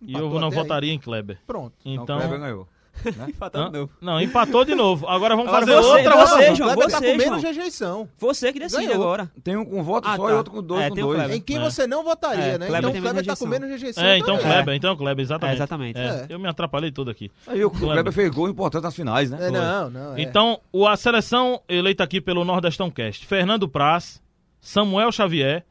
e 0.00 0.12
eu 0.14 0.28
não 0.30 0.48
até 0.48 0.56
aí. 0.56 0.62
votaria 0.62 0.92
em 0.92 0.98
Kleber. 0.98 1.38
Pronto. 1.46 1.74
Então, 1.84 2.04
Então, 2.04 2.18
Kleber 2.18 2.40
ganhou. 2.40 2.68
Hã? 3.54 3.88
não, 4.00 4.20
empatou 4.20 4.64
de 4.64 4.74
novo. 4.74 5.08
Agora 5.08 5.34
vamos 5.34 5.48
Agora 5.52 5.66
fazer 5.66 5.78
você- 5.80 5.88
outra 5.88 6.10
você, 6.16 6.34
votação. 6.34 6.54
João, 6.56 6.68
Kleber 6.74 6.90
tá 6.92 6.98
você, 6.98 7.10
com 7.12 7.18
menos 7.18 7.24
João. 7.24 7.40
rejeição. 7.54 8.08
Você 8.18 8.52
que 8.52 8.58
decide 8.60 8.86
Ganhou. 8.86 9.02
agora. 9.02 9.30
Tem 9.42 9.56
um 9.56 9.64
com 9.64 9.82
voto 9.82 10.06
Ah, 10.08 10.16
só 10.16 10.26
tá. 10.26 10.30
e 10.32 10.34
outro 10.36 10.52
com 10.52 10.62
dois 10.62 10.82
É, 10.82 10.88
com 10.90 10.94
dois. 10.96 11.18
Kleber. 11.18 11.36
Em 11.36 11.40
quem 11.40 11.56
É. 11.56 11.60
você 11.60 11.86
não 11.86 12.04
votaria, 12.04 12.44
É, 12.44 12.58
né? 12.58 12.66
Kleber 12.66 12.78
então 12.78 12.90
o 12.90 13.02
Kleber 13.02 13.24
tá 13.26 13.36
com 13.36 13.46
menos 13.46 13.68
rejeição. 13.70 14.04
É, 14.04 14.18
então. 14.18 14.38
Kleber, 14.38 14.74
então 14.74 14.96
Kleber, 14.96 15.22
exatamente. 15.22 15.52
É, 15.52 15.56
exatamente. 15.56 15.98
É, 15.98 16.02
É. 16.02 16.26
Eu 16.28 16.38
me 16.38 16.46
atrapalhei 16.48 16.92
tudo 16.92 17.10
aqui. 17.10 17.30
Aí 17.46 17.64
o 17.64 17.70
Kleber. 17.70 17.92
Kleber 17.92 18.12
fez 18.12 18.30
gol 18.30 18.48
importante 18.48 18.82
nas 18.84 18.94
finais, 18.94 19.30
né? 19.30 19.38
É, 19.48 19.50
não, 19.50 19.90
não. 19.90 20.14
é. 20.16 20.20
Então, 20.22 20.60
a 20.86 20.96
seleção 20.96 21.60
eleita 21.68 22.04
aqui 22.04 22.20
pelo 22.20 22.44
Nordestão 22.44 22.90
Cast, 22.90 23.26
Fernando 23.26 23.68
Praz, 23.68 24.22
Samuel 24.60 25.10
Xavier, 25.10 25.64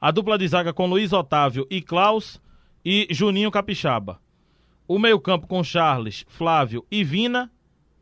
a 0.00 0.10
dupla 0.10 0.36
de 0.36 0.46
zaga 0.48 0.72
com 0.72 0.86
Luiz 0.86 1.12
Otávio 1.12 1.66
e 1.70 1.80
Klaus 1.80 2.38
e 2.84 3.06
Juninho 3.10 3.50
Capixaba. 3.50 4.18
O 4.86 4.98
meio-campo 4.98 5.46
com 5.46 5.62
Charles, 5.64 6.24
Flávio 6.28 6.84
e 6.90 7.02
Vina, 7.02 7.50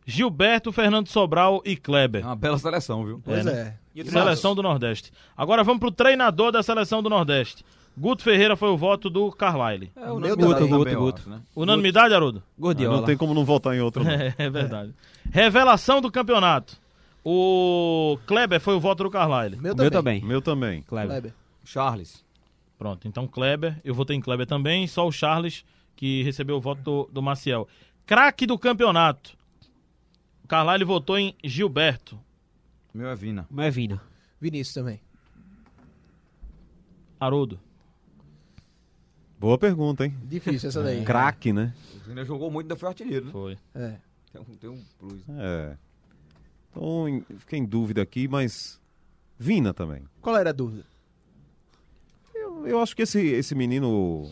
Gilberto, 0.04 0.72
Fernando 0.72 1.06
Sobral 1.08 1.62
e 1.64 1.72
É 1.72 1.76
Kleber. 1.76 2.24
uma 2.24 2.34
bela 2.36 2.58
seleção, 2.58 3.04
viu? 3.04 3.20
Pois 3.24 3.46
É, 3.46 3.50
é. 3.50 3.74
E 3.94 4.02
o 4.02 4.10
Seleção 4.10 4.54
do 4.54 4.62
Nordeste. 4.62 5.12
Agora 5.36 5.62
vamos 5.62 5.78
pro 5.80 5.90
treinador 5.90 6.50
da 6.50 6.62
seleção 6.62 7.02
do 7.02 7.10
Nordeste. 7.10 7.62
Guto 7.96 8.22
Ferreira 8.22 8.56
foi 8.56 8.70
o 8.70 8.76
voto 8.76 9.10
do 9.10 9.30
Carlyle. 9.30 9.92
É, 9.94 10.10
o 10.10 10.18
Meu 10.18 10.34
Guto, 10.34 10.66
Guto, 10.66 10.68
Guto, 10.78 10.96
Guto. 10.96 11.30
né? 11.30 11.40
Unanimidade, 11.54 12.14
Haroldo? 12.14 12.42
Gordiola. 12.58 12.96
Não 12.96 13.04
tem 13.04 13.18
como 13.18 13.34
não 13.34 13.44
votar 13.44 13.74
em 13.74 13.80
outro. 13.80 14.02
É, 14.08 14.34
é 14.38 14.48
verdade. 14.50 14.94
Revelação 15.30 16.00
do 16.00 16.10
campeonato. 16.10 16.80
O 17.22 18.18
Kleber 18.26 18.60
foi 18.60 18.74
o 18.74 18.80
voto 18.80 19.04
do 19.04 19.10
Carlyle. 19.10 19.56
Meu 19.58 19.74
O 19.74 19.76
meu 19.76 19.90
também. 19.90 20.20
também. 20.20 20.24
Meu 20.24 20.40
também. 20.42 20.82
Kleber. 20.82 21.10
Kleber. 21.10 21.34
Charles. 21.64 22.24
Pronto, 22.78 23.06
então 23.06 23.28
Kleber, 23.28 23.78
eu 23.84 23.94
votei 23.94 24.16
em 24.16 24.20
Kleber 24.20 24.46
também, 24.46 24.86
só 24.88 25.06
o 25.06 25.12
Charles 25.12 25.64
que 26.02 26.20
recebeu 26.24 26.56
o 26.56 26.60
voto 26.60 26.82
do, 26.82 27.08
do 27.12 27.22
Maciel. 27.22 27.68
Craque 28.04 28.44
do 28.44 28.58
campeonato. 28.58 29.38
O 30.42 30.48
Carlyle 30.48 30.84
votou 30.84 31.16
em 31.16 31.32
Gilberto. 31.44 32.18
Meu 32.92 33.06
é 33.08 33.14
Vina. 33.14 33.46
Meu 33.48 33.64
é 33.64 33.70
Vina. 33.70 34.02
Vinícius 34.40 34.74
também. 34.74 35.00
Haroldo. 37.20 37.60
Boa 39.38 39.56
pergunta, 39.56 40.04
hein? 40.04 40.12
Difícil 40.24 40.70
essa 40.70 40.82
daí. 40.82 41.02
Craque, 41.06 41.52
né? 41.52 41.72
O 41.94 42.08
Vina 42.08 42.24
jogou 42.24 42.50
muito, 42.50 42.64
ainda 42.64 42.74
foi 42.76 42.88
artilheiro, 42.88 43.26
né? 43.26 43.30
Foi. 43.30 43.56
É. 43.72 43.96
Tem 44.32 44.40
um, 44.40 44.44
tem 44.56 44.70
um 44.70 44.82
plus. 44.98 45.24
né? 45.28 45.36
É. 45.38 45.76
Então, 46.72 47.08
em- 47.08 47.24
fiquei 47.38 47.60
em 47.60 47.64
dúvida 47.64 48.02
aqui, 48.02 48.26
mas. 48.26 48.80
Vina 49.38 49.72
também. 49.72 50.02
Qual 50.20 50.36
era 50.36 50.50
a 50.50 50.52
dúvida? 50.52 50.84
Eu, 52.34 52.66
eu 52.66 52.80
acho 52.82 52.96
que 52.96 53.02
esse, 53.02 53.20
esse 53.24 53.54
menino, 53.54 54.28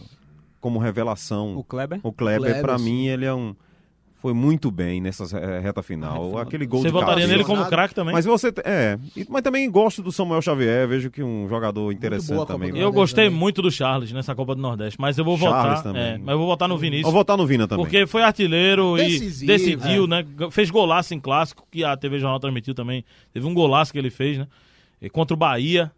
como 0.60 0.78
revelação, 0.78 1.56
O 1.56 1.64
Kleber. 1.64 2.00
o 2.02 2.12
Kleber, 2.12 2.40
Kleber, 2.42 2.62
pra 2.62 2.78
sim. 2.78 2.84
mim, 2.84 3.06
ele 3.06 3.24
é 3.24 3.34
um. 3.34 3.54
Foi 4.16 4.34
muito 4.34 4.70
bem 4.70 5.00
nessa 5.00 5.24
eh, 5.38 5.60
reta 5.60 5.82
final. 5.82 6.36
Aquele 6.36 6.66
gol 6.66 6.82
Você 6.82 6.88
de 6.88 6.92
votaria 6.92 7.14
cabeça. 7.14 7.32
nele 7.32 7.42
como 7.42 7.64
craque 7.64 7.94
também? 7.94 8.12
Mas 8.12 8.26
você. 8.26 8.52
É. 8.66 8.98
Mas 9.30 9.40
também 9.40 9.70
gosto 9.70 10.02
do 10.02 10.12
Samuel 10.12 10.42
Xavier. 10.42 10.86
Vejo 10.86 11.10
que 11.10 11.22
um 11.22 11.48
jogador 11.48 11.90
interessante 11.90 12.46
também. 12.46 12.76
eu 12.76 12.92
gostei 12.92 13.24
também. 13.24 13.38
muito 13.40 13.62
do 13.62 13.70
Charles 13.70 14.12
nessa 14.12 14.34
Copa 14.34 14.54
do 14.54 14.60
Nordeste, 14.60 15.00
mas 15.00 15.16
eu 15.16 15.24
vou 15.24 15.38
Charles 15.38 15.78
votar. 15.78 15.82
também. 15.82 16.02
é, 16.02 16.18
mas 16.18 16.32
eu 16.34 16.38
vou 16.38 16.46
votar 16.48 16.68
no 16.68 16.76
Vinícius. 16.76 17.04
Vou 17.04 17.12
votar 17.14 17.34
no 17.38 17.46
Vina 17.46 17.66
também. 17.66 17.82
Porque 17.82 18.06
foi 18.06 18.22
artilheiro 18.22 18.94
Decisivo, 18.98 19.44
e 19.44 19.46
decidiu, 19.46 20.06
né? 20.06 20.22
Fez 20.50 20.68
golaço 20.70 21.14
em 21.14 21.18
clássico, 21.18 21.66
que 21.70 21.82
a 21.82 21.96
TV 21.96 22.18
Jornal 22.18 22.38
transmitiu 22.38 22.74
também. 22.74 23.02
Teve 23.32 23.46
um 23.46 23.54
golaço 23.54 23.90
que 23.90 23.98
ele 23.98 24.10
fez, 24.10 24.36
né? 24.36 24.46
E 25.00 25.08
contra 25.08 25.32
o 25.32 25.36
Bahia. 25.38 25.90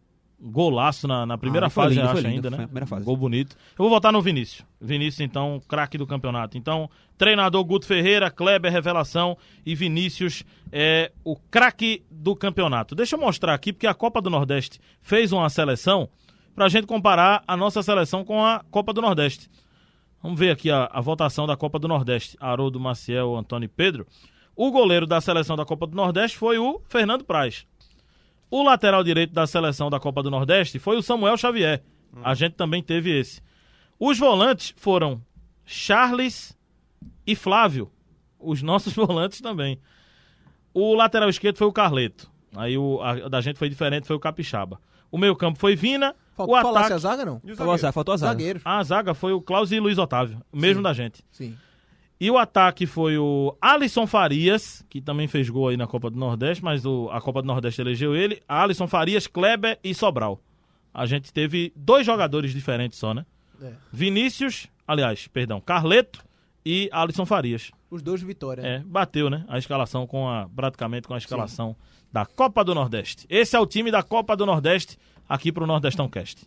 Golaço 0.45 1.07
na, 1.07 1.25
na 1.25 1.39
primeira 1.39 1.69
Ah, 1.69 1.71
fase, 1.71 1.95
lindo, 1.95 2.09
acho 2.09 2.17
lindo, 2.17 2.29
ainda, 2.29 2.51
né? 2.51 2.57
a 2.57 2.67
primeira 2.67 2.87
fase. 2.87 3.05
Gol 3.05 3.17
bonito. 3.17 3.55
Eu 3.79 3.85
vou 3.85 3.89
votar 3.91 4.13
no 4.13 4.21
Vinícius. 4.21 4.67
Vinícius, 4.81 5.21
então, 5.21 5.63
craque 5.69 5.97
do 5.97 6.05
campeonato. 6.05 6.59
Então, 6.59 6.91
treinador 7.17 7.63
Guto 7.65 7.87
Ferreira, 7.87 8.29
Kleber 8.29 8.73
Revelação 8.73 9.37
e 9.65 9.75
Vinícius 9.77 10.43
é 10.73 11.13
o 11.25 11.37
craque 11.37 12.03
do 12.11 12.35
campeonato. 12.35 12.95
Deixa 12.97 13.15
eu 13.15 13.21
mostrar 13.21 13.55
aqui, 13.55 13.73
porque 13.73 13.87
a 13.87 13.95
Copa 13.95 14.21
do 14.21 14.29
Nordeste 14.29 14.81
fez 15.01 15.31
uma 15.31 15.49
seleção 15.49 16.09
pra 16.57 16.69
gente 16.69 16.87
comparar 16.89 17.45
a 17.47 17.57
nossa 17.57 17.81
seleção 17.83 18.25
com 18.25 18.45
a 18.45 18.65
Copa 18.71 18.93
do 18.93 19.01
Nordeste. 19.01 19.49
Vamos 20.21 20.39
ver 20.39 20.51
aqui 20.51 20.71
a, 20.71 20.89
a 20.93 21.01
votação 21.01 21.47
da 21.47 21.57
Copa 21.57 21.79
do 21.79 21.87
Nordeste. 21.87 22.37
Haroldo, 22.41 22.81
Maciel, 22.81 23.37
Antônio 23.37 23.67
e 23.67 23.69
Pedro. 23.69 24.07
O 24.57 24.71
goleiro 24.71 25.07
da 25.07 25.21
seleção 25.21 25.57
da 25.57 25.65
Copa 25.65 25.87
do 25.87 25.97
Nordeste 25.97 26.37
foi 26.37 26.59
o 26.59 26.81
Fernando 26.89 27.25
Praz. 27.25 27.65
O 28.53 28.63
lateral 28.63 29.03
direito 29.03 29.33
da 29.33 29.47
seleção 29.47 29.89
da 29.89 29.99
Copa 29.99 30.23
do 30.23 30.31
Nordeste 30.31 30.79
foi 30.79 30.99
o 30.99 31.03
Samuel 31.03 31.39
Xavier. 31.39 31.83
A 32.23 32.35
gente 32.35 32.53
também 32.53 32.83
teve 32.83 33.19
esse. 33.19 33.41
Os 33.99 34.19
volantes 34.19 34.75
foram 34.77 35.23
Charles 35.65 36.55
e 37.27 37.35
Flávio. 37.35 37.91
Os 38.39 38.61
nossos 38.61 38.93
volantes 38.95 39.41
também. 39.41 39.81
O 40.75 40.95
lateral 40.95 41.31
esquerdo 41.31 41.57
foi 41.57 41.67
o 41.67 41.73
Carleto. 41.73 42.31
Aí 42.55 42.77
o 42.77 43.01
a, 43.01 43.27
da 43.27 43.41
gente 43.41 43.59
foi 43.59 43.71
diferente, 43.71 44.07
foi 44.07 44.17
o 44.17 44.21
Capixaba. 44.21 44.79
O 45.11 45.17
meio 45.17 45.35
campo 45.35 45.59
foi 45.59 45.75
Vina. 45.75 46.15
Faltou 46.35 46.55
o 46.55 46.59
ataque... 46.59 46.93
a 46.93 46.99
zaga, 46.99 47.25
não? 47.25 47.41
Faltou 47.57 47.73
a 47.73 47.77
zaga, 47.79 47.93
faltou 47.93 48.13
a 48.13 48.17
zaga. 48.19 48.33
Zagueiro. 48.33 48.61
A 48.67 48.83
zaga 48.85 49.15
foi 49.15 49.33
o 49.33 49.41
Klaus 49.41 49.73
e 49.73 49.81
Luiz 49.81 49.97
Otávio, 49.97 50.43
o 50.53 50.59
mesmo 50.59 50.81
Sim. 50.81 50.83
da 50.83 50.93
gente. 50.93 51.25
Sim. 51.31 51.57
E 52.23 52.31
o 52.31 52.39
ataque 52.39 52.87
foi 52.87 53.19
o 53.19 53.53
Alisson 53.61 54.07
Farias, 54.07 54.87
que 54.89 55.01
também 55.01 55.27
fez 55.27 55.51
gol 55.51 55.67
aí 55.71 55.77
na 55.77 55.89
Copa 55.89 56.09
do 56.09 56.17
Nordeste, 56.17 56.63
mas 56.63 56.87
o- 56.87 57.09
a 57.11 57.21
Copa 57.21 57.43
do 57.43 57.49
Nordeste 57.49 57.81
elegeu 57.81 58.15
ele. 58.15 58.41
Alisson 58.47 58.87
Farias, 58.87 59.27
Kleber 59.27 59.77
e 59.83 59.93
Sobral. 59.93 60.41
A 60.95 61.05
gente 61.05 61.33
teve 61.33 61.73
dois 61.75 62.07
jogadores 62.07 62.53
diferentes 62.53 62.97
só, 62.97 63.13
né? 63.13 63.27
É. 63.61 63.73
Vinícius, 63.93 64.69
aliás, 64.87 65.27
perdão, 65.27 65.61
Carleto 65.61 66.23
e 66.65 66.89
Alisson 66.93 67.27
Farias. 67.27 67.73
Os 67.91 68.01
dois 68.03 68.23
vitória. 68.23 68.63
É, 68.63 68.79
bateu, 68.87 69.29
né? 69.29 69.45
A 69.49 69.59
escalação 69.59 70.07
com 70.07 70.29
a. 70.29 70.49
praticamente 70.55 71.09
com 71.09 71.15
a 71.15 71.19
escalação 71.19 71.75
da 72.13 72.25
Copa 72.25 72.63
do 72.63 72.73
Nordeste. 72.73 73.27
Esse 73.29 73.57
é 73.57 73.59
o 73.59 73.67
time 73.67 73.91
da 73.91 74.01
Copa 74.05 74.37
do 74.37 74.47
Nordeste 74.47 74.97
aqui 75.29 75.51
pro 75.51 75.67
Nordestão 75.67 76.09
Cast. 76.09 76.47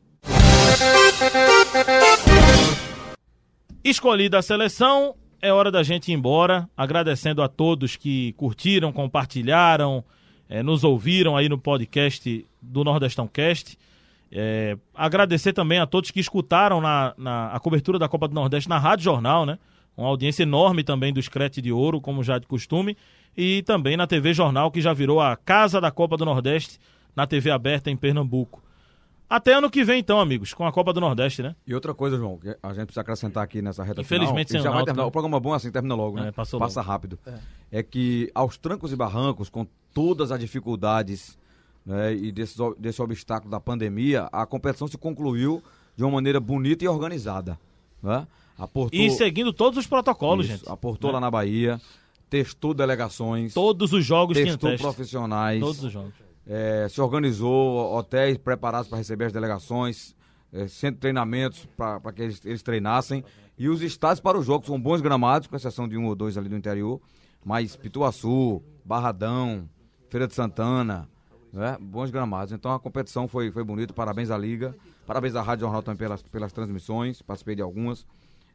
Escolhida 3.84 4.39
a 4.39 4.41
seleção, 4.41 5.15
é 5.47 5.53
hora 5.53 5.72
da 5.72 5.84
gente 5.84 6.11
ir 6.11 6.13
embora. 6.15 6.67
Agradecendo 6.76 7.41
a 7.41 7.47
todos 7.47 7.95
que 7.95 8.34
curtiram, 8.34 8.91
compartilharam, 8.91 10.03
eh, 10.49 10.61
nos 10.63 10.84
ouviram 10.84 11.35
aí 11.35 11.47
no 11.49 11.57
podcast 11.57 12.45
do 12.61 12.84
Nordestão 12.84 13.27
Cast. 13.27 13.77
É, 14.31 14.77
agradecer 14.93 15.53
também 15.53 15.80
a 15.80 15.85
todos 15.85 16.11
que 16.11 16.19
escutaram 16.19 16.81
na, 16.81 17.13
na- 17.17 17.47
a 17.51 17.59
cobertura 17.59 17.97
da 17.99 18.07
Copa 18.09 18.27
do 18.27 18.34
Nordeste 18.34 18.67
na 18.67 18.77
Rádio 18.77 19.05
Jornal, 19.05 19.45
né? 19.45 19.57
Uma 19.95 20.07
audiência 20.09 20.43
enorme 20.43 20.84
também 20.84 21.13
do 21.13 21.22
Screte 21.22 21.61
de 21.61 21.72
Ouro, 21.72 22.01
como 22.01 22.22
já 22.23 22.38
de 22.38 22.45
costume. 22.47 22.97
E 23.38 23.61
também 23.63 23.95
na 23.95 24.07
TV 24.07 24.34
Jornal, 24.34 24.72
que 24.72 24.81
já 24.81 24.91
virou 24.93 25.22
a 25.22 25.35
casa 25.38 25.80
da 25.80 25.91
Copa 25.91 26.17
do 26.17 26.26
Nordeste 26.26 26.80
na 27.15 27.26
TV 27.26 27.49
aberta 27.51 27.89
em 27.89 27.95
Pernambuco. 27.95 28.61
Até 29.30 29.53
ano 29.53 29.69
que 29.72 29.84
vem, 29.84 29.99
então, 29.99 30.19
amigos, 30.19 30.53
com 30.53 30.65
a 30.68 30.72
Copa 30.72 30.93
do 30.93 31.02
Nordeste, 31.02 31.41
né? 31.41 31.56
E 31.65 31.73
outra 31.73 31.93
coisa, 31.95 32.15
João, 32.15 32.38
que 32.38 32.49
a 32.61 32.73
gente 32.73 32.85
precisa 32.85 33.02
acrescentar 33.02 33.43
aqui 33.43 33.61
nessa 33.61 33.84
reta 33.84 34.02
Infelizmente, 34.02 34.52
sem 34.52 34.60
final. 34.60 34.65
e 34.65 34.68
o 34.68 34.72
já 34.72 34.76
vai 34.76 34.85
terminar. 34.85 35.03
né? 35.03 35.07
O 35.07 35.11
programa 35.11 35.39
bom 35.39 35.53
assim 35.53 35.72
termina 35.72 35.95
logo, 35.95 36.18
né? 36.19 36.27
É, 36.27 36.31
passou 36.31 36.60
Passa 36.60 36.80
logo. 36.81 36.91
rápido. 36.91 37.19
É. 37.72 37.81
que 37.84 38.30
aos 38.35 38.57
trancos 38.57 38.91
e 38.93 38.95
barrancos, 38.95 39.49
com 39.49 39.65
todas 39.93 40.31
as 40.31 40.39
dificuldades 40.39 41.38
né, 41.85 42.14
e 42.14 42.31
desses, 42.31 42.60
o- 42.60 42.76
desse 42.77 43.02
obstáculo 43.02 43.49
da 43.49 43.60
pandemia, 43.60 44.27
a 44.31 44.45
competição 44.45 44.88
se 44.88 44.97
concluiu 44.97 45.61
de 45.95 46.03
uma 46.03 46.11
maneira 46.11 46.39
bonita 46.39 46.85
e 46.85 46.88
organizada. 46.88 47.60
Né? 48.03 48.27
Aportou, 48.57 48.99
E 48.99 49.10
seguindo 49.11 49.52
todos 49.52 49.77
os 49.80 49.88
protocolos, 49.88 50.45
isso, 50.47 50.57
gente. 50.60 50.69
aportou 50.72 51.10
Né? 51.10 51.15
lá 51.15 51.19
na 51.19 51.31
Bahia, 51.31 51.81
testou 52.30 52.73
delegações, 52.73 53.53
Todos 53.53 53.91
os 53.91 54.06
jogos 54.06 54.38
testou 54.38 54.77
profissionais. 54.77 55.60
Todos 55.60 55.84
os 55.84 55.91
jogos. 55.91 56.14
É, 56.47 56.88
se 56.89 57.01
organizou 57.01 57.95
hotéis 57.95 58.38
preparados 58.38 58.88
para 58.88 58.97
receber 58.97 59.26
as 59.26 59.34
delegações, 59.34 60.15
é, 60.53 60.67
centro 60.67 60.95
de 60.95 61.01
treinamentos 61.01 61.67
para 61.76 62.13
que 62.13 62.22
eles, 62.22 62.45
eles 62.45 62.61
treinassem 62.61 63.23
e 63.57 63.69
os 63.69 63.81
estádios 63.81 64.19
para 64.19 64.38
os 64.38 64.45
jogos 64.45 64.67
são 64.67 64.80
bons 64.80 65.01
gramados, 65.01 65.47
com 65.47 65.55
exceção 65.55 65.88
de 65.88 65.97
um 65.97 66.05
ou 66.05 66.15
dois 66.15 66.38
ali 66.38 66.49
do 66.49 66.57
interior, 66.57 66.99
mas 67.43 67.76
Pituaçu, 67.76 68.61
Barradão, 68.84 69.69
Feira 70.09 70.27
de 70.27 70.34
Santana, 70.34 71.07
né, 71.53 71.77
bons 71.80 72.11
gramados. 72.11 72.51
Então 72.51 72.73
a 72.73 72.80
competição 72.80 73.27
foi, 73.27 73.49
foi 73.51 73.63
bonita, 73.63 73.93
parabéns 73.93 74.30
à 74.30 74.38
Liga, 74.38 74.76
parabéns 75.07 75.35
à 75.35 75.41
Rádio 75.41 75.61
Jornal 75.61 75.81
também 75.81 75.97
pelas, 75.97 76.22
pelas 76.22 76.51
transmissões, 76.51 77.22
participei 77.22 77.55
de 77.55 77.61
algumas, 77.61 78.05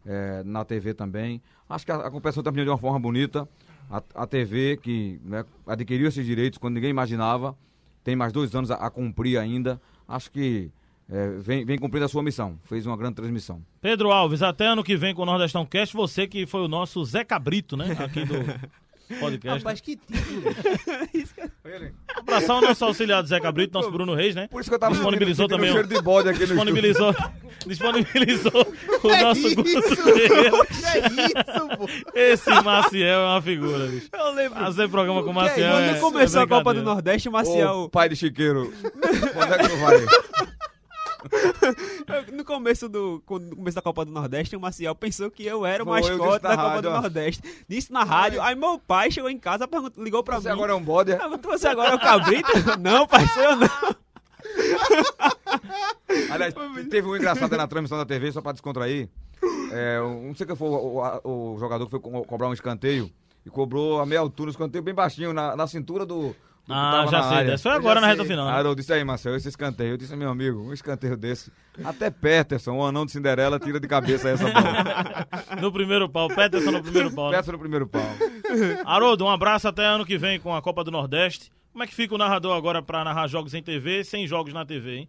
é, 0.04 0.42
na 0.44 0.64
TV 0.64 0.92
também. 0.92 1.42
Acho 1.68 1.86
que 1.86 1.92
a, 1.92 1.96
a 1.96 2.10
competição 2.10 2.42
terminou 2.42 2.64
de 2.66 2.70
uma 2.70 2.78
forma 2.78 2.98
bonita. 2.98 3.48
A, 3.90 4.02
a 4.14 4.26
TV, 4.26 4.76
que 4.76 5.20
né, 5.24 5.44
adquiriu 5.66 6.08
esses 6.08 6.24
direitos 6.24 6.58
quando 6.58 6.74
ninguém 6.74 6.90
imaginava, 6.90 7.56
tem 8.02 8.16
mais 8.16 8.32
dois 8.32 8.54
anos 8.54 8.70
a, 8.70 8.74
a 8.74 8.90
cumprir 8.90 9.38
ainda. 9.38 9.80
Acho 10.08 10.30
que 10.30 10.70
é, 11.08 11.28
vem, 11.38 11.64
vem 11.64 11.78
cumprindo 11.78 12.06
a 12.06 12.08
sua 12.08 12.22
missão. 12.22 12.58
Fez 12.64 12.86
uma 12.86 12.96
grande 12.96 13.16
transmissão. 13.16 13.60
Pedro 13.80 14.10
Alves, 14.10 14.42
até 14.42 14.66
ano 14.66 14.84
que 14.84 14.96
vem 14.96 15.14
com 15.14 15.22
o 15.22 15.26
Nordestão 15.26 15.66
Cast, 15.66 15.94
você 15.94 16.26
que 16.26 16.46
foi 16.46 16.62
o 16.62 16.68
nosso 16.68 17.04
Zé 17.04 17.24
Cabrito, 17.24 17.76
né? 17.76 17.96
Aqui 17.98 18.24
do 18.24 18.34
podcast. 19.18 19.58
Rapaz, 19.58 19.80
que 19.80 19.96
título. 19.96 20.20
Um 22.16 22.20
abração 22.20 22.56
ao 22.56 22.62
nosso 22.62 22.84
auxiliar 22.84 23.22
do 23.22 23.28
Zé 23.28 23.40
Cabrito, 23.40 23.72
nosso 23.72 23.90
Bruno 23.90 24.14
Reis, 24.14 24.34
né? 24.34 24.46
Por 24.48 24.60
isso 24.60 24.68
que 24.70 24.74
eu 24.74 24.78
tava 24.78 24.92
Disponibilizou 24.94 25.46
sentindo 25.48 25.56
também 25.58 25.72
cheiro 25.72 25.86
o- 25.88 25.90
de 25.96 26.02
bode 26.02 26.28
aqui 26.28 26.40
no 26.40 26.46
Disponibilizou, 26.46 27.14
disponibilizou 27.66 28.52
o 29.04 29.10
É 29.10 29.22
nosso 29.22 29.40
isso, 29.40 29.56
poxa, 30.50 30.88
é 30.88 30.98
isso, 31.08 31.76
pô. 31.78 31.88
Esse 32.14 32.50
Maciel 32.62 33.20
é 33.20 33.26
uma 33.26 33.42
figura, 33.42 33.86
bicho. 33.86 34.08
Eu 34.12 34.32
lembro. 34.32 34.58
Fazer 34.60 34.88
programa 34.88 35.22
com 35.22 35.30
o 35.30 35.32
Que 35.32 35.38
é 35.38 35.42
Maciel 35.42 35.80
isso? 35.80 35.80
é, 35.96 36.00
Quando 36.00 36.12
começou 36.12 36.40
é 36.40 36.44
a 36.44 36.46
Copa 36.46 36.74
do. 36.74 36.82
Nordeste, 36.82 37.28
o 37.28 37.30
Ô, 37.30 37.32
Marcial. 37.34 37.88
pai 37.88 38.08
de 38.08 38.16
Chiqueiro, 38.16 38.72
quando 39.32 39.54
é 39.54 39.58
que 39.58 39.68
tu 39.68 39.76
vai? 39.76 39.96
No 42.32 42.44
começo, 42.44 42.88
do, 42.88 43.22
no 43.28 43.56
começo 43.56 43.74
da 43.74 43.82
Copa 43.82 44.04
do 44.04 44.10
Nordeste, 44.12 44.56
o 44.56 44.60
Marcial 44.60 44.94
pensou 44.94 45.30
que 45.30 45.44
eu 45.46 45.64
era 45.66 45.84
o 45.84 45.86
eu 45.86 45.90
mascote 45.90 46.42
da 46.42 46.50
Copa 46.50 46.62
rádio, 46.68 46.82
do 46.82 46.88
ó. 46.88 47.00
Nordeste. 47.00 47.42
Disse 47.68 47.92
na 47.92 48.04
rádio. 48.04 48.40
Aí 48.42 48.54
meu 48.54 48.78
pai 48.78 49.10
chegou 49.10 49.28
em 49.30 49.38
casa, 49.38 49.66
perguntou- 49.68 50.02
ligou 50.02 50.22
pra 50.24 50.40
Você 50.40 50.48
mim. 50.48 50.54
agora 50.54 50.72
é 50.72 50.74
um 50.74 50.82
bode? 50.82 51.12
é? 51.12 51.18
Você 51.42 51.68
agora 51.68 51.90
é 51.92 51.94
o 51.94 52.00
Cabrito? 52.00 52.48
não, 52.80 53.06
parceiro, 53.06 53.56
não. 53.56 53.68
Aliás, 56.30 56.54
teve 56.90 57.06
um 57.08 57.16
engraçado 57.16 57.52
aí 57.52 57.58
na 57.58 57.66
transmissão 57.66 57.98
da 57.98 58.04
TV, 58.06 58.32
só 58.32 58.40
pra 58.40 58.52
descontrair. 58.52 59.08
É, 59.72 60.00
um- 60.02 60.28
não 60.28 60.34
sei 60.34 60.46
quem 60.46 60.56
foi 60.56 60.68
o, 60.68 61.02
o- 61.24 61.54
o 61.54 61.58
jogador 61.58 61.84
que 61.86 61.90
foi 61.90 62.00
co- 62.00 62.24
cobrar 62.24 62.48
um 62.48 62.52
escanteio 62.52 63.10
e 63.44 63.50
cobrou 63.50 64.00
a 64.00 64.06
meia 64.06 64.20
altura, 64.20 64.48
um 64.48 64.52
escanteio 64.52 64.82
bem 64.82 64.94
baixinho, 64.94 65.32
na, 65.32 65.54
na 65.56 65.66
cintura 65.66 66.04
do. 66.04 66.34
Ah, 66.72 67.06
já 67.10 67.18
na 67.18 67.28
sei 67.28 67.36
área. 67.38 67.58
Foi 67.58 67.72
agora 67.72 67.94
já 67.96 68.00
na 68.00 68.06
sei. 68.12 68.16
reta 68.16 68.28
final, 68.28 68.46
né? 68.46 68.52
Ah, 68.56 68.60
eu 68.62 68.74
disse 68.74 68.92
aí, 68.92 69.04
Marcelo, 69.04 69.36
esse 69.36 69.48
escanteio. 69.48 69.90
Eu 69.92 69.96
disse, 69.96 70.14
meu 70.16 70.30
amigo, 70.30 70.60
um 70.60 70.72
escanteio 70.72 71.16
desse. 71.16 71.52
Até 71.84 72.10
Peterson, 72.10 72.76
o 72.76 72.84
anão 72.84 73.04
de 73.06 73.12
Cinderela, 73.12 73.58
tira 73.58 73.78
de 73.80 73.86
cabeça 73.88 74.28
essa 74.28 74.44
bola. 74.44 75.26
No 75.60 75.72
primeiro 75.72 76.08
pau, 76.08 76.28
Peterson 76.28 76.70
no 76.70 76.82
primeiro 76.82 77.10
pau. 77.12 77.30
né? 77.30 77.36
Peça 77.36 77.52
no 77.52 77.58
primeiro 77.58 77.86
pau. 77.86 78.02
Haroldo, 78.84 79.24
um 79.24 79.30
abraço 79.30 79.68
até 79.68 79.84
ano 79.84 80.04
que 80.06 80.16
vem 80.18 80.38
com 80.40 80.54
a 80.54 80.62
Copa 80.62 80.82
do 80.84 80.90
Nordeste. 80.90 81.50
Como 81.72 81.84
é 81.84 81.86
que 81.86 81.94
fica 81.94 82.14
o 82.14 82.18
narrador 82.18 82.56
agora 82.56 82.82
pra 82.82 83.04
narrar 83.04 83.26
jogos 83.28 83.54
em 83.54 83.62
TV 83.62 84.02
sem 84.04 84.26
jogos 84.26 84.52
na 84.52 84.64
TV, 84.64 84.96
hein? 84.98 85.08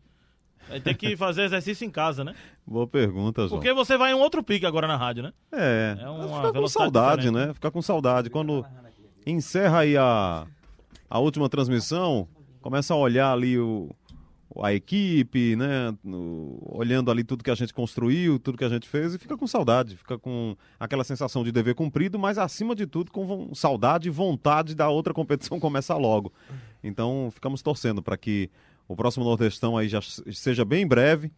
Vai 0.69 0.79
ter 0.79 0.93
que 0.93 1.17
fazer 1.17 1.43
exercício 1.43 1.83
em 1.85 1.89
casa, 1.89 2.23
né? 2.23 2.35
Boa 2.65 2.85
pergunta, 2.87 3.41
João. 3.47 3.59
Porque 3.59 3.73
você 3.73 3.97
vai 3.97 4.11
em 4.11 4.13
um 4.13 4.19
outro 4.19 4.43
pique 4.43 4.65
agora 4.65 4.87
na 4.87 4.95
rádio, 4.95 5.23
né? 5.23 5.33
É, 5.51 5.97
É 5.99 6.07
uma 6.07 6.47
fica 6.47 6.53
com 6.59 6.67
saudade, 6.67 7.23
diferente. 7.23 7.47
né? 7.47 7.53
Fica 7.53 7.71
com 7.71 7.81
saudade. 7.81 8.29
Quando 8.29 8.63
encerra 9.25 9.79
aí 9.79 9.97
a, 9.97 10.45
a 11.11 11.19
última 11.19 11.49
transmissão, 11.49 12.25
começa 12.61 12.93
a 12.93 12.97
olhar 12.97 13.33
ali 13.33 13.59
o, 13.59 13.93
a 14.63 14.73
equipe, 14.73 15.57
né? 15.57 15.93
Olhando 16.61 17.11
ali 17.11 17.21
tudo 17.21 17.43
que 17.43 17.51
a 17.51 17.55
gente 17.55 17.73
construiu, 17.73 18.39
tudo 18.39 18.57
que 18.57 18.63
a 18.63 18.69
gente 18.69 18.87
fez 18.87 19.13
e 19.13 19.17
fica 19.17 19.35
com 19.35 19.45
saudade. 19.45 19.97
Fica 19.97 20.17
com 20.17 20.55
aquela 20.79 21.03
sensação 21.03 21.43
de 21.43 21.51
dever 21.51 21.75
cumprido, 21.75 22.17
mas 22.17 22.37
acima 22.37 22.73
de 22.73 22.87
tudo 22.87 23.11
com 23.11 23.53
saudade 23.53 24.07
e 24.07 24.09
vontade 24.09 24.73
da 24.73 24.87
outra 24.87 25.13
competição 25.13 25.59
começar 25.59 25.97
logo. 25.97 26.31
Então 26.81 27.27
ficamos 27.29 27.61
torcendo 27.61 28.01
para 28.01 28.15
que 28.15 28.49
o 28.87 28.95
próximo 28.95 29.25
Nordestão 29.25 29.75
aí 29.77 29.89
já 29.89 29.99
seja 30.01 30.63
bem 30.63 30.87
breve 30.87 31.29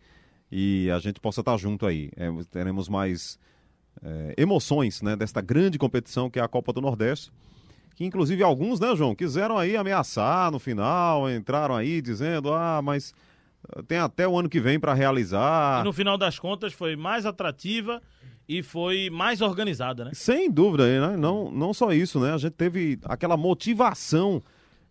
e 0.51 0.87
a 0.91 0.99
gente 0.99 1.19
possa 1.19 1.41
estar 1.41 1.57
junto 1.57 1.87
aí. 1.87 2.11
É, 2.15 2.29
teremos 2.51 2.87
mais 2.87 3.39
é, 4.03 4.35
emoções 4.37 5.01
né, 5.01 5.15
desta 5.15 5.41
grande 5.41 5.79
competição 5.79 6.29
que 6.29 6.37
é 6.37 6.43
a 6.43 6.47
Copa 6.47 6.71
do 6.71 6.79
Nordeste. 6.79 7.31
Que 7.95 8.05
inclusive 8.05 8.41
alguns, 8.41 8.79
né, 8.79 8.95
João, 8.95 9.13
quiseram 9.13 9.57
aí 9.57 9.77
ameaçar 9.77 10.51
no 10.51 10.59
final, 10.59 11.29
entraram 11.29 11.75
aí 11.75 12.01
dizendo, 12.01 12.53
ah, 12.53 12.81
mas 12.81 13.13
eh, 13.75 13.81
tem 13.83 13.99
até 13.99 14.27
o 14.27 14.37
ano 14.37 14.49
que 14.49 14.59
vem 14.59 14.79
para 14.79 14.93
realizar. 14.93 15.81
E 15.81 15.83
no 15.83 15.93
final 15.93 16.17
das 16.17 16.39
contas 16.39 16.73
foi 16.73 16.95
mais 16.95 17.25
atrativa 17.25 18.01
e 18.47 18.63
foi 18.63 19.09
mais 19.09 19.41
organizada, 19.41 20.05
né? 20.05 20.11
Sem 20.13 20.49
dúvida, 20.51 20.85
né? 20.85 21.17
não, 21.17 21.51
não 21.51 21.73
só 21.73 21.93
isso, 21.93 22.19
né? 22.19 22.33
A 22.33 22.37
gente 22.37 22.53
teve 22.53 22.99
aquela 23.05 23.37
motivação 23.37 24.41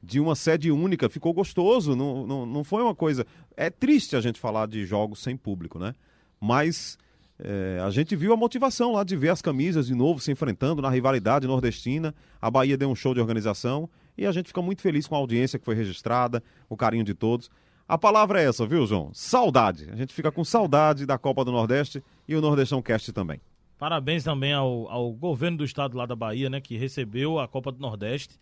de 0.02 0.18
uma 0.18 0.34
sede 0.34 0.70
única, 0.70 1.08
ficou 1.08 1.32
gostoso, 1.32 1.94
não, 1.94 2.26
não, 2.26 2.46
não 2.46 2.64
foi 2.64 2.82
uma 2.82 2.94
coisa. 2.94 3.24
É 3.56 3.70
triste 3.70 4.16
a 4.16 4.20
gente 4.20 4.40
falar 4.40 4.66
de 4.66 4.84
jogos 4.84 5.22
sem 5.22 5.36
público, 5.36 5.78
né? 5.78 5.94
Mas 6.40 6.98
é, 7.44 7.80
a 7.84 7.90
gente 7.90 8.14
viu 8.14 8.32
a 8.32 8.36
motivação 8.36 8.92
lá 8.92 9.02
de 9.02 9.16
ver 9.16 9.30
as 9.30 9.42
camisas 9.42 9.88
de 9.88 9.94
novo 9.94 10.20
se 10.20 10.30
enfrentando 10.30 10.80
na 10.80 10.88
rivalidade 10.88 11.46
nordestina. 11.46 12.14
A 12.40 12.50
Bahia 12.50 12.76
deu 12.76 12.88
um 12.88 12.94
show 12.94 13.12
de 13.12 13.20
organização 13.20 13.90
e 14.16 14.24
a 14.24 14.32
gente 14.32 14.46
fica 14.46 14.62
muito 14.62 14.80
feliz 14.80 15.08
com 15.08 15.16
a 15.16 15.18
audiência 15.18 15.58
que 15.58 15.64
foi 15.64 15.74
registrada, 15.74 16.42
o 16.68 16.76
carinho 16.76 17.02
de 17.02 17.14
todos. 17.14 17.50
A 17.88 17.98
palavra 17.98 18.40
é 18.40 18.48
essa, 18.48 18.64
viu, 18.64 18.86
João? 18.86 19.10
Saudade. 19.12 19.88
A 19.90 19.96
gente 19.96 20.14
fica 20.14 20.30
com 20.30 20.44
saudade 20.44 21.04
da 21.04 21.18
Copa 21.18 21.44
do 21.44 21.50
Nordeste 21.50 22.02
e 22.28 22.36
o 22.36 22.40
Nordestão 22.40 22.80
Cast 22.80 23.12
também. 23.12 23.40
Parabéns 23.76 24.22
também 24.22 24.52
ao, 24.52 24.88
ao 24.88 25.12
governo 25.12 25.58
do 25.58 25.64
estado 25.64 25.96
lá 25.96 26.06
da 26.06 26.14
Bahia, 26.14 26.48
né? 26.48 26.60
Que 26.60 26.76
recebeu 26.76 27.40
a 27.40 27.48
Copa 27.48 27.72
do 27.72 27.80
Nordeste. 27.80 28.38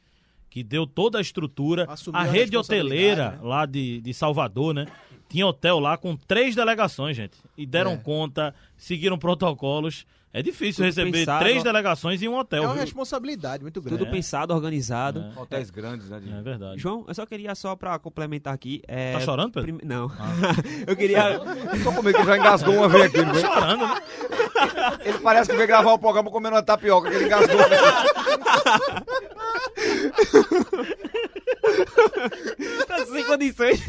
que 0.51 0.63
deu 0.63 0.87
toda 0.87 1.17
a 1.19 1.21
estrutura. 1.21 1.87
Assumiu 1.89 2.21
a 2.21 2.23
a 2.23 2.27
rede 2.27 2.57
responsabilidade, 2.57 2.93
hoteleira 2.93 3.31
né? 3.31 3.39
lá 3.43 3.65
de, 3.65 4.01
de 4.03 4.13
Salvador, 4.13 4.75
né? 4.75 4.87
Tinha 5.31 5.47
hotel 5.47 5.79
lá 5.79 5.97
com 5.97 6.17
três 6.17 6.55
delegações, 6.55 7.17
gente. 7.17 7.39
E 7.57 7.65
deram 7.65 7.93
É. 7.93 7.97
conta, 7.97 8.55
seguiram 8.77 9.17
protocolos. 9.19 10.05
É 10.33 10.43
difícil 10.43 10.77
Tudo 10.77 10.87
receber 10.87 11.11
pensado. 11.11 11.41
três 11.45 11.61
delegações 11.65 12.23
em 12.23 12.29
um 12.29 12.37
É 12.37 12.41
hotel, 12.41 12.63
uma 12.63 12.73
viu? 12.75 12.83
responsabilidade 12.83 13.65
muito 13.65 13.81
grande. 13.83 13.99
Tudo 13.99 14.11
pensado, 14.13 14.55
organizado. 14.55 15.25
Hotéis 15.37 15.71
grandes, 15.71 16.09
né? 16.09 16.21
de- 16.21 16.33
É 16.33 16.41
verdade. 16.41 16.81
João, 16.81 17.05
eu 17.09 17.15
só 17.15 17.27
queria 17.27 17.53
só 17.57 17.75
pra 17.75 17.99
complementar 17.99 18.55
aqui. 18.55 18.81
é, 18.87 19.13
Tá 19.15 19.21
chorando, 19.21 19.53
Pedro? 19.53 19.77
prime- 19.77 19.81
Não. 19.85 20.09
eu 20.87 20.95
queria. 20.97 21.41
Só 21.83 21.91
comigo 21.93 22.17
que 22.17 22.25
já 22.25 22.39
engasgou 22.39 22.75
uma 22.77 22.89
vez 22.89 23.07
aqui, 23.07 23.17
veio? 23.25 23.35
Chorando, 23.41 23.87
né? 23.89 24.01
Ele 25.05 25.19
parece 25.19 25.51
que 25.51 25.57
veio 25.57 25.69
gravar 25.69 25.93
o 25.93 25.99
programa 25.99 26.31
comendo 26.31 26.57
uma 26.57 26.63
tapioca, 26.63 27.09
que 27.11 27.17
ele 27.17 27.27
engasgou. 27.27 27.59
tá 32.87 33.07
sem 33.07 33.25
condições. 33.25 33.81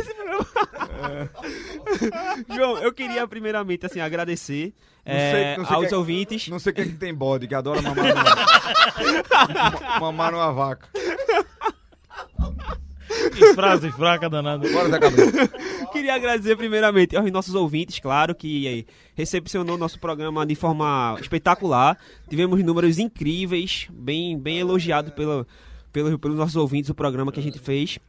João, 2.54 2.78
eu 2.78 2.94
queria 2.94 3.28
primeiramente 3.28 3.86
assim 3.86 4.00
agradecer 4.00 4.74
Não 5.06 5.14
é, 5.14 5.32
sei- 5.32 5.58
não 5.58 5.66
sei 5.66 5.76
aos 5.76 5.88
que- 5.88 5.96
ouvintes. 5.96 6.48
Não 6.48 6.60
sei 6.60 6.74
quem 6.74 6.86
que 6.90 6.98
tem 6.98 7.14
bode, 7.14 7.48
que 7.48 7.56
adora 7.56 7.82
mamar 7.82 8.06
numa, 8.06 8.24
Ma- 8.24 10.00
mamar 10.00 10.32
numa 10.32 10.52
vaca. 10.54 10.88
Que 13.34 13.54
frase 13.54 13.92
fraca 13.92 14.30
danada. 14.30 14.68
Bora, 14.70 14.90
Zé 14.90 15.00
Cabrinho. 15.00 15.32
Queria 15.92 16.16
agradecer 16.16 16.56
primeiramente 16.56 17.16
aos 17.16 17.32
nossos 17.32 17.56
ouvintes, 17.56 18.00
claro, 18.00 18.34
que 18.34 18.68
eh, 18.68 18.86
recepcionou 19.16 19.78
nosso 19.78 20.00
programa 20.00 20.46
de 20.46 20.56
forma 20.56 21.18
espetacular. 21.20 21.98
Tivemos 22.30 22.64
números 22.64 22.98
incríveis, 22.98 23.88
bem, 23.92 24.38
bem 24.38 24.60
elogiado 24.60 25.12
pelo, 25.12 25.46
pelo, 25.92 26.18
pelos 26.18 26.38
nossos 26.38 26.56
ouvintes 26.56 26.90
o 26.90 26.96
programa 26.96 27.32
que 27.32 27.40
a 27.40 27.44
gente 27.44 27.60
fez. 27.60 28.00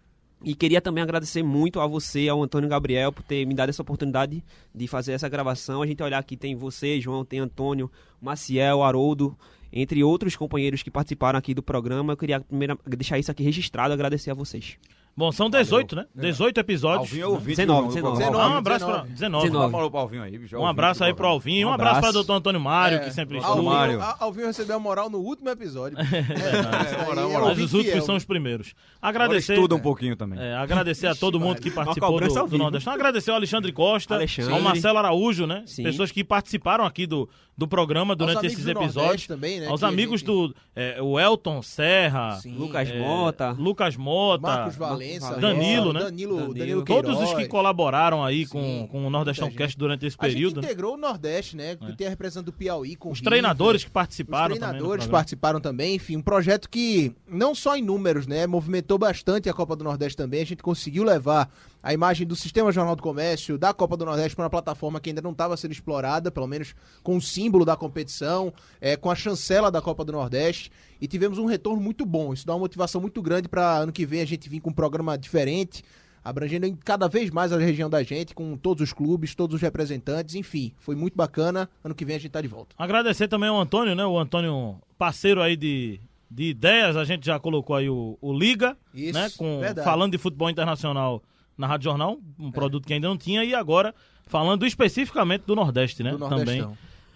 E 0.44 0.56
queria 0.56 0.80
também 0.80 1.02
agradecer 1.02 1.42
muito 1.42 1.78
a 1.78 1.86
você, 1.86 2.28
ao 2.28 2.42
Antônio 2.42 2.68
Gabriel, 2.68 3.12
por 3.12 3.22
ter 3.22 3.46
me 3.46 3.54
dado 3.54 3.68
essa 3.68 3.80
oportunidade 3.80 4.42
de 4.74 4.88
fazer 4.88 5.12
essa 5.12 5.28
gravação. 5.28 5.82
A 5.82 5.86
gente 5.86 6.02
olhar 6.02 6.18
aqui, 6.18 6.36
tem 6.36 6.56
você, 6.56 7.00
João, 7.00 7.24
tem 7.24 7.38
Antônio, 7.38 7.88
Maciel, 8.20 8.82
Haroldo, 8.82 9.36
entre 9.72 10.02
outros 10.02 10.34
companheiros 10.34 10.82
que 10.82 10.90
participaram 10.90 11.38
aqui 11.38 11.54
do 11.54 11.62
programa. 11.62 12.12
Eu 12.12 12.16
queria 12.16 12.40
primeiro 12.40 12.76
deixar 12.84 13.20
isso 13.20 13.30
aqui 13.30 13.44
registrado, 13.44 13.94
agradecer 13.94 14.32
a 14.32 14.34
vocês. 14.34 14.76
Bom, 15.14 15.30
são 15.30 15.50
18, 15.50 15.94
né? 15.94 16.06
18 16.14 16.58
episódios. 16.58 17.00
Alvinho 17.10 17.24
é 17.24 17.26
ouvinte. 17.28 17.56
19, 17.56 17.80
do- 17.80 17.88
do 17.88 17.94
19. 17.94 18.16
programa. 18.22 18.42
Ah, 18.44 18.48
um 18.48 18.56
abraço 18.56 18.86
pra 18.86 18.98
19. 19.02 19.50
Dá 19.50 19.58
uma 19.58 19.68
moral 19.68 19.90
pro 19.90 20.00
Alvinho 20.00 20.22
aí, 20.22 20.38
bicho. 20.38 20.56
é 20.56 20.58
Um 20.58 20.66
abraço 20.66 21.04
aí 21.04 21.12
pro. 21.12 21.26
Alvinho. 21.26 21.68
Um 21.68 21.70
Um 21.70 21.74
abraço 21.74 21.90
para 21.90 21.98
abraço. 21.98 22.14
doutor 22.14 22.32
Antônio 22.34 22.60
Mário, 22.60 22.96
É, 22.96 23.00
que 23.00 23.10
sempre 23.10 23.36
Alvinho. 23.36 23.52
estuda. 23.62 23.70
Mário. 23.76 24.00
Al- 24.02 24.16
Alvinho 24.20 24.46
recebeu 24.46 24.76
a 24.76 24.78
moral 24.78 25.10
no 25.10 25.18
último 25.18 25.50
episódio. 25.50 25.98
É, 26.02 27.04
moral, 27.04 27.28
moral. 27.30 27.48
Mas 27.48 27.58
os 27.60 27.74
últimos 27.74 28.04
são 28.04 28.16
os 28.16 28.24
primeiros. 28.24 28.74
Agora 29.00 29.24
Agradecer. 29.24 29.52
estuda 29.54 29.74
um 29.74 29.80
pouquinho 29.80 30.16
também. 30.16 30.38
É, 30.40 30.54
agradecer 30.54 31.06
a 31.06 31.14
todo 31.14 31.38
mundo 31.38 31.60
que 31.60 31.70
participou 31.70 32.18
do, 32.18 32.26
do 32.28 32.46
vivo. 32.46 32.58
Nordestão. 32.58 32.92
Agradecer 32.92 33.30
ao 33.30 33.36
Alexandre 33.36 33.70
Costa, 33.72 34.14
Alexandre. 34.14 34.52
ao 34.54 34.60
Marcelo 34.60 34.98
Araújo, 34.98 35.46
né? 35.46 35.62
Sim. 35.66 35.82
Pessoas 35.82 36.10
que 36.10 36.24
participaram 36.24 36.84
aqui 36.86 37.06
do, 37.06 37.28
do 37.56 37.68
programa 37.68 38.16
durante 38.16 38.46
esses 38.46 38.66
episódios. 38.66 39.26
Também, 39.26 39.60
né, 39.60 39.66
aos 39.68 39.82
a 39.82 39.88
amigos 39.88 40.20
gente- 40.20 40.26
do 40.26 40.54
é, 40.74 41.00
o 41.02 41.20
Elton 41.20 41.60
Serra, 41.62 42.36
Sim. 42.40 42.56
Lucas 42.56 42.88
é, 42.88 42.98
Mota. 42.98 43.50
Lucas 43.50 43.94
Mota, 43.96 44.42
Marcos 44.42 44.76
Valença, 44.76 45.36
Danilo, 45.38 45.92
né? 45.92 46.00
Danilo, 46.00 46.36
Danilo, 46.38 46.54
Danilo. 46.54 46.84
todos 46.84 47.20
os 47.20 47.34
que 47.34 47.46
colaboraram 47.46 48.24
aí 48.24 48.46
com, 48.46 48.62
Sim, 48.62 48.88
com 48.90 49.06
o 49.06 49.10
Nordestão 49.10 49.50
Cast 49.50 49.76
durante 49.76 50.06
esse 50.06 50.16
A 50.18 50.24
gente 50.28 50.34
período. 50.34 50.60
né? 50.62 50.66
integrou 50.66 50.94
o 50.94 50.96
Nordeste, 50.96 51.56
né? 51.56 51.76
Que 51.76 51.94
tem 51.96 52.06
a 52.06 52.10
representação 52.10 52.42
do 52.42 52.52
Piauí 52.52 52.96
com 52.96 53.10
o 53.10 53.12
Os 53.12 53.18
River. 53.18 53.30
treinadores 53.32 53.82
que 53.82 53.88
Os 53.88 53.92
participaram 53.92 54.54
também. 54.54 54.58
no 54.60 54.60
treinadores 54.68 54.88
programa. 55.04 55.18
participaram 55.18 55.60
também, 55.60 55.94
enfim, 55.96 56.16
um 56.16 56.22
projeto 56.22 56.70
que 56.70 57.12
não 57.28 57.54
só 57.54 57.76
em 57.76 57.82
números, 57.82 58.26
né, 58.26 58.46
movimentou 58.46 58.96
bastante 58.96 59.48
a 59.50 59.52
Copa 59.52 59.76
do 59.76 59.84
Nordeste 59.84 60.16
também. 60.16 60.40
A 60.42 60.46
gente 60.46 60.62
conseguiu 60.62 61.04
levar 61.04 61.50
a 61.82 61.92
imagem 61.92 62.26
do 62.26 62.36
Sistema 62.36 62.70
Jornal 62.70 62.94
do 62.94 63.02
Comércio, 63.02 63.58
da 63.58 63.74
Copa 63.74 63.96
do 63.96 64.04
Nordeste 64.04 64.36
para 64.36 64.44
uma 64.44 64.50
plataforma 64.50 65.00
que 65.00 65.10
ainda 65.10 65.20
não 65.20 65.32
estava 65.32 65.56
sendo 65.56 65.72
explorada, 65.72 66.30
pelo 66.30 66.46
menos 66.46 66.74
com 67.02 67.16
o 67.16 67.20
símbolo 67.20 67.64
da 67.64 67.76
competição, 67.76 68.52
é, 68.80 68.96
com 68.96 69.10
a 69.10 69.14
chancela 69.14 69.70
da 69.70 69.82
Copa 69.82 70.04
do 70.04 70.12
Nordeste, 70.12 70.70
e 71.00 71.08
tivemos 71.08 71.38
um 71.38 71.46
retorno 71.46 71.82
muito 71.82 72.06
bom. 72.06 72.32
Isso 72.32 72.46
dá 72.46 72.52
uma 72.54 72.60
motivação 72.60 73.00
muito 73.00 73.20
grande 73.20 73.48
para 73.48 73.78
ano 73.78 73.92
que 73.92 74.06
vem 74.06 74.20
a 74.20 74.24
gente 74.24 74.48
vir 74.48 74.60
com 74.60 74.70
um 74.70 74.74
programa 74.74 75.18
diferente, 75.18 75.82
abrangendo 76.24 76.78
cada 76.84 77.08
vez 77.08 77.30
mais 77.30 77.52
a 77.52 77.58
região 77.58 77.90
da 77.90 78.02
gente, 78.04 78.32
com 78.32 78.56
todos 78.56 78.80
os 78.82 78.92
clubes, 78.92 79.34
todos 79.34 79.56
os 79.56 79.60
representantes, 79.60 80.36
enfim, 80.36 80.72
foi 80.78 80.94
muito 80.94 81.16
bacana. 81.16 81.68
Ano 81.82 81.96
que 81.96 82.04
vem 82.04 82.14
a 82.14 82.18
gente 82.20 82.30
tá 82.30 82.40
de 82.40 82.46
volta. 82.46 82.76
Agradecer 82.78 83.26
também 83.26 83.48
ao 83.48 83.60
Antônio, 83.60 83.96
né? 83.96 84.06
O 84.06 84.16
Antônio, 84.16 84.76
parceiro 84.96 85.42
aí 85.42 85.56
de, 85.56 86.00
de 86.30 86.44
ideias, 86.44 86.96
a 86.96 87.04
gente 87.04 87.26
já 87.26 87.40
colocou 87.40 87.74
aí 87.74 87.90
o, 87.90 88.16
o 88.20 88.32
Liga, 88.32 88.76
Isso, 88.94 89.18
né? 89.18 89.28
Com, 89.36 89.58
verdade. 89.58 89.84
falando 89.84 90.12
de 90.12 90.18
futebol 90.18 90.48
internacional 90.48 91.20
na 91.56 91.66
Rádio 91.66 91.84
Jornal, 91.84 92.18
um 92.38 92.50
produto 92.50 92.86
que 92.86 92.94
ainda 92.94 93.08
não 93.08 93.16
tinha, 93.16 93.44
e 93.44 93.54
agora 93.54 93.94
falando 94.26 94.66
especificamente 94.66 95.42
do 95.42 95.54
Nordeste, 95.54 96.02
né? 96.02 96.12
Do 96.12 96.28
também 96.28 96.66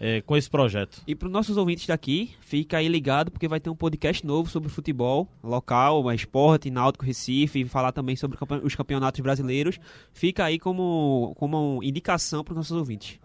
é, 0.01 0.21
com 0.21 0.37
esse 0.37 0.49
projeto. 0.49 1.03
E 1.07 1.15
para 1.15 1.27
os 1.27 1.33
nossos 1.33 1.57
ouvintes 1.57 1.87
daqui, 1.87 2.35
fica 2.41 2.79
aí 2.79 2.89
ligado 2.89 3.31
porque 3.31 3.49
vai 3.49 3.61
ter 3.61 3.71
um 3.71 3.77
podcast 3.77 4.27
novo 4.27 4.51
sobre 4.51 4.69
futebol 4.69 5.29
local, 5.43 6.13
esporte, 6.13 6.71
náutico, 6.71 7.05
Recife, 7.05 7.65
falar 7.65 7.93
também 7.93 8.17
sobre 8.17 8.39
os 8.63 8.75
campeonatos 8.75 9.21
brasileiros. 9.21 9.79
Fica 10.13 10.45
aí 10.45 10.59
como, 10.59 11.35
como 11.39 11.81
indicação 11.83 12.45
para 12.45 12.53
os 12.53 12.57
nossos 12.57 12.77
ouvintes. 12.77 13.19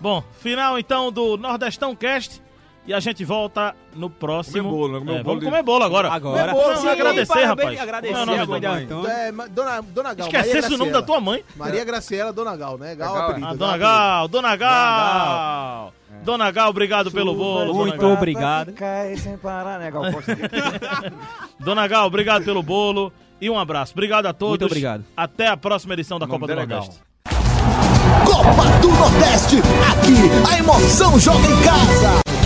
Bom, 0.00 0.22
final 0.38 0.78
então 0.78 1.10
do 1.10 1.36
Nordestão 1.36 1.94
Cast. 1.96 2.42
E 2.88 2.94
a 2.94 3.00
gente 3.00 3.22
volta 3.22 3.76
no 3.94 4.08
próximo. 4.08 4.70
Comer 4.70 4.76
bolo, 4.76 4.92
né? 4.94 4.98
Comer 5.00 5.10
É, 5.12 5.14
bolo 5.16 5.24
vamos 5.24 5.40
de- 5.40 5.44
comer 5.44 5.62
bolo 5.62 5.84
agora. 5.84 6.10
Agora. 6.10 6.54
Vamos 6.54 6.78
Sim, 6.80 6.88
agradecer, 6.88 7.26
parabéns, 7.26 7.48
rapaz. 7.48 7.80
agradecer 7.80 8.12
Qual 8.14 8.20
é 8.20 8.22
o 8.22 8.26
nome 8.26 8.38
a 8.40 8.46
mãe 8.46 8.60
da? 8.62 8.72
Antônio. 8.72 9.10
É, 9.10 9.30
ma- 9.32 9.46
dona, 9.46 9.80
dona 9.82 10.14
Gal. 10.14 10.26
Esquecesse 10.26 10.74
o 10.74 10.78
nome 10.78 10.90
da 10.90 11.02
tua 11.02 11.20
mãe. 11.20 11.44
Maria 11.54 11.84
Graciela, 11.84 12.32
Dona 12.32 12.56
Gal, 12.56 12.78
né? 12.78 12.94
Gal, 12.94 13.12
Gal, 13.12 13.22
apelido. 13.24 13.46
Ah, 13.46 13.48
Gal, 13.50 13.58
Dona. 13.58 13.76
Gal, 13.76 14.28
Dona 14.28 14.56
Gal. 14.56 15.92
Dona 16.24 16.50
Gal, 16.50 16.70
obrigado 16.70 17.10
pelo 17.12 17.34
bolo. 17.34 17.74
Muito 17.74 18.06
obrigado. 18.06 18.72
Sem 19.18 19.36
parar, 19.36 19.78
né, 19.78 19.90
Gal? 19.90 20.04
Dona 21.60 21.86
Gal, 21.86 22.06
obrigado 22.06 22.42
pelo 22.42 22.62
bolo 22.62 23.12
e 23.38 23.50
um 23.50 23.58
abraço. 23.58 23.92
Obrigado 23.92 24.24
a 24.24 24.32
todos. 24.32 24.60
Muito 24.60 24.64
obrigado. 24.66 25.04
Até 25.14 25.48
a 25.48 25.58
próxima 25.58 25.92
edição 25.92 26.18
da 26.18 26.26
Copa 26.26 26.46
do 26.46 26.52
é 26.54 26.56
Gal. 26.66 26.66
Nordeste. 26.66 27.00
Copa 28.24 28.64
do 28.80 28.88
Nordeste, 28.88 29.56
aqui 29.58 30.50
a 30.54 30.58
emoção 30.58 31.18
joga 31.18 31.46
em 31.46 31.62
casa. 31.62 32.37